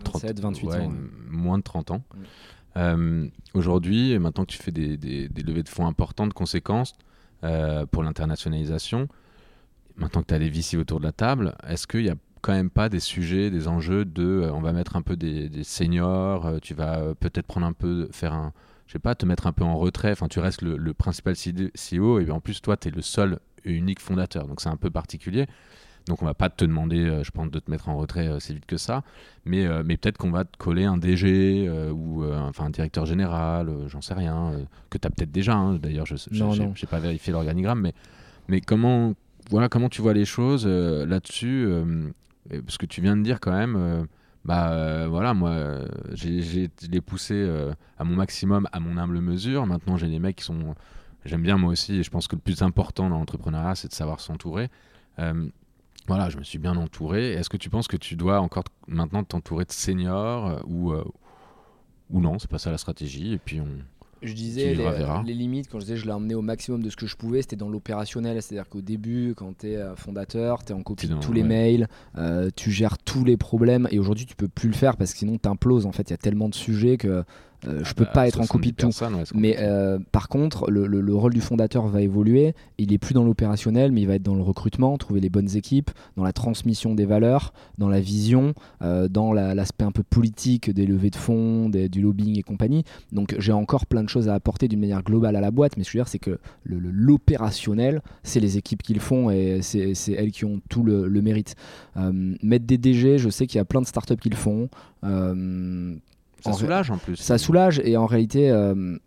27, 0.06 0.40
28 0.40 0.70
ans. 0.70 0.92
Moins 1.30 1.58
de 1.58 1.64
30 1.64 1.92
ans. 1.92 2.02
Euh, 2.78 3.28
aujourd'hui, 3.54 4.18
maintenant 4.20 4.46
que 4.46 4.52
tu 4.52 4.58
fais 4.58 4.72
des, 4.72 4.98
levées 5.46 5.64
de 5.64 5.70
fonds 5.70 5.88
importantes, 5.88 6.34
conséquences 6.34 6.94
euh, 7.44 7.86
pour 7.86 8.04
l'internationalisation, 8.04 9.08
maintenant 9.98 10.22
que 10.22 10.28
tu 10.28 10.34
as 10.34 10.40
les 10.40 10.50
VC 10.50 10.78
autour 10.78 11.00
de 11.00 11.06
la 11.06 11.12
table, 11.12 11.56
est-ce 11.68 11.88
qu'il 11.88 12.04
n'y 12.04 12.10
a 12.10 12.16
quand 12.42 12.54
même 12.54 12.70
pas 12.70 12.90
des 12.90 13.00
sujets, 13.00 13.50
des 13.50 13.68
enjeux 13.68 14.06
de 14.06 14.24
euh, 14.24 14.54
on 14.54 14.62
va 14.62 14.72
mettre 14.72 14.96
un 14.96 15.02
peu 15.02 15.18
des, 15.18 15.64
seniors, 15.64 16.60
tu 16.62 16.74
vas 16.74 17.16
peut-être 17.16 17.48
prendre 17.48 17.66
un 17.66 17.74
peu, 17.74 18.08
faire 18.12 18.34
un, 18.34 18.54
je 18.88 18.94
sais 18.94 19.00
pas, 19.00 19.16
te 19.16 19.26
mettre 19.26 19.48
un 19.48 19.52
peu 19.52 19.64
en 19.64 19.78
retrait, 19.78 20.12
enfin 20.12 20.28
tu 20.28 20.40
restes 20.40 20.62
le, 20.62 20.78
le 20.78 20.94
principal 20.94 21.36
CEO 21.36 22.20
et 22.20 22.32
en 22.32 22.40
plus 22.40 22.62
toi 22.62 22.78
tu 22.78 22.90
es 22.90 22.92
le 22.92 23.02
seul 23.02 23.40
et 23.66 23.74
unique 23.74 24.00
fondateur, 24.00 24.48
donc 24.48 24.62
c'est 24.62 24.70
un 24.70 24.78
peu 24.78 24.90
particulier. 24.90 25.48
Donc 26.10 26.24
on 26.24 26.26
va 26.26 26.34
pas 26.34 26.50
te 26.50 26.66
demander, 26.66 27.06
euh, 27.06 27.24
je 27.24 27.30
pense, 27.30 27.52
de 27.52 27.60
te 27.60 27.70
mettre 27.70 27.88
en 27.88 27.96
retrait 27.96 28.28
euh, 28.28 28.40
si 28.40 28.54
vite 28.56 28.66
que 28.66 28.78
ça, 28.78 29.04
mais, 29.46 29.66
euh, 29.66 29.84
mais 29.86 29.96
peut-être 29.96 30.18
qu'on 30.18 30.32
va 30.32 30.44
te 30.44 30.58
coller 30.58 30.84
un 30.84 30.98
DG 30.98 31.70
ou 31.92 32.26
enfin 32.26 32.66
un 32.66 32.70
directeur 32.72 33.06
général, 33.06 33.72
j'en 33.88 34.02
sais 34.02 34.16
rien, 34.16 34.54
que 34.90 34.98
tu 34.98 35.08
as 35.08 35.12
peut-être 35.12 35.32
déjà. 35.32 35.54
Hein. 35.54 35.76
D'ailleurs, 35.76 36.08
je 36.08 36.16
n'ai 36.16 36.90
pas 36.90 37.00
vérifié 37.00 37.32
l'organigramme, 37.32 37.82
mais, 37.82 37.94
mais 38.48 38.60
comment, 38.60 39.14
voilà, 39.52 39.70
comment 39.70 39.88
tu 39.88 40.02
vois 40.02 40.14
les 40.14 40.26
choses 40.26 40.68
là-dessus 40.68 41.72
Parce 42.50 42.78
que 42.78 42.88
tu 42.88 43.02
viens 43.02 43.16
de 43.16 43.22
dire 43.22 43.40
quand 43.40 43.54
même 43.54 44.08
bah 44.46 45.08
voilà, 45.08 45.34
moi, 45.36 45.80
j'ai 46.14 46.70
les 46.90 47.02
poussé 47.02 47.48
à 48.00 48.04
mon 48.04 48.16
maximum, 48.16 48.68
à 48.72 48.80
mon 48.80 48.98
humble 48.98 49.20
mesure. 49.22 49.68
Maintenant, 49.68 49.96
j'ai 49.96 50.08
des 50.08 50.20
mecs 50.20 50.38
qui 50.38 50.44
sont. 50.44 50.76
J'aime 51.26 51.44
bien 51.44 51.58
moi 51.58 51.72
aussi, 51.72 51.98
et 52.00 52.04
je 52.04 52.10
pense 52.10 52.28
que 52.28 52.36
le 52.36 52.42
plus 52.42 52.62
important 52.64 53.10
dans 53.10 53.20
l'entrepreneuriat, 53.20 53.76
c'est 53.76 53.90
de 53.90 53.94
savoir 53.94 54.22
s'entourer. 54.22 54.70
Voilà, 56.10 56.28
je 56.30 56.38
me 56.38 56.44
suis 56.44 56.58
bien 56.58 56.76
entouré. 56.76 57.34
Est-ce 57.34 57.50
que 57.50 57.58
tu 57.58 57.70
penses 57.70 57.88
que 57.88 57.96
tu 57.96 58.16
dois 58.16 58.42
encore 58.42 58.64
maintenant 58.88 59.24
t'entourer 59.24 59.64
de 59.66 59.72
seniors 59.72 60.48
euh, 60.48 60.60
ou, 60.66 60.92
euh, 60.92 61.04
ou 62.10 62.20
non 62.20 62.40
C'est 62.40 62.50
pas 62.50 62.58
ça 62.58 62.72
la 62.72 62.80
stratégie. 62.80 63.34
Et 63.34 63.38
puis 63.38 63.62
on. 63.62 63.68
Je 64.24 64.34
disais 64.34 64.74
les, 64.74 65.34
limites, 65.34 65.70
quand 65.70 65.80
je 65.80 65.86
disais 65.86 65.96
je 65.96 66.06
l'ai 66.06 66.12
emmené 66.12 66.34
au 66.34 66.42
maximum 66.42 66.84
de 66.84 66.90
ce 66.90 66.98
que 66.98 67.06
je 67.06 67.16
pouvais, 67.16 67.42
c'était 67.44 67.56
dans 67.56 67.70
l'opérationnel. 67.70 68.42
C'est-à-dire 68.42 68.68
qu'au 68.68 68.82
début, 68.82 69.34
quand 69.38 69.60
tu 69.60 69.68
es 69.68 69.78
euh, 69.78 69.96
fondateur, 69.96 70.66
tu 70.66 70.74
es 70.74 70.76
en 70.76 70.82
copie 70.82 71.08
de 71.08 71.16
tous 71.16 71.32
les 71.32 71.44
mails, 71.44 71.88
tu 72.56 72.72
gères 72.72 72.98
tous 72.98 73.24
les 73.24 73.38
problèmes. 73.38 73.88
Et 73.92 74.00
aujourd'hui, 74.00 74.26
tu 74.26 74.36
peux 74.36 74.50
plus 74.50 74.68
le 74.68 74.76
faire 74.76 74.98
parce 74.98 75.14
que 75.14 75.20
sinon, 75.20 75.38
tu 75.38 75.48
imploses. 75.48 75.86
En 75.86 75.92
fait, 75.92 76.10
il 76.10 76.12
y 76.12 76.16
a 76.16 76.18
tellement 76.18 76.50
de 76.50 76.56
sujets 76.56 76.98
que 76.98 77.24
euh, 77.68 77.82
je 77.84 77.94
peux 77.94 78.06
ah 78.08 78.14
pas 78.14 78.22
bah, 78.22 78.28
être 78.28 78.40
en 78.40 78.46
copie 78.46 78.72
de 78.72 78.78
tout. 78.78 78.90
mais 79.34 79.58
euh, 79.60 80.00
par 80.12 80.30
contre, 80.30 80.70
le, 80.72 81.16
rôle 81.16 81.34
du 81.34 81.42
fondateur 81.42 81.88
va 81.88 82.02
évoluer. 82.02 82.54
Il 82.78 82.94
est 82.94 82.98
plus 82.98 83.14
dans 83.14 83.24
l'opérationnel, 83.24 83.92
mais 83.92 84.02
il 84.02 84.08
va 84.08 84.16
être 84.16 84.24
dans 84.24 84.36
le 84.36 84.42
recrutement, 84.42 84.98
trouver 84.98 85.20
les 85.20 85.30
bonnes 85.30 85.56
équipes, 85.56 85.92
dans 86.16 86.24
la 86.24 86.32
transmission 86.32 86.96
des 86.96 87.06
valeurs, 87.06 87.54
dans 87.78 87.90
la 87.90 88.00
vision, 88.00 88.54
euh, 88.82 89.10
dans 89.10 89.34
l'aspect 89.34 89.84
un 89.84 89.92
peu 89.92 90.04
politique 90.04 90.70
des 90.70 90.86
levées 90.86 91.10
de 91.10 91.18
fonds, 91.18 91.70
du 91.70 92.02
lobbying 92.02 92.40
et 92.40 92.44
compagnie. 92.44 92.84
Donc 93.12 93.36
j'ai 93.40 93.52
encore 93.52 93.86
plein 93.86 94.04
de 94.04 94.10
choses 94.10 94.30
à 94.30 94.34
apporter 94.34 94.68
d'une 94.68 94.80
manière 94.80 95.04
globale 95.04 95.36
à 95.36 95.42
la 95.42 95.52
boîte, 95.52 95.76
mais 95.76 95.84
ce 95.84 95.90
que 95.90 95.94
je 95.94 95.98
veux 95.98 96.04
dire, 96.04 96.10
c'est 96.10 96.20
que 96.20 96.40
l'opérationnel, 96.66 98.02
c'est 98.24 98.40
les 98.40 98.58
équipes 98.58 98.84
qui 98.84 98.94
le 98.94 99.02
font 99.02 99.30
et 99.30 99.62
c'est 99.62 99.94
elles 100.14 100.32
qui 100.32 100.46
ont 100.46 100.62
tout 100.70 100.84
le, 100.84 101.10
mérite. 101.22 101.56
mettre 101.98 102.66
des 102.66 102.78
DG, 102.78 103.18
je 103.18 103.30
sais 103.30 103.48
qu'il 103.48 103.58
y 103.58 103.62
a 103.62 103.66
plein 103.66 103.82
de 103.82 103.88
startups 103.88 104.16
qui 104.16 104.30
le 104.30 104.38
font. 104.38 104.70
Ça 106.42 106.54
soulage 106.54 106.92
en 106.92 106.98
plus. 106.98 107.16
Ça 107.16 107.38
soulage 107.38 107.82
et 107.84 107.98
en 107.98 108.06
réalité, 108.06 108.50
euh, 108.50 108.98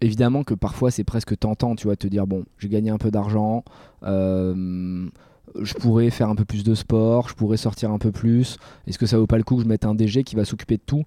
évidemment 0.00 0.44
que 0.44 0.54
parfois 0.54 0.90
c'est 0.90 1.04
presque 1.04 1.38
tentant, 1.38 1.76
tu 1.76 1.86
vois, 1.86 1.96
te 1.96 2.06
dire 2.06 2.26
bon, 2.26 2.44
j'ai 2.58 2.68
gagné 2.68 2.90
un 2.90 2.98
peu 2.98 3.10
d'argent, 3.10 3.64
euh, 4.04 5.08
je 5.60 5.74
pourrais 5.74 6.10
faire 6.10 6.28
un 6.28 6.34
peu 6.34 6.44
plus 6.44 6.64
de 6.64 6.74
sport, 6.74 7.28
je 7.28 7.34
pourrais 7.34 7.56
sortir 7.56 7.90
un 7.90 7.98
peu 7.98 8.12
plus. 8.12 8.58
Est-ce 8.86 8.98
que 8.98 9.06
ça 9.06 9.18
vaut 9.18 9.26
pas 9.26 9.38
le 9.38 9.44
coup 9.44 9.56
que 9.56 9.62
je 9.62 9.68
mette 9.68 9.84
un 9.84 9.94
DG 9.94 10.24
qui 10.24 10.36
va 10.36 10.44
s'occuper 10.44 10.76
de 10.76 10.82
tout? 10.84 11.04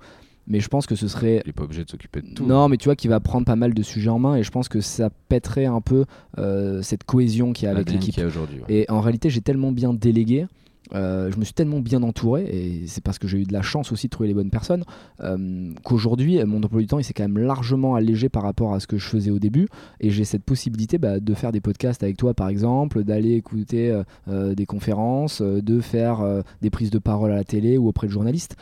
Mais 0.47 0.59
je 0.59 0.67
pense 0.67 0.87
que 0.87 0.95
ce 0.95 1.07
serait. 1.07 1.41
Il 1.45 1.49
n'est 1.49 1.53
pas 1.53 1.63
obligé 1.63 1.85
de 1.85 1.89
s'occuper 1.89 2.21
de 2.21 2.33
tout. 2.33 2.45
Non, 2.45 2.67
mais 2.67 2.77
tu 2.77 2.85
vois, 2.85 2.95
qui 2.95 3.07
va 3.07 3.19
prendre 3.19 3.45
pas 3.45 3.55
mal 3.55 3.73
de 3.73 3.83
sujets 3.83 4.09
en 4.09 4.19
main 4.19 4.35
et 4.35 4.43
je 4.43 4.51
pense 4.51 4.69
que 4.69 4.81
ça 4.81 5.09
pèterait 5.29 5.67
un 5.67 5.81
peu 5.81 6.05
euh, 6.39 6.81
cette 6.81 7.03
cohésion 7.03 7.53
qu'il 7.53 7.65
y 7.65 7.67
a 7.67 7.71
avec 7.71 7.91
l'équipe. 7.91 8.19
Et 8.67 8.85
en 8.89 9.01
réalité, 9.01 9.29
j'ai 9.29 9.41
tellement 9.41 9.71
bien 9.71 9.93
délégué 9.93 10.47
je 10.93 11.37
me 11.37 11.43
suis 11.43 11.53
tellement 11.53 11.79
bien 11.79 12.03
entouré, 12.03 12.43
et 12.43 12.87
c'est 12.87 13.03
parce 13.03 13.19
que 13.19 13.27
j'ai 13.27 13.39
eu 13.39 13.45
de 13.45 13.53
la 13.53 13.61
chance 13.61 13.91
aussi 13.91 14.07
de 14.07 14.11
trouver 14.11 14.27
les 14.27 14.33
bonnes 14.33 14.49
personnes, 14.49 14.83
euh, 15.21 15.71
qu'aujourd'hui, 15.83 16.43
mon 16.45 16.61
emploi 16.63 16.81
du 16.81 16.87
temps, 16.87 16.99
il 16.99 17.03
s'est 17.03 17.13
quand 17.13 17.27
même 17.27 17.37
largement 17.37 17.95
allégé 17.95 18.29
par 18.29 18.43
rapport 18.43 18.73
à 18.73 18.79
ce 18.79 18.87
que 18.87 18.97
je 18.97 19.07
faisais 19.07 19.31
au 19.31 19.39
début. 19.39 19.67
Et 19.99 20.09
j'ai 20.09 20.25
cette 20.25 20.43
possibilité 20.43 20.97
bah, 20.97 21.19
de 21.19 21.33
faire 21.33 21.51
des 21.51 21.61
podcasts 21.61 22.03
avec 22.03 22.17
toi, 22.17 22.33
par 22.33 22.49
exemple, 22.49 23.03
d'aller 23.03 23.33
écouter 23.33 24.01
euh, 24.27 24.55
des 24.55 24.65
conférences, 24.65 25.41
de 25.41 25.79
faire 25.79 26.43
des 26.61 26.69
prises 26.69 26.91
de 26.91 26.99
parole 26.99 27.31
à 27.31 27.35
la 27.35 27.43
télé 27.43 27.77
ou 27.77 27.87
auprès 27.87 28.07
de 28.07 28.11
journalistes. 28.11 28.55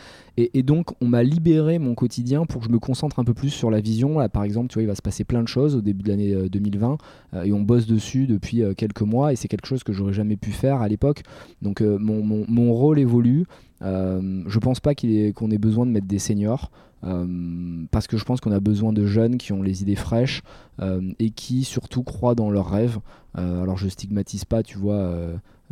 Et, 0.54 0.64
donc, 0.64 0.92
on 1.02 1.08
m'a 1.08 1.24
libéré 1.24 1.80
mon 1.80 1.96
quotidien 1.96 2.46
pour 2.46 2.62
que 2.62 2.68
je 2.68 2.72
me 2.72 2.80
concentre 2.80 3.20
un 3.20 3.24
peu 3.24 3.34
plus 3.34 3.50
sur 3.50 3.70
la 3.70 3.82
vision. 3.82 4.20
Là, 4.20 4.30
par 4.30 4.44
exemple, 4.44 4.70
tu 4.70 4.76
vois, 4.76 4.84
il 4.84 4.88
va 4.88 4.96
se 4.96 5.02
passer 5.02 5.24
plein 5.24 5.44
de 5.44 5.48
choses 5.48 5.76
au 5.76 5.82
début 5.82 6.04
de 6.04 6.10
l'année 6.10 6.50
2020 6.50 6.98
et 7.44 7.52
on 7.52 7.62
bosse 7.62 7.88
dessus 7.88 8.26
depuis 8.26 8.64
quelques 8.78 9.02
mois 9.02 9.34
et 9.34 9.36
c'est 9.36 9.48
quelque 9.48 9.66
chose 9.66 9.84
que 9.84 9.92
j'aurais 9.92 10.14
jamais 10.14 10.38
pu 10.38 10.52
faire 10.52 10.82
à 10.82 10.88
l'époque. 10.88 11.24
Donc, 11.62 11.82
mon 11.82 12.74
rôle 12.74 13.00
évolue. 13.00 13.46
Euh, 13.82 14.44
je 14.48 14.60
pense 14.60 14.80
pas 14.80 14.94
qu'on 14.96 15.52
ait, 15.52 15.58
besoin 15.58 15.86
de 15.86 15.92
mettre 15.92 16.08
des 16.08 16.20
seniors. 16.20 16.72
Euh, 17.06 17.86
parce 17.92 18.08
que 18.08 18.18
je 18.18 18.26
pense 18.26 18.42
qu'on 18.42 18.52
a 18.52 18.60
besoin 18.60 18.92
de 18.92 19.06
jeunes 19.06 19.38
qui 19.38 19.54
ont 19.54 19.62
les 19.62 19.82
idées 19.82 19.96
fraîches 19.96 20.42
euh, 20.82 21.14
et 21.20 21.30
qui 21.30 21.64
surtout 21.64 22.04
croient 22.04 22.36
dans 22.36 22.50
leurs 22.50 22.70
rêves. 22.70 23.00
alors 23.36 23.78
je 23.78 23.88
stigmatise 23.88 24.44
pas, 24.44 24.64
tu 24.64 24.78
vois, 24.78 25.16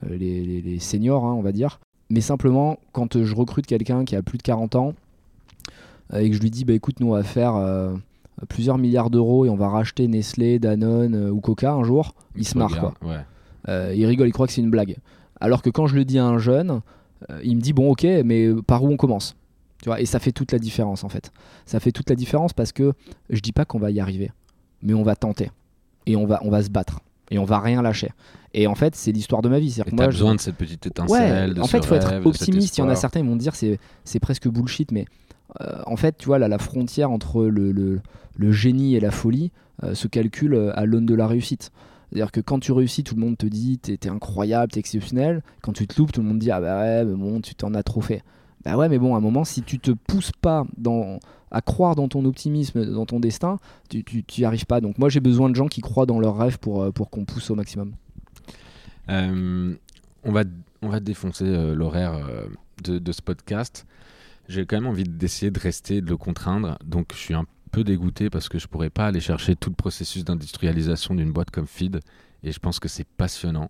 les, 0.10 0.80
seniors, 0.80 1.26
hein, 1.26 1.34
on 1.34 1.42
va 1.42 1.52
dire. 1.52 1.80
Mais 2.10 2.22
simplement, 2.22 2.80
quand 2.94 3.22
je 3.24 3.36
recrute 3.36 3.66
quelqu'un 3.66 4.06
qui 4.06 4.16
a 4.16 4.22
plus 4.22 4.38
de 4.38 4.44
40 4.44 4.76
ans 4.76 4.94
et 6.16 6.30
que 6.30 6.36
je 6.36 6.42
lui 6.42 6.50
dis, 6.50 6.64
bah 6.64 6.74
écoute, 6.74 7.02
nous 7.02 7.08
on 7.08 7.14
va 7.14 7.24
faire 7.24 7.62
plusieurs 8.48 8.78
milliards 8.78 9.10
d'euros 9.10 9.46
et 9.46 9.50
on 9.50 9.58
va 9.58 9.68
racheter 9.68 10.08
Nestlé, 10.08 10.58
Danone 10.58 11.30
ou 11.30 11.42
Coca 11.42 11.74
un 11.74 11.84
jour, 11.84 12.16
il, 12.36 12.48
se 12.48 12.58
marre 12.58 12.80
quoi. 12.80 12.94
il 13.68 14.06
rigole, 14.06 14.28
il 14.28 14.32
croit 14.32 14.48
que 14.48 14.54
c'est 14.54 14.62
une 14.62 14.70
blague. 14.70 14.96
Alors 15.40 15.62
que 15.62 15.70
quand 15.70 15.88
je 15.88 15.96
le 15.96 16.06
dis 16.06 16.18
à 16.18 16.26
un 16.26 16.38
jeune, 16.38 16.82
euh, 17.30 17.40
il 17.44 17.56
me 17.56 17.62
dit 17.62 17.74
bon 17.74 17.92
ok, 17.92 18.06
mais 18.26 18.50
par 18.66 18.84
où 18.84 18.90
on 18.90 18.98
commence? 18.98 19.36
Tu 19.82 19.90
vois, 19.90 20.02
Et 20.02 20.06
ça 20.06 20.20
fait 20.20 20.32
toute 20.32 20.52
la 20.52 20.60
différence 20.60 21.04
en 21.04 21.10
fait. 21.10 21.32
Ça 21.66 21.80
fait 21.80 21.92
toute 21.92 22.10
la 22.10 22.16
différence 22.16 22.54
parce 22.54 22.72
que 22.72 22.94
je 23.30 23.40
dis 23.42 23.52
pas 23.52 23.66
qu'on 23.66 23.80
va 23.80 23.92
y 23.92 24.00
arriver, 24.00 24.32
mais 24.82 24.94
on 24.94 25.04
va 25.04 25.16
tenter 25.16 25.52
et 26.06 26.16
on 26.16 26.26
va, 26.26 26.40
on 26.44 26.50
va 26.50 26.64
se 26.64 26.70
battre 26.70 27.00
et 27.32 27.40
on 27.40 27.46
va 27.46 27.60
rien 27.60 27.82
lâcher. 27.82 28.12
Et 28.54 28.68
en 28.68 28.76
fait, 28.76 28.96
c'est 28.96 29.12
l'histoire 29.12 29.42
de 29.42 29.50
ma 29.50 29.60
vie. 29.60 29.74
Tu 29.74 29.82
as 29.82 30.08
besoin 30.08 30.36
de 30.36 30.40
cette 30.40 30.56
petite 30.56 30.86
étincelle. 30.86 31.54
Ouais, 31.54 31.60
en 31.60 31.68
fait, 31.68 31.80
il 31.80 31.86
faut 31.86 31.96
être 31.96 32.26
optimiste. 32.26 32.78
Il 32.78 32.82
y 32.82 32.84
en 32.84 32.90
a 32.90 32.96
certains, 32.96 33.20
ils 33.20 33.26
vont 33.26 33.36
dire 33.36 33.56
c'est 33.56 33.80
c'est 34.04 34.20
presque 34.20 34.48
bullshit, 34.48 34.92
mais 34.92 35.06
euh, 35.62 35.82
en 35.86 35.96
fait, 35.96 36.18
tu 36.18 36.26
vois, 36.26 36.40
là, 36.40 36.48
la 36.48 36.58
frontière 36.58 37.12
entre 37.12 37.46
le, 37.46 37.72
le, 37.72 38.52
génie 38.52 38.96
et 38.96 39.00
la 39.00 39.12
folie 39.12 39.52
euh, 39.84 39.94
se 39.94 40.08
calcule 40.08 40.72
à 40.76 40.86
l'aune 40.86 41.06
de 41.06 41.16
la 41.16 41.28
réussite. 41.28 41.72
C'est-à-dire 42.10 42.32
que 42.32 42.40
quand 42.40 42.60
tu 42.60 42.72
réussis, 42.72 43.04
tout 43.04 43.16
le 43.16 43.22
monde 43.22 43.38
te 43.38 43.46
dit 43.46 43.80
t'es 43.80 44.00
es 44.02 44.10
incroyable, 44.10 44.72
t'es 44.72 44.80
exceptionnel. 44.80 45.44
Quand 45.62 45.74
tu 45.74 45.88
te 45.88 46.00
loupes, 46.00 46.12
tout 46.12 46.22
le 46.22 46.28
monde 46.28 46.40
dit 46.40 46.52
ah 46.52 46.62
bah 46.62 46.80
ouais, 46.80 47.04
mais 47.04 47.16
bon, 47.16 47.42
tu 47.42 47.54
t'en 47.54 47.74
as 47.74 47.84
trop 47.84 48.02
fait. 48.02 48.24
Bah 48.64 48.78
ouais, 48.78 48.90
mais 48.90 48.98
bon, 48.98 49.14
à 49.16 49.18
un 49.18 49.22
moment, 49.22 49.44
si 49.44 49.62
tu 49.62 49.80
te 49.80 49.92
pousses 49.92 50.32
pas 50.42 50.66
dans, 50.78 51.20
à 51.52 51.62
croire 51.62 51.96
dans 51.96 52.08
ton 52.08 52.26
optimisme, 52.26 52.86
dans 52.86 53.06
ton 53.06 53.20
destin, 53.20 53.60
tu 53.90 54.04
n'y 54.38 54.46
arrives 54.46 54.66
pas. 54.66 54.82
Donc 54.82 54.98
moi, 54.98 55.10
j'ai 55.10 55.20
besoin 55.20 55.50
de 55.50 55.56
gens 55.56 55.68
qui 55.68 55.82
croient 55.82 56.06
dans 56.06 56.20
leurs 56.20 56.38
rêves 56.38 56.60
pour, 56.60 56.84
euh, 56.84 56.92
pour 56.92 57.10
qu'on 57.10 57.26
pousse 57.26 57.50
au 57.50 57.56
maximum. 57.56 57.94
Euh, 59.10 59.74
on, 60.24 60.32
va, 60.32 60.44
on 60.82 60.90
va 60.90 61.00
défoncer 61.00 61.46
euh, 61.46 61.74
l'horaire 61.74 62.20
de, 62.84 63.12
ce 63.12 63.22
podcast. 63.22 63.86
J'ai 64.50 64.66
quand 64.66 64.78
même 64.78 64.88
envie 64.88 65.04
d'essayer 65.04 65.52
de 65.52 65.60
rester, 65.60 66.02
de 66.02 66.10
le 66.10 66.18
contraindre. 66.18 66.78
Donc 66.84 67.08
je 67.14 67.18
suis 67.18 67.34
un 67.34 67.46
peu 67.72 67.84
dégoûté 67.84 68.30
parce 68.30 68.50
que 68.50 68.60
je 68.60 68.68
pourrais 68.68 68.90
pas 68.90 69.08
aller 69.08 69.20
chercher 69.20 69.56
tout 69.56 69.70
le 69.70 69.76
processus 69.76 70.24
d'industrialisation 70.24 71.16
d'une 71.16 71.32
boîte 71.32 71.52
comme 71.52 71.68
Feed 71.68 72.00
et 72.44 72.52
je 72.52 72.60
pense 72.60 72.80
que 72.80 72.88
c'est 72.88 73.08
passionnant. 73.08 73.70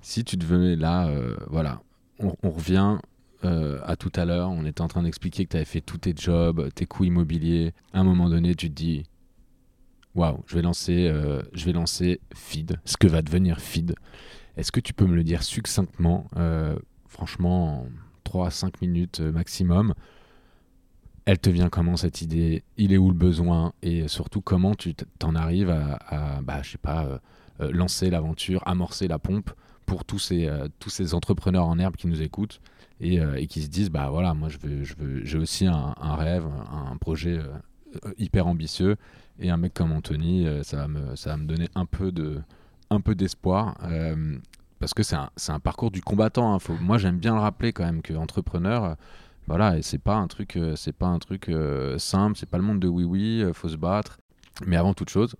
Si 0.00 0.24
tu 0.24 0.36
devenais 0.36 0.76
là, 0.76 1.10
voilà, 1.48 1.80
on, 2.18 2.50
revient 2.50 2.98
euh, 3.44 3.80
à 3.84 3.96
tout 3.96 4.12
à 4.14 4.24
l'heure, 4.24 4.50
on 4.50 4.64
était 4.64 4.80
en 4.80 4.88
train 4.88 5.02
d'expliquer 5.02 5.44
que 5.44 5.50
tu 5.50 5.56
avais 5.56 5.64
fait 5.64 5.80
tous 5.80 5.98
tes 5.98 6.14
jobs, 6.16 6.72
tes 6.74 6.86
coûts 6.86 7.04
immobiliers. 7.04 7.72
À 7.92 8.00
un 8.00 8.04
moment 8.04 8.28
donné, 8.28 8.54
tu 8.54 8.68
te 8.68 8.74
dis, 8.74 9.04
waouh, 10.14 10.42
je 10.46 10.54
vais 10.56 10.62
lancer, 10.62 11.10
vais 11.54 11.72
lancer 11.72 12.20
Feed, 12.34 12.80
ce 12.84 12.96
que 12.96 13.06
va 13.06 13.22
devenir 13.22 13.60
Feed. 13.60 13.94
Est-ce 14.56 14.72
que 14.72 14.80
tu 14.80 14.92
peux 14.92 15.06
me 15.06 15.14
le 15.14 15.24
dire 15.24 15.42
succinctement, 15.42 16.26
franchement, 17.06 17.82
en 17.82 17.86
3 18.24 18.48
à 18.48 18.50
5 18.50 18.80
minutes 18.80 19.20
maximum? 19.20 19.94
Elle 21.28 21.38
te 21.38 21.50
vient 21.50 21.68
comment 21.68 21.98
cette 21.98 22.22
idée? 22.22 22.62
Il 22.78 22.90
est 22.94 22.96
où 22.96 23.10
le 23.10 23.14
besoin? 23.14 23.74
Et 23.82 24.08
surtout, 24.08 24.40
comment 24.40 24.74
tu 24.74 24.94
t'en 24.94 25.34
arrives 25.34 25.68
à, 25.68 26.40
bah, 26.40 26.62
euh, 26.86 27.18
euh, 27.60 27.70
lancer 27.70 28.08
l'aventure, 28.08 28.62
amorcer 28.64 29.08
la 29.08 29.18
pompe 29.18 29.50
pour 29.84 30.04
euh, 30.32 30.68
tous 30.78 30.88
ces 30.88 31.12
entrepreneurs 31.12 31.66
en 31.66 31.78
herbe 31.78 31.96
qui 31.96 32.06
nous 32.06 32.22
écoutent? 32.22 32.62
Et, 33.00 33.46
qui 33.46 33.62
se 33.62 33.68
disent 33.68 33.90
bah 33.90 34.08
voilà, 34.10 34.34
moi 34.34 34.48
je 34.48 34.58
veux, 34.58 35.24
j'ai 35.24 35.38
aussi 35.38 35.66
un, 35.66 35.94
rêve, 36.16 36.44
un, 36.70 36.96
projet 36.96 37.38
hyper 38.18 38.46
ambitieux 38.46 38.96
et 39.38 39.50
un 39.50 39.56
mec 39.56 39.74
comme 39.74 39.92
Anthony, 39.92 40.46
ça 40.62 40.76
va 40.76 40.88
me, 40.88 41.16
ça 41.16 41.30
va 41.30 41.36
me 41.36 41.46
donner 41.46 41.68
un 41.74 41.86
peu 41.86 42.10
de, 42.10 42.40
un 42.90 43.00
peu 43.00 43.14
d'espoir 43.14 43.76
parce 44.78 44.94
que 44.94 45.02
c'est 45.02 45.16
un, 45.16 45.60
parcours 45.60 45.90
du 45.90 46.02
combattant. 46.02 46.54
Hein. 46.54 46.58
Moi, 46.80 46.98
j'aime 46.98 47.18
bien 47.18 47.34
le 47.34 47.40
rappeler 47.40 47.72
quand 47.72 47.84
même 47.84 48.02
que 48.02 48.14
entrepreneur, 48.14 48.96
voilà, 49.48 49.78
et 49.78 49.82
c'est 49.82 49.98
pas 49.98 50.16
un 50.16 50.26
truc, 50.26 50.56
euh, 50.56 50.76
c'est 50.76 50.92
pas 50.92 51.06
un 51.06 51.18
truc 51.18 51.48
euh, 51.48 51.96
simple, 51.96 52.36
c'est 52.36 52.48
pas 52.48 52.58
le 52.58 52.64
monde 52.64 52.80
de 52.80 52.86
oui 52.86 53.04
oui, 53.04 53.42
euh, 53.42 53.54
faut 53.54 53.70
se 53.70 53.76
battre. 53.76 54.18
Mais 54.66 54.76
avant 54.76 54.92
toute 54.92 55.08
chose, 55.08 55.36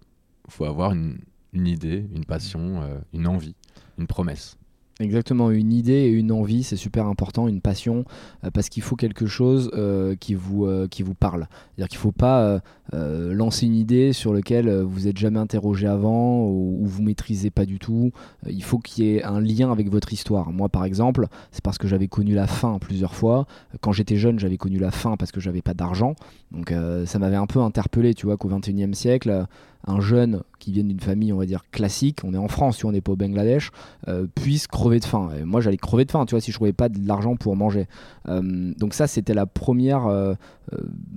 faut 0.48 0.64
avoir 0.64 0.93
une 0.93 1.20
idée, 1.52 2.09
une 2.14 2.24
passion, 2.24 2.82
une 3.12 3.26
envie, 3.26 3.55
une 3.98 4.06
promesse. 4.06 4.56
Exactement, 5.00 5.52
une 5.52 5.72
idée 5.72 5.92
et 5.92 6.08
une 6.08 6.32
envie, 6.32 6.64
c'est 6.64 6.74
super 6.74 7.06
important, 7.06 7.46
une 7.46 7.60
passion, 7.60 8.04
euh, 8.42 8.50
parce 8.52 8.68
qu'il 8.68 8.82
faut 8.82 8.96
quelque 8.96 9.26
chose 9.26 9.70
euh, 9.74 10.16
qui, 10.16 10.34
vous, 10.34 10.66
euh, 10.66 10.88
qui 10.88 11.04
vous 11.04 11.14
parle. 11.14 11.46
C'est-à-dire 11.76 11.88
qu'il 11.88 11.98
ne 11.98 12.02
faut 12.02 12.12
pas 12.12 12.60
lancer 12.90 13.66
une 13.66 13.76
idée 13.76 14.12
sur 14.12 14.32
laquelle 14.32 14.70
vous 14.80 15.00
n'êtes 15.00 15.18
jamais 15.18 15.38
interrogé 15.38 15.86
avant 15.86 16.46
ou, 16.46 16.78
ou, 16.80 16.86
vous 16.86 17.02
maîtrisez 17.02 17.50
pas 17.50 17.66
du 17.66 17.78
tout. 17.78 18.12
il 18.48 18.64
faut 18.64 18.78
qu'il 18.78 19.04
y 19.04 19.16
ait 19.16 19.22
un 19.22 19.40
lien 19.40 19.70
avec 19.70 19.90
votre 19.90 20.12
histoire. 20.12 20.50
Moi, 20.52 20.70
par 20.70 20.84
exemple, 20.84 21.26
c'est 21.52 21.62
parce 21.62 21.76
que 21.76 21.86
j'avais 21.86 22.08
connu 22.08 22.34
la 22.34 22.46
faim 22.46 22.78
plusieurs 22.80 23.14
fois. 23.14 23.46
Quand 23.82 23.92
j'étais 23.92 24.16
jeune, 24.16 24.38
j'avais 24.38 24.56
connu 24.56 24.78
la 24.78 24.90
faim 24.90 25.16
parce 25.18 25.32
que 25.32 25.38
j'avais 25.38 25.60
pas 25.60 25.74
d'argent. 25.74 26.14
Donc 26.50 26.72
ça 27.04 27.18
m'avait 27.18 27.36
un 27.36 27.46
peu 27.46 27.60
interpellé, 27.60 28.14
tu 28.14 28.26
vois, 28.26 28.38
qu'au 28.38 28.48
21e 28.48 28.94
siècle, 28.94 29.46
un 29.89 30.01
jeune 30.01 30.43
qui 30.59 30.73
vient 30.73 30.85
d'une 30.85 31.01
famille, 31.01 31.32
on 31.32 31.39
va 31.39 31.47
dire, 31.47 31.62
classique, 31.70 32.20
on 32.24 32.35
est 32.35 32.39
en 32.39 32.48
France, 32.48 32.78
si 32.78 32.85
on 32.85 32.93
n'est 32.93 33.01
pas 33.01 33.12
au 33.12 33.16
Bangladesh, 33.16 33.70
euh, 34.06 34.27
puisse 34.35 34.66
crever 34.66 35.01
de 35.01 35.05
faim. 35.05 35.31
moi, 35.44 35.60
j'allais 35.60 35.77
crever 35.78 36.05
de 36.05 36.10
faim, 36.10 36.27
tu 36.27 36.35
vois, 36.35 36.40
si 36.40 36.51
je 36.51 36.56
trouvais 36.56 36.73
pas 36.73 36.89
de 36.89 37.06
l'argent 37.06 37.36
pour 37.36 37.56
manger. 37.56 37.86
Euh, 38.28 38.73
donc 38.77 38.94
ça, 38.94 39.06
c'était 39.06 39.35
la 39.35 39.47
première 39.47 40.06
euh, 40.06 40.35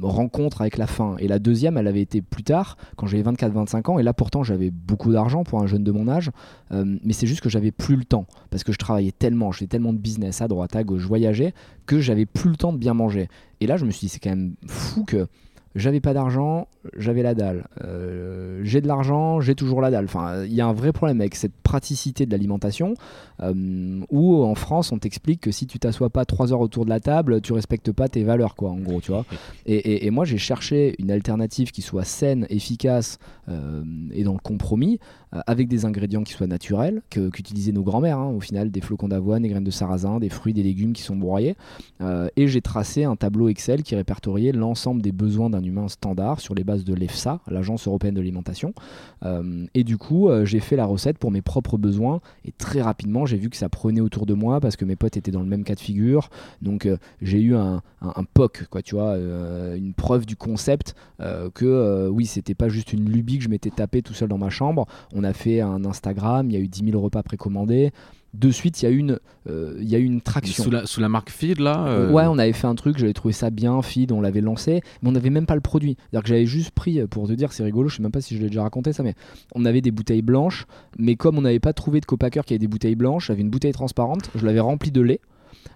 rencontre 0.02 0.61
avec 0.61 0.77
la 0.77 0.88
faim. 0.88 1.15
Et 1.19 1.27
la 1.27 1.39
deuxième, 1.39 1.77
elle 1.77 1.88
avait 1.88 2.02
été 2.02 2.22
plus 2.22 2.43
tard, 2.43 2.77
quand 2.95 3.07
j'avais 3.07 3.23
24-25 3.23 3.91
ans. 3.91 3.99
Et 3.99 4.03
là, 4.03 4.14
pourtant, 4.14 4.43
j'avais 4.43 4.72
beaucoup 4.72 5.11
d'argent 5.11 5.43
pour 5.43 5.61
un 5.61 5.68
jeune 5.68 5.84
de 5.84 5.91
mon 5.91 6.07
âge. 6.07 6.31
mais 6.72 7.14
c'est 7.14 7.27
juste 7.27 7.41
que 7.41 7.49
j'avais 7.49 7.72
plus 7.72 7.98
le 7.98 8.06
temps, 8.06 8.26
parce 8.49 8.64
que 8.64 8.72
je 8.72 8.77
travaillais 8.77 9.11
tellement, 9.11 9.52
je 9.52 9.60
faisais 9.60 9.68
tellement 9.68 9.93
de 9.93 9.98
business 9.98 10.41
à 10.41 10.48
droite, 10.48 10.76
à 10.76 10.84
gauche, 10.84 11.02
je 11.02 11.07
voyageais, 11.07 11.53
que 11.85 11.99
j'avais 11.99 12.26
plus 12.26 12.49
le 12.49 12.56
temps 12.56 12.72
de 12.72 12.77
bien 12.77 12.93
manger. 12.93 13.27
Et 13.60 13.68
là, 13.68 13.76
je 13.77 13.85
me 13.85 13.91
suis 13.91 14.07
dit, 14.07 14.10
c'est 14.10 14.19
quand 14.19 14.30
même 14.30 14.56
fou 14.68 15.03
que 15.03 15.27
j'avais 15.76 16.02
pas 16.02 16.14
d'argent, 16.14 16.68
j'avais 16.98 17.23
la 17.23 17.34
dalle. 17.34 17.68
Euh, 17.84 18.61
j'ai 18.64 18.81
de 18.81 18.88
l'argent, 18.88 19.39
j'ai 19.39 19.56
toujours 19.56 19.81
la 19.81 19.89
dalle. 19.89 20.06
Enfin, 20.06 20.43
il 20.43 20.53
y 20.53 20.61
a 20.61 20.68
un 20.68 20.73
vrai 20.73 20.91
problème 20.91 21.22
avec 21.22 21.35
cette 21.35 21.56
praticité 21.64 22.26
de 22.26 22.31
l'alimentation 22.31 22.95
euh, 23.41 24.02
où 24.10 24.43
en 24.43 24.56
France 24.56 24.91
on 24.91 24.98
t'explique 24.98 25.41
que 25.41 25.52
si 25.52 25.68
tu 25.68 25.80
t'assois 25.80 26.10
pas 26.10 26.26
trois 26.26 26.52
heures 26.52 26.60
autour 26.60 26.85
de 26.85 26.89
la 26.89 26.99
table, 26.99 27.41
tu 27.41 27.53
respectes 27.53 27.91
pas 27.91 28.10
tes 28.10 28.23
valeurs, 28.23 28.56
quoi, 28.56 28.72
en 28.72 28.80
gros, 28.80 29.02
tu 29.02 29.11
vois. 29.11 29.26
Et, 29.65 30.10
moi 30.11 30.26
j'ai 30.26 30.38
cherché 30.38 30.95
une 30.99 31.10
alternative 31.10 31.72
qui 31.72 31.81
soit 31.81 32.03
saine, 32.03 32.45
efficace 32.49 33.18
euh, 33.48 33.84
et 34.11 34.23
dans 34.23 34.34
le 34.34 34.39
compromis, 34.39 34.99
avec 35.31 35.67
des 35.67 35.85
ingrédients 35.85 36.23
qui 36.23 36.33
soient 36.33 36.47
naturels, 36.47 37.01
qu'utilisaient 37.09 37.71
nos 37.71 37.83
grands-mères, 37.83 38.19
hein, 38.19 38.29
au 38.29 38.39
final, 38.39 38.71
des 38.71 38.81
flocons 38.81 39.07
d'avoine, 39.07 39.43
des 39.43 39.49
graines 39.49 39.63
de 39.63 39.71
sarrasin, 39.71 40.19
des 40.19 40.29
fruits, 40.29 40.53
des 40.53 40.63
légumes 40.63 40.93
qui 40.93 41.01
sont 41.01 41.15
broyés. 41.15 41.55
et 42.35 42.47
j'ai 42.47 42.61
tracé 42.61 43.03
un 43.03 43.15
tableau 43.15 43.49
Excel 43.49 43.83
qui 43.83 43.95
répertoriait 43.95 44.51
l'ensemble 44.51 45.01
des 45.01 45.11
besoins 45.11 45.49
d'un 45.49 45.63
humain 45.63 45.87
standard 45.87 46.39
sur 46.39 46.55
les 46.55 46.63
bases 46.63 46.83
de 46.83 46.93
l'EFSA, 46.93 47.39
l'Agence 47.47 47.87
européenne 47.87 48.13
de 48.13 48.19
l'alimentation. 48.19 48.73
Euh, 49.23 49.65
et 49.73 49.83
du 49.83 49.97
coup, 49.97 50.29
euh, 50.29 50.45
j'ai 50.45 50.59
fait 50.59 50.75
la 50.75 50.85
recette 50.85 51.17
pour 51.17 51.31
mes 51.31 51.41
propres 51.41 51.77
besoins. 51.77 52.21
Et 52.45 52.51
très 52.51 52.81
rapidement, 52.81 53.25
j'ai 53.25 53.37
vu 53.37 53.49
que 53.49 53.57
ça 53.57 53.69
prenait 53.69 54.01
autour 54.01 54.25
de 54.25 54.33
moi 54.33 54.59
parce 54.59 54.75
que 54.75 54.85
mes 54.85 54.95
potes 54.95 55.17
étaient 55.17 55.31
dans 55.31 55.41
le 55.41 55.47
même 55.47 55.63
cas 55.63 55.75
de 55.75 55.79
figure. 55.79 56.29
Donc, 56.61 56.85
euh, 56.85 56.97
j'ai 57.21 57.39
eu 57.39 57.55
un, 57.55 57.81
POC, 58.33 58.65
quoi, 58.69 58.81
tu 58.81 58.95
vois, 58.95 59.15
une 59.75 59.93
preuve 59.93 60.25
du 60.25 60.35
concept 60.35 60.95
que 61.53 62.07
oui, 62.09 62.25
c'était 62.25 62.55
pas 62.55 62.69
juste 62.69 62.93
une 62.93 63.09
lubie 63.09 63.37
que 63.37 63.43
je 63.43 63.49
m'étais 63.49 63.69
tapé 63.69 64.01
tout 64.01 64.13
seul 64.13 64.29
dans 64.29 64.37
ma 64.37 64.49
chambre. 64.49 64.87
A 65.23 65.34
fait 65.34 65.61
un 65.61 65.85
Instagram, 65.85 66.49
il 66.49 66.53
y 66.53 66.57
a 66.57 66.60
eu 66.60 66.68
10 66.68 66.91
000 66.91 67.02
repas 67.02 67.23
précommandés 67.23 67.91
de 68.34 68.49
suite, 68.49 68.81
il 68.81 68.85
y 68.85 68.88
a 68.88 68.91
une, 68.91 69.19
euh, 69.49 69.76
il 69.80 69.89
y 69.89 69.95
a 69.95 69.98
une 69.98 70.22
traction. 70.22 70.64
Sous 70.85 71.02
la, 71.02 71.10
marque 71.10 71.30
Feed, 71.30 71.60
là 71.60 71.85
euh, 71.88 72.11
Ouais, 72.11 72.23
on 72.27 72.38
avait 72.38 72.53
fait 72.53 72.68
un 72.68 72.76
truc, 72.76 72.98
j'avais 72.98 73.14
trouvé 73.14 73.34
ça 73.34 73.49
bien, 73.49 73.81
Feed, 73.81 74.11
on 74.11 74.22
l'avait 74.22 74.41
lancé, 74.41 74.81
mais 75.02 75.10
on 75.10 75.11
n'avait 75.11 75.30
même 75.30 75.45
pas 75.45 75.56
le 75.56 75.61
produit. 75.61 75.98
C'est-à-dire 75.99 76.23
que 76.23 76.30
j'avais 76.30 76.45
juste 76.45 76.72
pris, 76.72 77.06
pour 77.07 77.27
te 77.27 77.34
dire, 77.34 77.52
c'est 77.52 77.64
rigolo, 77.64 77.89
je 77.89 77.98
sais 77.98 78.02
même 78.02 78.11
pas 78.11 78.22
si 78.22 78.38
je 78.38 78.41
l'ai 78.41 78.48
déjà 78.48 78.64
raconté 78.64 78.93
ça, 78.93 79.03
mais 79.03 79.15
on 79.53 79.65
avait 79.65 79.81
des 79.81 79.91
bouteilles 79.91 80.22
blanches, 80.22 80.65
mais 80.98 81.15
comme 81.15 81.38
on 81.38 81.41
n'avait 81.41 81.60
pas 81.60 81.73
trouvé 81.73 81.99
de 81.99 82.06
copacker 82.06 82.41
qui 82.45 82.53
avait 82.53 82.60
des 82.60 82.68
bouteilles 82.68 82.95
blanches, 82.95 83.27
j'avais 83.27 83.41
une 83.41 83.49
bouteille 83.49 83.73
transparente, 83.73 84.30
je 84.35 84.45
l'avais 84.45 84.61
remplie 84.61 84.91
de 84.91 85.02
lait 85.02 85.19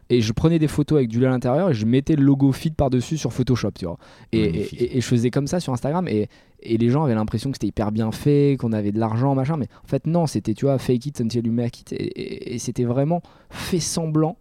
et 0.09 0.21
je 0.21 0.33
prenais 0.33 0.59
des 0.59 0.67
photos 0.67 0.97
avec 0.97 1.09
du 1.09 1.19
lait 1.19 1.27
à 1.27 1.31
l'intérieur 1.31 1.71
et 1.71 1.73
je 1.73 1.85
mettais 1.85 2.15
le 2.15 2.23
logo 2.23 2.51
Feed 2.51 2.75
par-dessus 2.75 3.17
sur 3.17 3.33
Photoshop, 3.33 3.71
tu 3.71 3.85
vois. 3.85 3.97
Et, 4.31 4.97
et, 4.97 5.01
je 5.01 5.05
faisais 5.05 5.31
comme 5.31 5.47
ça 5.47 5.59
sur 5.59 5.73
Instagram 5.73 6.07
et, 6.07 6.29
les 6.67 6.89
gens 6.89 7.03
avaient 7.03 7.13
l'impression 7.13 7.51
que 7.51 7.57
c'était 7.57 7.67
hyper 7.67 7.91
bien 7.91 8.11
fait, 8.11 8.57
qu'on 8.59 8.73
avait 8.73 8.91
de 8.91 8.99
l'argent, 8.99 9.35
machin, 9.35 9.55
mais 9.55 9.67
en 9.83 9.87
fait 9.87 10.07
non, 10.07 10.25
c'était, 10.25 10.55
tu 10.55 10.65
vois, 10.65 10.79
fake 10.79 11.05
it 11.05 11.21
until 11.21 11.45
you 11.45 11.53
make 11.53 11.81
it 11.81 11.93
et, 11.93 12.57
c'était 12.57 12.85
vraiment 12.85 13.21
fait 13.51 13.79
semblant 13.79 14.37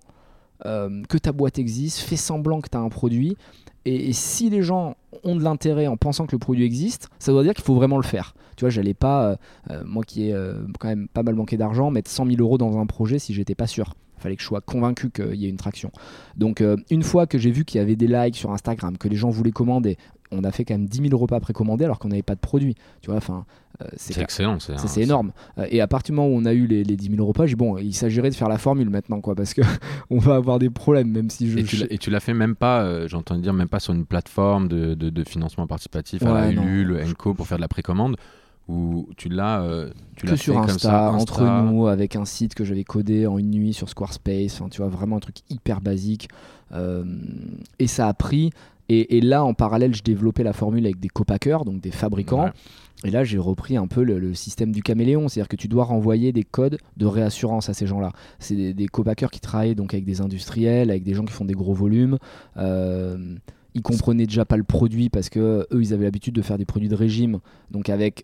euh, 0.65 1.03
que 1.09 1.19
ta 1.19 1.33
boîte 1.33 1.59
existe, 1.59 1.99
fait 1.99 2.17
semblant 2.17 2.63
que 2.63 2.71
tu 2.71 2.79
as 2.79 2.81
un 2.81 2.89
produit. 2.89 3.37
Et, 3.85 4.15
si 4.15 4.49
les 4.49 4.63
gens 4.63 4.97
ont 5.23 5.37
de 5.37 5.43
l'intérêt 5.43 5.87
en 5.87 5.99
pensant 5.99 6.27
que 6.27 6.33
le 6.33 6.39
produit 6.39 6.65
existe, 6.65 7.09
ça 7.19 7.33
doit 7.33 7.43
dire 7.43 7.53
qu'il 7.53 7.65
faut 7.65 7.75
vraiment 7.75 7.99
le 7.99 8.05
faire. 8.05 8.35
Tu 8.57 8.65
vois, 8.65 8.71
j'allais 8.71 8.95
pas, 8.95 9.31
euh, 9.31 9.37
euh, 9.71 9.83
moi 9.85 10.03
qui 10.05 10.31
ai 10.31 10.37
quand 10.79 10.89
même 10.89 11.09
pas 11.09 11.23
mal 11.23 11.35
manqué 11.35 11.59
d'argent, 11.59 11.91
mettre 11.91 12.11
100 12.11 12.27
000 12.27 12.41
euros 12.41 12.57
dans 12.57 12.79
un 12.79 12.87
projet 12.87 13.19
si 13.19 13.35
j'étais 13.35 13.55
pas 13.55 13.67
sûr 13.67 13.95
fallait 14.25 14.37
que 14.37 14.43
je 14.43 14.47
sois 14.47 14.63
convaincu 14.63 15.11
qu'il 15.11 15.35
y 15.35 15.45
ait 15.47 15.51
une 15.51 15.59
traction. 15.59 15.93
Donc 16.37 16.61
euh, 16.61 16.77
une 16.91 17.03
fois 17.03 17.27
que 17.27 17.39
j'ai 17.39 17.51
vu 17.51 17.65
qu'il 17.65 17.79
y 17.79 17.83
avait 17.83 17.95
des 17.95 18.09
likes 18.09 18.37
sur 18.37 18.51
Instagram, 18.53 18.97
que 18.97 19.07
les 19.07 19.17
gens 19.17 19.29
voulaient 19.29 19.53
commander, 19.53 19.99
on 20.33 20.43
a 20.45 20.51
fait 20.51 20.65
quand 20.65 20.75
même 20.75 20.87
10 20.87 21.09
000 21.11 21.21
repas 21.21 21.39
précommandés 21.41 21.85
alors 21.85 21.99
qu'on 21.99 22.09
n'avait 22.09 22.23
pas 22.23 22.35
de 22.35 22.41
produit. 22.41 22.75
Tu 23.03 23.11
vois, 23.11 23.19
enfin, 23.19 23.45
euh, 23.83 23.87
c'est 23.97 24.19
excellent, 24.19 24.59
c'est 24.61 25.03
énorme. 25.03 25.33
Euh, 25.59 25.67
et 25.71 25.83
à 25.83 25.87
partir 25.87 26.15
du 26.15 26.17
moment 26.17 26.35
où 26.35 26.39
on 26.39 26.47
a 26.47 26.55
eu 26.55 26.67
les, 26.67 26.85
les 26.85 26.97
10 26.97 27.11
000 27.17 27.25
repas, 27.25 27.45
j'ai 27.45 27.55
bon, 27.55 27.77
il 27.77 27.93
s'agirait 27.93 28.31
de 28.31 28.35
faire 28.35 28.49
la 28.49 28.57
formule 28.57 28.89
maintenant, 28.89 29.21
quoi, 29.21 29.35
parce 29.35 29.53
que 29.53 29.61
on 30.11 30.19
va 30.19 30.37
avoir 30.37 30.59
des 30.59 30.71
problèmes, 30.71 31.11
même 31.11 31.29
si 31.29 31.51
je. 31.51 31.85
Et 31.91 31.99
tu, 31.99 32.11
l'as 32.11 32.21
fait 32.21 32.35
même 32.35 32.57
pas, 32.57 33.07
j'entends 33.07 33.37
dire 33.37 33.53
même 33.53 33.69
pas 33.69 33.79
sur 33.79 33.93
une 33.93 34.07
plateforme 34.07 34.69
de, 34.69 34.95
de, 34.95 35.25
financement 35.25 35.67
participatif 35.67 36.23
à 36.23 36.33
la 36.33 36.51
Ulule, 36.51 36.99
Enco 37.07 37.35
pour 37.35 37.47
faire 37.47 37.59
de 37.59 37.63
la 37.63 37.69
précommande 37.69 38.17
ou 38.69 39.09
tu 39.17 39.29
l'as 39.29 39.63
euh, 39.63 39.91
que 40.17 40.37
sur 40.37 40.59
Insta, 40.59 41.13
entre 41.13 41.45
nous 41.45 41.87
avec 41.87 42.17
un 42.17 42.25
site 42.25 42.55
que 42.55 42.65
j'avais 42.65 42.85
codé 42.85 43.27
en 43.27 43.39
une 43.39 43.51
nuit 43.51 43.75
sur 43.75 43.89
Squarespace 43.89 44.63
tu 44.71 44.79
vois 44.79 44.89
vraiment 44.89 45.17
un 45.17 45.21
truc 45.21 45.37
hyper 45.51 45.81
basique 45.81 46.29
euh, 46.73 47.05
et 47.79 47.87
ça 47.87 48.09
a 48.09 48.15
pris. 48.15 48.51
Et, 48.91 49.21
là 49.23 49.45
en 49.45 49.55
parallèle 49.55 49.95
je 49.95 50.03
développais 50.03 50.43
la 50.43 50.53
formule 50.53 50.85
avec 50.85 51.01
des 51.01 51.09
copackers 51.09 51.65
donc 51.65 51.81
des 51.81 51.91
fabricants. 51.91 52.51
Et 53.03 53.11
là 53.11 53.25
j'ai 53.25 53.39
repris 53.39 53.77
un 53.77 53.87
peu 53.87 54.03
le, 54.03 54.35
système 54.35 54.73
du 54.73 54.83
caméléon 54.83 55.29
c'est 55.29 55.41
à 55.41 55.43
dire 55.43 55.49
que 55.49 55.57
tu 55.57 55.69
dois 55.69 55.85
renvoyer 55.85 56.33
des 56.33 56.45
codes 56.45 56.79
de 56.97 57.07
réassurance 57.07 57.69
à 57.69 57.75
ces 57.75 57.87
gens 57.87 58.01
là 58.01 58.13
c'est 58.39 58.57
des, 58.57 58.75
des 58.75 58.87
copackers 58.87 59.31
qui 59.31 59.41
travaillent 59.41 59.75
donc 59.75 59.93
avec 59.93 60.05
des 60.05 60.21
industriels 60.21 60.91
avec 60.91 61.03
des 61.03 61.15
gens 61.15 61.25
qui 61.25 61.33
font 61.33 61.45
des 61.45 61.55
gros 61.55 61.75
volumes. 61.75 62.19
Euh, 62.57 63.37
ils 63.75 63.83
comprenaient 63.83 64.27
déjà 64.27 64.45
pas 64.45 64.57
le 64.57 64.65
produit 64.65 65.11
parce 65.11 65.29
que 65.29 65.67
eux 65.73 65.83
ils 65.83 65.93
avaient 65.93 66.05
l'habitude 66.05 66.35
de 66.35 66.43
faire 66.43 66.59
des 66.59 66.65
produits 66.65 66.89
de 66.89 66.95
régime. 66.95 67.41
Donc 67.71 67.89
avec 67.89 68.23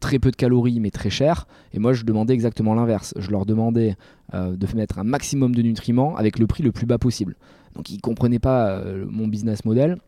très 0.00 0.18
peu 0.18 0.30
de 0.30 0.36
calories 0.36 0.80
mais 0.80 0.90
très 0.90 1.10
cher. 1.10 1.46
Et 1.72 1.78
moi, 1.78 1.92
je 1.92 2.04
demandais 2.04 2.34
exactement 2.34 2.74
l'inverse. 2.74 3.14
Je 3.18 3.30
leur 3.30 3.46
demandais 3.46 3.96
euh, 4.34 4.56
de 4.56 4.76
mettre 4.76 4.98
un 4.98 5.04
maximum 5.04 5.54
de 5.54 5.62
nutriments 5.62 6.16
avec 6.16 6.38
le 6.38 6.46
prix 6.46 6.62
le 6.62 6.72
plus 6.72 6.86
bas 6.86 6.98
possible. 6.98 7.36
Donc 7.74 7.90
ils 7.90 8.00
comprenaient 8.00 8.38
pas 8.38 8.70
euh, 8.70 9.06
mon 9.08 9.28
business 9.28 9.64
model. 9.64 9.98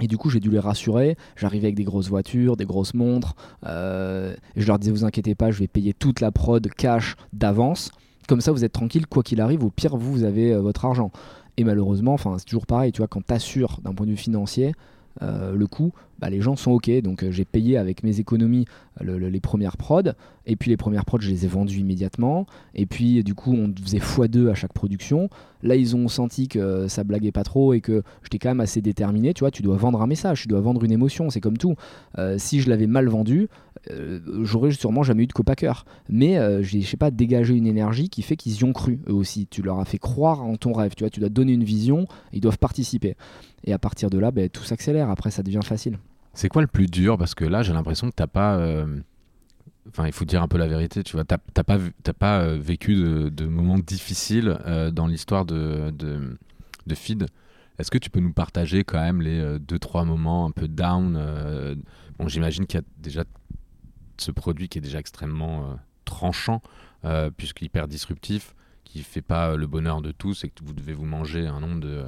Et 0.00 0.08
du 0.08 0.16
coup, 0.16 0.28
j'ai 0.28 0.40
dû 0.40 0.50
les 0.50 0.58
rassurer. 0.58 1.16
J'arrivais 1.36 1.66
avec 1.66 1.76
des 1.76 1.84
grosses 1.84 2.08
voitures, 2.08 2.56
des 2.56 2.64
grosses 2.64 2.94
montres. 2.94 3.36
Euh, 3.64 4.34
et 4.56 4.60
je 4.60 4.66
leur 4.66 4.78
disais, 4.78 4.90
vous 4.90 5.04
inquiétez 5.04 5.36
pas, 5.36 5.52
je 5.52 5.60
vais 5.60 5.68
payer 5.68 5.94
toute 5.94 6.20
la 6.20 6.32
prod 6.32 6.66
cash 6.76 7.14
d'avance. 7.32 7.92
Comme 8.26 8.40
ça, 8.40 8.50
vous 8.50 8.64
êtes 8.64 8.72
tranquille, 8.72 9.06
quoi 9.06 9.22
qu'il 9.22 9.40
arrive. 9.40 9.62
Au 9.62 9.70
pire, 9.70 9.96
vous, 9.96 10.12
vous 10.12 10.24
avez 10.24 10.56
votre 10.56 10.84
argent. 10.84 11.12
Et 11.56 11.62
malheureusement, 11.62 12.16
c'est 12.16 12.44
toujours 12.44 12.66
pareil, 12.66 12.90
tu 12.90 12.98
vois, 12.98 13.06
quand 13.06 13.24
tu 13.24 13.32
assures 13.32 13.78
d'un 13.84 13.94
point 13.94 14.06
de 14.06 14.10
vue 14.10 14.16
financier, 14.16 14.72
le 15.20 15.66
coût, 15.66 15.92
bah, 16.24 16.30
les 16.30 16.40
gens 16.40 16.56
sont 16.56 16.70
OK. 16.70 16.90
Donc 17.02 17.22
euh, 17.22 17.30
j'ai 17.30 17.44
payé 17.44 17.76
avec 17.76 18.02
mes 18.02 18.20
économies 18.20 18.64
les 19.02 19.40
premières 19.40 19.76
prods. 19.76 20.12
Et 20.46 20.56
puis 20.56 20.70
les 20.70 20.76
premières 20.76 21.04
prods, 21.04 21.20
je 21.20 21.28
les 21.28 21.44
ai 21.44 21.48
vendues 21.48 21.80
immédiatement. 21.80 22.46
Et 22.74 22.86
puis 22.86 23.22
du 23.24 23.34
coup, 23.34 23.52
on 23.52 23.74
faisait 23.82 23.98
x2 23.98 24.50
à 24.50 24.54
chaque 24.54 24.72
production. 24.72 25.28
Là, 25.62 25.76
ils 25.76 25.96
ont 25.96 26.08
senti 26.08 26.48
que 26.48 26.88
ça 26.88 27.04
blaguait 27.04 27.32
pas 27.32 27.42
trop 27.42 27.72
et 27.74 27.80
que 27.80 28.02
j'étais 28.22 28.38
quand 28.38 28.50
même 28.50 28.60
assez 28.60 28.80
déterminé. 28.80 29.34
Tu 29.34 29.40
vois, 29.40 29.50
tu 29.50 29.62
dois 29.62 29.76
vendre 29.76 30.00
un 30.00 30.06
message, 30.06 30.42
tu 30.42 30.48
dois 30.48 30.60
vendre 30.60 30.84
une 30.84 30.92
émotion, 30.92 31.28
c'est 31.28 31.40
comme 31.40 31.58
tout. 31.58 31.74
Euh, 32.18 32.36
si 32.38 32.60
je 32.60 32.70
l'avais 32.70 32.86
mal 32.86 33.08
vendu, 33.08 33.48
euh, 33.90 34.20
j'aurais 34.42 34.70
sûrement 34.70 35.02
jamais 35.02 35.24
eu 35.24 35.26
de 35.26 35.32
copacker. 35.32 35.72
Mais 36.08 36.38
j'ai, 36.62 36.80
je 36.80 36.88
sais 36.88 36.96
pas, 36.96 37.10
dégagé 37.10 37.54
une 37.54 37.66
énergie 37.66 38.08
qui 38.08 38.22
fait 38.22 38.36
qu'ils 38.36 38.56
y 38.56 38.64
ont 38.64 38.72
cru 38.72 39.00
eux 39.08 39.14
aussi. 39.14 39.46
Tu 39.46 39.60
leur 39.60 39.78
as 39.80 39.84
fait 39.84 39.98
croire 39.98 40.42
en 40.42 40.56
ton 40.56 40.72
rêve. 40.72 40.94
Tu 40.96 41.02
vois, 41.02 41.10
tu 41.10 41.20
dois 41.20 41.28
donner 41.28 41.52
une 41.52 41.64
vision, 41.64 42.06
ils 42.32 42.40
doivent 42.40 42.58
participer. 42.58 43.16
Et 43.64 43.72
à 43.72 43.78
partir 43.78 44.10
de 44.10 44.18
là, 44.18 44.30
ben, 44.30 44.48
tout 44.48 44.62
s'accélère. 44.62 45.10
Après, 45.10 45.30
ça 45.30 45.42
devient 45.42 45.60
facile. 45.64 45.98
C'est 46.34 46.48
quoi 46.48 46.62
le 46.62 46.68
plus 46.68 46.86
dur? 46.86 47.16
Parce 47.16 47.34
que 47.34 47.44
là, 47.44 47.62
j'ai 47.62 47.72
l'impression 47.72 48.10
que 48.10 48.14
t'as 48.14 48.26
pas. 48.26 48.56
Euh, 48.56 49.00
enfin, 49.88 50.06
il 50.06 50.12
faut 50.12 50.24
dire 50.24 50.42
un 50.42 50.48
peu 50.48 50.58
la 50.58 50.66
vérité, 50.66 51.02
tu 51.02 51.16
vois. 51.16 51.24
T'as 51.24 51.38
pas, 51.38 51.78
pas 52.18 52.40
euh, 52.40 52.58
vécu 52.60 52.94
de, 52.94 53.46
moments 53.46 53.78
difficiles 53.78 54.58
euh, 54.66 54.90
dans 54.90 55.06
l'histoire 55.06 55.46
de, 55.46 55.90
de, 55.90 56.94
Feed. 56.94 57.26
Est-ce 57.78 57.90
que 57.90 57.98
tu 57.98 58.10
peux 58.10 58.20
nous 58.20 58.32
partager 58.32 58.84
quand 58.84 59.00
même 59.00 59.20
les 59.20 59.58
deux 59.58 59.80
trois 59.80 60.04
moments 60.04 60.46
un 60.46 60.52
peu 60.52 60.68
down 60.68 61.18
Bon, 62.18 62.28
j'imagine 62.28 62.66
qu'il 62.66 62.78
y 62.78 62.82
a 62.82 62.86
déjà 62.98 63.24
ce 64.16 64.30
produit 64.30 64.68
qui 64.68 64.78
est 64.78 64.80
déjà 64.80 65.00
extrêmement 65.00 65.76
tranchant, 66.04 66.62
puisqu'hyper 67.36 67.88
disruptif, 67.88 68.54
qui 68.84 69.02
fait 69.02 69.22
pas 69.22 69.56
le 69.56 69.66
bonheur 69.66 70.02
de 70.02 70.12
tous 70.12 70.44
et 70.44 70.50
que 70.50 70.62
vous 70.62 70.72
devez 70.72 70.92
vous 70.92 71.04
manger 71.04 71.48
un 71.48 71.58
nombre 71.58 71.80
de 71.80 72.04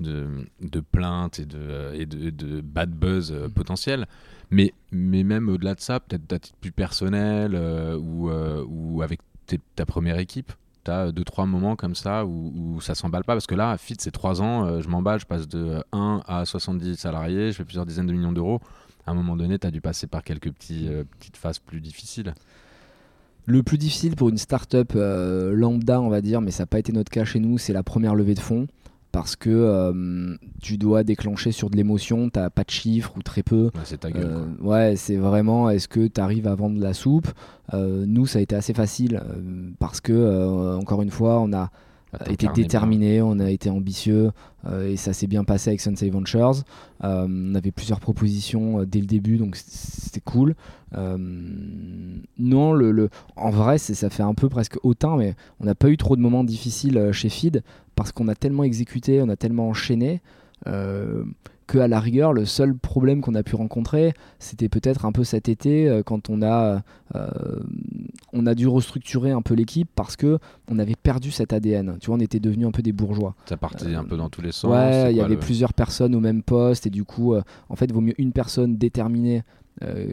de, 0.00 0.80
plaintes 0.80 1.38
et 1.38 1.46
de, 1.46 2.60
bad 2.60 2.90
buzz 2.90 3.32
euh, 3.32 3.48
potentiels. 3.48 4.06
Mais, 4.50 4.72
mais 4.92 5.24
même 5.24 5.48
au-delà 5.48 5.74
de 5.74 5.80
ça, 5.80 6.00
peut-être 6.00 6.40
titre 6.40 6.56
plus 6.60 6.72
personnel 6.72 7.52
euh, 7.54 7.96
ou, 7.96 8.30
euh, 8.30 8.64
ou 8.68 9.02
avec 9.02 9.20
ta 9.74 9.86
première 9.86 10.18
équipe, 10.18 10.52
tu 10.84 10.90
as 10.90 11.10
deux, 11.10 11.24
trois 11.24 11.46
moments 11.46 11.76
comme 11.76 11.94
ça 11.94 12.24
où, 12.24 12.52
où 12.54 12.80
ça 12.80 12.94
s'emballe 12.94 13.24
pas. 13.24 13.34
Parce 13.34 13.46
que 13.46 13.54
là, 13.54 13.76
Fit, 13.78 13.96
c'est 13.98 14.12
trois 14.12 14.40
ans, 14.40 14.80
je 14.80 14.88
m'emballe, 14.88 15.20
je 15.20 15.26
passe 15.26 15.48
de 15.48 15.82
1 15.92 16.22
à 16.26 16.44
70 16.44 16.96
salariés, 16.96 17.50
je 17.50 17.56
fais 17.56 17.64
plusieurs 17.64 17.86
dizaines 17.86 18.06
de 18.06 18.12
millions 18.12 18.32
d'euros. 18.32 18.60
À 19.06 19.12
un 19.12 19.14
moment 19.14 19.36
donné, 19.36 19.58
tu 19.58 19.66
as 19.66 19.70
dû 19.70 19.80
passer 19.80 20.06
par 20.06 20.22
quelques 20.22 20.50
petits, 20.52 20.88
petites 21.18 21.36
phases 21.36 21.58
plus 21.58 21.80
difficiles. 21.80 22.34
Le 23.46 23.62
plus 23.62 23.78
difficile 23.78 24.16
pour 24.16 24.28
une 24.28 24.38
start-up 24.38 24.92
lambda, 24.94 26.00
on 26.00 26.08
va 26.08 26.20
dire, 26.20 26.40
mais 26.40 26.50
ça 26.50 26.64
n'a 26.64 26.66
pas 26.66 26.78
été 26.80 26.92
notre 26.92 27.10
cas 27.10 27.24
chez 27.24 27.40
nous, 27.40 27.58
c'est 27.58 27.72
la 27.72 27.82
première 27.82 28.14
levée 28.14 28.34
de 28.34 28.40
fonds 28.40 28.66
parce 29.16 29.34
que 29.34 29.48
euh, 29.48 30.36
tu 30.60 30.76
dois 30.76 31.02
déclencher 31.02 31.50
sur 31.50 31.70
de 31.70 31.76
l'émotion, 31.76 32.28
t'as 32.28 32.50
pas 32.50 32.64
de 32.64 32.70
chiffres 32.70 33.14
ou 33.16 33.22
très 33.22 33.42
peu. 33.42 33.70
Ouais, 33.74 33.80
c'est 33.84 33.96
ta 33.96 34.10
gueule. 34.10 34.26
Euh, 34.26 34.44
ouais, 34.62 34.94
c'est 34.96 35.16
vraiment 35.16 35.70
est-ce 35.70 35.88
que 35.88 36.06
tu 36.06 36.20
arrives 36.20 36.46
à 36.46 36.54
vendre 36.54 36.78
la 36.78 36.92
soupe? 36.92 37.28
Euh, 37.72 38.04
Nous, 38.06 38.26
ça 38.26 38.40
a 38.40 38.42
été 38.42 38.54
assez 38.54 38.74
facile 38.74 39.22
parce 39.78 40.02
que, 40.02 40.76
encore 40.76 41.00
une 41.00 41.10
fois, 41.10 41.40
on 41.40 41.54
a 41.54 41.70
été 42.28 42.48
déterminé, 42.54 43.20
on 43.22 43.38
a 43.38 43.50
été 43.50 43.70
ambitieux 43.70 44.30
et 44.84 44.96
ça 44.96 45.12
s'est 45.12 45.26
bien 45.26 45.44
passé 45.44 45.70
avec 45.70 45.80
Sensei 45.80 46.10
Ventures. 46.10 46.62
on 47.02 47.54
avait 47.54 47.70
plusieurs 47.70 48.00
propositions 48.00 48.84
dès 48.84 49.00
le 49.00 49.06
début, 49.06 49.36
donc 49.36 49.56
c'était 49.56 50.20
cool. 50.20 50.54
non, 50.94 52.72
le, 52.72 52.90
le, 52.90 53.10
en 53.36 53.50
vrai, 53.50 53.78
ça 53.78 54.10
fait 54.10 54.22
un 54.22 54.34
peu 54.34 54.48
presque 54.48 54.78
hautain, 54.82 55.16
mais 55.16 55.34
on 55.60 55.64
n'a 55.66 55.74
pas 55.74 55.88
eu 55.88 55.96
trop 55.96 56.16
de 56.16 56.20
moments 56.20 56.44
difficiles 56.44 57.10
chez 57.12 57.28
Feed 57.28 57.62
parce 57.94 58.12
qu'on 58.12 58.28
a 58.28 58.34
tellement 58.34 58.64
exécuté, 58.64 59.20
on 59.22 59.28
a 59.28 59.36
tellement 59.36 59.68
enchaîné. 59.68 60.20
Euh, 61.66 61.72
que 61.76 61.78
à 61.78 61.88
la 61.88 62.00
rigueur, 62.00 62.32
le 62.32 62.44
seul 62.44 62.74
problème 62.74 63.20
qu'on 63.20 63.34
a 63.34 63.42
pu 63.42 63.56
rencontrer, 63.56 64.14
c'était 64.38 64.68
peut-être 64.68 65.04
un 65.04 65.12
peu 65.12 65.24
cet 65.24 65.48
été 65.48 65.88
euh, 65.88 66.02
quand 66.02 66.30
on 66.30 66.42
a, 66.42 66.82
euh, 67.14 67.28
on 68.32 68.46
a 68.46 68.54
dû 68.54 68.68
restructurer 68.68 69.32
un 69.32 69.42
peu 69.42 69.54
l'équipe 69.54 69.88
parce 69.94 70.16
que 70.16 70.38
on 70.68 70.78
avait 70.78 70.94
perdu 70.94 71.30
cet 71.30 71.52
ADN. 71.52 71.98
Tu 72.00 72.06
vois, 72.06 72.16
on 72.16 72.20
était 72.20 72.40
devenu 72.40 72.66
un 72.66 72.70
peu 72.70 72.82
des 72.82 72.92
bourgeois. 72.92 73.34
Ça 73.46 73.56
partait 73.56 73.94
un 73.94 74.04
peu 74.04 74.16
dans 74.16 74.30
tous 74.30 74.42
les 74.42 74.52
sens. 74.52 74.70
Ouais, 74.70 75.12
il 75.12 75.16
y 75.16 75.20
avait 75.20 75.36
plusieurs 75.36 75.74
personnes 75.74 76.14
au 76.14 76.20
même 76.20 76.42
poste 76.42 76.86
et 76.86 76.90
du 76.90 77.04
coup, 77.04 77.34
en 77.68 77.76
fait, 77.76 77.92
vaut 77.92 78.00
mieux 78.00 78.14
une 78.18 78.32
personne 78.32 78.76
déterminée 78.76 79.42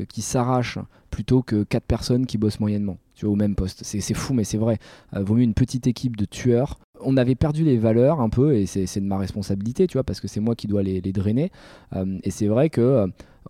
qui 0.09 0.21
s'arrache 0.21 0.77
plutôt 1.09 1.41
que 1.41 1.63
quatre 1.63 1.85
personnes 1.85 2.25
qui 2.25 2.37
bossent 2.37 2.59
moyennement 2.59 2.97
tu 3.15 3.25
vois, 3.25 3.33
au 3.33 3.37
même 3.37 3.55
poste. 3.55 3.81
C'est 3.83 4.13
fou, 4.13 4.33
mais 4.33 4.43
c'est 4.43 4.57
vrai. 4.57 4.77
vaut 5.13 5.35
mieux 5.35 5.43
une 5.43 5.53
petite 5.53 5.87
équipe 5.87 6.17
de 6.17 6.25
tueurs 6.25 6.79
on 7.05 7.17
avait 7.17 7.35
perdu 7.35 7.63
les 7.63 7.77
valeurs 7.77 8.21
un 8.21 8.29
peu, 8.29 8.55
et 8.55 8.65
c'est 8.65 8.99
de 8.99 9.05
ma 9.05 9.17
responsabilité, 9.17 9.87
tu 9.87 9.93
vois, 9.93 10.03
parce 10.03 10.19
que 10.19 10.27
c'est 10.27 10.39
moi 10.39 10.55
qui 10.55 10.67
dois 10.67 10.83
les, 10.83 11.01
drainer. 11.01 11.51
Euh, 11.95 12.17
et 12.23 12.31
c'est 12.31 12.47
vrai 12.47 12.69
que 12.69 13.07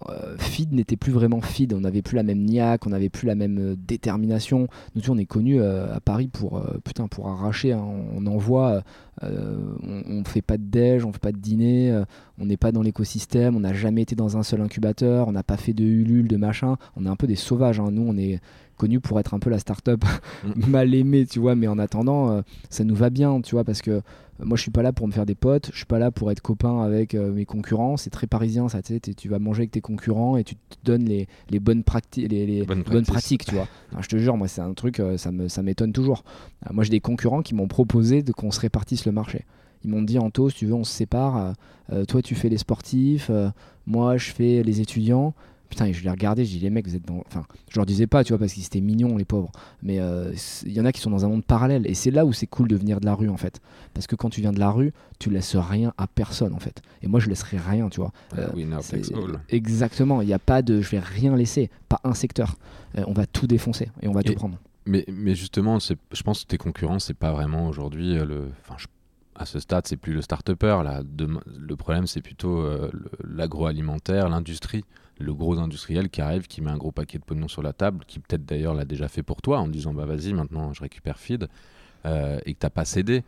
euh, 0.09 0.37
feed 0.37 0.73
n'était 0.73 0.97
plus 0.97 1.11
vraiment 1.11 1.39
feed, 1.39 1.73
on 1.73 1.81
n'avait 1.81 2.01
plus 2.01 2.15
la 2.15 2.23
même 2.23 2.43
niaque, 2.43 2.85
on 2.87 2.89
n'avait 2.89 3.09
plus 3.09 3.27
la 3.27 3.35
même 3.35 3.59
euh, 3.59 3.75
détermination. 3.77 4.67
Nous, 4.95 5.09
on 5.09 5.17
est 5.17 5.25
connus 5.25 5.61
à 5.61 5.99
Paris 6.03 6.27
pour, 6.27 6.61
putain, 6.83 7.07
pour 7.07 7.29
arracher, 7.29 7.73
hein. 7.73 7.85
on 8.15 8.25
envoie, 8.27 8.81
on, 9.21 10.19
ne 10.19 10.27
fait 10.27 10.41
pas 10.41 10.57
de 10.57 10.63
déj, 10.63 11.05
on 11.05 11.13
fait 11.13 11.21
pas 11.21 11.31
de 11.31 11.37
dîner, 11.37 12.03
on 12.39 12.45
n'est 12.45 12.57
pas 12.57 12.71
dans 12.71 12.81
l'écosystème, 12.81 13.55
on 13.55 13.61
n'a 13.61 13.73
jamais 13.73 14.01
été 14.01 14.15
dans 14.15 14.37
un 14.37 14.43
seul 14.43 14.61
incubateur, 14.61 15.27
on 15.27 15.31
n'a 15.31 15.43
pas 15.43 15.57
fait 15.57 15.73
de 15.73 15.83
hulule, 15.83 16.27
de 16.27 16.37
machin, 16.37 16.77
on 16.95 17.05
est 17.05 17.09
un 17.09 17.15
peu 17.15 17.27
des 17.27 17.35
sauvages, 17.35 17.79
hein. 17.79 17.89
nous, 17.91 18.05
on 18.07 18.17
est 18.17 18.39
connu 18.83 18.99
pour 18.99 19.17
être 19.17 19.33
un 19.33 19.39
peu 19.39 19.49
la 19.49 19.59
start-up 19.59 20.03
mm. 20.43 20.65
mal 20.67 20.93
aimée, 20.93 21.25
tu 21.25 21.39
vois, 21.39 21.55
mais 21.55 21.67
en 21.67 21.79
attendant, 21.79 22.31
euh, 22.31 22.41
ça 22.69 22.83
nous 22.83 22.95
va 22.95 23.09
bien, 23.09 23.39
tu 23.39 23.55
vois, 23.55 23.63
parce 23.63 23.81
que 23.81 23.91
euh, 23.91 24.01
moi 24.39 24.57
je 24.57 24.61
suis 24.61 24.71
pas 24.71 24.81
là 24.81 24.91
pour 24.91 25.07
me 25.07 25.13
faire 25.13 25.25
des 25.25 25.35
potes, 25.35 25.69
je 25.71 25.77
suis 25.77 25.85
pas 25.85 25.99
là 25.99 26.11
pour 26.11 26.31
être 26.31 26.41
copain 26.41 26.81
avec 26.81 27.15
euh, 27.15 27.31
mes 27.31 27.45
concurrents, 27.45 27.95
c'est 27.95 28.09
très 28.09 28.27
parisien 28.27 28.67
ça, 28.67 28.81
tu 28.81 28.99
sais, 29.01 29.13
tu 29.13 29.29
vas 29.29 29.39
manger 29.39 29.61
avec 29.61 29.71
tes 29.71 29.79
concurrents 29.79 30.35
et 30.35 30.43
tu 30.43 30.55
te 30.55 30.75
donnes 30.83 31.05
les, 31.05 31.27
les 31.49 31.61
bonnes, 31.61 31.83
pratiques 31.83 32.29
les, 32.29 32.65
bonnes, 32.65 33.05
pratiques, 33.05 33.45
tu 33.45 33.55
vois. 33.55 33.69
je 34.01 34.07
te 34.09 34.17
jure, 34.17 34.35
moi 34.35 34.49
c'est 34.49 34.61
un 34.61 34.73
truc, 34.73 35.01
ça 35.15 35.31
m'étonne 35.31 35.89
ça 35.89 35.93
toujours. 35.93 36.25
moi 36.71 36.83
j'ai 36.83 36.89
des 36.89 36.99
concurrents 36.99 37.41
qui 37.41 37.55
m'ont 37.55 37.69
proposé 37.69 38.21
de 38.21 38.33
qu'on 38.33 38.51
se 38.51 38.59
répartisse 38.59 39.05
le 39.05 39.13
marché. 39.13 39.45
Ils 39.85 39.91
m'ont 39.91 40.01
dit, 40.01 40.17
Anto, 40.17 40.49
si 40.49 40.55
tu 40.55 40.65
veux, 40.65 40.75
on 40.75 40.85
se 40.85 40.93
sépare. 40.93 41.55
toi, 42.07 42.21
tu 42.21 42.35
fais 42.35 42.47
les 42.47 42.57
sportifs, 42.57 43.29
moi, 43.85 44.15
je 44.15 44.31
fais 44.31 44.63
les 44.63 44.79
étudiants. 44.79 45.33
Putain, 45.73 45.91
je 45.91 46.03
les 46.03 46.09
regardais, 46.11 46.45
je 46.45 46.51
dis 46.51 46.59
les 46.59 46.69
mecs, 46.69 46.87
vous 46.87 46.95
êtes 46.95 47.07
dans. 47.07 47.23
Enfin, 47.25 47.47
je 47.67 47.79
leur 47.79 47.87
disais 47.87 48.05
pas, 48.05 48.23
tu 48.23 48.31
vois, 48.31 48.37
parce 48.37 48.53
qu'ils 48.53 48.63
étaient 48.63 48.79
mignons, 48.79 49.17
les 49.17 49.25
pauvres. 49.25 49.51
Mais 49.81 49.99
euh, 49.99 50.31
il 50.67 50.71
y 50.71 50.79
en 50.79 50.85
a 50.85 50.91
qui 50.91 51.01
sont 51.01 51.09
dans 51.09 51.25
un 51.25 51.29
monde 51.29 51.43
parallèle. 51.43 51.87
Et 51.87 51.95
c'est 51.95 52.11
là 52.11 52.27
où 52.27 52.31
c'est 52.31 52.45
cool 52.45 52.67
de 52.67 52.75
venir 52.75 52.99
de 52.99 53.07
la 53.07 53.15
rue, 53.15 53.27
en 53.27 53.37
fait. 53.37 53.59
Parce 53.95 54.05
que 54.05 54.15
quand 54.15 54.29
tu 54.29 54.39
viens 54.39 54.51
de 54.51 54.59
la 54.59 54.69
rue, 54.69 54.93
tu 55.17 55.31
laisses 55.31 55.55
rien 55.55 55.91
à 55.97 56.05
personne, 56.05 56.53
en 56.53 56.59
fait. 56.59 56.83
Et 57.01 57.07
moi, 57.07 57.19
je 57.19 57.27
laisserai 57.27 57.57
rien, 57.57 57.89
tu 57.89 58.01
vois. 58.01 58.11
Euh, 58.37 58.49
exactement. 59.49 60.21
Il 60.21 60.27
n'y 60.27 60.33
a 60.33 60.37
pas 60.37 60.61
de. 60.61 60.79
Je 60.79 60.91
vais 60.91 60.99
rien 60.99 61.35
laisser. 61.35 61.71
Pas 61.89 61.99
un 62.03 62.13
secteur. 62.13 62.55
Euh, 62.99 63.03
on 63.07 63.13
va 63.13 63.25
tout 63.25 63.47
défoncer 63.47 63.89
et 64.03 64.07
on 64.07 64.11
va 64.13 64.21
tout 64.21 64.35
prendre. 64.35 64.59
Mais, 64.85 65.05
mais 65.07 65.33
justement, 65.33 65.79
je 65.79 66.21
pense 66.21 66.43
que 66.43 66.49
tes 66.49 66.59
concurrents, 66.59 66.99
c'est 66.99 67.15
pas 67.15 67.31
vraiment 67.31 67.67
aujourd'hui 67.67 68.13
le. 68.13 68.51
Enfin, 68.61 68.75
à 69.33 69.47
ce 69.47 69.57
stade, 69.57 69.87
c'est 69.87 69.97
plus 69.97 70.13
le 70.13 70.21
start-upper. 70.21 70.81
Là. 70.83 71.01
le 71.17 71.75
problème, 71.75 72.05
c'est 72.05 72.21
plutôt 72.21 72.63
l'agroalimentaire, 73.23 74.29
l'industrie 74.29 74.83
le 75.19 75.33
gros 75.33 75.59
industriel 75.59 76.09
qui 76.09 76.21
arrive, 76.21 76.47
qui 76.47 76.61
met 76.61 76.71
un 76.71 76.77
gros 76.77 76.91
paquet 76.91 77.17
de 77.17 77.23
pognon 77.23 77.47
sur 77.47 77.61
la 77.61 77.73
table, 77.73 78.03
qui 78.07 78.19
peut-être 78.19 78.45
d'ailleurs 78.45 78.73
l'a 78.73 78.85
déjà 78.85 79.07
fait 79.07 79.23
pour 79.23 79.41
toi 79.41 79.59
en 79.59 79.67
disant 79.67 79.93
bah 79.93 80.05
vas-y 80.05 80.33
maintenant 80.33 80.73
je 80.73 80.81
récupère 80.81 81.19
feed 81.19 81.47
euh, 82.05 82.39
et 82.45 82.53
que 82.53 82.59
t'as 82.59 82.69
pas 82.69 82.85
cédé 82.85 83.23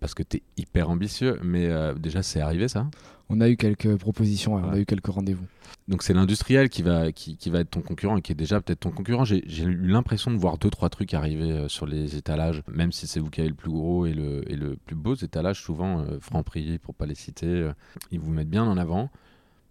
parce 0.00 0.14
que 0.14 0.22
tu 0.22 0.38
es 0.38 0.42
hyper 0.56 0.90
ambitieux. 0.90 1.38
Mais 1.42 1.66
euh, 1.66 1.94
déjà 1.94 2.22
c'est 2.22 2.40
arrivé 2.40 2.68
ça? 2.68 2.88
On 3.30 3.42
a 3.42 3.48
eu 3.50 3.58
quelques 3.58 3.96
propositions, 3.96 4.54
on 4.54 4.70
a 4.70 4.78
eu 4.78 4.86
quelques 4.86 5.08
rendez-vous. 5.08 5.44
Donc 5.86 6.02
c'est 6.02 6.14
l'industriel 6.14 6.70
qui 6.70 6.80
va, 6.80 7.12
qui, 7.12 7.36
qui, 7.36 7.50
va 7.50 7.60
être 7.60 7.70
ton 7.70 7.82
concurrent 7.82 8.16
et 8.16 8.22
qui 8.22 8.32
est 8.32 8.34
déjà 8.34 8.58
peut-être 8.58 8.80
ton 8.80 8.90
concurrent. 8.90 9.24
J'ai 9.24 9.42
eu 9.64 9.86
l'impression 9.86 10.30
de 10.30 10.38
voir 10.38 10.56
deux 10.56 10.70
trois 10.70 10.88
trucs 10.88 11.12
arriver 11.12 11.52
euh, 11.52 11.68
sur 11.68 11.84
les 11.84 12.16
étalages, 12.16 12.62
même 12.68 12.92
si 12.92 13.06
c'est 13.06 13.20
vous 13.20 13.28
qui 13.28 13.40
avez 13.40 13.50
le 13.50 13.54
plus 13.54 13.70
gros 13.70 14.06
et 14.06 14.14
le, 14.14 14.50
et 14.50 14.56
le 14.56 14.76
plus 14.76 14.96
beau 14.96 15.14
étalage. 15.14 15.60
Souvent, 15.60 16.06
Franprix 16.20 16.78
pour 16.78 16.94
pas 16.94 17.04
les 17.04 17.14
citer, 17.14 17.70
ils 18.12 18.20
vous 18.20 18.30
mettent 18.30 18.48
bien 18.50 18.64
en 18.64 18.78
avant. 18.78 19.10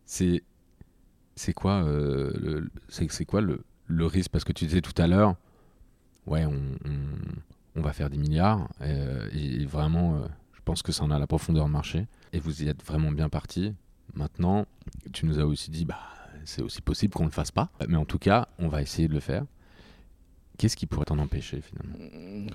C'est 0.05 0.43
c'est 1.37 1.53
quoi, 1.53 1.83
euh, 1.83 2.31
le, 2.35 2.69
c'est, 2.89 3.25
quoi 3.25 3.41
le, 3.41 3.61
risque? 4.05 4.31
Parce 4.31 4.43
que 4.43 4.51
tu 4.51 4.65
disais 4.65 4.81
tout 4.81 4.99
à 5.01 5.07
l'heure, 5.07 5.35
ouais, 6.25 6.45
on, 6.45 6.59
on, 7.75 7.81
va 7.81 7.93
faire 7.93 8.09
des 8.09 8.17
milliards, 8.17 8.67
euh, 8.81 9.29
et, 9.31 9.65
vraiment, 9.65 10.15
euh, 10.15 10.27
je 10.53 10.61
pense 10.65 10.81
que 10.81 10.91
ça 10.91 11.03
en 11.03 11.11
a 11.11 11.19
la 11.19 11.27
profondeur 11.27 11.65
de 11.67 11.71
marché, 11.71 12.07
et 12.33 12.39
vous 12.39 12.63
y 12.63 12.67
êtes 12.67 12.83
vraiment 12.83 13.11
bien 13.11 13.29
parti. 13.29 13.73
Maintenant, 14.15 14.65
tu 15.13 15.25
nous 15.25 15.39
as 15.39 15.45
aussi 15.45 15.69
dit, 15.69 15.85
bah, 15.85 15.99
c'est 16.43 16.63
aussi 16.63 16.81
possible 16.81 17.13
qu'on 17.13 17.23
ne 17.23 17.29
le 17.29 17.33
fasse 17.33 17.51
pas, 17.51 17.69
mais 17.87 17.97
en 17.97 18.05
tout 18.05 18.19
cas, 18.19 18.47
on 18.57 18.67
va 18.67 18.81
essayer 18.81 19.07
de 19.07 19.13
le 19.13 19.19
faire. 19.19 19.45
Qu'est-ce 20.57 20.75
qui 20.75 20.85
pourrait 20.85 21.05
t'en 21.05 21.19
empêcher 21.19 21.61
finalement? 21.61 21.97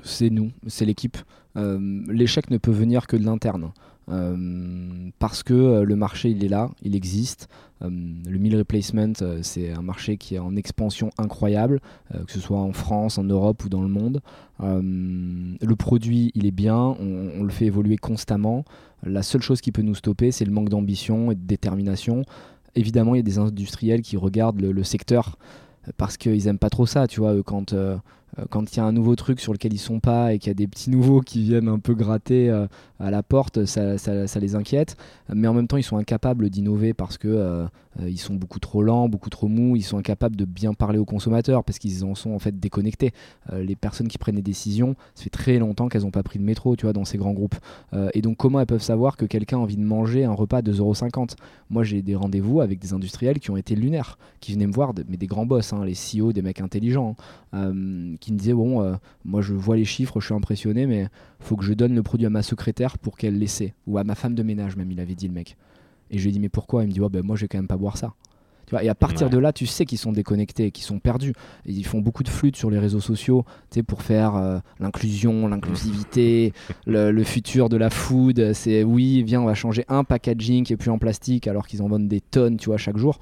C'est 0.02 0.30
nous, 0.30 0.50
c'est 0.66 0.84
l'équipe. 0.84 1.18
L'échec 1.54 2.50
ne 2.50 2.58
peut 2.58 2.72
venir 2.72 3.06
que 3.06 3.16
de 3.16 3.24
l'interne. 3.24 3.72
Euh, 4.08 5.10
parce 5.20 5.42
que 5.42 5.54
euh, 5.54 5.84
le 5.84 5.94
marché 5.94 6.30
il 6.30 6.44
est 6.44 6.48
là, 6.48 6.70
il 6.82 6.96
existe. 6.96 7.48
Euh, 7.82 7.88
le 7.88 8.38
meal 8.38 8.56
replacement, 8.56 9.12
c'est 9.42 9.72
un 9.72 9.82
marché 9.82 10.16
qui 10.16 10.34
est 10.34 10.38
en 10.38 10.56
expansion 10.56 11.10
incroyable, 11.18 11.80
que 12.26 12.32
ce 12.32 12.40
soit 12.40 12.58
en 12.58 12.72
France, 12.72 13.18
en 13.18 13.24
Europe 13.24 13.64
ou 13.64 13.68
dans 13.68 13.82
le 13.82 13.88
monde. 13.88 14.20
le 14.60 15.74
produit, 15.76 16.30
il 16.34 16.46
est 16.46 16.52
bien, 16.52 16.76
on, 16.76 17.42
le 17.42 17.50
fait 17.50 17.66
évoluer 17.66 17.96
constamment. 17.96 18.64
La 19.02 19.22
seule 19.22 19.42
chose 19.42 19.60
qui 19.60 19.72
peut 19.72 19.82
nous 19.82 19.96
stopper, 19.96 20.30
c'est 20.30 20.44
le 20.44 20.52
manque 20.52 20.68
d'ambition 20.68 21.32
et 21.32 21.34
de 21.34 21.44
détermination. 21.44 22.24
évidemment, 22.76 23.14
il 23.14 23.18
y 23.18 23.20
a 23.20 23.24
des 23.24 23.38
industriels 23.38 24.02
qui 24.02 24.16
regardent 24.16 24.60
le, 24.60 24.84
secteur 24.84 25.36
parce 25.96 26.16
qu'ils 26.16 26.46
aiment 26.46 26.58
pas 26.58 26.70
trop 26.70 26.86
ça, 26.86 27.06
tu 27.06 27.20
vois, 27.20 27.34
quand 27.44 27.72
euh, 27.72 27.96
quand 28.50 28.72
il 28.72 28.78
y 28.78 28.80
a 28.80 28.84
un 28.84 28.92
nouveau 28.92 29.14
truc 29.14 29.40
sur 29.40 29.52
lequel 29.52 29.74
ils 29.74 29.78
sont 29.78 30.00
pas 30.00 30.32
et 30.32 30.38
qu'il 30.38 30.48
y 30.48 30.52
a 30.52 30.54
des 30.54 30.66
petits 30.66 30.90
nouveaux 30.90 31.20
qui 31.20 31.42
viennent 31.42 31.68
un 31.68 31.78
peu 31.78 31.94
gratter 31.94 32.48
euh, 32.48 32.66
à 32.98 33.10
la 33.10 33.22
porte, 33.22 33.64
ça, 33.66 34.40
les 34.40 34.54
inquiète. 34.54 34.96
Mais 35.32 35.48
en 35.48 35.54
même 35.54 35.66
temps, 35.66 35.76
ils 35.76 35.82
sont 35.82 35.96
incapables 35.96 36.48
d'innover 36.48 36.94
parce 36.94 37.18
que 37.18 37.28
euh, 37.28 37.66
ils 38.00 38.18
sont 38.18 38.34
beaucoup 38.34 38.58
trop 38.58 38.82
lents, 38.82 39.08
beaucoup 39.08 39.28
trop 39.28 39.48
mous. 39.48 39.76
Ils 39.76 39.82
sont 39.82 39.98
incapables 39.98 40.36
de 40.36 40.44
bien 40.44 40.72
parler 40.72 40.98
aux 40.98 41.04
consommateurs 41.04 41.62
parce 41.64 41.78
qu'ils 41.78 42.04
en 42.04 42.14
sont 42.14 42.30
en 42.30 42.38
fait 42.38 42.58
déconnectés. 42.58 43.12
les 43.52 43.76
personnes 43.76 44.08
qui 44.08 44.18
prennent 44.18 44.36
des 44.36 44.42
décisions, 44.42 44.94
ça 45.14 45.24
fait 45.24 45.30
très 45.30 45.58
longtemps 45.58 45.88
qu'elles 45.88 46.02
n'ont 46.02 46.10
pas 46.10 46.22
pris 46.22 46.38
le 46.38 46.44
métro, 46.44 46.76
tu 46.76 46.86
vois, 46.86 46.92
dans 46.92 47.04
ces 47.04 47.18
grands 47.18 47.32
groupes. 47.32 47.56
et 48.14 48.22
donc, 48.22 48.38
comment 48.38 48.60
elles 48.60 48.66
peuvent 48.66 48.82
savoir 48.82 49.16
que 49.16 49.26
quelqu'un 49.26 49.58
a 49.58 49.60
envie 49.60 49.76
de 49.76 49.84
manger 49.84 50.24
un 50.24 50.32
repas 50.32 50.62
de 50.62 50.72
2,50€ 50.72 51.34
Moi, 51.70 51.82
j'ai 51.82 52.02
des 52.02 52.14
rendez-vous 52.14 52.60
avec 52.60 52.78
des 52.78 52.94
industriels 52.94 53.40
qui 53.40 53.50
ont 53.50 53.56
été 53.56 53.74
lunaires, 53.74 54.16
qui 54.40 54.52
venaient 54.54 54.66
me 54.66 54.72
voir, 54.72 54.92
mais 55.08 55.16
des 55.16 55.26
grands 55.26 55.46
boss, 55.46 55.72
hein, 55.72 55.84
les 55.84 55.94
CEO, 55.94 56.32
des 56.32 56.42
mecs 56.42 56.60
intelligents, 56.60 57.16
hein, 57.52 57.72
qui 58.22 58.32
me 58.32 58.38
disait 58.38 58.54
bon, 58.54 58.82
euh, 58.82 58.94
moi 59.24 59.42
je 59.42 59.52
vois 59.52 59.76
les 59.76 59.84
chiffres, 59.84 60.20
je 60.20 60.26
suis 60.26 60.34
impressionné, 60.34 60.86
mais 60.86 61.08
faut 61.40 61.56
que 61.56 61.64
je 61.64 61.74
donne 61.74 61.94
le 61.94 62.02
produit 62.02 62.26
à 62.26 62.30
ma 62.30 62.42
secrétaire 62.42 62.96
pour 62.96 63.18
qu'elle 63.18 63.38
l'essaie, 63.38 63.74
ou 63.86 63.98
à 63.98 64.04
ma 64.04 64.14
femme 64.14 64.34
de 64.34 64.44
ménage 64.44 64.76
même, 64.76 64.90
il 64.90 65.00
avait 65.00 65.16
dit 65.16 65.26
le 65.26 65.34
mec. 65.34 65.56
Et 66.10 66.18
je 66.18 66.22
lui 66.22 66.30
ai 66.30 66.32
dit 66.32 66.40
mais 66.40 66.48
pourquoi? 66.48 66.84
Il 66.84 66.86
me 66.86 66.92
dit 66.92 67.00
ouais, 67.00 67.08
ben 67.10 67.22
moi 67.24 67.36
je 67.36 67.42
vais 67.42 67.48
quand 67.48 67.58
même 67.58 67.66
pas 67.66 67.76
boire 67.76 67.96
ça. 67.96 68.14
Tu 68.66 68.70
vois, 68.70 68.84
et 68.84 68.88
à 68.88 68.94
partir 68.94 69.28
de 69.28 69.38
là, 69.38 69.52
tu 69.52 69.66
sais 69.66 69.84
qu'ils 69.84 69.98
sont 69.98 70.12
déconnectés, 70.12 70.70
qu'ils 70.70 70.84
sont 70.84 71.00
perdus. 71.00 71.32
ils 71.66 71.84
font 71.84 71.98
beaucoup 71.98 72.22
de 72.22 72.28
flûtes 72.28 72.56
sur 72.56 72.70
les 72.70 72.78
réseaux 72.78 73.00
sociaux 73.00 73.44
pour 73.88 74.02
faire 74.02 74.36
euh, 74.36 74.60
l'inclusion, 74.78 75.48
l'inclusivité, 75.48 76.52
le, 76.86 77.24
futur 77.24 77.68
de 77.68 77.76
la 77.76 77.90
food. 77.90 78.52
C'est 78.52 78.84
oui, 78.84 79.24
viens, 79.24 79.42
on 79.42 79.46
va 79.46 79.54
changer 79.54 79.84
un 79.88 80.04
packaging 80.04 80.62
qui 80.64 80.74
est 80.74 80.76
plus 80.76 80.92
en 80.92 80.98
plastique 80.98 81.48
alors 81.48 81.66
qu'ils 81.66 81.82
en 81.82 81.88
vendent 81.88 82.06
des 82.06 82.20
tonnes 82.20 82.56
tu 82.56 82.66
vois, 82.66 82.76
chaque 82.76 82.98
jour. 82.98 83.18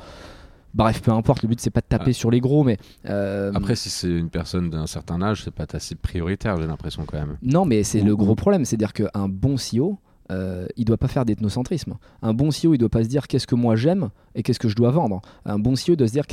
Bref, 0.75 1.03
peu 1.03 1.11
importe, 1.11 1.43
le 1.43 1.49
but 1.49 1.61
c'est 1.61 1.71
pas 1.71 1.81
de 1.81 1.87
taper 1.87 2.11
ah. 2.11 2.13
sur 2.13 2.31
les 2.31 2.41
gros, 2.41 2.63
mais. 2.65 2.79
Euh, 3.07 3.53
Après, 3.55 3.75
si 3.75 3.91
c'est 3.91 4.09
une 4.09 4.31
personne 4.31 4.71
d'un 4.71 4.87
certain 4.87 5.21
âge, 5.23 5.43
c'est 5.45 5.55
pas 5.55 5.67
assez 5.73 5.95
prioritaire, 5.95 6.57
j'ai 6.57 6.67
l'impression 6.67 7.05
quand 7.07 7.19
même. 7.19 7.37
Non, 7.43 7.65
mais 7.65 7.83
c'est 7.83 8.01
le 8.01 8.17
gros 8.17 8.35
problème, 8.35 8.65
c'est-à-dire 8.65 8.93
qu'un 8.93 9.29
bon 9.29 9.57
CEO, 9.57 9.99
euh, 10.31 10.67
il 10.77 10.85
doit 10.85 10.97
pas 10.97 11.09
faire 11.09 11.25
d'ethnocentrisme. 11.25 11.97
Un 12.23 12.35
bon 12.35 12.51
CEO, 12.51 12.75
il 12.75 12.79
doit 12.79 12.89
pas 12.89 13.03
se 13.03 13.09
dire 13.09 13.27
qu'est-ce 13.27 13.47
que 13.47 13.57
moi 13.57 13.75
j'aime 13.75 14.11
et 14.35 14.43
qu'est-ce 14.43 14.61
que 14.61 14.69
je 14.69 14.77
dois 14.77 14.91
vendre. 14.91 15.21
Un 15.45 15.59
bon 15.59 15.75
CEO 15.75 15.97
doit 15.97 16.07
se 16.07 16.13
dire 16.13 16.25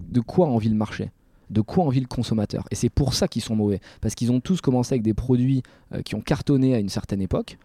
de 0.00 0.20
quoi 0.20 0.46
a 0.46 0.50
envie 0.50 0.68
le 0.68 0.76
marché 0.76 1.10
de 1.50 1.62
quoi 1.62 1.84
a 1.84 1.86
envie 1.86 2.00
le 2.00 2.06
consommateur. 2.06 2.66
Et 2.70 2.74
c'est 2.74 2.90
pour 2.90 3.14
ça 3.14 3.26
qu'ils 3.26 3.40
sont 3.40 3.56
mauvais. 3.56 3.80
Parce 4.02 4.14
qu'ils 4.14 4.30
ont 4.30 4.38
tous 4.38 4.60
commencé 4.60 4.92
avec 4.92 5.02
des 5.02 5.14
produits 5.14 5.62
euh, 5.94 6.02
qui 6.02 6.14
ont 6.14 6.20
cartonné 6.20 6.74
à 6.74 6.78
une 6.78 6.90
certaine 6.90 7.22
époque 7.22 7.56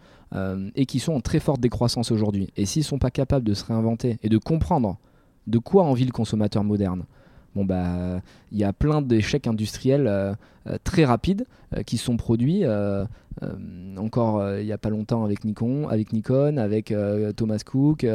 et 0.74 0.84
qui 0.84 0.98
sont 0.98 1.12
en 1.12 1.20
très 1.20 1.38
forte 1.38 1.60
décroissance 1.60 2.10
aujourd'hui. 2.10 2.48
Et 2.56 2.66
s'ils 2.66 2.82
sont 2.82 2.98
pas 2.98 3.12
capables 3.12 3.46
de 3.46 3.54
se 3.54 3.64
réinventer 3.66 4.18
et 4.24 4.28
de 4.28 4.36
comprendre 4.36 4.98
de 5.46 5.58
quoi 5.58 5.84
envie 5.84 6.04
le 6.04 6.12
consommateur 6.12 6.64
moderne? 6.64 7.04
Bon 7.54 7.64
bah, 7.64 8.20
il 8.50 8.58
y 8.58 8.64
a 8.64 8.72
plein 8.72 9.00
d'échecs 9.00 9.46
industriels 9.46 10.06
euh, 10.06 10.34
euh, 10.66 10.76
très 10.82 11.04
rapides 11.04 11.46
euh, 11.76 11.82
qui 11.82 11.98
sont 11.98 12.16
produits. 12.16 12.64
encore 13.96 14.58
il 14.58 14.64
n'y 14.64 14.72
a 14.72 14.78
pas 14.78 14.90
longtemps 14.90 15.24
avec 15.24 15.44
Nikon, 15.44 15.88
avec 15.88 16.12
Nikon, 16.12 16.56
avec 16.56 16.94
Thomas 17.36 17.60
Cook, 17.64 18.06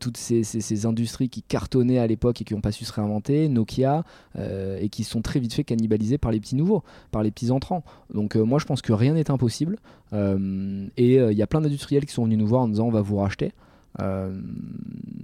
toutes 0.00 0.16
ces, 0.16 0.86
industries 0.86 1.28
qui 1.28 1.42
cartonnaient 1.42 1.98
à 1.98 2.06
l'époque 2.06 2.40
et 2.40 2.44
qui 2.44 2.54
n'ont 2.54 2.60
pas 2.60 2.72
su 2.72 2.84
se 2.84 2.92
réinventer, 2.92 3.48
Nokia, 3.48 4.04
et 4.36 4.88
qui 4.90 5.04
sont 5.04 5.22
très 5.22 5.38
vite 5.38 5.52
fait 5.52 5.64
cannibalisés 5.64 6.18
par 6.18 6.32
les 6.32 6.40
petits 6.40 6.56
nouveaux, 6.56 6.82
par 7.10 7.22
les 7.22 7.30
petits 7.30 7.50
entrants. 7.50 7.84
Donc 8.12 8.36
moi 8.36 8.58
je 8.58 8.64
pense 8.64 8.82
que 8.82 8.92
rien 8.92 9.14
n'est 9.14 9.30
impossible. 9.30 9.76
et 10.12 11.14
il 11.16 11.38
y 11.38 11.42
a 11.42 11.46
plein 11.46 11.60
d'industriels 11.60 12.06
qui 12.06 12.12
sont 12.12 12.24
venus 12.24 12.38
nous 12.38 12.46
voir 12.46 12.62
en 12.62 12.68
disant 12.68 12.86
on 12.86 12.90
va 12.90 13.02
vous 13.02 13.16
racheter. 13.16 13.52
Euh, 14.00 14.36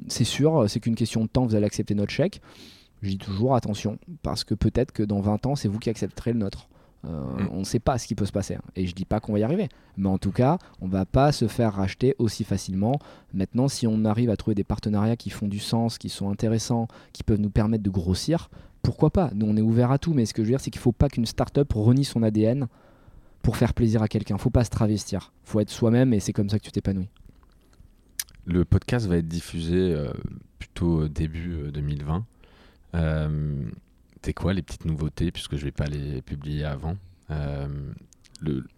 c'est 0.09 0.25
sûr, 0.25 0.69
c'est 0.69 0.81
qu'une 0.81 0.95
question 0.95 1.23
de 1.23 1.29
temps, 1.29 1.47
vous 1.47 1.55
allez 1.55 1.67
accepter 1.67 1.95
notre 1.95 2.13
chèque. 2.13 2.41
Je 3.03 3.11
dis 3.11 3.19
toujours 3.19 3.55
attention, 3.55 3.99
parce 4.23 4.45
que 4.45 4.55
peut-être 4.55 4.93
que 4.93 5.03
dans 5.03 5.21
20 5.21 5.47
ans, 5.47 5.57
c'est 5.57 5.69
vous 5.69 5.79
qui 5.79 5.89
accepterez 5.89 6.33
le 6.33 6.41
nôtre. 6.41 6.69
Euh, 7.07 7.09
mm. 7.09 7.49
On 7.53 7.59
ne 7.61 7.65
sait 7.65 7.79
pas 7.79 7.99
ce 7.99 8.07
qui 8.07 8.15
peut 8.15 8.27
se 8.27 8.33
passer. 8.33 8.55
Hein. 8.55 8.63
Et 8.77 8.87
je 8.87 8.95
dis 8.95 9.05
pas 9.05 9.21
qu'on 9.21 9.33
va 9.33 9.39
y 9.39 9.43
arriver. 9.43 9.69
Mais 9.97 10.09
en 10.09 10.19
tout 10.19 10.33
cas, 10.33 10.59
on 10.81 10.89
va 10.89 11.07
pas 11.07 11.33
se 11.33 11.49
faire 11.49 11.75
racheter 11.75 12.15
aussi 12.19 12.45
facilement. 12.45 12.99
Maintenant, 13.33 13.69
si 13.69 13.87
on 13.87 14.05
arrive 14.05 14.31
à 14.31 14.37
trouver 14.37 14.55
des 14.55 14.65
partenariats 14.65 15.17
qui 15.17 15.31
font 15.31 15.49
du 15.49 15.59
sens, 15.59 15.99
qui 15.99 16.09
sont 16.09 16.31
intéressants, 16.31 16.89
qui 17.13 17.23
peuvent 17.23 17.41
nous 17.41 17.51
permettre 17.51 17.83
de 17.83 17.91
grossir, 17.91 18.51
pourquoi 18.83 19.11
pas? 19.11 19.31
Nous, 19.35 19.47
on 19.47 19.57
est 19.57 19.63
ouvert 19.63 19.91
à 19.91 19.99
tout. 19.99 20.13
Mais 20.13 20.27
ce 20.27 20.35
que 20.35 20.43
je 20.43 20.49
veux 20.49 20.53
dire, 20.53 20.61
c'est 20.61 20.71
qu'il 20.71 20.81
faut 20.81 20.93
pas 20.93 21.09
qu'une 21.09 21.27
start-up 21.27 21.73
renie 21.73 22.05
son 22.05 22.23
ADN 22.23 22.67
pour 23.43 23.57
faire 23.57 23.73
plaisir 23.73 24.03
à 24.03 24.09
quelqu'un. 24.09 24.37
Faut 24.37 24.51
pas 24.51 24.65
se 24.65 24.71
travestir. 24.71 25.33
Faut 25.45 25.61
être 25.61 25.71
soi-même 25.71 26.13
et 26.13 26.21
c'est 26.21 26.33
comme 26.33 26.51
ça 26.51 26.59
que 26.59 26.65
tu 26.65 26.73
t'épanouis. 26.73 27.09
Le 28.51 28.65
podcast 28.65 29.07
va 29.07 29.17
être 29.17 29.29
diffusé 29.29 29.77
euh, 29.77 30.13
plutôt 30.59 31.07
début 31.07 31.71
2020. 31.73 32.25
Euh, 32.95 32.99
euh 32.99 33.71
T'es 34.23 34.35
quoi 34.35 34.53
les 34.53 34.61
petites 34.61 34.85
nouveautés, 34.85 35.31
puisque 35.31 35.57
je 35.57 35.65
vais 35.65 35.71
pas 35.71 35.87
les 35.87 36.21
publier 36.21 36.65
avant? 36.65 36.97
Euh, 37.31 37.67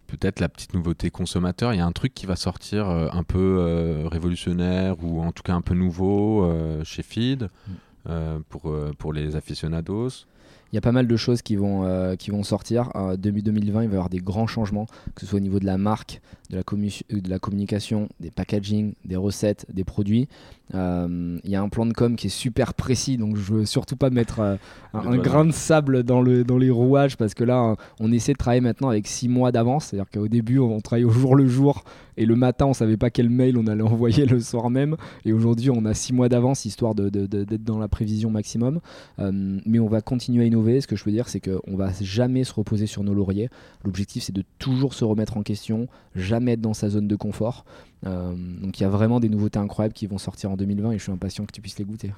Peut-être 0.06 0.38
la 0.38 0.48
petite 0.48 0.74
nouveauté 0.74 1.10
consommateur, 1.10 1.72
il 1.74 1.78
y 1.78 1.80
a 1.80 1.86
un 1.86 1.92
truc 1.92 2.14
qui 2.14 2.26
va 2.26 2.36
sortir 2.36 2.88
un 2.88 3.22
peu 3.22 4.04
révolutionnaire 4.06 5.02
ou 5.02 5.22
en 5.22 5.32
tout 5.32 5.42
cas 5.42 5.54
un 5.54 5.62
peu 5.62 5.74
nouveau 5.74 6.52
chez 6.84 7.02
Feed 7.02 7.48
mm. 7.66 8.42
pour, 8.48 8.74
pour 8.98 9.12
les 9.12 9.36
aficionados 9.36 10.26
il 10.72 10.76
y 10.76 10.78
a 10.78 10.80
pas 10.80 10.92
mal 10.92 11.06
de 11.06 11.16
choses 11.16 11.42
qui 11.42 11.56
vont, 11.56 11.84
euh, 11.84 12.16
qui 12.16 12.30
vont 12.30 12.42
sortir. 12.42 12.90
En 12.94 13.14
2020, 13.14 13.60
il 13.60 13.72
va 13.72 13.82
y 13.82 13.86
avoir 13.86 14.08
des 14.08 14.20
grands 14.20 14.46
changements, 14.46 14.86
que 15.14 15.20
ce 15.20 15.26
soit 15.26 15.36
au 15.36 15.40
niveau 15.40 15.60
de 15.60 15.66
la 15.66 15.76
marque, 15.76 16.22
de 16.48 16.56
la, 16.56 16.62
de 16.62 17.30
la 17.30 17.38
communication, 17.38 18.08
des 18.20 18.30
packaging, 18.30 18.94
des 19.04 19.16
recettes, 19.16 19.66
des 19.70 19.84
produits. 19.84 20.28
Euh, 20.74 21.38
il 21.44 21.50
y 21.50 21.56
a 21.56 21.60
un 21.60 21.68
plan 21.68 21.84
de 21.84 21.92
com 21.92 22.16
qui 22.16 22.28
est 22.28 22.30
super 22.30 22.72
précis, 22.72 23.18
donc 23.18 23.36
je 23.36 23.52
veux 23.52 23.66
surtout 23.66 23.96
pas 23.96 24.08
mettre 24.08 24.40
euh, 24.40 24.56
un, 24.94 25.18
grain 25.18 25.44
de 25.44 25.52
sable 25.52 26.02
dans, 26.04 26.22
le, 26.22 26.42
dans 26.44 26.56
les 26.56 26.70
rouages 26.70 27.18
parce 27.18 27.34
que 27.34 27.44
là, 27.44 27.76
on 28.00 28.10
essaie 28.10 28.32
de 28.32 28.38
travailler 28.38 28.62
maintenant 28.62 28.88
avec 28.88 29.06
six 29.06 29.28
mois 29.28 29.52
d'avance. 29.52 29.86
C'est-à-dire 29.86 30.10
qu'au 30.10 30.28
début, 30.28 30.58
on 30.58 30.80
travaille 30.80 31.04
au 31.04 31.10
jour 31.10 31.36
le 31.36 31.46
jour 31.46 31.84
et 32.16 32.26
le 32.26 32.36
matin, 32.36 32.66
on 32.66 32.74
savait 32.74 32.96
pas 32.96 33.10
quel 33.10 33.30
mail 33.30 33.56
on 33.56 33.66
allait 33.66 33.82
envoyer 33.82 34.26
le 34.26 34.40
soir 34.40 34.70
même. 34.70 34.96
Et 35.24 35.32
aujourd'hui, 35.32 35.70
on 35.70 35.84
a 35.84 35.94
six 35.94 36.12
mois 36.12 36.28
d'avance 36.28 36.64
histoire 36.64 36.94
d'être 36.94 37.64
dans 37.64 37.78
la 37.78 37.88
prévision 37.88 38.30
maximum. 38.30 38.80
mais 39.18 39.78
on 39.78 39.88
va 39.88 40.00
continuer 40.00 40.44
à 40.44 40.46
innover 40.46 40.80
ce 40.80 40.86
que 40.86 40.96
je 40.96 41.04
veux 41.04 41.12
dire, 41.12 41.28
c'est 41.28 41.40
qu'on 41.40 41.76
va 41.76 41.90
jamais 42.00 42.44
se 42.44 42.52
reposer 42.52 42.86
sur 42.86 43.04
nos 43.04 43.14
lauriers. 43.14 43.48
L'objectif, 43.84 44.22
c'est 44.22 44.34
de 44.34 44.44
toujours 44.58 44.94
se 44.94 45.04
remettre 45.04 45.36
en 45.36 45.42
question, 45.42 45.88
jamais 46.14 46.52
être 46.52 46.60
dans 46.60 46.74
sa 46.74 46.88
zone 46.88 47.08
de 47.08 47.16
confort. 47.16 47.64
Euh, 48.06 48.34
donc 48.34 48.80
il 48.80 48.82
y 48.82 48.86
a 48.86 48.88
vraiment 48.88 49.20
des 49.20 49.28
nouveautés 49.28 49.58
incroyables 49.58 49.94
qui 49.94 50.06
vont 50.06 50.18
sortir 50.18 50.50
en 50.50 50.56
2020 50.56 50.92
et 50.92 50.98
je 50.98 51.02
suis 51.02 51.12
impatient 51.12 51.44
que 51.46 51.52
tu 51.52 51.60
puisses 51.60 51.78
les 51.78 51.84
goûter. 51.84 52.12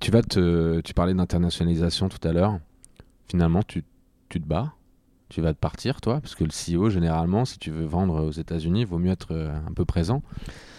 Tu 0.00 0.10
vas 0.10 0.22
te, 0.22 0.80
tu 0.80 0.94
parlais 0.94 1.14
d'internationalisation 1.14 2.08
tout 2.08 2.26
à 2.26 2.32
l'heure. 2.32 2.58
Finalement, 3.28 3.62
tu, 3.62 3.84
tu 4.28 4.40
te 4.40 4.46
bats 4.46 4.74
tu 5.32 5.40
vas 5.40 5.54
te 5.54 5.58
partir, 5.58 6.00
toi 6.00 6.20
Parce 6.20 6.34
que 6.34 6.44
le 6.44 6.50
CEO, 6.50 6.90
généralement, 6.90 7.44
si 7.44 7.58
tu 7.58 7.70
veux 7.70 7.86
vendre 7.86 8.22
aux 8.22 8.30
États-Unis, 8.30 8.82
il 8.82 8.86
vaut 8.86 8.98
mieux 8.98 9.10
être 9.10 9.28
euh, 9.30 9.50
un 9.66 9.72
peu 9.72 9.84
présent. 9.84 10.22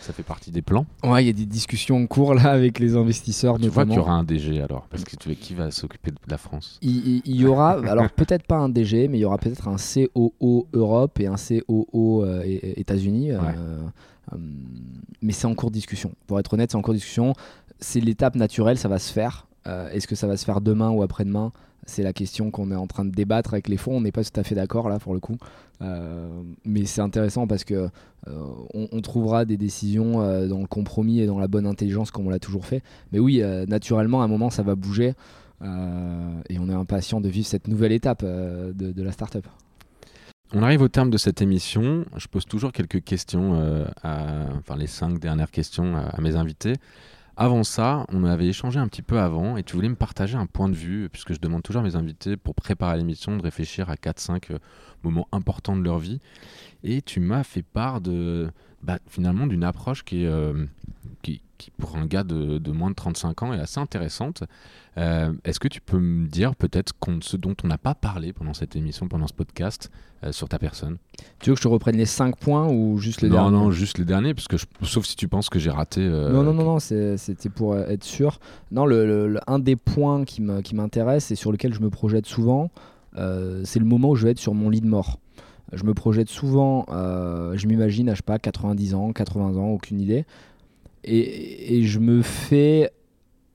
Ça 0.02 0.14
fait 0.14 0.24
partie 0.24 0.52
des 0.52 0.62
plans. 0.62 0.86
Ouais, 1.04 1.24
il 1.24 1.28
y 1.28 1.30
a 1.30 1.34
des 1.34 1.46
discussions 1.46 1.98
en 1.98 2.06
cours 2.06 2.36
là 2.36 2.52
avec 2.52 2.78
les 2.78 2.96
investisseurs. 2.96 3.58
Tu 3.58 3.68
vois 3.70 3.86
qu'il 3.86 3.96
y 3.96 4.00
aura 4.00 4.14
un 4.14 4.24
DG 4.24 4.62
alors 4.62 4.86
Parce 4.90 5.04
que 5.04 5.16
tu 5.16 5.30
veux, 5.30 5.36
qui 5.36 5.56
va 5.56 5.72
s'occuper 5.72 6.12
de 6.12 6.18
la 6.28 6.38
France? 6.38 6.78
Il, 6.82 7.22
y 7.26 7.46
aura, 7.46 7.72
alors 7.72 8.10
peut-être 8.12 8.46
pas 8.46 8.58
un 8.58 8.70
DG, 8.70 9.08
mais 9.08 9.18
il 9.18 9.22
y 9.22 9.26
aura 9.26 9.38
peut-être 9.38 9.68
un 9.68 9.78
COO 9.78 10.68
Europe 10.74 11.20
et 11.20 11.28
un 11.28 11.36
COO 11.36 12.24
euh, 12.24 12.44
États-Unis. 12.46 13.32
Euh, 13.32 14.38
mais 15.22 15.34
c'est 15.34 15.48
en 15.48 15.56
cours 15.56 15.72
de 15.72 15.76
discussion. 15.76 16.12
Pour 16.28 16.40
être 16.40 16.54
honnête, 16.54 16.72
c'est 16.72 16.78
en 16.78 16.82
cours 16.82 16.94
de 16.94 17.00
discussion. 17.00 17.34
C'est 17.80 18.02
l'étape 18.02 18.36
naturelle, 18.36 18.78
ça 18.78 18.88
va 18.88 19.00
se 19.00 19.12
faire. 19.12 19.48
Est-ce 19.66 20.08
que 20.08 20.16
ça 20.16 20.28
va 20.28 20.38
se 20.38 20.46
faire 20.46 20.62
demain 20.62 20.90
ou 20.90 21.02
après-demain? 21.02 21.52
C'est 21.86 22.04
la 22.04 22.14
question 22.14 22.52
qu'on 22.52 22.72
est 22.72 22.76
en 22.76 22.88
train 22.88 23.06
de 23.06 23.12
débattre 23.12 23.54
avec 23.54 23.68
les 23.68 23.78
fonds. 23.78 23.98
On 23.98 24.02
n'est 24.02 24.12
pas 24.12 24.24
tout 24.24 24.40
à 24.40 24.44
fait 24.44 24.56
d'accord 24.56 24.90
là 24.90 25.00
pour 25.00 25.14
le 25.14 25.20
coup. 25.20 25.38
Euh, 25.82 26.28
mais 26.66 26.86
c'est 26.86 27.02
intéressant 27.02 27.48
parce 27.48 27.64
que 27.64 27.90
euh, 28.28 28.46
on, 28.74 29.02
trouvera 29.02 29.44
des 29.44 29.58
décisions 29.58 30.22
euh, 30.22 30.48
dans 30.48 30.60
le 30.60 30.68
compromis 30.68 31.20
et 31.20 31.26
dans 31.26 31.40
la 31.40 31.48
bonne 31.48 31.66
intelligence 31.66 32.12
comme 32.12 32.28
on 32.28 32.30
l'a 32.30 32.40
toujours 32.40 32.66
fait. 32.66 32.82
Mais 33.12 33.20
oui, 33.20 33.42
naturellement, 33.68 34.22
à 34.22 34.26
un 34.26 34.28
moment, 34.28 34.50
ça 34.50 34.64
va 34.64 34.76
bouger. 34.76 35.14
et 35.62 36.60
on 36.60 36.70
est 36.70 36.74
impatient 36.74 37.22
de 37.22 37.30
vivre 37.30 37.48
cette 37.48 37.68
nouvelle 37.68 37.92
étape 37.92 38.24
de, 38.24 39.04
la 39.04 39.12
startup. 39.12 39.48
On 40.56 40.62
arrive 40.62 40.82
au 40.82 40.88
terme 40.88 41.10
de 41.10 41.18
cette 41.18 41.42
émission. 41.42 42.06
Je 42.16 42.28
pose 42.28 42.46
toujours 42.46 42.72
quelques 42.72 43.04
questions, 43.04 43.86
enfin 44.04 44.76
les 44.78 44.88
cinq 44.88 45.20
dernières 45.20 45.52
questions 45.52 45.96
à 45.96 46.22
mes 46.22 46.36
invités. 46.36 46.74
Avant 47.36 47.64
ça, 47.64 48.06
on 48.10 48.26
avait 48.26 48.46
échangé 48.48 48.80
un 48.80 48.88
petit 48.88 49.02
peu 49.02 49.20
avant 49.20 49.58
et 49.58 49.64
tu 49.64 49.76
voulais 49.76 49.90
me 49.90 49.96
partager 49.96 50.38
un 50.38 50.46
point 50.46 50.70
de 50.70 50.76
vue, 50.76 51.10
puisque 51.10 51.34
je 51.34 51.40
demande 51.40 51.64
toujours 51.64 51.82
à 51.82 51.84
mes 51.84 51.96
invités 51.96 52.38
pour 52.38 52.54
préparer 52.54 52.98
l'émission 52.98 53.36
de 53.36 53.42
réfléchir 53.42 53.90
à 53.90 53.96
4-5 53.96 54.52
euh, 54.52 54.60
moments 55.02 55.28
importants 55.32 55.76
de 55.76 55.82
leur 55.82 55.98
vie. 55.98 56.22
Et 56.84 57.02
tu 57.02 57.20
m'as 57.20 57.44
fait 57.44 57.64
part 57.64 58.02
de, 58.02 58.52
bah, 58.84 59.00
finalement 59.08 59.48
d'une 59.48 59.64
approche 59.64 60.04
qui, 60.04 60.26
qui, 61.22 61.42
qui, 61.58 61.72
pour 61.72 61.96
un 61.96 62.06
gars 62.06 62.24
de, 62.24 62.58
de, 62.58 62.72
moins 62.72 62.90
de 62.90 62.96
35 62.96 63.44
ans, 63.44 63.54
est 63.54 63.60
assez 63.60 63.80
intéressante. 63.80 64.44
Euh, 64.98 65.34
est-ce 65.44 65.60
que 65.60 65.68
tu 65.68 65.82
peux 65.82 66.00
me 66.00 66.28
dire 66.28 66.56
peut-être 66.56 66.94
ce 67.22 67.38
dont 67.38 67.56
on 67.64 67.68
n'a 67.68 67.78
pas 67.78 67.96
parlé 67.96 68.34
pendant 68.34 68.54
cette 68.54 68.76
émission, 68.76 69.08
pendant 69.08 69.28
ce 69.28 69.34
podcast, 69.34 69.90
euh, 70.24 70.32
sur 70.32 70.50
ta 70.50 70.60
personne? 70.60 70.98
Tu 71.40 71.50
veux 71.50 71.56
que 71.56 71.60
je 71.60 71.64
te 71.64 71.68
reprenne 71.68 71.98
les 71.98 72.06
5 72.06 72.38
points 72.38 72.68
ou 72.68 72.98
juste 72.98 73.22
les 73.22 73.30
derniers? 73.30 73.52
Non, 73.52 73.66
non, 73.66 73.72
juste 73.72 73.98
les 73.98 74.06
derniers, 74.06 74.34
parce 74.34 74.48
que 74.48 74.58
je, 74.58 74.66
sauf 74.84 75.06
si 75.06 75.16
tu 75.16 75.28
penses 75.28 75.50
que 75.50 75.60
j'ai 75.60 75.72
raté. 75.72 76.02
Euh, 76.02 76.32
non, 76.32 76.44
non, 76.44 76.54
non, 76.54 76.64
non 76.64 76.80
c'était 76.80 77.50
pour 77.50 77.78
être 77.78 78.04
sûr. 78.04 78.40
Non, 78.72 78.86
le, 78.86 79.40
un 79.48 79.60
des 79.60 79.76
points 79.76 80.26
qui 80.26 80.42
m'intéresse 80.42 81.32
et 81.32 81.36
sur 81.36 81.52
lequel 81.52 81.74
je 81.74 81.80
me 81.80 81.90
projette 81.90 82.26
souvent, 82.26 82.70
c'est 83.16 83.80
le 83.80 83.86
moment 83.86 84.10
où 84.10 84.16
je 84.16 84.26
vais 84.26 84.32
être 84.32 84.40
sur 84.40 84.54
mon 84.54 84.70
lit 84.70 84.82
de 84.82 84.88
mort. 84.88 85.20
Je 85.74 85.84
me 85.84 85.94
projette 85.94 86.30
souvent, 86.30 86.86
je 86.90 87.68
m'imagine, 87.68 88.10
je 88.12 88.16
sais 88.16 88.22
pas, 88.22 88.40
90 88.40 88.94
ans, 88.96 89.12
80 89.12 89.58
ans, 89.58 89.70
aucune 89.70 90.00
idée. 90.00 90.26
Et, 91.04 91.78
et 91.78 91.84
je 91.84 92.00
me 92.00 92.22
fais 92.22 92.92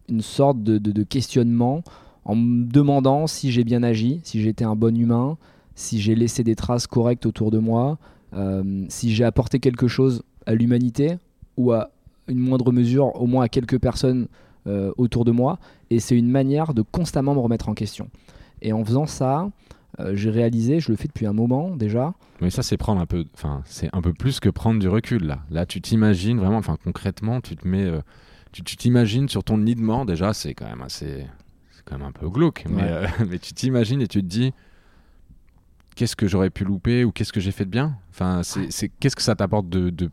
une 0.09 0.23
sorte 0.23 0.63
de, 0.63 1.03
questionnement 1.03 1.83
en 2.25 2.35
me 2.35 2.65
demandant 2.65 3.27
si 3.27 3.51
j'ai 3.51 3.65
bien 3.65 3.83
agi, 3.83 4.21
si 4.25 4.41
j'étais 4.43 4.65
un 4.65 4.77
bon 4.77 4.97
humain, 4.97 5.37
si 5.75 6.01
j'ai 6.01 6.15
laissé 6.15 6.43
des 6.43 6.57
traces 6.57 6.87
correctes 6.87 7.27
autour 7.27 7.51
de 7.51 7.59
moi, 7.59 7.99
euh, 8.35 8.85
si 8.89 9.15
j'ai 9.15 9.25
apporté 9.25 9.61
quelque 9.61 9.89
chose 9.89 10.23
à 10.47 10.55
l'humanité 10.55 11.17
ou 11.57 11.73
à 11.73 11.91
une 12.27 12.39
moindre 12.39 12.73
mesure 12.73 13.21
au 13.21 13.27
moins 13.27 13.45
à 13.45 13.49
quelques 13.49 13.79
personnes 13.79 14.29
euh, 14.67 14.93
autour 14.97 15.25
de 15.25 15.31
moi. 15.31 15.59
Et 15.91 16.01
c'est 16.01 16.17
une 16.17 16.31
manière 16.31 16.75
de 16.75 16.83
constamment 16.83 17.35
me 17.35 17.41
remettre 17.41 17.69
en 17.69 17.75
question. 17.75 18.09
Et 18.61 18.73
en 18.73 18.85
faisant 18.85 19.07
ça, 19.07 19.49
euh, 20.01 20.15
j'ai 20.15 20.31
réalisé, 20.31 20.81
je 20.81 20.91
le 20.91 20.97
fais 20.97 21.09
depuis 21.09 21.27
un 21.27 21.33
moment 21.33 21.77
déjà. 21.77 22.15
Mais 22.41 22.51
ça, 22.51 22.63
c'est 22.63 22.77
prendre 22.77 23.01
un 23.01 23.07
peu, 23.07 23.25
enfin, 23.35 23.63
c'est 23.65 23.89
un 23.93 24.03
peu 24.03 24.13
plus 24.13 24.41
que 24.41 24.49
prendre 24.49 24.81
du 24.81 24.89
recul 24.89 25.25
là. 25.25 25.41
Là, 25.51 25.67
tu 25.67 25.81
t'imagines 25.81 26.39
vraiment, 26.39 26.59
enfin, 26.59 26.77
concrètement, 26.83 27.41
tu 27.41 27.57
te 27.57 27.67
mets 27.67 27.91
tu 28.53 28.77
t'imagines 28.77 29.29
sur 29.29 29.45
ton 29.45 29.59
nid 29.59 29.75
de 29.75 29.81
mort, 29.81 30.07
déjà, 30.07 30.33
c'est 30.33 30.55
quand 30.55 30.69
même 30.69 30.83
assez. 30.83 31.27
C'est 31.73 31.85
quand 31.85 31.99
même 31.99 32.07
un 32.07 32.13
peu 32.13 32.29
glauque. 32.29 32.65
Mais, 32.69 32.83
euh, 32.83 33.07
mais 33.29 33.39
tu 33.39 33.53
t'imagines 33.53 34.01
et 34.01 34.09
tu 34.09 34.21
te 34.21 34.27
dis 34.27 34.53
qu'est-ce 35.95 36.17
que 36.17 36.29
j'aurais 36.29 36.51
pu 36.51 36.65
louper 36.65 37.05
ou 37.05 37.13
qu'est-ce 37.13 37.33
que 37.33 37.41
j'ai 37.41 37.51
fait 37.51 37.65
de 37.65 37.71
bien? 37.71 37.97
Enfin, 38.11 38.43
c'est 38.43 38.89
qu'est-ce 39.01 39.17
que 39.17 39.23
ça 39.23 39.35
t'apporte 39.35 39.69
de, 39.69 39.91
de, 39.91 40.11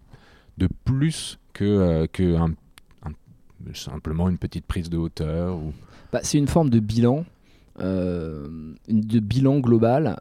de, 0.58 0.68
plus 0.84 1.40
que, 1.54 1.64
euh, 1.64 2.08
que 2.12 2.36
un, 2.36 2.54
simplement 3.74 4.30
une 4.30 4.38
petite 4.38 4.66
prise 4.66 4.90
de 4.90 4.98
hauteur 4.98 5.58
ou... 5.58 5.74
bah, 6.12 6.22
C'est 6.24 6.38
une 6.38 6.48
forme 6.48 6.70
de 6.70 6.80
bilan, 6.80 7.20
euh, 7.20 7.24
de 7.80 9.20
bilan 9.20 9.60
global. 9.60 10.20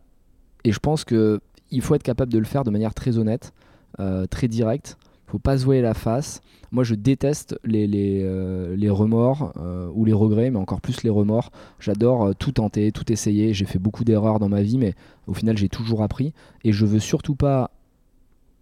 Et 0.65 0.73
je 0.73 0.79
pense 0.79 1.05
qu'il 1.05 1.41
faut 1.81 1.95
être 1.95 2.03
capable 2.03 2.33
de 2.33 2.39
le 2.39 2.45
faire 2.45 2.65
de 2.65 2.71
manière 2.71 2.95
très 2.95 3.19
honnête, 3.19 3.53
très 4.31 4.49
directe 4.49 4.97
faut 5.35 5.41
pas 5.41 5.59
se 5.59 5.65
voir 5.65 5.83
la 5.83 5.95
face. 5.95 6.43
Moi, 6.71 6.85
je 6.85 6.95
déteste 6.95 7.59
les, 7.65 7.89
les, 7.89 8.23
euh, 8.23 8.77
les 8.77 8.89
remords 8.89 9.53
euh, 9.57 9.91
ou 9.93 10.05
les 10.05 10.13
regrets, 10.13 10.49
mais 10.49 10.61
encore 10.61 10.81
plus 10.81 11.03
les 11.03 11.11
remords. 11.11 11.51
J'adore 11.81 12.23
euh, 12.23 12.33
tout 12.39 12.53
tenter, 12.53 12.93
tout 12.93 13.11
essayer. 13.11 13.53
J'ai 13.53 13.65
fait 13.65 13.81
beaucoup 13.81 14.05
d'erreurs 14.05 14.39
dans 14.39 14.49
ma 14.49 14.63
vie, 14.63 14.79
mais 14.79 14.95
au 15.27 15.35
final, 15.35 15.59
j'ai 15.59 15.69
toujours 15.69 16.03
appris. 16.03 16.33
Et 16.63 16.73
je 16.73 16.87
veux 16.87 17.01
surtout 17.01 17.35
pas 17.35 17.73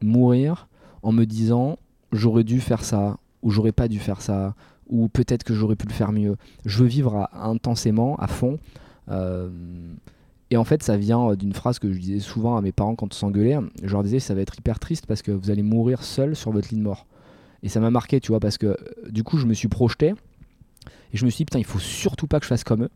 mourir 0.02 0.66
en 1.02 1.12
me 1.12 1.26
disant 1.26 1.78
j'aurais 2.10 2.44
dû 2.44 2.58
faire 2.58 2.84
ça 2.84 3.18
ou 3.42 3.50
j'aurais 3.50 3.72
pas 3.72 3.86
dû 3.86 3.98
faire 3.98 4.22
ça 4.22 4.54
ou 4.92 5.08
peut-être 5.08 5.42
que 5.42 5.54
j'aurais 5.54 5.74
pu 5.74 5.86
le 5.86 5.92
faire 5.92 6.12
mieux. 6.12 6.36
Je 6.64 6.78
veux 6.78 6.86
vivre 6.86 7.28
intensément, 7.32 8.14
à 8.16 8.28
fond. 8.28 8.58
Et 10.52 10.56
en 10.58 10.64
fait, 10.64 10.82
ça 10.82 10.98
vient 10.98 11.30
euh, 11.30 11.34
d'une 11.34 11.54
phrase 11.54 11.78
que 11.78 11.90
je 11.90 11.98
disais 11.98 12.18
souvent 12.18 12.58
à 12.58 12.60
mes 12.60 12.72
parents 12.72 12.94
quand 12.94 13.10
on 13.10 13.16
s'engueulait. 13.16 13.56
Je 13.82 13.90
leur 13.90 14.02
disais, 14.02 14.20
ça 14.20 14.34
va 14.34 14.42
être 14.42 14.58
hyper 14.58 14.78
triste 14.78 15.06
parce 15.06 15.22
que 15.22 15.32
vous 15.32 15.50
allez 15.50 15.62
mourir 15.62 16.02
seul 16.02 16.36
sur 16.36 16.50
votre 16.50 16.68
lit 16.68 16.76
de 16.76 16.82
mort. 16.82 17.06
Et 17.62 17.70
ça 17.70 17.80
m'a 17.80 17.88
marqué, 17.88 18.20
tu 18.20 18.32
vois, 18.32 18.38
parce 18.38 18.58
que 18.58 18.66
euh, 18.66 18.76
du 19.08 19.24
coup, 19.24 19.38
je 19.38 19.46
me 19.46 19.54
suis 19.54 19.68
projeté 19.68 20.08
et 20.08 21.16
je 21.16 21.24
me 21.24 21.30
suis 21.30 21.38
dit, 21.38 21.44
putain, 21.46 21.58
il 21.58 21.64
faut 21.64 21.78
surtout 21.78 22.26
pas 22.26 22.38
que 22.38 22.44
je 22.44 22.48
fasse 22.48 22.64
comme 22.64 22.82
eux. 22.82 22.90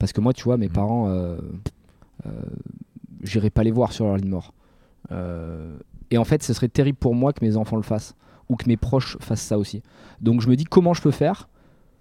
Parce 0.00 0.12
que 0.12 0.20
moi, 0.20 0.32
tu 0.32 0.42
vois, 0.42 0.56
mes 0.56 0.66
mmh. 0.66 0.72
parents, 0.72 1.08
euh, 1.10 1.38
euh, 2.26 2.30
j'irai 3.22 3.50
pas 3.50 3.62
les 3.62 3.70
voir 3.70 3.92
sur 3.92 4.06
leur 4.06 4.16
lit 4.16 4.24
de 4.24 4.28
mort. 4.28 4.52
et 6.10 6.18
en 6.18 6.24
fait, 6.24 6.42
ce 6.42 6.52
serait 6.52 6.68
terrible 6.68 6.98
pour 6.98 7.14
moi 7.14 7.32
que 7.32 7.44
mes 7.44 7.56
enfants 7.56 7.76
le 7.76 7.82
fassent 7.82 8.16
ou 8.50 8.56
que 8.56 8.66
mes 8.66 8.76
proches 8.76 9.16
fassent 9.20 9.40
ça 9.42 9.58
aussi. 9.58 9.82
Donc, 10.20 10.42
je 10.42 10.48
me 10.48 10.56
dis, 10.56 10.64
comment 10.64 10.92
je 10.92 11.00
peux 11.00 11.10
faire 11.10 11.48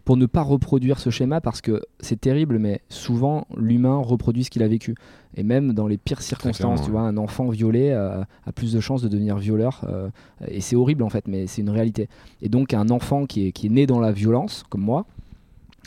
pour 0.10 0.18
ne 0.18 0.26
pas 0.26 0.42
reproduire 0.42 0.98
ce 0.98 1.12
schéma 1.12 1.40
parce 1.40 1.62
que 1.62 1.84
c'est 2.00 2.20
terrible, 2.20 2.58
mais 2.58 2.82
souvent 2.90 3.46
l'humain 3.56 3.98
reproduit 3.98 4.44
ce 4.44 4.50
qu'il 4.50 4.64
a 4.64 4.68
vécu. 4.68 4.96
Et 5.36 5.44
même 5.44 5.74
dans 5.74 5.86
les 5.86 6.00
pires 6.00 6.24
circonstances, 6.24 6.82
tu 6.82 6.90
vois, 6.90 7.02
un 7.02 7.16
enfant 7.16 7.50
violé 7.50 7.92
euh, 7.92 8.24
a 8.48 8.52
plus 8.52 8.74
de 8.74 8.80
chances 8.80 9.04
de 9.04 9.08
devenir 9.08 9.38
violeur. 9.38 9.86
Euh, 9.88 10.10
et 10.48 10.62
c'est 10.62 10.76
horrible 10.76 11.04
en 11.04 11.10
fait, 11.10 11.28
mais 11.28 11.46
c'est 11.46 11.62
une 11.62 11.70
réalité. 11.70 12.10
Et 12.42 12.50
donc 12.50 12.74
un 12.74 12.90
enfant 12.90 13.28
qui 13.28 13.48
est, 13.48 13.52
qui 13.52 13.68
est 13.68 13.70
né 13.70 13.86
dans 13.86 14.00
la 14.00 14.12
violence, 14.12 14.64
comme 14.70 14.82
moi, 14.82 15.06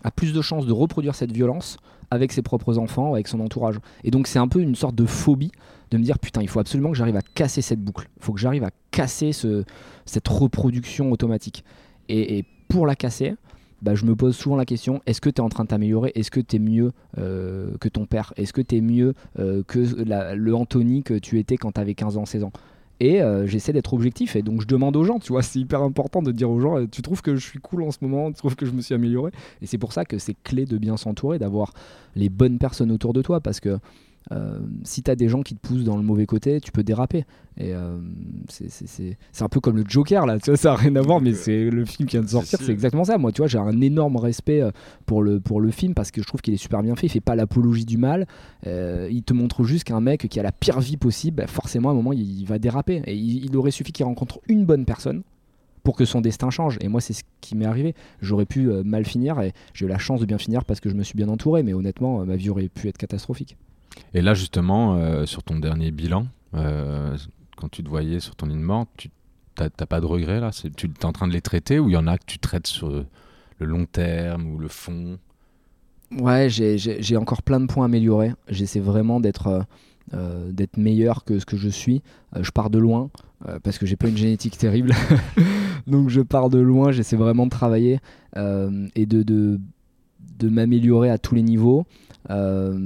a 0.05 0.13
plus 0.13 0.33
de 0.33 0.41
chances 0.41 0.67
de 0.67 0.73
reproduire 0.73 1.17
cette 1.17 1.33
violence 1.33 1.79
avec 2.13 2.31
ses 2.31 2.43
propres 2.43 2.79
enfants, 2.79 3.15
avec 3.15 3.27
son 3.27 3.41
entourage. 3.41 3.81
Et 4.05 4.13
donc 4.13 4.29
c'est 4.29 4.39
un 4.39 4.47
peu 4.47 4.61
une 4.61 4.77
sorte 4.77 4.95
de 4.95 5.05
phobie 5.05 5.51
de 5.91 5.99
me 5.99 6.05
dire 6.05 6.21
putain, 6.21 6.43
il 6.43 6.49
faut 6.49 6.61
absolument 6.61 6.93
que 6.93 6.97
j'arrive 6.97 7.17
à 7.17 7.23
casser 7.35 7.61
cette 7.61 7.81
boucle. 7.81 8.09
Il 8.19 8.25
faut 8.25 8.33
que 8.33 8.41
j'arrive 8.41 8.63
à 8.63 8.71
casser 8.93 9.33
ce, 9.33 9.65
cette 10.07 10.29
reproduction 10.29 11.13
automatique. 11.13 11.65
Et, 12.09 12.39
et 12.39 12.45
pour 12.69 12.87
la 12.87 12.97
casser, 12.97 13.35
bah, 13.83 13.97
je 13.97 14.05
me 14.05 14.15
pose 14.15 14.37
souvent 14.37 14.57
la 14.57 14.65
question 14.65 15.03
est-ce 15.07 15.21
que 15.21 15.29
tu 15.29 15.37
es 15.37 15.41
en 15.41 15.49
train 15.49 15.65
de 15.65 15.69
t'améliorer? 15.69 16.13
Est-ce 16.15 16.31
que 16.31 16.41
tu 16.41 16.57
es 16.57 16.59
mieux 16.61 16.93
euh, 17.19 17.77
que 17.81 17.89
ton 17.89 18.07
père? 18.07 18.33
Est-ce 18.37 18.53
que 18.53 18.63
tu 18.63 18.77
es 18.77 18.81
mieux 18.81 19.15
euh, 19.41 19.63
que 19.67 19.81
le 19.81 20.55
Anthony 20.55 21.03
que 21.03 21.15
tu 21.15 21.41
étais 21.41 21.57
quand 21.57 21.73
tu 21.73 21.81
avais 21.81 21.95
15 21.95 22.17
ans, 22.17 22.25
16 22.25 22.45
ans? 22.45 22.53
Et 23.01 23.21
euh, 23.21 23.49
j'essaie 23.49 23.73
d'être 23.73 23.93
objectif 23.95 24.37
et 24.37 24.43
donc 24.43 24.61
je 24.61 24.69
demande 24.69 24.95
aux 24.95 25.03
gens, 25.03 25.19
tu 25.19 25.33
vois, 25.33 25.43
c'est 25.43 25.59
hyper 25.59 25.83
important 25.83 26.23
de 26.23 26.31
dire 26.31 26.49
aux 26.49 26.61
gens, 26.61 26.87
tu 26.87 27.03
trouves 27.03 27.23
que 27.23 27.35
je 27.35 27.45
suis 27.45 27.59
cool 27.59 27.83
en 27.83 27.91
ce 27.91 27.99
moment, 28.03 28.31
tu 28.31 28.37
trouves 28.37 28.55
que 28.55 28.67
je 28.67 28.71
me 28.71 28.81
suis 28.81 28.95
amélioré? 28.95 29.33
Et 29.61 29.67
c'est 29.67 29.79
pour 29.79 29.93
ça 29.93 30.05
que 30.05 30.19
c'est 30.19 30.37
clé 30.45 30.65
de 30.65 30.79
bien 30.79 30.97
s'entourer, 30.97 31.41
d'avoir 31.41 31.73
les 32.15 32.29
bonnes 32.29 32.59
personnes 32.59 32.93
autour 32.93 33.13
de 33.13 33.23
toi 33.23 33.41
parce 33.41 33.59
que 33.59 33.81
euh, 34.31 34.59
si 34.85 35.03
tu 35.03 35.11
as 35.11 35.17
des 35.17 35.29
gens 35.29 35.43
qui 35.43 35.55
te 35.55 35.67
poussent 35.67 35.85
dans 35.85 35.97
le 35.97 36.03
mauvais 36.03 36.27
côté, 36.27 36.61
tu 36.61 36.71
peux 36.71 36.83
déraper. 36.83 37.25
Et 37.59 37.75
euh, 37.75 37.99
c'est 38.49 39.17
un 39.41 39.49
peu 39.49 39.61
comme 39.61 39.77
le 39.77 39.85
Joker, 39.87 40.25
là, 40.27 40.39
tu 40.39 40.51
vois, 40.51 40.57
ça 40.57 40.71
n'a 40.71 40.77
rien 40.77 40.97
à 40.97 41.03
voir, 41.03 41.21
mais 41.21 41.35
c'est 41.35 41.69
le 41.71 41.85
film 41.85 42.09
qui 42.09 42.17
vient 42.17 42.25
de 42.25 42.29
sortir, 42.29 42.59
c'est 42.63 42.73
exactement 42.73 43.05
ça. 43.05 43.19
Moi, 43.19 43.33
tu 43.33 43.41
vois, 43.41 43.49
j'ai 43.49 43.59
un 43.59 43.81
énorme 43.81 44.17
respect 44.17 44.63
euh, 44.63 44.71
pour 45.07 45.23
le, 45.23 45.41
pour 45.41 45.61
le 45.61 45.71
film 45.71 45.95
parce 45.95 46.11
que 46.11 46.23
je 46.23 46.27
trouve 46.27 46.41
qu'il 46.41 46.55
est 46.55 46.59
super 46.59 46.83
bien 46.83 46.95
fait. 46.97 47.07
Il 47.07 47.11
fait 47.11 47.21
pas 47.21 47.35
l'apologie 47.35 47.85
du 47.85 47.99
mal. 47.99 48.27
il 48.65 49.23
te 49.25 49.35
montre 49.35 49.65
juste 49.65 49.85
qu'un 49.85 50.01
mec 50.01 50.29
qui 50.29 50.41
a 50.41 50.43
la 50.43 50.53
pire 50.53 50.81
vie 50.81 50.97
possible, 50.97 51.39
bah, 51.39 51.47
forcément, 51.47 51.91
à 51.91 51.93
un 51.93 51.97
moment, 51.97 52.13
il, 52.13 52.45
va 52.45 52.59
déraper. 52.59 53.03
Et 53.07 53.15
il, 53.15 53.57
aurait 53.57 53.71
suffi 53.71 53.93
qu'il 53.93 54.07
rencontre 54.07 54.41
une 54.49 54.65
bonne 54.65 54.85
personne 54.85 55.23
pour 55.83 55.97
que 55.97 56.05
son 56.05 56.21
destin 56.21 56.49
change. 56.51 56.79
Et 56.81 56.89
moi, 56.89 57.01
c'est 57.01 57.13
ce 57.13 57.23
qui 57.41 57.57
m'est 57.57 57.67
arrivé. 57.67 57.95
J'aurais 58.21 58.47
pu 58.47 58.69
mal 58.85 59.05
finir 59.05 59.41
et 59.41 59.53
j'ai 59.75 59.87
eu 59.87 59.89
la 59.89 59.99
chance 59.99 60.21
de 60.21 60.27
bien 60.27 60.39
finir 60.39 60.65
parce 60.65 60.81
que 60.81 60.89
je 60.89 60.95
me 60.95 61.03
suis 61.03 61.17
bien 61.17 61.29
entouré. 61.29 61.63
Mais 61.63 61.75
honnêtement, 61.75 62.25
ma 62.25 62.37
vie 62.37 62.51
aurait 62.51 62.69
pu 62.69 62.89
être 62.89 62.99
catastrophique. 62.99 63.57
Et 64.15 64.23
là, 64.23 64.35
justement, 64.35 64.97
euh, 64.97 65.27
sur 65.27 65.43
ton 65.43 65.59
dernier 65.59 65.91
bilan, 65.91 66.27
euh, 66.55 67.17
quand 67.57 67.69
tu 67.71 67.83
te 67.83 67.89
voyais 67.89 68.21
sur 68.21 68.37
ton 68.37 68.47
lit 68.47 68.55
de 68.55 68.61
mort, 68.61 68.87
tu 68.97 69.11
n'as 69.59 69.69
pas 69.71 70.01
de 70.01 70.07
regrets 70.07 70.41
là? 70.41 70.51
Tu 70.77 70.87
es 70.87 71.05
en 71.05 71.13
train 71.13 71.29
de 71.29 71.33
les 71.33 71.41
traiter 71.41 71.79
ou 71.79 71.89
il 71.89 71.93
y 71.93 71.97
en 71.97 72.07
a 72.07 72.19
que 72.19 72.25
tu 72.27 72.39
traites 72.39 72.67
sur 72.67 72.91
le 72.91 73.67
long 73.67 73.87
terme 73.87 74.47
ou 74.49 74.59
le 74.59 74.69
fond? 74.69 75.19
Ouais, 76.11 76.49
j'ai 76.51 77.17
encore 77.17 77.43
plein 77.43 77.61
de 77.61 77.67
points 77.67 77.85
à 77.85 77.87
améliorer. 77.87 78.33
J'essaie 78.49 78.81
vraiment 78.81 79.21
d'être 79.21 79.65
euh, 80.13 80.53
meilleur 80.77 81.25
que 81.25 81.39
ce 81.39 81.47
que 81.47 81.57
je 81.57 81.69
suis. 81.69 82.03
je 82.39 82.51
pars 82.51 82.71
de 82.71 82.79
loin 82.79 83.11
parce 83.63 83.79
que 83.79 83.87
j'ai 83.87 83.97
pas 83.97 84.09
une 84.09 84.17
génétique 84.17 84.59
terrible. 84.59 84.95
Donc 85.87 86.11
je 86.11 86.21
pars 86.21 86.51
de 86.51 86.59
loin, 86.59 86.93
j'essaie 86.93 87.17
vraiment 87.17 87.47
de 87.47 87.51
travailler 87.51 88.01
et 88.37 89.07
de, 89.07 89.23
de 89.23 90.49
m'améliorer 90.49 91.11
à 91.11 91.19
tous 91.19 91.35
les 91.35 91.43
niveaux. 91.43 91.87
Euh, 92.31 92.79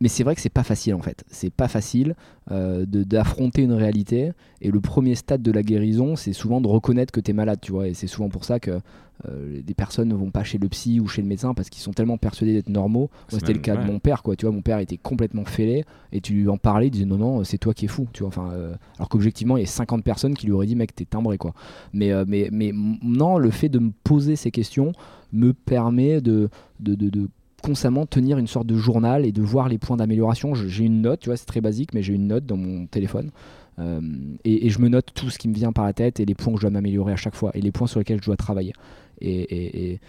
mais 0.00 0.08
c'est 0.08 0.22
vrai 0.22 0.34
que 0.34 0.40
c'est 0.40 0.48
pas 0.48 0.62
facile 0.62 0.94
en 0.94 1.02
fait. 1.02 1.24
C'est 1.28 1.52
pas 1.52 1.68
facile 1.68 2.14
euh, 2.50 2.86
d'affronter 2.86 3.62
une 3.62 3.72
réalité. 3.72 4.32
Et 4.60 4.70
le 4.70 4.80
premier 4.80 5.14
stade 5.14 5.42
de 5.42 5.52
la 5.52 5.62
guérison, 5.62 6.16
c'est 6.16 6.32
souvent 6.32 6.60
de 6.60 6.68
reconnaître 6.68 7.12
que 7.12 7.20
tu 7.20 7.30
es 7.30 7.34
malade, 7.34 7.58
tu 7.60 7.72
vois. 7.72 7.88
Et 7.88 7.94
c'est 7.94 8.06
souvent 8.06 8.28
pour 8.28 8.44
ça 8.44 8.60
que 8.60 8.80
euh, 9.28 9.60
des 9.62 9.74
personnes 9.74 10.08
ne 10.08 10.14
vont 10.14 10.30
pas 10.30 10.44
chez 10.44 10.58
le 10.58 10.68
psy 10.68 11.00
ou 11.00 11.08
chez 11.08 11.22
le 11.22 11.28
médecin 11.28 11.52
parce 11.52 11.68
qu'ils 11.68 11.82
sont 11.82 11.92
tellement 11.92 12.16
persuadés 12.16 12.54
d'être 12.54 12.68
normaux. 12.68 13.10
C'était 13.28 13.52
le 13.52 13.58
cas 13.58 13.76
de 13.76 13.84
mon 13.84 13.98
père, 13.98 14.22
quoi. 14.22 14.36
Tu 14.36 14.46
vois, 14.46 14.54
mon 14.54 14.62
père 14.62 14.78
était 14.78 14.96
complètement 14.96 15.44
fêlé 15.44 15.84
et 16.12 16.20
tu 16.20 16.32
lui 16.34 16.48
en 16.48 16.58
parlais, 16.58 16.86
il 16.86 16.90
disait 16.90 17.04
non, 17.04 17.18
non, 17.18 17.44
c'est 17.44 17.58
toi 17.58 17.74
qui 17.74 17.86
es 17.86 17.88
fou, 17.88 18.06
tu 18.12 18.20
vois. 18.20 18.28
Enfin, 18.28 18.52
alors 18.96 19.08
qu'objectivement, 19.08 19.56
il 19.56 19.60
y 19.60 19.64
a 19.64 19.66
50 19.66 20.04
personnes 20.04 20.34
qui 20.34 20.46
lui 20.46 20.52
auraient 20.52 20.66
dit, 20.66 20.76
mec, 20.76 20.94
t'es 20.94 21.06
timbré, 21.06 21.38
quoi. 21.38 21.54
Mais, 21.92 22.12
mais, 22.24 22.48
mais 22.52 22.72
non, 22.72 23.38
le 23.38 23.50
fait 23.50 23.68
de 23.68 23.80
me 23.80 23.90
poser 24.04 24.36
ces 24.36 24.52
questions 24.52 24.92
me 25.32 25.52
permet 25.52 26.20
de, 26.20 26.48
de, 26.80 26.94
de 26.94 27.28
constamment 27.62 28.06
tenir 28.06 28.38
une 28.38 28.46
sorte 28.46 28.66
de 28.66 28.76
journal 28.76 29.24
et 29.26 29.32
de 29.32 29.42
voir 29.42 29.68
les 29.68 29.78
points 29.78 29.96
d'amélioration. 29.96 30.54
J'ai 30.54 30.84
une 30.84 31.02
note, 31.02 31.20
tu 31.20 31.28
vois, 31.28 31.36
c'est 31.36 31.46
très 31.46 31.60
basique, 31.60 31.94
mais 31.94 32.02
j'ai 32.02 32.14
une 32.14 32.26
note 32.26 32.46
dans 32.46 32.56
mon 32.56 32.86
téléphone. 32.86 33.30
Euh, 33.78 34.00
et, 34.44 34.70
je 34.70 34.80
me 34.80 34.88
note 34.88 35.10
tout 35.14 35.30
ce 35.30 35.38
qui 35.38 35.48
me 35.48 35.54
vient 35.54 35.72
par 35.72 35.84
la 35.84 35.92
tête 35.92 36.20
et 36.20 36.24
les 36.24 36.34
points 36.34 36.52
que 36.52 36.58
je 36.58 36.62
dois 36.62 36.70
m'améliorer 36.70 37.12
à 37.12 37.16
chaque 37.16 37.34
fois 37.34 37.50
et 37.54 37.60
les 37.60 37.70
points 37.70 37.86
sur 37.86 38.00
lesquels 38.00 38.20
je 38.20 38.26
dois 38.26 38.36
travailler. 38.36 38.72
Et, 39.20 40.00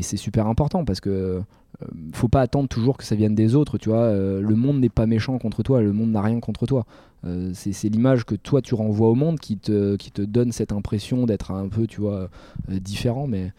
c'est 0.00 0.18
super 0.18 0.46
important 0.46 0.84
parce 0.84 1.00
que 1.00 1.40
euh, 1.82 1.86
faut 2.12 2.28
pas 2.28 2.42
attendre 2.42 2.68
toujours 2.68 2.96
que 2.96 3.04
ça 3.04 3.14
vienne 3.14 3.34
des 3.34 3.54
autres, 3.54 3.78
tu 3.78 3.88
vois. 3.88 3.98
Euh, 3.98 4.40
le 4.40 4.54
monde 4.54 4.78
n'est 4.78 4.88
pas 4.90 5.06
méchant 5.06 5.38
contre 5.38 5.62
toi, 5.62 5.80
le 5.80 5.92
monde 5.92 6.10
n'a 6.10 6.20
rien 6.20 6.40
contre 6.40 6.66
toi. 6.66 6.86
Euh, 7.24 7.50
c'est 7.54 7.88
l'image 7.88 8.24
que 8.24 8.34
toi 8.34 8.60
tu 8.60 8.74
renvoies 8.74 9.08
au 9.08 9.14
monde 9.14 9.40
qui 9.40 9.56
te, 9.56 9.96
qui 9.96 10.10
te 10.10 10.22
donne 10.22 10.52
cette 10.52 10.72
impression 10.72 11.24
d'être 11.26 11.50
un 11.50 11.68
peu, 11.68 11.86
tu 11.86 12.00
vois, 12.00 12.28
différent. 12.68 13.26
Mais 13.26 13.52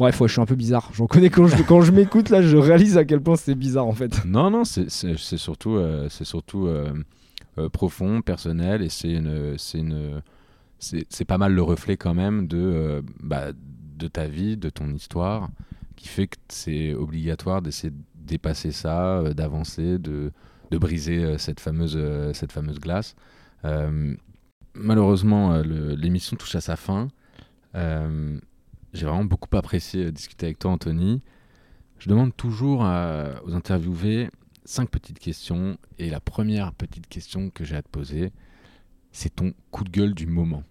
bref, 0.00 0.20
je 0.26 0.32
suis 0.32 0.40
un 0.40 0.46
peu 0.46 0.56
bizarre. 0.56 0.90
J'en 0.92 1.06
connais 1.06 1.30
quand 1.30 1.46
je, 1.46 1.92
m'écoute 1.92 2.28
là, 2.30 2.42
je 2.42 2.56
réalise 2.56 2.98
à 2.98 3.04
quel 3.04 3.20
point 3.20 3.36
c'est 3.36 3.54
bizarre 3.54 3.86
en 3.86 3.92
fait. 3.92 4.24
Non, 4.24 4.50
non, 4.50 4.64
c'est 4.64 4.90
surtout, 4.90 5.78
c'est 6.08 6.24
surtout 6.24 6.68
profond, 7.72 8.20
personnel 8.22 8.82
et 8.82 8.88
c'est 8.88 9.12
une, 9.12 9.56
c'est 9.58 9.78
une, 9.78 10.22
c'est 10.78 11.24
pas 11.24 11.38
mal 11.38 11.52
le 11.52 11.62
reflet 11.62 11.96
quand 11.96 12.14
même 12.14 12.48
de, 12.48 13.04
bah, 13.22 13.52
de 13.96 14.08
ta 14.08 14.26
vie, 14.26 14.56
de 14.56 14.70
ton 14.70 14.92
histoire 14.92 15.50
qui 16.00 16.08
fait 16.08 16.26
que 16.28 16.36
c'est 16.48 16.94
obligatoire 16.94 17.60
d'essayer 17.60 17.90
de 17.90 18.02
dépasser 18.14 18.72
ça, 18.72 19.18
euh, 19.18 19.34
d'avancer, 19.34 19.98
de, 19.98 20.32
de, 20.70 20.78
briser 20.78 21.22
euh, 21.22 21.36
cette 21.36 21.60
fameuse, 21.60 21.94
euh, 21.96 22.32
cette 22.32 22.52
fameuse 22.52 22.80
glace. 22.80 23.14
malheureusement, 24.74 25.60
l'émission 25.62 26.36
touche 26.36 26.54
à 26.54 26.62
sa 26.62 26.76
fin. 26.76 27.08
J'ai 28.92 29.06
vraiment 29.06 29.24
beaucoup 29.24 29.54
apprécié 29.56 30.10
discuter 30.12 30.46
avec 30.46 30.58
toi, 30.58 30.72
Anthony. 30.72 31.22
Je 31.98 32.08
demande 32.08 32.36
toujours 32.36 32.80
aux 32.80 33.54
interviewés 33.54 34.30
cinq 34.64 34.88
petites 34.90 35.18
questions. 35.18 35.78
Et 35.98 36.10
la 36.10 36.20
première 36.20 36.72
petite 36.72 37.06
question 37.06 37.50
que 37.50 37.64
j'ai 37.64 37.76
à 37.76 37.82
te 37.82 37.88
poser, 37.88 38.32
c'est 39.12 39.36
ton 39.36 39.52
coup 39.70 39.84
de 39.84 39.90
gueule 39.90 40.14
du 40.14 40.26
moment. 40.26 40.62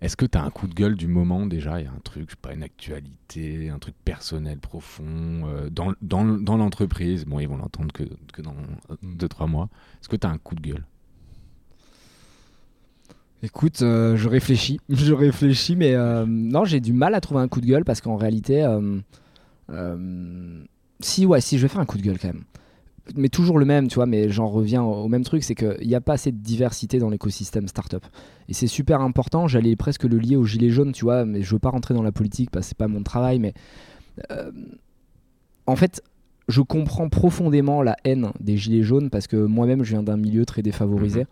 Est-ce 0.00 0.16
que 0.16 0.26
tu 0.26 0.36
as 0.36 0.42
un 0.42 0.50
coup 0.50 0.66
de 0.66 0.74
gueule 0.74 0.96
du 0.96 1.06
moment 1.06 1.46
déjà? 1.46 1.80
Il 1.80 1.84
y 1.84 1.88
a 1.88 1.92
un 1.92 2.00
truc, 2.04 2.24
je 2.28 2.32
sais 2.32 2.40
pas, 2.40 2.52
une 2.52 2.62
actualité, 2.62 3.70
un 3.70 3.78
truc 3.78 3.94
personnel 4.04 4.58
profond 4.58 5.46
euh, 5.46 5.70
dans, 5.70 5.94
dans, 6.02 6.24
dans 6.24 6.56
l'entreprise? 6.58 7.24
Bon, 7.24 7.40
ils 7.40 7.48
vont 7.48 7.56
l'entendre 7.56 7.92
que, 7.92 8.04
que 8.32 8.42
dans 8.42 8.56
2-3 9.02 9.48
mois. 9.48 9.70
Est-ce 10.00 10.08
que 10.08 10.16
tu 10.16 10.26
as 10.26 10.30
un 10.30 10.38
coup 10.38 10.56
de 10.56 10.60
gueule? 10.60 10.84
Écoute, 13.44 13.82
euh, 13.82 14.16
je 14.16 14.28
réfléchis. 14.28 14.80
je 14.88 15.12
réfléchis, 15.12 15.76
mais 15.76 15.94
euh, 15.94 16.24
non, 16.26 16.64
j'ai 16.64 16.80
du 16.80 16.92
mal 16.92 17.14
à 17.14 17.20
trouver 17.20 17.40
un 17.40 17.48
coup 17.48 17.60
de 17.60 17.66
gueule 17.66 17.84
parce 17.84 18.00
qu'en 18.00 18.16
réalité, 18.16 18.66
si, 21.00 21.26
ouais, 21.26 21.40
si, 21.40 21.58
je 21.58 21.62
vais 21.62 21.68
faire 21.68 21.80
un 21.80 21.86
coup 21.86 21.98
de 21.98 22.02
gueule 22.02 22.18
quand 22.18 22.28
même 22.28 22.44
mais 23.16 23.28
toujours 23.28 23.58
le 23.58 23.64
même, 23.64 23.88
tu 23.88 23.96
vois, 23.96 24.06
mais 24.06 24.30
j'en 24.30 24.46
reviens 24.46 24.82
au 24.82 25.08
même 25.08 25.24
truc, 25.24 25.44
c'est 25.44 25.54
qu'il 25.54 25.86
n'y 25.86 25.94
a 25.94 26.00
pas 26.00 26.14
assez 26.14 26.32
de 26.32 26.38
diversité 26.38 26.98
dans 26.98 27.10
l'écosystème 27.10 27.68
startup. 27.68 28.04
Et 28.48 28.54
c'est 28.54 28.66
super 28.66 29.00
important, 29.00 29.46
j'allais 29.46 29.76
presque 29.76 30.04
le 30.04 30.18
lier 30.18 30.36
au 30.36 30.44
gilet 30.44 30.70
jaune, 30.70 30.92
tu 30.92 31.04
vois, 31.04 31.24
mais 31.24 31.42
je 31.42 31.52
veux 31.52 31.58
pas 31.58 31.70
rentrer 31.70 31.94
dans 31.94 32.02
la 32.02 32.12
politique 32.12 32.50
parce 32.50 32.66
que 32.66 32.68
c'est 32.70 32.78
pas 32.78 32.88
mon 32.88 33.02
travail, 33.02 33.38
mais 33.38 33.52
euh, 34.30 34.50
en 35.66 35.76
fait, 35.76 36.02
je 36.48 36.60
comprends 36.62 37.08
profondément 37.08 37.82
la 37.82 37.96
haine 38.04 38.30
des 38.40 38.56
gilets 38.56 38.82
jaunes 38.82 39.10
parce 39.10 39.26
que 39.26 39.36
moi-même, 39.36 39.84
je 39.84 39.92
viens 39.92 40.02
d'un 40.02 40.16
milieu 40.16 40.46
très 40.46 40.62
défavorisé. 40.62 41.20
Mhm. 41.20 41.26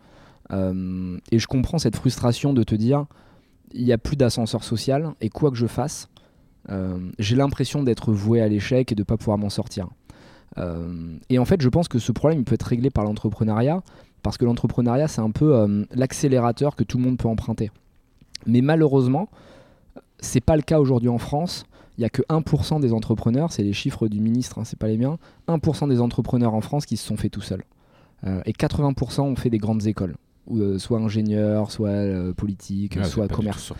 Euh, 0.52 1.18
et 1.30 1.38
je 1.38 1.46
comprends 1.46 1.78
cette 1.78 1.96
frustration 1.96 2.52
de 2.52 2.62
te 2.62 2.74
dire, 2.74 3.06
il 3.72 3.84
n'y 3.84 3.92
a 3.92 3.98
plus 3.98 4.16
d'ascenseur 4.16 4.64
social, 4.64 5.12
et 5.20 5.28
quoi 5.28 5.50
que 5.50 5.56
je 5.56 5.66
fasse, 5.66 6.08
euh, 6.70 6.98
j'ai 7.18 7.36
l'impression 7.36 7.82
d'être 7.82 8.12
voué 8.12 8.40
à 8.40 8.48
l'échec 8.48 8.92
et 8.92 8.94
de 8.94 9.00
ne 9.00 9.04
pas 9.04 9.16
pouvoir 9.16 9.38
m'en 9.38 9.50
sortir. 9.50 9.88
Euh, 10.58 11.16
et 11.30 11.38
en 11.38 11.44
fait, 11.44 11.62
je 11.62 11.68
pense 11.68 11.88
que 11.88 11.98
ce 11.98 12.12
problème 12.12 12.40
il 12.40 12.44
peut 12.44 12.54
être 12.54 12.66
réglé 12.66 12.90
par 12.90 13.04
l'entrepreneuriat, 13.04 13.82
parce 14.22 14.36
que 14.36 14.44
l'entrepreneuriat, 14.44 15.08
c'est 15.08 15.20
un 15.20 15.30
peu 15.30 15.84
l'accélérateur 15.92 16.76
que 16.76 16.84
tout 16.84 16.96
le 16.98 17.04
monde 17.04 17.18
peut 17.18 17.26
emprunter. 17.26 17.72
Mais 18.46 18.60
malheureusement, 18.60 19.28
c'est 20.20 20.40
pas 20.40 20.54
le 20.54 20.62
cas 20.62 20.78
aujourd'hui 20.78 21.08
en 21.08 21.18
France. 21.18 21.64
Il 21.98 22.02
n'y 22.02 22.04
a 22.04 22.08
que 22.08 22.22
1% 22.28 22.80
des 22.80 22.92
entrepreneurs, 22.92 23.50
c'est 23.50 23.64
les 23.64 23.72
chiffres 23.72 24.06
du 24.06 24.20
ministre, 24.20 24.60
hein, 24.60 24.64
c'est 24.64 24.78
pas 24.78 24.86
les 24.86 24.96
miens, 24.96 25.18
1% 25.48 25.88
des 25.88 26.00
entrepreneurs 26.00 26.54
en 26.54 26.60
France 26.60 26.86
qui 26.86 26.96
se 26.96 27.04
sont 27.04 27.16
faits 27.16 27.32
tout 27.32 27.40
seuls. 27.40 27.64
Et 28.44 28.52
80% 28.52 29.22
ont 29.22 29.34
fait 29.34 29.50
des 29.50 29.58
grandes 29.58 29.88
écoles, 29.88 30.14
soit 30.78 30.98
ingénieurs, 30.98 31.70
soit 31.70 32.34
politiques, 32.36 33.02
soit 33.04 33.28
commerce. 33.28 33.72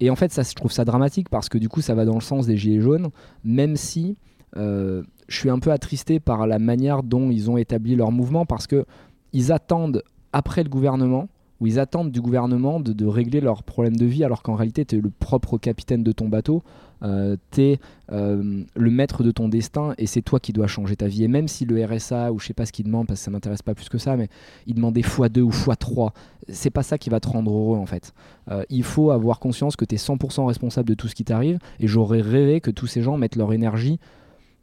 Et 0.00 0.10
en 0.10 0.16
fait, 0.16 0.32
ça, 0.32 0.42
je 0.42 0.54
trouve 0.54 0.72
ça 0.72 0.84
dramatique 0.84 1.28
parce 1.28 1.48
que 1.48 1.58
du 1.58 1.68
coup, 1.68 1.80
ça 1.80 1.94
va 1.94 2.04
dans 2.04 2.14
le 2.14 2.20
sens 2.20 2.46
des 2.46 2.56
gilets 2.56 2.80
jaunes, 2.80 3.08
même 3.44 3.76
si 3.76 4.16
je 4.54 5.02
suis 5.28 5.50
un 5.50 5.58
peu 5.58 5.70
attristé 5.70 6.20
par 6.20 6.46
la 6.46 6.58
manière 6.58 7.02
dont 7.02 7.30
ils 7.30 7.50
ont 7.50 7.58
établi 7.58 7.94
leur 7.94 8.10
mouvement 8.10 8.46
parce 8.46 8.66
que 8.66 8.86
ils 9.32 9.52
attendent 9.52 10.02
après 10.32 10.62
le 10.62 10.70
gouvernement 10.70 11.28
ou 11.60 11.66
ils 11.66 11.78
attendent 11.78 12.10
du 12.10 12.20
gouvernement 12.20 12.80
de, 12.80 13.06
régler 13.06 13.40
leurs 13.40 13.62
problèmes 13.62 13.96
de 13.96 14.06
vie 14.06 14.24
alors 14.24 14.42
qu'en 14.42 14.54
réalité 14.54 14.84
tu 14.84 14.96
es 14.96 15.00
le 15.00 15.10
propre 15.10 15.58
capitaine 15.58 16.02
de 16.02 16.12
ton 16.12 16.28
bateau, 16.28 16.62
euh, 17.02 17.36
tu 17.50 17.62
es 17.62 17.80
euh, 18.12 18.64
le 18.74 18.90
maître 18.90 19.22
de 19.22 19.30
ton 19.30 19.48
destin 19.48 19.94
et 19.98 20.06
c'est 20.06 20.22
toi 20.22 20.40
qui 20.40 20.52
dois 20.52 20.66
changer 20.66 20.96
ta 20.96 21.06
vie. 21.06 21.24
Et 21.24 21.28
même 21.28 21.48
si 21.48 21.64
le 21.64 21.84
RSA 21.84 22.32
ou 22.32 22.38
je 22.38 22.46
sais 22.46 22.54
pas 22.54 22.66
ce 22.66 22.72
qu'il 22.72 22.86
demande 22.86 23.06
parce 23.06 23.20
que 23.20 23.24
ça 23.24 23.30
m'intéresse 23.30 23.62
pas 23.62 23.74
plus 23.74 23.88
que 23.88 23.98
ça, 23.98 24.16
mais 24.16 24.28
il 24.66 24.74
demandait 24.74 25.02
x2 25.02 25.40
ou 25.40 25.50
x3, 25.50 26.10
c'est 26.48 26.70
pas 26.70 26.82
ça 26.82 26.98
qui 26.98 27.10
va 27.10 27.20
te 27.20 27.28
rendre 27.28 27.52
heureux 27.52 27.78
en 27.78 27.86
fait. 27.86 28.12
Euh, 28.50 28.64
il 28.70 28.82
faut 28.82 29.10
avoir 29.10 29.38
conscience 29.38 29.76
que 29.76 29.84
tu 29.84 29.94
es 29.94 29.98
100% 29.98 30.46
responsable 30.46 30.88
de 30.88 30.94
tout 30.94 31.08
ce 31.08 31.14
qui 31.14 31.24
t'arrive 31.24 31.58
et 31.80 31.86
j'aurais 31.86 32.20
rêvé 32.20 32.60
que 32.60 32.70
tous 32.70 32.86
ces 32.86 33.02
gens 33.02 33.16
mettent 33.16 33.36
leur 33.36 33.52
énergie 33.52 34.00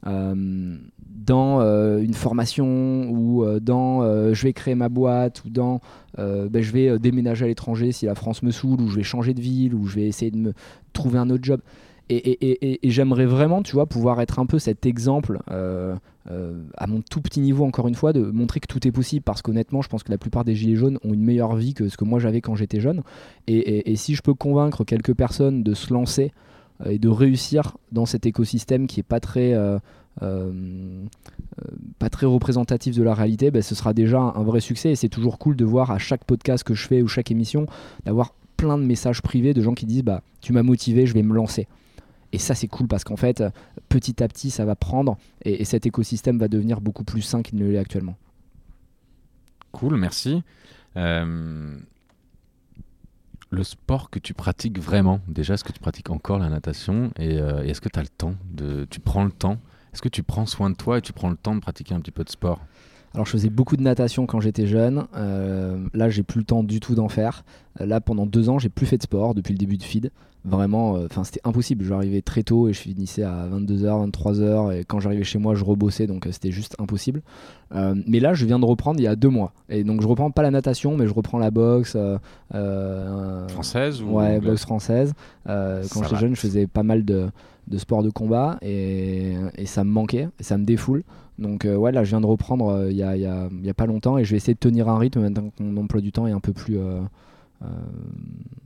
euh, 0.08 0.78
dans 1.00 1.62
une 2.00 2.14
formation 2.14 3.10
ou 3.10 3.44
dans 3.60 4.04
je 4.34 4.44
vais 4.44 4.54
créer 4.54 4.76
ma 4.76 4.90
boîte 4.90 5.44
ou 5.46 5.50
dans 5.50 5.82
ben, 6.18 6.62
je 6.62 6.72
vais 6.72 7.00
déménager 7.00 7.46
à 7.46 7.48
l'étranger 7.48 7.92
si 7.92 8.06
la 8.06 8.14
France 8.14 8.44
me 8.44 8.52
saoule 8.52 8.82
ou 8.82 8.88
je 8.88 8.98
vais 8.98 9.04
changer 9.04 9.34
de 9.34 9.42
ville 9.42 9.74
ou 9.74 9.88
je 9.88 9.96
vais 9.96 10.08
essayer 10.08 10.30
de 10.30 10.38
me 10.38 10.54
trouver 10.94 11.18
un 11.18 11.30
autre 11.30 11.44
job. 11.44 11.62
Et, 12.10 12.80
j'aimerais 12.84 13.26
vraiment, 13.26 13.64
tu 13.64 13.74
vois, 13.74 13.86
pouvoir 13.88 14.22
être 14.22 14.40
un 14.40 14.46
peu 14.46 14.60
cet 14.60 14.86
exemple 14.86 15.40
à 15.48 16.88
mon 16.88 17.02
tout 17.02 17.22
petit 17.22 17.40
niveau, 17.40 17.66
encore 17.66 17.88
une 17.88 17.96
fois, 17.96 18.14
de 18.14 18.22
montrer 18.22 18.60
que 18.60 18.68
tout 18.68 18.88
est 18.88 18.92
possible. 18.92 19.24
Parce 19.24 19.42
qu'honnêtement, 19.42 19.82
je 19.82 19.90
pense 19.90 20.04
que 20.04 20.12
la 20.12 20.18
plupart 20.18 20.44
des 20.44 20.56
gilets 20.56 20.76
jaunes 20.76 21.00
ont 21.04 21.14
une 21.14 21.24
meilleure 21.24 21.56
vie 21.56 21.74
que 21.74 21.90
ce 21.90 21.98
que 21.98 22.06
moi 22.06 22.20
j'avais 22.20 22.42
quand 22.42 22.56
j'étais 22.56 22.80
jeune. 22.80 23.02
Et, 23.48 23.96
si 23.96 24.16
je 24.16 24.22
peux 24.22 24.34
convaincre 24.34 24.84
quelques 24.84 25.14
personnes 25.14 25.64
de 25.64 25.74
se 25.74 25.94
lancer 25.94 26.32
euh, 26.86 26.92
et 26.92 27.00
de 27.00 27.08
réussir 27.08 27.78
dans 27.92 28.06
cet 28.06 28.26
écosystème 28.26 28.88
qui 28.88 29.00
est 29.00 29.04
pas 29.04 29.20
très 29.20 29.54
euh, 29.54 29.80
euh, 30.22 30.52
pas 32.00 32.10
très 32.10 32.26
représentatif 32.26 32.96
de 32.96 33.04
la 33.04 33.14
réalité, 33.14 33.52
ben, 33.52 33.62
ce 33.62 33.76
sera 33.76 33.94
déjà 33.94 34.20
un 34.20 34.44
vrai 34.44 34.60
succès. 34.60 34.92
Et 34.92 34.96
c'est 34.96 35.10
toujours 35.10 35.40
cool 35.40 35.56
de 35.56 35.66
voir 35.66 35.92
à 35.92 35.98
chaque 35.98 36.24
podcast 36.26 36.64
que 36.64 36.74
je 36.74 36.88
fais 36.88 37.02
ou 37.02 37.08
chaque 37.08 37.32
émission, 37.32 37.66
d'avoir 38.06 38.34
plein 38.58 38.78
de 38.78 38.84
messages 38.84 39.22
privés 39.22 39.54
de 39.54 39.62
gens 39.62 39.74
qui 39.74 39.86
disent 39.86 40.04
bah, 40.04 40.22
Tu 40.42 40.54
m'as 40.54 40.64
motivé, 40.64 41.06
je 41.06 41.14
vais 41.14 41.24
me 41.24 41.34
lancer. 41.34 41.68
Et 42.36 42.38
ça, 42.38 42.54
c'est 42.54 42.68
cool 42.68 42.90
parce 42.90 43.06
qu'en 43.06 43.16
fait, 43.16 43.42
petit 43.88 44.22
à 44.22 44.28
petit, 44.28 44.52
ça 44.52 44.66
va 44.66 44.76
prendre 44.76 45.18
et, 45.46 45.64
cet 45.64 45.86
écosystème 45.86 46.38
va 46.38 46.50
devenir 46.50 46.82
beaucoup 46.82 47.06
plus 47.06 47.22
sain 47.22 47.42
qu'il 47.42 47.58
ne 47.58 47.66
l'est 47.66 47.78
actuellement. 47.78 48.18
Cool, 49.72 49.96
merci. 49.96 50.44
Le 50.96 51.80
sport 53.62 54.10
que 54.10 54.20
tu 54.20 54.34
pratiques 54.34 54.80
vraiment 54.80 55.22
Déjà, 55.30 55.54
est-ce 55.54 55.64
que 55.64 55.72
tu 55.72 55.80
pratiques 55.80 56.10
encore 56.10 56.38
la 56.38 56.50
natation 56.50 57.14
et, 57.18 57.40
euh, 57.40 57.64
est-ce 57.64 57.80
que 57.80 57.88
tu 57.88 58.00
as 58.00 58.02
le 58.02 58.10
temps 58.10 58.36
de, 58.52 58.86
Tu 58.90 59.00
prends 59.00 59.24
le 59.24 59.32
temps? 59.32 59.62
Est-ce 59.94 60.02
que 60.02 60.10
tu 60.10 60.22
prends 60.22 60.46
soin 60.46 60.70
de 60.70 60.76
toi 60.76 60.98
et 60.98 61.02
tu 61.02 61.14
prends 61.14 61.30
le 61.30 61.38
temps 61.38 61.56
de 61.56 61.62
pratiquer 61.62 61.96
un 61.96 62.02
petit 62.02 62.12
peu 62.12 62.26
de 62.26 62.30
sport? 62.30 62.60
Alors 63.16 63.26
je 63.26 63.32
faisais 63.32 63.50
beaucoup 63.50 63.78
de 63.78 63.82
natation 63.82 64.26
quand 64.26 64.42
j'étais 64.42 64.68
jeune. 64.68 65.06
Euh, 65.16 65.78
là 65.94 66.10
j'ai 66.10 66.22
plus 66.22 66.40
le 66.40 66.46
temps 66.46 66.64
du 66.64 66.80
tout 66.82 66.96
d'en 66.96 67.08
faire. 67.08 67.46
Euh, 67.80 67.86
là 67.86 68.02
pendant 68.02 68.26
deux 68.26 68.50
ans 68.50 68.60
j'ai 68.60 68.70
plus 68.70 68.86
fait 68.86 68.98
de 68.98 69.04
sport 69.04 69.34
depuis 69.34 69.54
le 69.54 69.58
début 69.58 69.78
de 69.78 69.84
feed. 69.84 70.12
Vraiment, 70.44 70.92
enfin 71.06 71.24
c'était 71.24 71.42
impossible. 71.44 71.84
J'arrivais 71.84 72.22
très 72.22 72.44
tôt 72.44 72.68
et 72.68 72.74
je 72.74 72.80
finissais 72.80 73.24
à 73.24 73.48
22h, 73.52 74.12
23h 74.12 74.78
et 74.78 74.84
quand 74.84 75.00
j'arrivais 75.00 75.24
chez 75.24 75.40
moi 75.40 75.56
je 75.56 75.64
rebossais 75.64 76.06
donc 76.06 76.28
c'était 76.30 76.52
juste 76.52 76.76
impossible. 76.78 77.24
mais 77.74 78.20
là 78.20 78.36
je 78.36 78.46
viens 78.46 78.60
de 78.60 78.66
reprendre 78.66 79.00
il 79.00 79.04
y 79.04 79.08
a 79.08 79.16
deux 79.16 79.30
mois 79.30 79.54
et 79.70 79.84
donc 79.84 80.04
je 80.04 80.08
reprends 80.08 80.30
pas 80.30 80.44
la 80.44 80.52
natation 80.52 80.98
mais 80.98 81.08
je 81.08 81.14
reprends 81.16 81.40
la 81.40 81.50
boxe 81.50 81.98
française 83.48 84.04
ou 84.04 84.18
ouais 84.18 84.40
boxe 84.40 84.62
française. 84.62 85.14
quand 85.48 86.04
j'étais 86.04 86.18
jeune 86.18 86.36
je 86.36 86.42
faisais 86.42 86.68
pas 86.68 86.84
mal 86.84 87.04
de, 87.06 87.30
de 87.68 87.78
sports 87.78 88.04
de 88.04 88.10
combat 88.10 88.58
et, 88.62 89.36
et 89.58 89.66
ça 89.66 89.84
me 89.84 89.92
manquait 89.92 90.30
et 90.40 90.44
ça 90.44 90.58
me 90.58 90.66
défoule. 90.66 91.04
Donc 91.38 91.66
euh, 91.66 91.76
ouais, 91.76 91.92
là 91.92 92.04
je 92.04 92.10
viens 92.10 92.22
de 92.22 92.26
reprendre 92.26 92.70
euh, 92.70 92.92
il 92.92 92.98
y, 92.98 93.04
a, 93.04 93.74
pas 93.74 93.86
longtemps 93.86 94.18
et 94.18 94.24
je 94.24 94.32
vais 94.32 94.38
essayer 94.38 94.54
de 94.54 94.60
tenir 94.60 94.88
un 94.88 94.98
rythme 94.98 95.22
maintenant 95.22 95.50
que 95.50 95.64
mon 95.64 95.82
emploi 95.82 96.02
du 96.02 96.12
temps 96.12 96.28
est 96.28 96.32
un 96.32 96.40
peu 96.40 96.54
plus, 96.54 96.78
euh, 96.78 97.02
un 97.62 97.68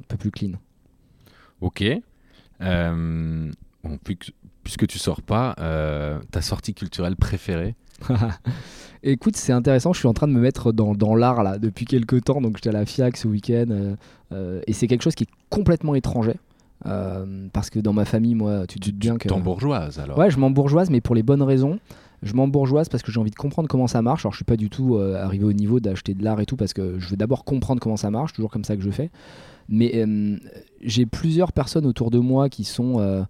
peu 0.07 0.17
plus 0.17 0.31
clean. 0.31 0.51
Ok. 1.61 1.83
Bon, 2.61 3.97
puisque 4.63 4.87
tu 4.87 4.99
sors 4.99 5.21
pas, 5.21 5.55
ta 6.31 6.41
sortie 6.41 6.73
culturelle 6.73 7.15
préférée 7.15 7.75
Écoute, 9.03 9.35
c'est 9.37 9.53
intéressant, 9.53 9.93
je 9.93 9.99
suis 9.99 10.07
en 10.07 10.13
train 10.13 10.27
de 10.27 10.33
me 10.33 10.41
mettre 10.41 10.71
dans, 10.73 10.93
dans 10.93 11.15
l'art 11.15 11.43
là 11.43 11.57
depuis 11.57 11.85
quelques 11.85 12.25
temps, 12.25 12.41
donc 12.41 12.57
j'étais 12.57 12.69
à 12.69 12.73
la 12.73 12.85
FIAC 12.85 13.17
ce 13.17 13.27
week-end 13.27 13.95
et 14.31 14.73
c'est 14.73 14.87
quelque 14.87 15.01
chose 15.01 15.15
qui 15.15 15.23
est 15.23 15.29
complètement 15.49 15.95
étranger. 15.95 16.35
Parce 16.83 17.69
que 17.69 17.79
dans 17.79 17.93
ma 17.93 18.05
famille, 18.05 18.35
moi, 18.35 18.65
tu 18.67 18.79
te 18.79 18.89
doutes 18.89 18.99
bien 18.99 19.17
que. 19.17 19.27
Tu 19.27 19.41
bourgeoise 19.41 19.99
alors 19.99 20.17
Ouais, 20.17 20.31
je 20.31 20.39
m'embourgeoise, 20.39 20.89
mais 20.89 21.01
pour 21.01 21.15
les 21.15 21.23
bonnes 21.23 21.43
raisons 21.43 21.79
je 22.21 22.33
m'embourgeoise 22.33 22.89
parce 22.89 23.03
que 23.03 23.11
j'ai 23.11 23.19
envie 23.19 23.31
de 23.31 23.35
comprendre 23.35 23.69
comment 23.69 23.87
ça 23.87 24.01
marche. 24.01 24.25
Alors 24.25 24.33
je 24.33 24.37
suis 24.37 24.45
pas 24.45 24.57
du 24.57 24.69
tout 24.69 24.95
euh, 24.95 25.15
arrivé 25.23 25.45
au 25.45 25.53
niveau 25.53 25.79
d'acheter 25.79 26.13
de 26.13 26.23
l'art 26.23 26.39
et 26.41 26.45
tout 26.45 26.57
parce 26.57 26.73
que 26.73 26.99
je 26.99 27.09
veux 27.09 27.17
d'abord 27.17 27.45
comprendre 27.45 27.81
comment 27.81 27.97
ça 27.97 28.11
marche, 28.11 28.33
toujours 28.33 28.51
comme 28.51 28.63
ça 28.63 28.75
que 28.75 28.81
je 28.81 28.91
fais. 28.91 29.09
Mais 29.69 29.91
euh, 29.95 30.37
j'ai 30.81 31.05
plusieurs 31.05 31.51
personnes 31.51 31.85
autour 31.85 32.11
de 32.11 32.19
moi 32.19 32.49
qui 32.49 32.63
sont 32.63 32.99
euh, 32.99 33.23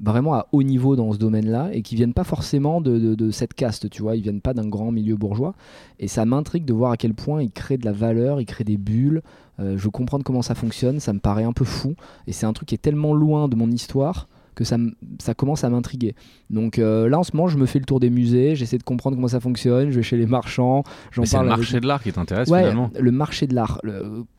vraiment 0.00 0.34
à 0.34 0.46
haut 0.52 0.62
niveau 0.62 0.96
dans 0.96 1.12
ce 1.12 1.18
domaine-là 1.18 1.70
et 1.72 1.82
qui 1.82 1.96
viennent 1.96 2.14
pas 2.14 2.24
forcément 2.24 2.80
de, 2.80 3.30
cette 3.30 3.54
caste, 3.54 3.90
tu 3.90 4.02
vois, 4.02 4.16
ils 4.16 4.22
viennent 4.22 4.40
pas 4.40 4.54
d'un 4.54 4.68
grand 4.68 4.92
milieu 4.92 5.16
bourgeois. 5.16 5.54
Et 5.98 6.08
ça 6.08 6.24
m'intrigue 6.24 6.64
de 6.64 6.72
voir 6.72 6.92
à 6.92 6.96
quel 6.96 7.14
point 7.14 7.42
ils 7.42 7.50
créent 7.50 7.78
de 7.78 7.84
la 7.84 7.92
valeur, 7.92 8.40
ils 8.40 8.46
créent 8.46 8.64
des 8.64 8.78
bulles. 8.78 9.22
Je 9.60 9.82
veux 9.82 9.90
comprendre 9.90 10.24
comment 10.24 10.42
ça 10.42 10.54
fonctionne, 10.54 11.00
ça 11.00 11.12
me 11.12 11.20
paraît 11.20 11.44
un 11.44 11.52
peu 11.52 11.64
fou. 11.64 11.94
Et 12.26 12.32
c'est 12.32 12.46
un 12.46 12.52
truc 12.52 12.68
qui 12.68 12.74
est 12.74 12.78
tellement 12.78 13.14
loin 13.14 13.48
de 13.48 13.56
mon 13.56 13.70
histoire 13.70 14.28
que 14.60 14.64
ça, 14.64 14.76
ça 15.18 15.32
commence 15.32 15.64
à 15.64 15.70
m'intriguer. 15.70 16.14
Donc 16.50 16.78
euh, 16.78 17.08
là, 17.08 17.18
en 17.18 17.22
ce 17.22 17.34
moment, 17.34 17.48
je 17.48 17.56
me 17.56 17.64
fais 17.64 17.78
le 17.78 17.86
tour 17.86 17.98
des 17.98 18.10
musées, 18.10 18.54
j'essaie 18.56 18.76
de 18.76 18.82
comprendre 18.82 19.16
comment 19.16 19.28
ça 19.28 19.40
fonctionne, 19.40 19.90
je 19.90 19.96
vais 19.96 20.02
chez 20.02 20.18
les 20.18 20.26
marchands, 20.26 20.84
j'en 21.12 21.22
parle. 21.22 21.26
C'est 21.26 21.38
le 21.38 21.44
marché 21.44 21.80
de 21.80 21.86
l'art 21.86 22.02
qui 22.02 22.12
t'intéresse 22.12 22.48
finalement 22.48 22.90
Le 22.98 23.10
marché 23.10 23.46
de 23.46 23.54
l'art, 23.54 23.80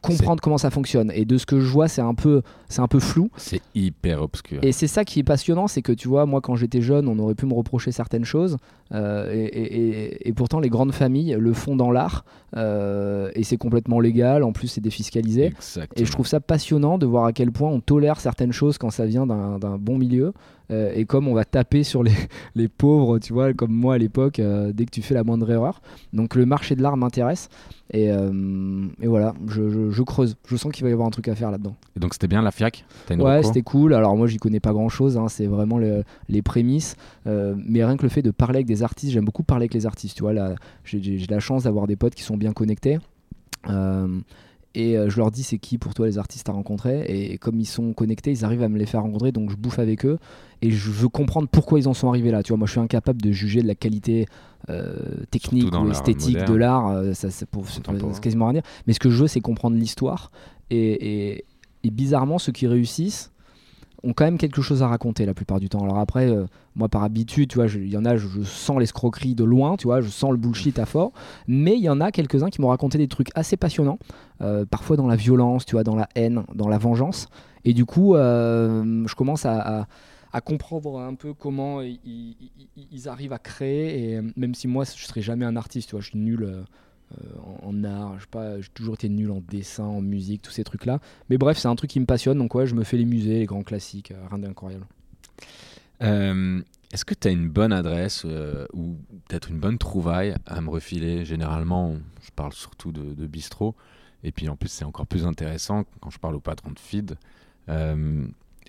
comprendre 0.02 0.40
comment 0.42 0.60
ça 0.60 0.70
fonctionne. 0.70 1.12
Et 1.16 1.26
de 1.26 1.38
ce 1.40 1.48
que 1.48 1.60
je 1.60 1.66
vois, 1.66 1.88
c'est 1.88 2.02
un 2.02 2.14
peu, 2.14 2.44
c'est 2.70 2.82
un 2.82 2.88
peu 2.88 3.00
flou. 3.00 3.32
C'est 3.36 3.62
hyper 3.74 4.22
obscur. 4.22 4.60
Et 4.62 4.72
c'est 4.72 4.88
ça 4.88 5.04
qui 5.06 5.20
est 5.20 5.24
passionnant, 5.24 5.68
c'est 5.68 5.82
que 5.82 5.92
tu 5.92 6.08
vois, 6.08 6.28
moi, 6.28 6.40
quand 6.40 6.56
j'étais 6.56 6.82
jeune, 6.82 7.08
on 7.08 7.18
aurait 7.18 7.36
pu 7.36 7.48
me 7.48 7.54
reprocher 7.54 7.92
certaines 7.92 8.26
choses. 8.26 8.58
Euh, 8.94 9.32
et, 9.32 10.28
et, 10.28 10.34
pourtant, 10.34 10.60
les 10.60 10.70
grandes 10.70 10.94
familles 10.94 11.36
le 11.40 11.54
font 11.54 11.76
dans 11.76 11.92
l'art. 11.92 12.26
Euh, 12.58 13.32
et 13.36 13.44
c'est 13.44 13.58
complètement 13.58 14.00
légal, 14.00 14.44
en 14.44 14.52
plus, 14.52 14.68
c'est 14.68 14.82
défiscalisé. 14.82 15.46
Exactement. 15.46 16.02
Et 16.02 16.06
je 16.06 16.12
trouve 16.12 16.28
ça 16.28 16.40
passionnant 16.40 16.98
de 16.98 17.06
voir 17.06 17.26
à 17.26 17.34
quel 17.34 17.52
point 17.52 17.70
on 17.70 17.80
tolère 17.80 18.20
certaines 18.20 18.52
choses 18.52 18.78
quand 18.78 18.90
ça 18.90 19.06
vient 19.06 19.26
d'un 19.26 19.78
bon 19.78 19.98
milieu. 19.98 20.11
Euh, 20.72 20.92
et 20.96 21.06
comme 21.06 21.28
on 21.28 21.34
va 21.34 21.46
taper 21.46 21.84
sur 21.84 22.04
les, 22.04 22.14
les, 22.56 22.68
pauvres, 22.68 23.20
tu 23.20 23.34
vois, 23.34 23.54
comme 23.54 23.72
moi 23.72 23.96
à 23.96 23.98
l'époque, 23.98 24.40
euh, 24.40 24.72
dès 24.74 24.86
que 24.86 24.92
tu 24.92 25.02
fais 25.02 25.14
la 25.14 25.24
moindre 25.24 25.50
erreur. 25.52 25.82
Donc 26.14 26.36
le 26.36 26.46
marché 26.46 26.76
de 26.76 26.82
l'art 26.82 26.98
m'intéresse. 26.98 27.50
Et, 27.94 28.10
euh, 28.10 28.88
et, 29.02 29.08
voilà, 29.08 29.34
je, 29.48 29.92
je, 29.92 30.04
creuse. 30.04 30.38
Je 30.48 30.56
sens 30.56 30.72
qu'il 30.72 30.84
va 30.84 30.90
y 30.90 30.94
avoir 30.94 31.08
un 31.08 31.12
truc 31.12 31.28
à 31.28 31.36
faire 31.36 31.52
là-dedans. 31.52 31.76
Et 31.98 32.00
donc 32.00 32.14
c'était 32.14 32.28
bien 32.28 32.42
la 32.42 32.52
FIAC? 32.52 32.86
Ouais, 33.10 33.44
c'était 33.44 33.64
cool. 33.64 33.94
Alors 33.94 34.16
moi, 34.16 34.28
j'y 34.28 34.38
connais 34.38 34.62
pas 34.62 34.72
grand-chose. 34.72 35.18
Hein. 35.18 35.28
c'est 35.28 35.48
vraiment 35.48 35.78
les 35.78 36.42
prémices. 36.42 36.96
mais 37.26 37.84
rien 37.84 37.98
que 37.98 38.04
le 38.04 38.10
fait 38.10 38.22
de 38.22 38.32
parler 38.32 38.58
avec 38.58 38.68
des 38.68 38.84
artistes, 38.84 39.12
j'aime 39.12 39.26
beaucoup 39.26 39.44
parler 39.44 39.64
avec 39.64 39.74
les 39.74 39.86
artistes. 39.86 40.16
Tu 40.16 40.24
vois, 40.24 40.34
j'ai 40.86 41.26
la 41.30 41.40
chance 41.40 41.64
d'avoir 41.64 41.88
des 41.88 41.98
potes 41.98 42.16
qui 42.16 42.24
sont 42.24 42.38
bien 42.38 42.54
connectés. 42.54 43.00
Et 44.74 44.98
euh, 44.98 45.10
je 45.10 45.18
leur 45.18 45.32
dis 45.32 45.44
c'est 45.44 45.58
qui 45.58 45.78
pour 45.78 45.94
toi 45.94 46.08
les 46.08 46.18
artistes 46.18 46.48
à 46.50 46.54
rencontrer? 46.54 47.04
Et 47.08 47.38
comme 47.38 47.60
ils 47.60 47.66
sont 47.66 47.94
connectés, 47.94 48.32
ils 48.32 48.46
arrivent 48.46 48.64
à 48.64 48.70
me 48.70 48.78
les 48.78 48.86
faire 48.86 49.02
rencontrer. 49.02 49.32
Donc 49.32 49.50
je 49.50 49.56
bouffe 49.56 49.80
avec 49.80 50.06
eux. 50.06 50.18
Et 50.62 50.72
je 50.72 50.90
veux 50.90 51.10
comprendre 51.10 51.48
pourquoi 51.52 51.80
ils 51.80 51.88
en 51.88 51.94
sont 51.94 52.08
arrivés 52.10 52.32
là. 52.32 52.44
Tu 52.44 52.50
vois, 52.50 52.58
moi 52.58 52.68
je 52.68 52.72
suis 52.72 52.80
incapable 52.80 53.22
de 53.22 53.32
juger 53.32 53.62
de 53.62 53.68
la 53.68 53.76
qualité 53.76 54.28
euh, 54.70 54.96
technique 55.30 55.74
ou 55.74 55.90
esthétique 55.90 56.44
de 56.46 56.54
l'art. 56.54 56.88
Euh, 56.88 57.14
ça, 57.14 57.30
c'est, 57.30 57.48
quasiment 58.22 58.46
rien 58.46 58.54
dire. 58.54 58.70
Mais 58.88 58.94
ce 58.94 59.00
que 59.00 59.10
je 59.10 59.22
veux, 59.22 59.28
c'est 59.28 59.42
comprendre 59.42 59.76
l'histoire. 59.76 60.32
et, 60.70 61.44
et 61.84 61.90
bizarrement, 61.90 62.38
ceux 62.38 62.52
qui 62.52 62.68
réussissent, 62.68 63.31
ont 64.04 64.14
quand 64.14 64.26
même 64.26 64.38
quelque 64.38 64.62
chose 64.62 64.82
à 64.82 64.88
raconter 64.88 65.26
la 65.26 65.34
plupart 65.34 65.60
du 65.60 65.70
temps. 65.70 65.84
Alors 65.84 66.00
après, 66.00 66.30
euh, 66.30 66.46
moi 66.76 66.90
par 66.90 67.04
habitude, 67.04 67.50
tu 67.50 67.56
vois, 67.56 67.68
il 67.68 67.90
y 67.90 67.98
en 67.98 68.06
a, 68.06 68.18
je, 68.18 68.42
sens 68.44 68.80
l'escroquerie 68.80 69.36
de 69.36 69.44
loin, 69.44 69.78
tu 69.78 69.88
vois, 69.88 70.02
je 70.02 70.10
sens 70.10 70.32
le 70.32 70.38
bullshit 70.38 70.80
à 70.80 70.86
fort, 70.86 71.12
mais 71.48 71.76
il 71.76 71.84
y 71.84 71.90
en 71.90 72.02
a 72.02 72.12
quelques-uns 72.12 72.50
qui 72.50 72.62
m'ont 72.62 72.70
raconté 72.70 72.98
des 72.98 73.08
trucs 73.08 73.30
assez 73.36 73.58
passionnants, 73.58 74.00
euh, 74.42 74.66
parfois 74.66 74.98
dans 74.98 75.08
la 75.08 75.16
violence, 75.16 75.66
tu 75.66 75.76
vois, 75.76 75.84
dans 75.84 75.96
la 75.96 76.10
haine, 76.16 76.44
dans 76.56 76.68
la 76.68 76.78
vengeance, 76.78 77.28
et 77.64 77.74
du 77.74 77.86
coup, 77.86 78.16
euh, 78.16 79.06
je 79.08 79.16
commence 79.16 79.46
à, 79.46 79.88
comprendre 80.46 81.00
un 81.00 81.14
peu 81.14 81.34
comment 81.34 81.82
ils, 81.82 82.36
ils, 82.92 83.10
arrivent 83.10 83.34
à 83.34 83.40
créer, 83.40 84.14
et 84.14 84.22
même 84.36 84.56
si 84.56 84.68
moi 84.68 84.86
je 84.86 85.06
serai 85.06 85.22
jamais 85.22 85.46
un 85.46 85.56
artiste, 85.56 85.90
tu 85.90 85.96
vois, 85.96 86.02
je 86.02 86.08
suis 86.10 86.20
nul 86.20 86.66
euh, 87.20 87.64
en, 87.64 87.84
art, 87.84 88.16
je 88.18 88.22
sais 88.22 88.28
pas, 88.30 88.62
j'ai 88.62 88.70
toujours 88.70 88.96
été 88.96 89.10
nul 89.10 89.32
en 89.32 89.42
dessin, 89.42 89.84
en 89.84 90.02
musique, 90.02 90.42
tous 90.42 90.52
ces 90.52 90.64
trucs-là. 90.64 91.00
Mais 91.30 91.38
bref, 91.38 91.58
c'est 91.58 91.68
un 91.68 91.76
truc 91.76 91.90
qui 91.90 92.00
me 92.00 92.06
passionne, 92.06 92.38
donc 92.38 92.56
ouais, 92.56 92.68
je 92.68 92.76
me 92.76 92.84
fais 92.84 92.98
les 92.98 93.06
musées, 93.06 93.40
les 93.40 93.46
grands 93.46 93.64
classiques, 93.64 94.12
euh, 94.12 94.28
rien 94.30 94.40
d'incroyable. 94.40 94.86
Euh, 96.02 96.62
est-ce 96.92 97.06
que 97.06 97.14
tu 97.14 97.28
as 97.28 97.32
une 97.32 97.50
bonne 97.50 97.72
adresse 97.74 98.26
ou 98.74 98.98
peut-être 99.28 99.50
une 99.50 99.60
bonne 99.60 99.78
trouvaille 99.78 100.36
à 100.46 100.60
me 100.62 100.70
refiler? 100.70 101.26
Généralement, 101.26 101.96
je 102.22 102.32
parle 102.36 102.54
surtout 102.54 102.92
de, 102.92 103.28
bistrot. 103.28 103.76
Et 104.24 104.32
puis 104.32 104.50
en 104.50 104.56
plus, 104.56 104.70
c'est 104.70 104.86
encore 104.86 105.08
plus 105.08 105.26
intéressant 105.26 105.86
quand 106.00 106.10
je 106.10 106.20
parle 106.20 106.36
au 106.36 106.40
patron 106.40 106.72
de 106.72 106.80
feed. 106.80 107.16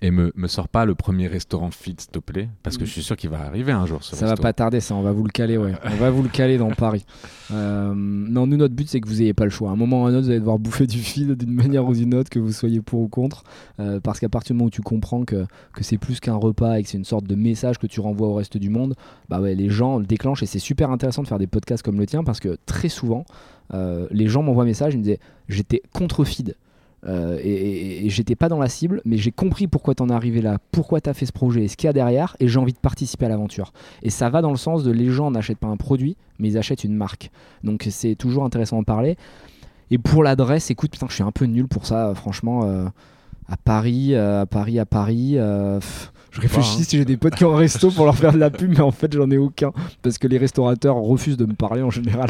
Et 0.03 0.11
me, 0.11 0.33
me 0.35 0.47
sors 0.47 0.67
pas 0.67 0.83
le 0.83 0.95
premier 0.95 1.27
restaurant 1.27 1.71
fit, 1.71 1.95
s'il 1.97 2.11
te 2.11 2.19
plaît, 2.19 2.49
parce 2.61 2.77
que 2.77 2.83
mm. 2.83 2.87
je 2.87 2.91
suis 2.91 3.03
sûr 3.03 3.15
qu'il 3.15 3.29
va 3.29 3.39
arriver 3.39 3.71
un 3.71 3.85
jour. 3.85 4.03
Ce 4.03 4.17
ça 4.17 4.25
va 4.25 4.35
pas 4.35 4.51
tarder, 4.51 4.81
ça. 4.81 4.95
On 4.95 5.01
va 5.01 5.13
vous 5.13 5.23
le 5.23 5.31
caler, 5.31 5.57
ouais. 5.57 5.71
on 5.85 5.95
va 5.95 6.09
vous 6.11 6.21
le 6.21 6.27
caler 6.27 6.57
dans 6.57 6.71
Paris. 6.71 7.05
Euh, 7.51 7.93
non, 7.95 8.45
nous 8.45 8.57
notre 8.57 8.75
but 8.75 8.89
c'est 8.89 8.99
que 8.99 9.07
vous 9.07 9.21
ayez 9.21 9.33
pas 9.33 9.45
le 9.45 9.49
choix. 9.49 9.69
À 9.69 9.73
un 9.73 9.77
moment 9.77 10.03
ou 10.03 10.05
à 10.05 10.09
un 10.09 10.13
autre, 10.13 10.25
vous 10.25 10.29
allez 10.31 10.39
devoir 10.39 10.59
bouffer 10.59 10.87
du 10.87 10.99
feed 10.99 11.31
d'une 11.37 11.53
manière 11.53 11.85
ou 11.85 11.93
d'une 11.93 12.13
autre, 12.15 12.29
que 12.29 12.39
vous 12.39 12.51
soyez 12.51 12.81
pour 12.81 12.99
ou 12.99 13.07
contre, 13.07 13.45
euh, 13.79 14.01
parce 14.01 14.19
qu'à 14.19 14.27
partir 14.27 14.53
du 14.53 14.57
moment 14.57 14.67
où 14.67 14.71
tu 14.71 14.81
comprends 14.81 15.23
que, 15.23 15.45
que 15.73 15.83
c'est 15.85 15.97
plus 15.97 16.19
qu'un 16.19 16.35
repas 16.35 16.79
et 16.79 16.83
que 16.83 16.89
c'est 16.89 16.97
une 16.97 17.05
sorte 17.05 17.25
de 17.25 17.35
message 17.35 17.77
que 17.77 17.87
tu 17.87 18.01
renvoies 18.01 18.27
au 18.27 18.33
reste 18.33 18.57
du 18.57 18.69
monde, 18.69 18.95
bah 19.29 19.39
ouais, 19.39 19.55
les 19.55 19.69
gens 19.69 19.99
le 19.99 20.05
déclenchent 20.05 20.43
et 20.43 20.47
c'est 20.47 20.59
super 20.59 20.91
intéressant 20.91 21.23
de 21.23 21.27
faire 21.29 21.39
des 21.39 21.47
podcasts 21.47 21.81
comme 21.81 21.97
le 21.97 22.05
tien, 22.05 22.25
parce 22.25 22.41
que 22.41 22.57
très 22.65 22.89
souvent, 22.89 23.23
euh, 23.73 24.07
les 24.11 24.27
gens 24.27 24.43
m'envoient 24.43 24.63
un 24.63 24.67
message, 24.67 24.95
ils 24.95 24.97
me 24.97 25.03
disaient 25.03 25.19
j'étais 25.47 25.81
contre 25.93 26.25
feed. 26.25 26.55
Euh, 27.05 27.37
et, 27.43 28.09
j'étais 28.09 28.35
pas 28.35 28.49
dans 28.49 28.59
la 28.59 28.69
cible, 28.69 29.01
mais 29.05 29.17
j'ai 29.17 29.31
compris 29.31 29.67
pourquoi 29.67 29.95
t'en 29.95 30.09
es 30.09 30.13
arrivé 30.13 30.41
là, 30.41 30.57
pourquoi 30.71 31.01
t'as 31.01 31.13
fait 31.13 31.25
ce 31.25 31.31
projet, 31.31 31.63
et 31.63 31.67
ce 31.67 31.75
qu'il 31.75 31.87
y 31.87 31.89
a 31.89 31.93
derrière, 31.93 32.35
et 32.39 32.47
j'ai 32.47 32.59
envie 32.59 32.73
de 32.73 32.77
participer 32.77 33.25
à 33.25 33.29
l'aventure. 33.29 33.73
Et 34.03 34.09
ça 34.09 34.29
va 34.29 34.41
dans 34.41 34.51
le 34.51 34.57
sens 34.57 34.83
de 34.83 34.91
les 34.91 35.09
gens 35.09 35.31
n'achètent 35.31 35.57
pas 35.57 35.67
un 35.67 35.77
produit, 35.77 36.15
mais 36.39 36.49
ils 36.49 36.57
achètent 36.57 36.83
une 36.83 36.95
marque. 36.95 37.31
Donc 37.63 37.87
c'est 37.89 38.15
toujours 38.15 38.45
intéressant 38.45 38.77
d'en 38.77 38.83
parler. 38.83 39.17
Et 39.91 39.97
pour 39.97 40.23
l'adresse, 40.23 40.71
écoute, 40.71 40.91
putain, 40.91 41.07
je 41.09 41.15
suis 41.15 41.23
un 41.23 41.31
peu 41.31 41.45
nul 41.45 41.67
pour 41.67 41.85
ça, 41.85 42.13
franchement. 42.15 42.65
Euh, 42.65 42.85
à 43.49 43.57
Paris, 43.57 44.15
euh, 44.15 44.43
à 44.43 44.45
Paris, 44.45 44.79
à 44.79 44.85
Paris. 44.85 45.35
je 45.35 46.41
réfléchis 46.41 46.77
hein. 46.79 46.83
si 46.87 46.97
j'ai 46.97 47.05
des 47.05 47.17
potes 47.17 47.35
qui 47.35 47.43
ont 47.43 47.53
un 47.53 47.57
resto 47.57 47.91
pour 47.91 48.05
leur 48.05 48.15
faire 48.15 48.31
de 48.31 48.37
la 48.37 48.49
pub, 48.49 48.69
mais 48.69 48.79
en 48.79 48.91
fait 48.91 49.11
j'en 49.13 49.29
ai 49.29 49.37
aucun 49.37 49.71
parce 50.01 50.17
que 50.17 50.27
les 50.27 50.37
restaurateurs 50.37 50.95
refusent 50.95 51.37
de 51.37 51.45
me 51.45 51.53
parler 51.53 51.81
en 51.81 51.89
général. 51.89 52.29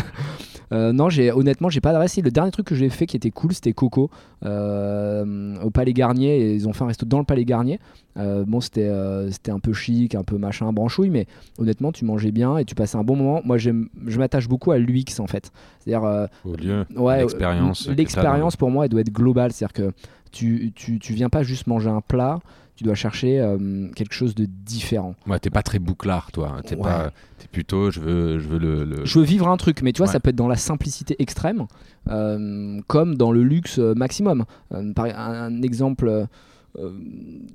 Euh, 0.71 0.93
non, 0.93 1.09
j'ai 1.09 1.31
honnêtement, 1.31 1.69
j'ai 1.69 1.81
pas 1.81 1.91
adressé. 1.91 2.21
Le 2.21 2.31
dernier 2.31 2.51
truc 2.51 2.67
que 2.67 2.75
j'ai 2.75 2.89
fait 2.89 3.05
qui 3.05 3.17
était 3.17 3.31
cool, 3.31 3.53
c'était 3.53 3.73
Coco 3.73 4.09
euh, 4.45 5.55
au 5.61 5.69
Palais 5.69 5.93
Garnier. 5.93 6.53
ils 6.53 6.67
ont 6.67 6.73
fait 6.73 6.83
un 6.83 6.87
resto 6.87 7.05
dans 7.05 7.19
le 7.19 7.25
Palais 7.25 7.45
Garnier. 7.45 7.79
Euh, 8.17 8.45
bon, 8.45 8.61
c'était 8.61 8.91
c'était 9.31 9.51
un 9.51 9.59
peu 9.59 9.73
chic, 9.73 10.15
un 10.15 10.23
peu 10.23 10.37
machin, 10.37 10.71
branchouille, 10.71 11.09
mais 11.09 11.27
honnêtement, 11.57 11.91
tu 11.91 12.05
mangeais 12.05 12.31
bien 12.31 12.57
et 12.57 12.65
tu 12.65 12.75
passais 12.75 12.97
un 12.97 13.03
bon 13.03 13.15
moment. 13.15 13.41
Moi, 13.43 13.57
je 13.57 13.71
m'attache 14.17 14.47
beaucoup 14.47 14.71
à 14.71 14.77
l'UX 14.77 15.19
en 15.19 15.27
fait. 15.27 15.51
C'est-à-dire 15.79 16.27
au 16.45 16.55
lieu, 16.55 16.85
ouais, 16.95 17.19
l'expérience. 17.19 17.87
L'expérience 17.87 18.55
pour 18.55 18.71
moi, 18.71 18.85
elle 18.85 18.91
doit 18.91 19.01
être 19.01 19.13
globale. 19.13 19.51
C'est-à-dire 19.51 19.73
que 19.73 19.91
tu, 20.31 20.71
tu, 20.75 20.99
tu 20.99 21.13
viens 21.13 21.29
pas 21.29 21.43
juste 21.43 21.67
manger 21.67 21.89
un 21.89 22.01
plat 22.01 22.39
tu 22.75 22.83
dois 22.83 22.95
chercher 22.95 23.39
euh, 23.39 23.87
quelque 23.95 24.13
chose 24.13 24.35
de 24.35 24.45
différent. 24.45 25.15
Ouais, 25.27 25.39
t'es 25.39 25.49
pas 25.49 25.63
très 25.63 25.79
bouclard, 25.79 26.31
toi. 26.31 26.57
T'es 26.65 26.75
pas, 26.75 27.11
es 27.43 27.47
plutôt, 27.47 27.91
je 27.91 27.99
veux, 27.99 28.39
je 28.39 28.47
veux 28.47 28.57
le, 28.57 29.05
Je 29.05 29.19
veux 29.19 29.25
vivre 29.25 29.47
un 29.47 29.57
truc, 29.57 29.81
mais 29.81 29.93
tu 29.93 29.99
vois, 29.99 30.07
ça 30.07 30.19
peut 30.19 30.29
être 30.29 30.35
dans 30.35 30.47
la 30.47 30.55
simplicité 30.55 31.15
extrême, 31.19 31.65
euh, 32.09 32.79
comme 32.87 33.15
dans 33.15 33.31
le 33.31 33.43
luxe 33.43 33.77
maximum. 33.77 34.45
Euh, 34.73 34.93
par 34.93 35.05
un 35.05 35.61
exemple 35.61 36.27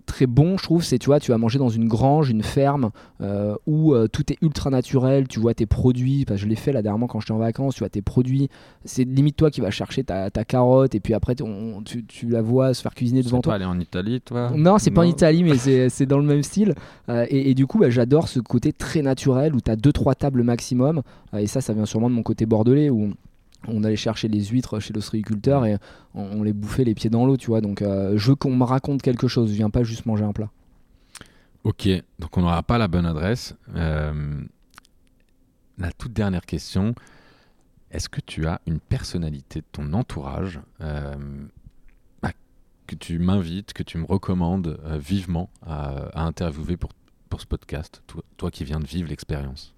très 0.07 0.27
bon, 0.27 0.57
je 0.57 0.63
trouve, 0.63 0.85
c'est 0.85 0.99
tu 0.99 1.07
vois, 1.07 1.19
tu 1.19 1.33
vas 1.33 1.39
manger 1.39 1.59
dans 1.59 1.69
une 1.69 1.89
grange, 1.89 2.31
une 2.31 2.43
ferme 2.43 2.91
euh, 3.21 3.57
où 3.67 3.93
euh, 3.93 4.07
tout 4.07 4.33
est 4.33 4.37
ultra 4.43 4.71
naturel, 4.71 5.27
tu 5.27 5.41
vois 5.41 5.55
tes 5.55 5.67
produits, 5.67 6.25
parce 6.25 6.41
que 6.41 6.45
je 6.45 6.49
l'ai 6.49 6.57
fait 6.57 6.73
là 6.73 6.83
dernièrement 6.83 7.09
quand 7.09 7.21
j'étais 7.21 7.33
en 7.33 7.39
vacances, 7.39 7.75
tu 7.75 7.81
vois 7.81 7.89
tes 7.89 8.03
produits, 8.03 8.49
c'est 8.85 9.05
limite 9.05 9.37
toi 9.37 9.51
qui 9.51 9.61
vas 9.61 9.71
chercher 9.71 10.05
ta, 10.05 10.31
carotte 10.31 10.95
et 10.95 11.01
puis 11.01 11.15
après 11.15 11.35
tu, 11.35 12.29
la 12.29 12.43
vois 12.43 12.75
se 12.75 12.83
faire 12.83 12.95
cuisiner 12.95 13.23
devant 13.23 13.41
toi. 13.41 13.55
aller 13.55 13.65
en 13.65 13.79
Italie, 13.81 14.21
toi? 14.21 14.53
Non, 14.55 14.79
c'est 14.79 14.91
pas 14.91 15.01
en 15.01 15.05
Italie, 15.05 15.43
mais 15.43 15.57
c'est 15.89 16.07
dans 16.07 16.19
le 16.19 16.25
même 16.25 16.43
style. 16.43 16.75
Et, 17.09 17.55
du 17.55 17.67
coup, 17.67 17.79
bah, 17.79 17.91
j'adore 17.91 18.29
ce 18.29 18.41
côté 18.41 18.73
très 18.73 19.03
naturel 19.03 19.55
où 19.55 19.61
tu 19.61 19.71
as 19.71 19.77
2-3 19.77 20.15
tables 20.15 20.43
maximum. 20.43 21.03
et 21.37 21.47
ça, 21.47 21.61
ça 21.61 21.73
vient 21.73 21.87
sûrement 21.87 22.09
de 22.09 22.15
mon 22.15 22.23
côté 22.23 22.47
bordelais 22.47 22.89
où 22.89 23.13
on 23.67 23.83
allait 23.85 23.97
chercher 23.97 24.29
les 24.29 24.45
huîtres 24.45 24.79
chez 24.81 24.93
l'ostréiculteur 24.93 25.67
et 25.67 25.79
on, 26.15 26.43
les 26.43 26.53
bouffait 26.53 26.85
les 26.85 26.95
pieds 26.95 27.11
dans 27.11 27.27
l'eau, 27.27 27.37
tu 27.37 27.49
vois. 27.49 27.61
Donc 27.61 27.83
euh, 27.83 28.17
je 28.17 28.31
veux 28.31 28.37
qu'on 28.37 28.55
me 28.55 28.65
raconte 28.65 29.03
quelque 29.03 29.29
chose, 29.29 29.51
je 29.51 29.55
viens 29.55 29.71
pas 29.71 29.83
juste 29.83 30.07
manger 30.07 30.25
un 30.25 30.33
plat. 30.33 30.51
Ok, 31.65 31.89
donc 32.19 32.37
on 32.37 32.43
n'aura 32.43 32.63
pas 32.63 32.79
la 32.79 32.89
bonne 32.89 33.07
adresse. 33.07 33.55
Euh, 33.75 34.43
la 35.77 35.93
toute 35.93 36.13
dernière 36.13 36.47
question, 36.47 36.95
est-ce 37.91 38.09
que 38.09 38.21
tu 38.21 38.47
as 38.47 38.61
une 38.67 38.81
personnalité 38.81 39.61
de 39.61 39.67
ton 39.73 39.93
entourage 39.93 40.61
euh, 40.81 41.17
bah, 42.23 42.31
que 42.87 42.95
tu 42.95 43.19
m'invites, 43.19 43.73
que 43.73 43.83
tu 43.83 43.99
me 43.99 44.05
recommandes 44.05 44.81
vivement 44.99 45.51
à, 45.67 46.25
interviewer 46.25 46.77
pour, 46.77 46.91
pour 47.29 47.41
ce 47.41 47.47
podcast, 47.47 48.03
toi 48.37 48.51
qui 48.51 48.65
viens 48.65 48.81
de 48.81 48.87
vivre 48.87 49.09
l'expérience? 49.09 49.75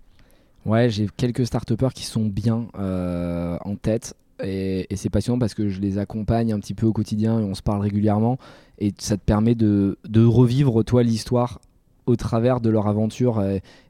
Ouais, 0.67 0.91
j'ai 0.91 1.09
quelques 1.17 1.47
start 1.47 1.73
qui 1.95 2.05
sont 2.05 2.25
bien 2.25 2.69
euh, 2.79 3.57
en 3.65 3.77
tête. 3.77 4.15
Et, 4.43 4.87
c'est 4.95 5.11
passionnant 5.11 5.39
parce 5.39 5.55
que 5.55 5.69
je 5.69 5.81
les 5.81 5.99
accompagne 5.99 6.53
un 6.53 6.61
petit 6.61 6.75
peu 6.75 6.87
au 6.87 6.93
quotidien 6.93 7.41
et 7.41 7.45
on 7.45 7.55
se 7.55 7.63
parle 7.63 7.81
régulièrement. 7.81 8.39
Et 8.79 8.93
ça 8.99 9.17
te 9.17 9.23
permet 9.23 9.55
de, 9.55 9.97
revivre, 10.17 10.85
toi, 10.85 11.03
l'histoire 11.03 11.61
au 12.07 12.17
travers 12.17 12.61
de 12.61 12.71
leur 12.71 12.87
aventure. 12.89 13.43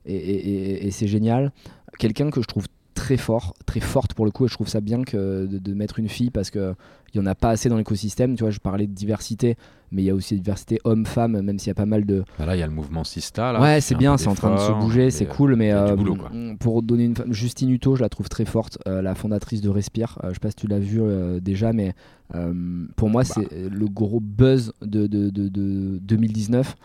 Et 0.06 0.90
c'est 0.90 1.06
génial. 1.06 1.52
Quelqu'un 1.98 2.30
que 2.30 2.42
je 2.42 2.46
trouve 2.46 2.66
très 3.00 3.16
fort, 3.16 3.54
très 3.64 3.80
forte 3.80 4.12
pour 4.12 4.26
le 4.26 4.30
coup. 4.30 4.44
Et 4.44 4.48
je 4.48 4.54
trouve 4.54 4.68
ça 4.68 4.82
bien 4.82 5.02
que 5.02 5.46
de, 5.46 5.74
mettre 5.74 5.98
une 5.98 6.08
fille 6.08 6.30
parce 6.30 6.50
que 6.50 6.74
il 7.12 7.16
y 7.16 7.20
en 7.20 7.26
a 7.26 7.34
pas 7.34 7.48
assez 7.48 7.70
dans 7.70 7.78
l'écosystème. 7.78 8.36
Tu 8.36 8.44
vois, 8.44 8.50
je 8.50 8.58
parlais 8.58 8.86
de 8.86 8.92
diversité, 8.92 9.56
mais 9.90 10.02
il 10.02 10.04
y 10.04 10.10
a 10.10 10.14
aussi 10.14 10.36
diversité 10.36 10.78
homme-femme, 10.84 11.40
même 11.40 11.58
s'il 11.58 11.68
y 11.68 11.70
a 11.70 11.74
pas 11.74 11.86
mal 11.86 12.04
de. 12.04 12.24
Bah 12.38 12.44
là, 12.44 12.56
il 12.56 12.60
y 12.60 12.62
a 12.62 12.66
le 12.66 12.72
mouvement 12.72 13.02
Sista. 13.02 13.52
Là, 13.52 13.60
ouais, 13.60 13.80
c'est 13.80 13.94
bien, 13.94 14.18
c'est 14.18 14.28
en 14.28 14.34
train 14.34 14.54
de 14.54 14.60
se 14.60 14.72
bouger, 14.72 15.10
c'est 15.10 15.24
cool. 15.24 15.56
Mais 15.56 15.72
euh, 15.72 15.96
pour 16.60 16.82
donner 16.82 17.04
une 17.04 17.16
femme, 17.16 17.32
Justine 17.32 17.70
Hutto, 17.70 17.96
je 17.96 18.02
la 18.02 18.10
trouve 18.10 18.28
très 18.28 18.44
forte, 18.44 18.78
euh, 18.86 19.00
la 19.00 19.14
fondatrice 19.14 19.62
de 19.62 19.70
Respire. 19.70 20.18
je 20.22 20.34
sais 20.34 20.40
pas 20.40 20.50
si 20.50 20.56
tu 20.56 20.66
l'as 20.66 20.78
vu 20.78 21.00
déjà, 21.40 21.72
mais 21.72 21.94
pour 22.96 23.08
moi, 23.08 23.22
bah. 23.22 23.28
c'est 23.34 23.68
le 23.70 23.86
gros 23.88 24.20
buzz 24.20 24.74
de, 24.82 25.06
de, 25.06 25.30
de, 25.30 25.48
de 25.48 25.98
2019. 26.02 26.76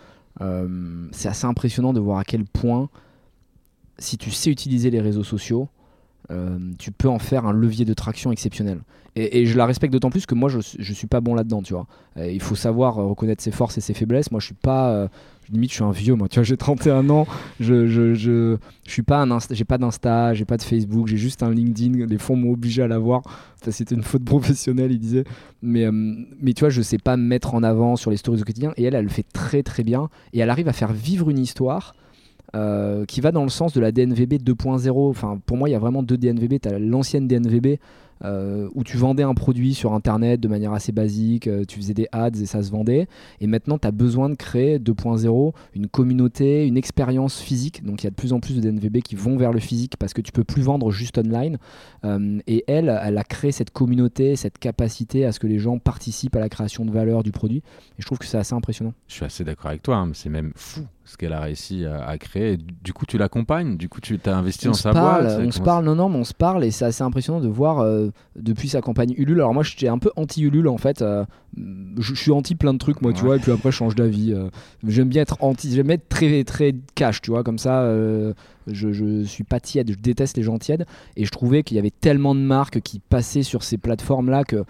c'est 1.12 1.28
assez 1.28 1.46
impressionnant 1.46 1.92
de 1.92 2.00
voir 2.00 2.20
à 2.20 2.24
quel 2.24 2.46
point 2.46 2.90
si 3.98 4.18
tu 4.18 4.32
sais 4.32 4.50
utiliser 4.50 4.90
les 4.90 5.02
réseaux 5.02 5.24
sociaux, 5.24 5.70
euh, 6.32 6.58
tu 6.80 6.92
peux 6.92 7.10
en 7.10 7.20
faire 7.20 7.46
un 7.46 7.54
levier 7.54 7.86
de 7.86 7.94
traction 7.94 8.32
exceptionnel. 8.32 8.80
Et, 9.18 9.46
je 9.46 9.58
la 9.58 9.66
respecte 9.66 9.94
d'autant 9.94 10.10
plus 10.10 10.26
que 10.26 10.36
moi, 10.36 10.50
je, 10.50 10.60
je 10.78 10.94
suis 10.94 11.08
pas 11.08 11.22
bon 11.22 11.36
là-dedans, 11.36 11.62
tu 11.62 11.74
vois. 11.74 11.88
il 12.18 12.42
faut 12.42 12.56
savoir 12.56 13.00
euh, 13.00 13.06
reconnaître 13.06 13.42
ses 13.42 13.52
forces 13.52 13.78
et 13.78 13.82
ses 13.82 13.94
faiblesses. 13.94 14.30
Moi, 14.30 14.42
je 14.42 14.48
suis 14.48 14.56
pas. 14.56 14.90
Euh, 14.90 15.08
limite, 15.50 15.70
je 15.70 15.76
suis 15.76 15.84
un 15.86 15.92
vieux, 15.92 16.16
moi. 16.16 16.28
Tu 16.28 16.36
vois, 16.36 16.44
j'ai 16.44 16.58
31 16.58 17.10
ans. 17.10 17.26
Je, 17.62 17.88
je, 17.88 18.14
je, 18.14 18.58
suis 18.84 19.04
pas 19.04 19.22
un 19.22 19.38
j'ai 19.52 19.64
pas 19.64 19.78
d'Insta, 19.78 20.34
j'ai 20.34 20.44
pas 20.44 20.58
de 20.58 20.64
Facebook, 20.64 21.08
j'ai 21.08 21.16
juste 21.16 21.44
un 21.44 21.52
LinkedIn. 21.52 22.06
Les 22.08 22.18
fonds 22.18 22.36
m'ont 22.36 22.52
obligé 22.52 22.82
à 22.82 22.88
l'avoir. 22.88 23.22
C'était 23.66 23.96
une 23.96 24.04
faute 24.04 24.26
professionnelle, 24.26 24.92
il 24.92 25.00
disait. 25.00 25.24
Mais, 25.62 25.90
mais 25.92 26.52
tu 26.52 26.62
vois, 26.62 26.70
je 26.70 26.82
sais 26.82 26.98
pas 26.98 27.16
me 27.16 27.24
mettre 27.24 27.56
en 27.56 27.64
avant 27.64 27.96
sur 27.96 28.12
les 28.12 28.18
stories 28.18 28.42
au 28.42 28.44
quotidien. 28.44 28.74
Et 28.76 28.84
elle, 28.84 28.96
elle 28.96 29.06
le 29.06 29.10
fait 29.10 29.26
très, 29.32 29.64
très 29.64 29.84
bien. 29.84 30.10
Et 30.34 30.40
elle 30.40 30.50
arrive 30.50 30.68
à 30.68 30.74
faire 30.74 30.92
vivre 30.92 31.30
une 31.30 31.40
histoire 31.40 31.96
euh, 32.56 33.04
qui 33.06 33.20
va 33.20 33.34
dans 33.34 33.44
le 33.44 33.50
sens 33.50 33.74
de 33.74 33.82
la 33.82 33.92
DNVB 33.92 34.36
2.0. 34.36 35.10
Enfin, 35.10 35.40
pour 35.46 35.58
moi, 35.58 35.68
il 35.68 35.74
y 35.74 35.76
a 35.76 35.80
vraiment 35.80 36.04
deux 36.04 36.18
DNVB. 36.18 36.62
Tu 36.62 36.70
as 36.70 36.80
l'ancienne 36.80 37.28
DNVB 37.28 37.80
euh, 38.24 38.70
où 38.74 38.86
tu 38.86 38.96
vendais 38.96 39.24
un 39.24 39.34
produit 39.34 39.74
sur 39.74 39.94
Internet 39.94 40.40
de 40.40 40.48
manière 40.48 40.72
assez 40.72 40.94
basique, 40.94 41.48
euh, 41.48 41.66
tu 41.68 41.80
faisais 41.80 41.94
des 41.94 42.08
ads 42.14 42.30
et 42.42 42.46
ça 42.46 42.64
se 42.64 42.72
vendait. 42.72 43.08
Et 43.42 43.48
maintenant, 43.48 43.78
tu 43.78 43.86
as 43.86 43.92
besoin 43.92 44.30
de 44.30 44.36
créer 44.36 44.80
2.0 44.80 45.54
une 45.76 45.88
communauté, 45.88 46.66
une 46.66 46.78
expérience 46.78 47.42
physique. 47.42 47.84
Donc, 47.84 48.04
il 48.04 48.06
y 48.06 48.08
a 48.08 48.12
de 48.12 48.16
plus 48.16 48.32
en 48.32 48.40
plus 48.40 48.56
de 48.56 48.62
DNVB 48.62 49.00
qui 49.02 49.16
vont 49.16 49.36
vers 49.36 49.52
le 49.52 49.60
physique 49.60 49.98
parce 49.98 50.14
que 50.14 50.22
tu 50.22 50.32
peux 50.32 50.46
plus 50.46 50.62
vendre 50.62 50.92
juste 50.92 51.18
online. 51.18 51.58
et 52.48 52.64
elle, 52.68 53.02
elle 53.04 53.18
a 53.18 53.24
créé 53.26 53.52
cette 53.52 53.72
communauté, 53.72 54.38
cette 54.38 54.60
capacité 54.60 55.26
à 55.26 55.34
ce 55.34 55.40
que 55.42 55.48
les 55.48 55.60
gens 55.60 55.78
participent 55.78 56.38
à 56.38 56.40
la 56.40 56.48
création 56.48 56.86
de 56.86 56.92
valeur 56.92 57.22
du 57.22 57.34
produit. 57.34 57.58
Et 57.58 58.02
je 58.02 58.06
trouve 58.06 58.18
que 58.18 58.26
c'est 58.26 58.38
assez 58.38 58.56
impressionnant. 58.56 58.94
Je 59.08 59.16
suis 59.16 59.26
assez 59.26 59.44
d'accord 59.44 59.72
avec 59.72 59.84
toi, 59.84 59.98
hein, 59.98 60.12
c'est 60.14 60.30
même 60.30 60.54
fou 60.56 60.86
ce 61.06 61.18
qu'elle 61.18 61.34
a 61.34 61.40
réussi 61.40 61.86
à, 61.86 62.18
créer. 62.18 62.58
Du 62.58 62.92
coup, 62.92 63.06
tu 63.06 63.20
l'accompagnes, 63.20 63.78
du 63.78 63.90
coup, 63.90 64.02
tu 64.02 64.18
t'as 64.18 64.36
investi 64.36 64.66
dans 64.66 64.74
sa 64.74 64.92
boîte. 64.92 65.40
On 65.40 65.52
se 65.52 65.62
parle, 65.62 65.86
non, 65.86 65.96
non, 65.96 66.10
mais 66.10 66.18
on 66.18 66.24
se 66.24 66.34
parle 66.34 66.66
et 66.66 66.72
c'est 66.72 66.86
assez 66.86 67.04
impressionnant 67.04 67.40
de 67.40 67.48
voir 67.48 67.80
euh, 67.80 68.10
depuis 68.36 68.70
sa 68.70 68.82
campagne 68.82 69.14
Ulule. 69.16 69.40
Alors, 69.40 69.54
moi, 69.54 69.62
j'étais 69.62 69.88
un 69.88 70.00
peu 70.00 70.12
anti-Ulule 70.16 70.68
en 70.68 70.78
fait. 70.78 71.04
Euh, 71.04 71.24
je, 72.00 72.16
suis 72.16 72.32
anti 72.32 72.56
plein 72.56 72.74
de 72.74 72.80
trucs, 72.80 73.02
moi, 73.02 73.14
tu 73.14 73.24
vois, 73.24 73.36
et 73.38 73.40
puis 73.40 73.52
après, 73.52 73.72
je 73.72 73.78
change 73.78 73.96
d'avis. 73.96 74.34
Euh. 74.34 74.50
j'aime 74.88 75.10
bien 75.10 75.22
être 75.22 75.38
anti, 75.42 75.72
j'aime 75.74 75.92
être 75.92 76.10
très, 76.10 76.44
très 76.44 76.76
cash, 76.96 77.22
tu 77.22 77.30
vois, 77.30 77.44
comme 77.44 77.60
ça. 77.60 77.86
Je, 78.68 78.92
je, 78.92 79.24
suis 79.24 79.44
pas 79.44 79.60
tiède, 79.60 79.92
je 79.92 79.98
déteste 79.98 80.38
les 80.38 80.44
gens 80.44 80.58
tièdes. 80.58 80.86
Et 81.16 81.24
je 81.24 81.32
trouvais 81.32 81.62
qu'il 81.62 81.76
y 81.76 81.80
avait 81.80 81.92
tellement 81.92 82.34
de 82.34 82.40
marques 82.40 82.82
qui 82.82 83.00
passaient 83.00 83.44
sur 83.44 83.62
ces 83.62 83.78
plateformes-là 83.78 84.44
que 84.44 84.66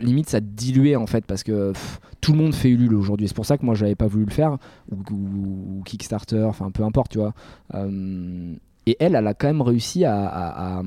limite 0.00 0.28
ça 0.28 0.40
diluait 0.40 0.96
en 0.96 1.06
fait 1.06 1.24
parce 1.24 1.42
que 1.42 1.72
tout 2.20 2.32
le 2.32 2.38
monde 2.38 2.54
fait 2.54 2.70
Ulule 2.70 2.94
aujourd'hui. 2.94 3.28
C'est 3.28 3.34
pour 3.34 3.46
ça 3.46 3.58
que 3.58 3.64
moi 3.64 3.74
j'avais 3.74 3.94
pas 3.94 4.06
voulu 4.06 4.24
le 4.24 4.30
faire 4.30 4.58
ou, 4.90 5.82
Kickstarter 5.84 6.42
enfin 6.42 6.70
peu 6.70 6.82
importe 6.82 7.12
tu 7.12 7.18
vois. 7.18 7.34
Euh, 7.74 8.54
et 8.86 8.96
elle 9.00 9.14
elle 9.14 9.26
a 9.26 9.34
quand 9.34 9.46
même 9.46 9.62
réussi 9.62 10.04
à, 10.04 10.82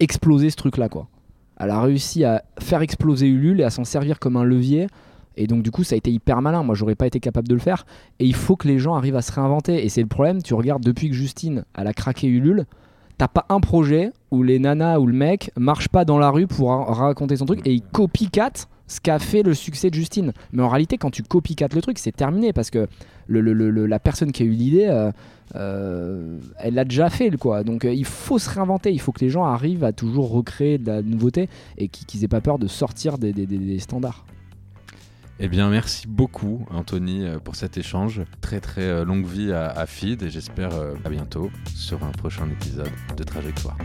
exploser 0.00 0.50
ce 0.50 0.56
truc 0.56 0.76
là 0.76 0.88
quoi. 0.88 1.08
Elle 1.58 1.70
a 1.70 1.80
réussi 1.80 2.24
à 2.24 2.42
faire 2.58 2.82
exploser 2.82 3.26
Ulule 3.26 3.60
et 3.60 3.64
à 3.64 3.70
s'en 3.70 3.84
servir 3.84 4.18
comme 4.18 4.36
un 4.36 4.44
levier. 4.44 4.88
Et 5.36 5.46
donc 5.46 5.62
du 5.62 5.70
coup 5.70 5.84
ça 5.84 5.94
a 5.94 5.98
été 5.98 6.10
hyper 6.10 6.42
malin. 6.42 6.62
Moi 6.62 6.74
j'aurais 6.74 6.94
pas 6.94 7.06
été 7.06 7.20
capable 7.20 7.48
de 7.48 7.54
le 7.54 7.60
faire. 7.60 7.86
Et 8.18 8.24
il 8.24 8.34
faut 8.34 8.56
que 8.56 8.66
les 8.66 8.78
gens 8.78 8.94
arrivent 8.94 9.16
à 9.16 9.22
se 9.22 9.32
réinventer. 9.32 9.84
Et 9.84 9.88
c'est 9.88 10.02
le 10.02 10.08
problème 10.08 10.42
tu 10.42 10.54
regardes 10.54 10.82
depuis 10.82 11.08
que 11.08 11.14
Justine 11.14 11.64
elle 11.76 11.86
a 11.86 11.92
craqué 11.92 12.26
Ulule 12.28 12.66
t'as 13.18 13.28
pas 13.28 13.46
un 13.48 13.60
projet 13.60 14.12
où 14.30 14.42
les 14.42 14.58
nanas 14.58 14.98
ou 14.98 15.06
le 15.06 15.12
mec 15.12 15.50
marchent 15.56 15.88
pas 15.88 16.04
dans 16.04 16.18
la 16.18 16.30
rue 16.30 16.46
pour 16.46 16.70
raconter 16.70 17.36
son 17.36 17.46
truc 17.46 17.60
et 17.64 17.72
ils 17.72 17.82
copycat 17.82 18.52
ce 18.86 19.00
qu'a 19.00 19.18
fait 19.18 19.42
le 19.42 19.54
succès 19.54 19.90
de 19.90 19.94
Justine. 19.94 20.32
Mais 20.52 20.62
en 20.62 20.68
réalité, 20.68 20.98
quand 20.98 21.10
tu 21.10 21.22
copycat 21.22 21.68
le 21.72 21.80
truc, 21.80 21.98
c'est 21.98 22.12
terminé 22.12 22.52
parce 22.52 22.70
que 22.70 22.86
la 23.28 23.98
personne 23.98 24.32
qui 24.32 24.42
a 24.42 24.46
eu 24.46 24.50
l'idée, 24.50 24.86
euh, 24.86 25.10
euh, 25.54 26.38
elle 26.58 26.74
l'a 26.74 26.84
déjà 26.84 27.08
fait. 27.08 27.30
Quoi. 27.36 27.64
Donc 27.64 27.84
euh, 27.84 27.94
il 27.94 28.04
faut 28.04 28.38
se 28.38 28.50
réinventer, 28.50 28.92
il 28.92 29.00
faut 29.00 29.12
que 29.12 29.20
les 29.20 29.30
gens 29.30 29.44
arrivent 29.44 29.84
à 29.84 29.92
toujours 29.92 30.30
recréer 30.30 30.78
de 30.78 30.86
la 30.86 31.02
nouveauté 31.02 31.48
et 31.78 31.88
qu'ils 31.88 32.24
aient 32.24 32.28
pas 32.28 32.40
peur 32.40 32.58
de 32.58 32.66
sortir 32.66 33.18
des 33.18 33.78
standards. 33.78 34.24
Eh 35.40 35.48
bien, 35.48 35.68
merci 35.68 36.06
beaucoup, 36.06 36.64
Anthony, 36.70 37.24
euh, 37.24 37.40
pour 37.40 37.56
cet 37.56 37.76
échange. 37.76 38.22
Très, 38.40 38.60
très 38.60 38.82
euh, 38.82 39.04
longue 39.04 39.26
vie 39.26 39.52
à, 39.52 39.84
Feed 39.84 40.22
et 40.22 40.30
j'espère 40.30 40.72
euh, 40.74 40.94
à 41.04 41.08
bientôt 41.08 41.50
sur 41.74 42.04
un 42.04 42.12
prochain 42.12 42.48
épisode 42.48 42.90
de 43.16 43.24
Trajectoire. 43.24 43.76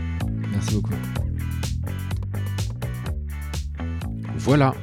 Merci 0.52 0.74
beaucoup. 0.74 0.94
Voilà, 4.36 4.74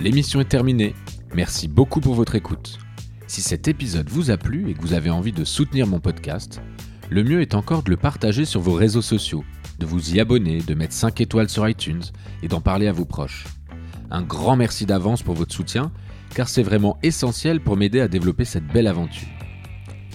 l'émission 0.00 0.40
est 0.40 0.48
terminée. 0.48 0.96
Merci 1.34 1.68
beaucoup 1.68 2.00
pour 2.00 2.14
votre 2.14 2.34
écoute. 2.34 2.78
Si 3.28 3.40
cet 3.40 3.68
épisode 3.68 4.08
vous 4.08 4.32
a 4.32 4.36
plu 4.36 4.70
et 4.70 4.74
que 4.74 4.80
vous 4.80 4.94
avez 4.94 5.10
envie 5.10 5.32
de 5.32 5.44
soutenir 5.44 5.86
mon 5.86 6.00
podcast, 6.00 6.60
le 7.10 7.22
mieux 7.22 7.42
est 7.42 7.54
encore 7.54 7.84
de 7.84 7.90
le 7.90 7.96
partager 7.96 8.44
sur 8.44 8.60
vos 8.60 8.72
réseaux 8.72 9.02
sociaux, 9.02 9.44
de 9.78 9.86
vous 9.86 10.16
y 10.16 10.20
abonner, 10.20 10.62
de 10.62 10.74
mettre 10.74 10.94
5 10.94 11.20
étoiles 11.20 11.48
sur 11.48 11.68
iTunes 11.68 12.02
et 12.42 12.48
d'en 12.48 12.60
parler 12.60 12.88
à 12.88 12.92
vos 12.92 13.04
proches. 13.04 13.46
Un 14.10 14.22
grand 14.22 14.56
merci 14.56 14.84
d'avance 14.84 15.22
pour 15.22 15.34
votre 15.34 15.54
soutien 15.54 15.92
car 16.34 16.48
c'est 16.48 16.62
vraiment 16.62 16.98
essentiel 17.02 17.60
pour 17.60 17.76
m'aider 17.76 18.00
à 18.00 18.08
développer 18.08 18.44
cette 18.44 18.66
belle 18.66 18.86
aventure. 18.86 19.28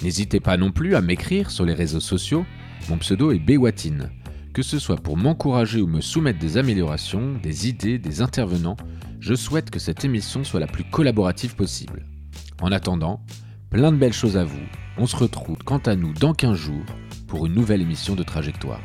N'hésitez 0.03 0.39
pas 0.39 0.57
non 0.57 0.71
plus 0.71 0.95
à 0.95 1.01
m'écrire 1.01 1.51
sur 1.51 1.65
les 1.65 1.73
réseaux 1.73 1.99
sociaux, 1.99 2.45
mon 2.89 2.97
pseudo 2.97 3.31
est 3.31 3.39
Bewatine, 3.39 4.09
que 4.53 4.61
ce 4.61 4.79
soit 4.79 4.97
pour 4.97 5.17
m'encourager 5.17 5.81
ou 5.81 5.87
me 5.87 6.01
soumettre 6.01 6.39
des 6.39 6.57
améliorations, 6.57 7.33
des 7.41 7.67
idées, 7.67 7.97
des 7.97 8.21
intervenants, 8.21 8.77
je 9.19 9.33
souhaite 9.33 9.69
que 9.69 9.79
cette 9.79 10.03
émission 10.03 10.43
soit 10.43 10.59
la 10.59 10.67
plus 10.67 10.83
collaborative 10.83 11.55
possible. 11.55 12.05
En 12.61 12.71
attendant, 12.71 13.21
plein 13.69 13.91
de 13.91 13.97
belles 13.97 14.13
choses 14.13 14.37
à 14.37 14.43
vous, 14.43 14.59
on 14.97 15.07
se 15.07 15.15
retrouve 15.15 15.57
quant 15.63 15.79
à 15.79 15.95
nous 15.95 16.13
dans 16.13 16.33
15 16.33 16.57
jours 16.57 16.85
pour 17.27 17.45
une 17.45 17.53
nouvelle 17.53 17.81
émission 17.81 18.15
de 18.15 18.23
Trajectoire. 18.23 18.81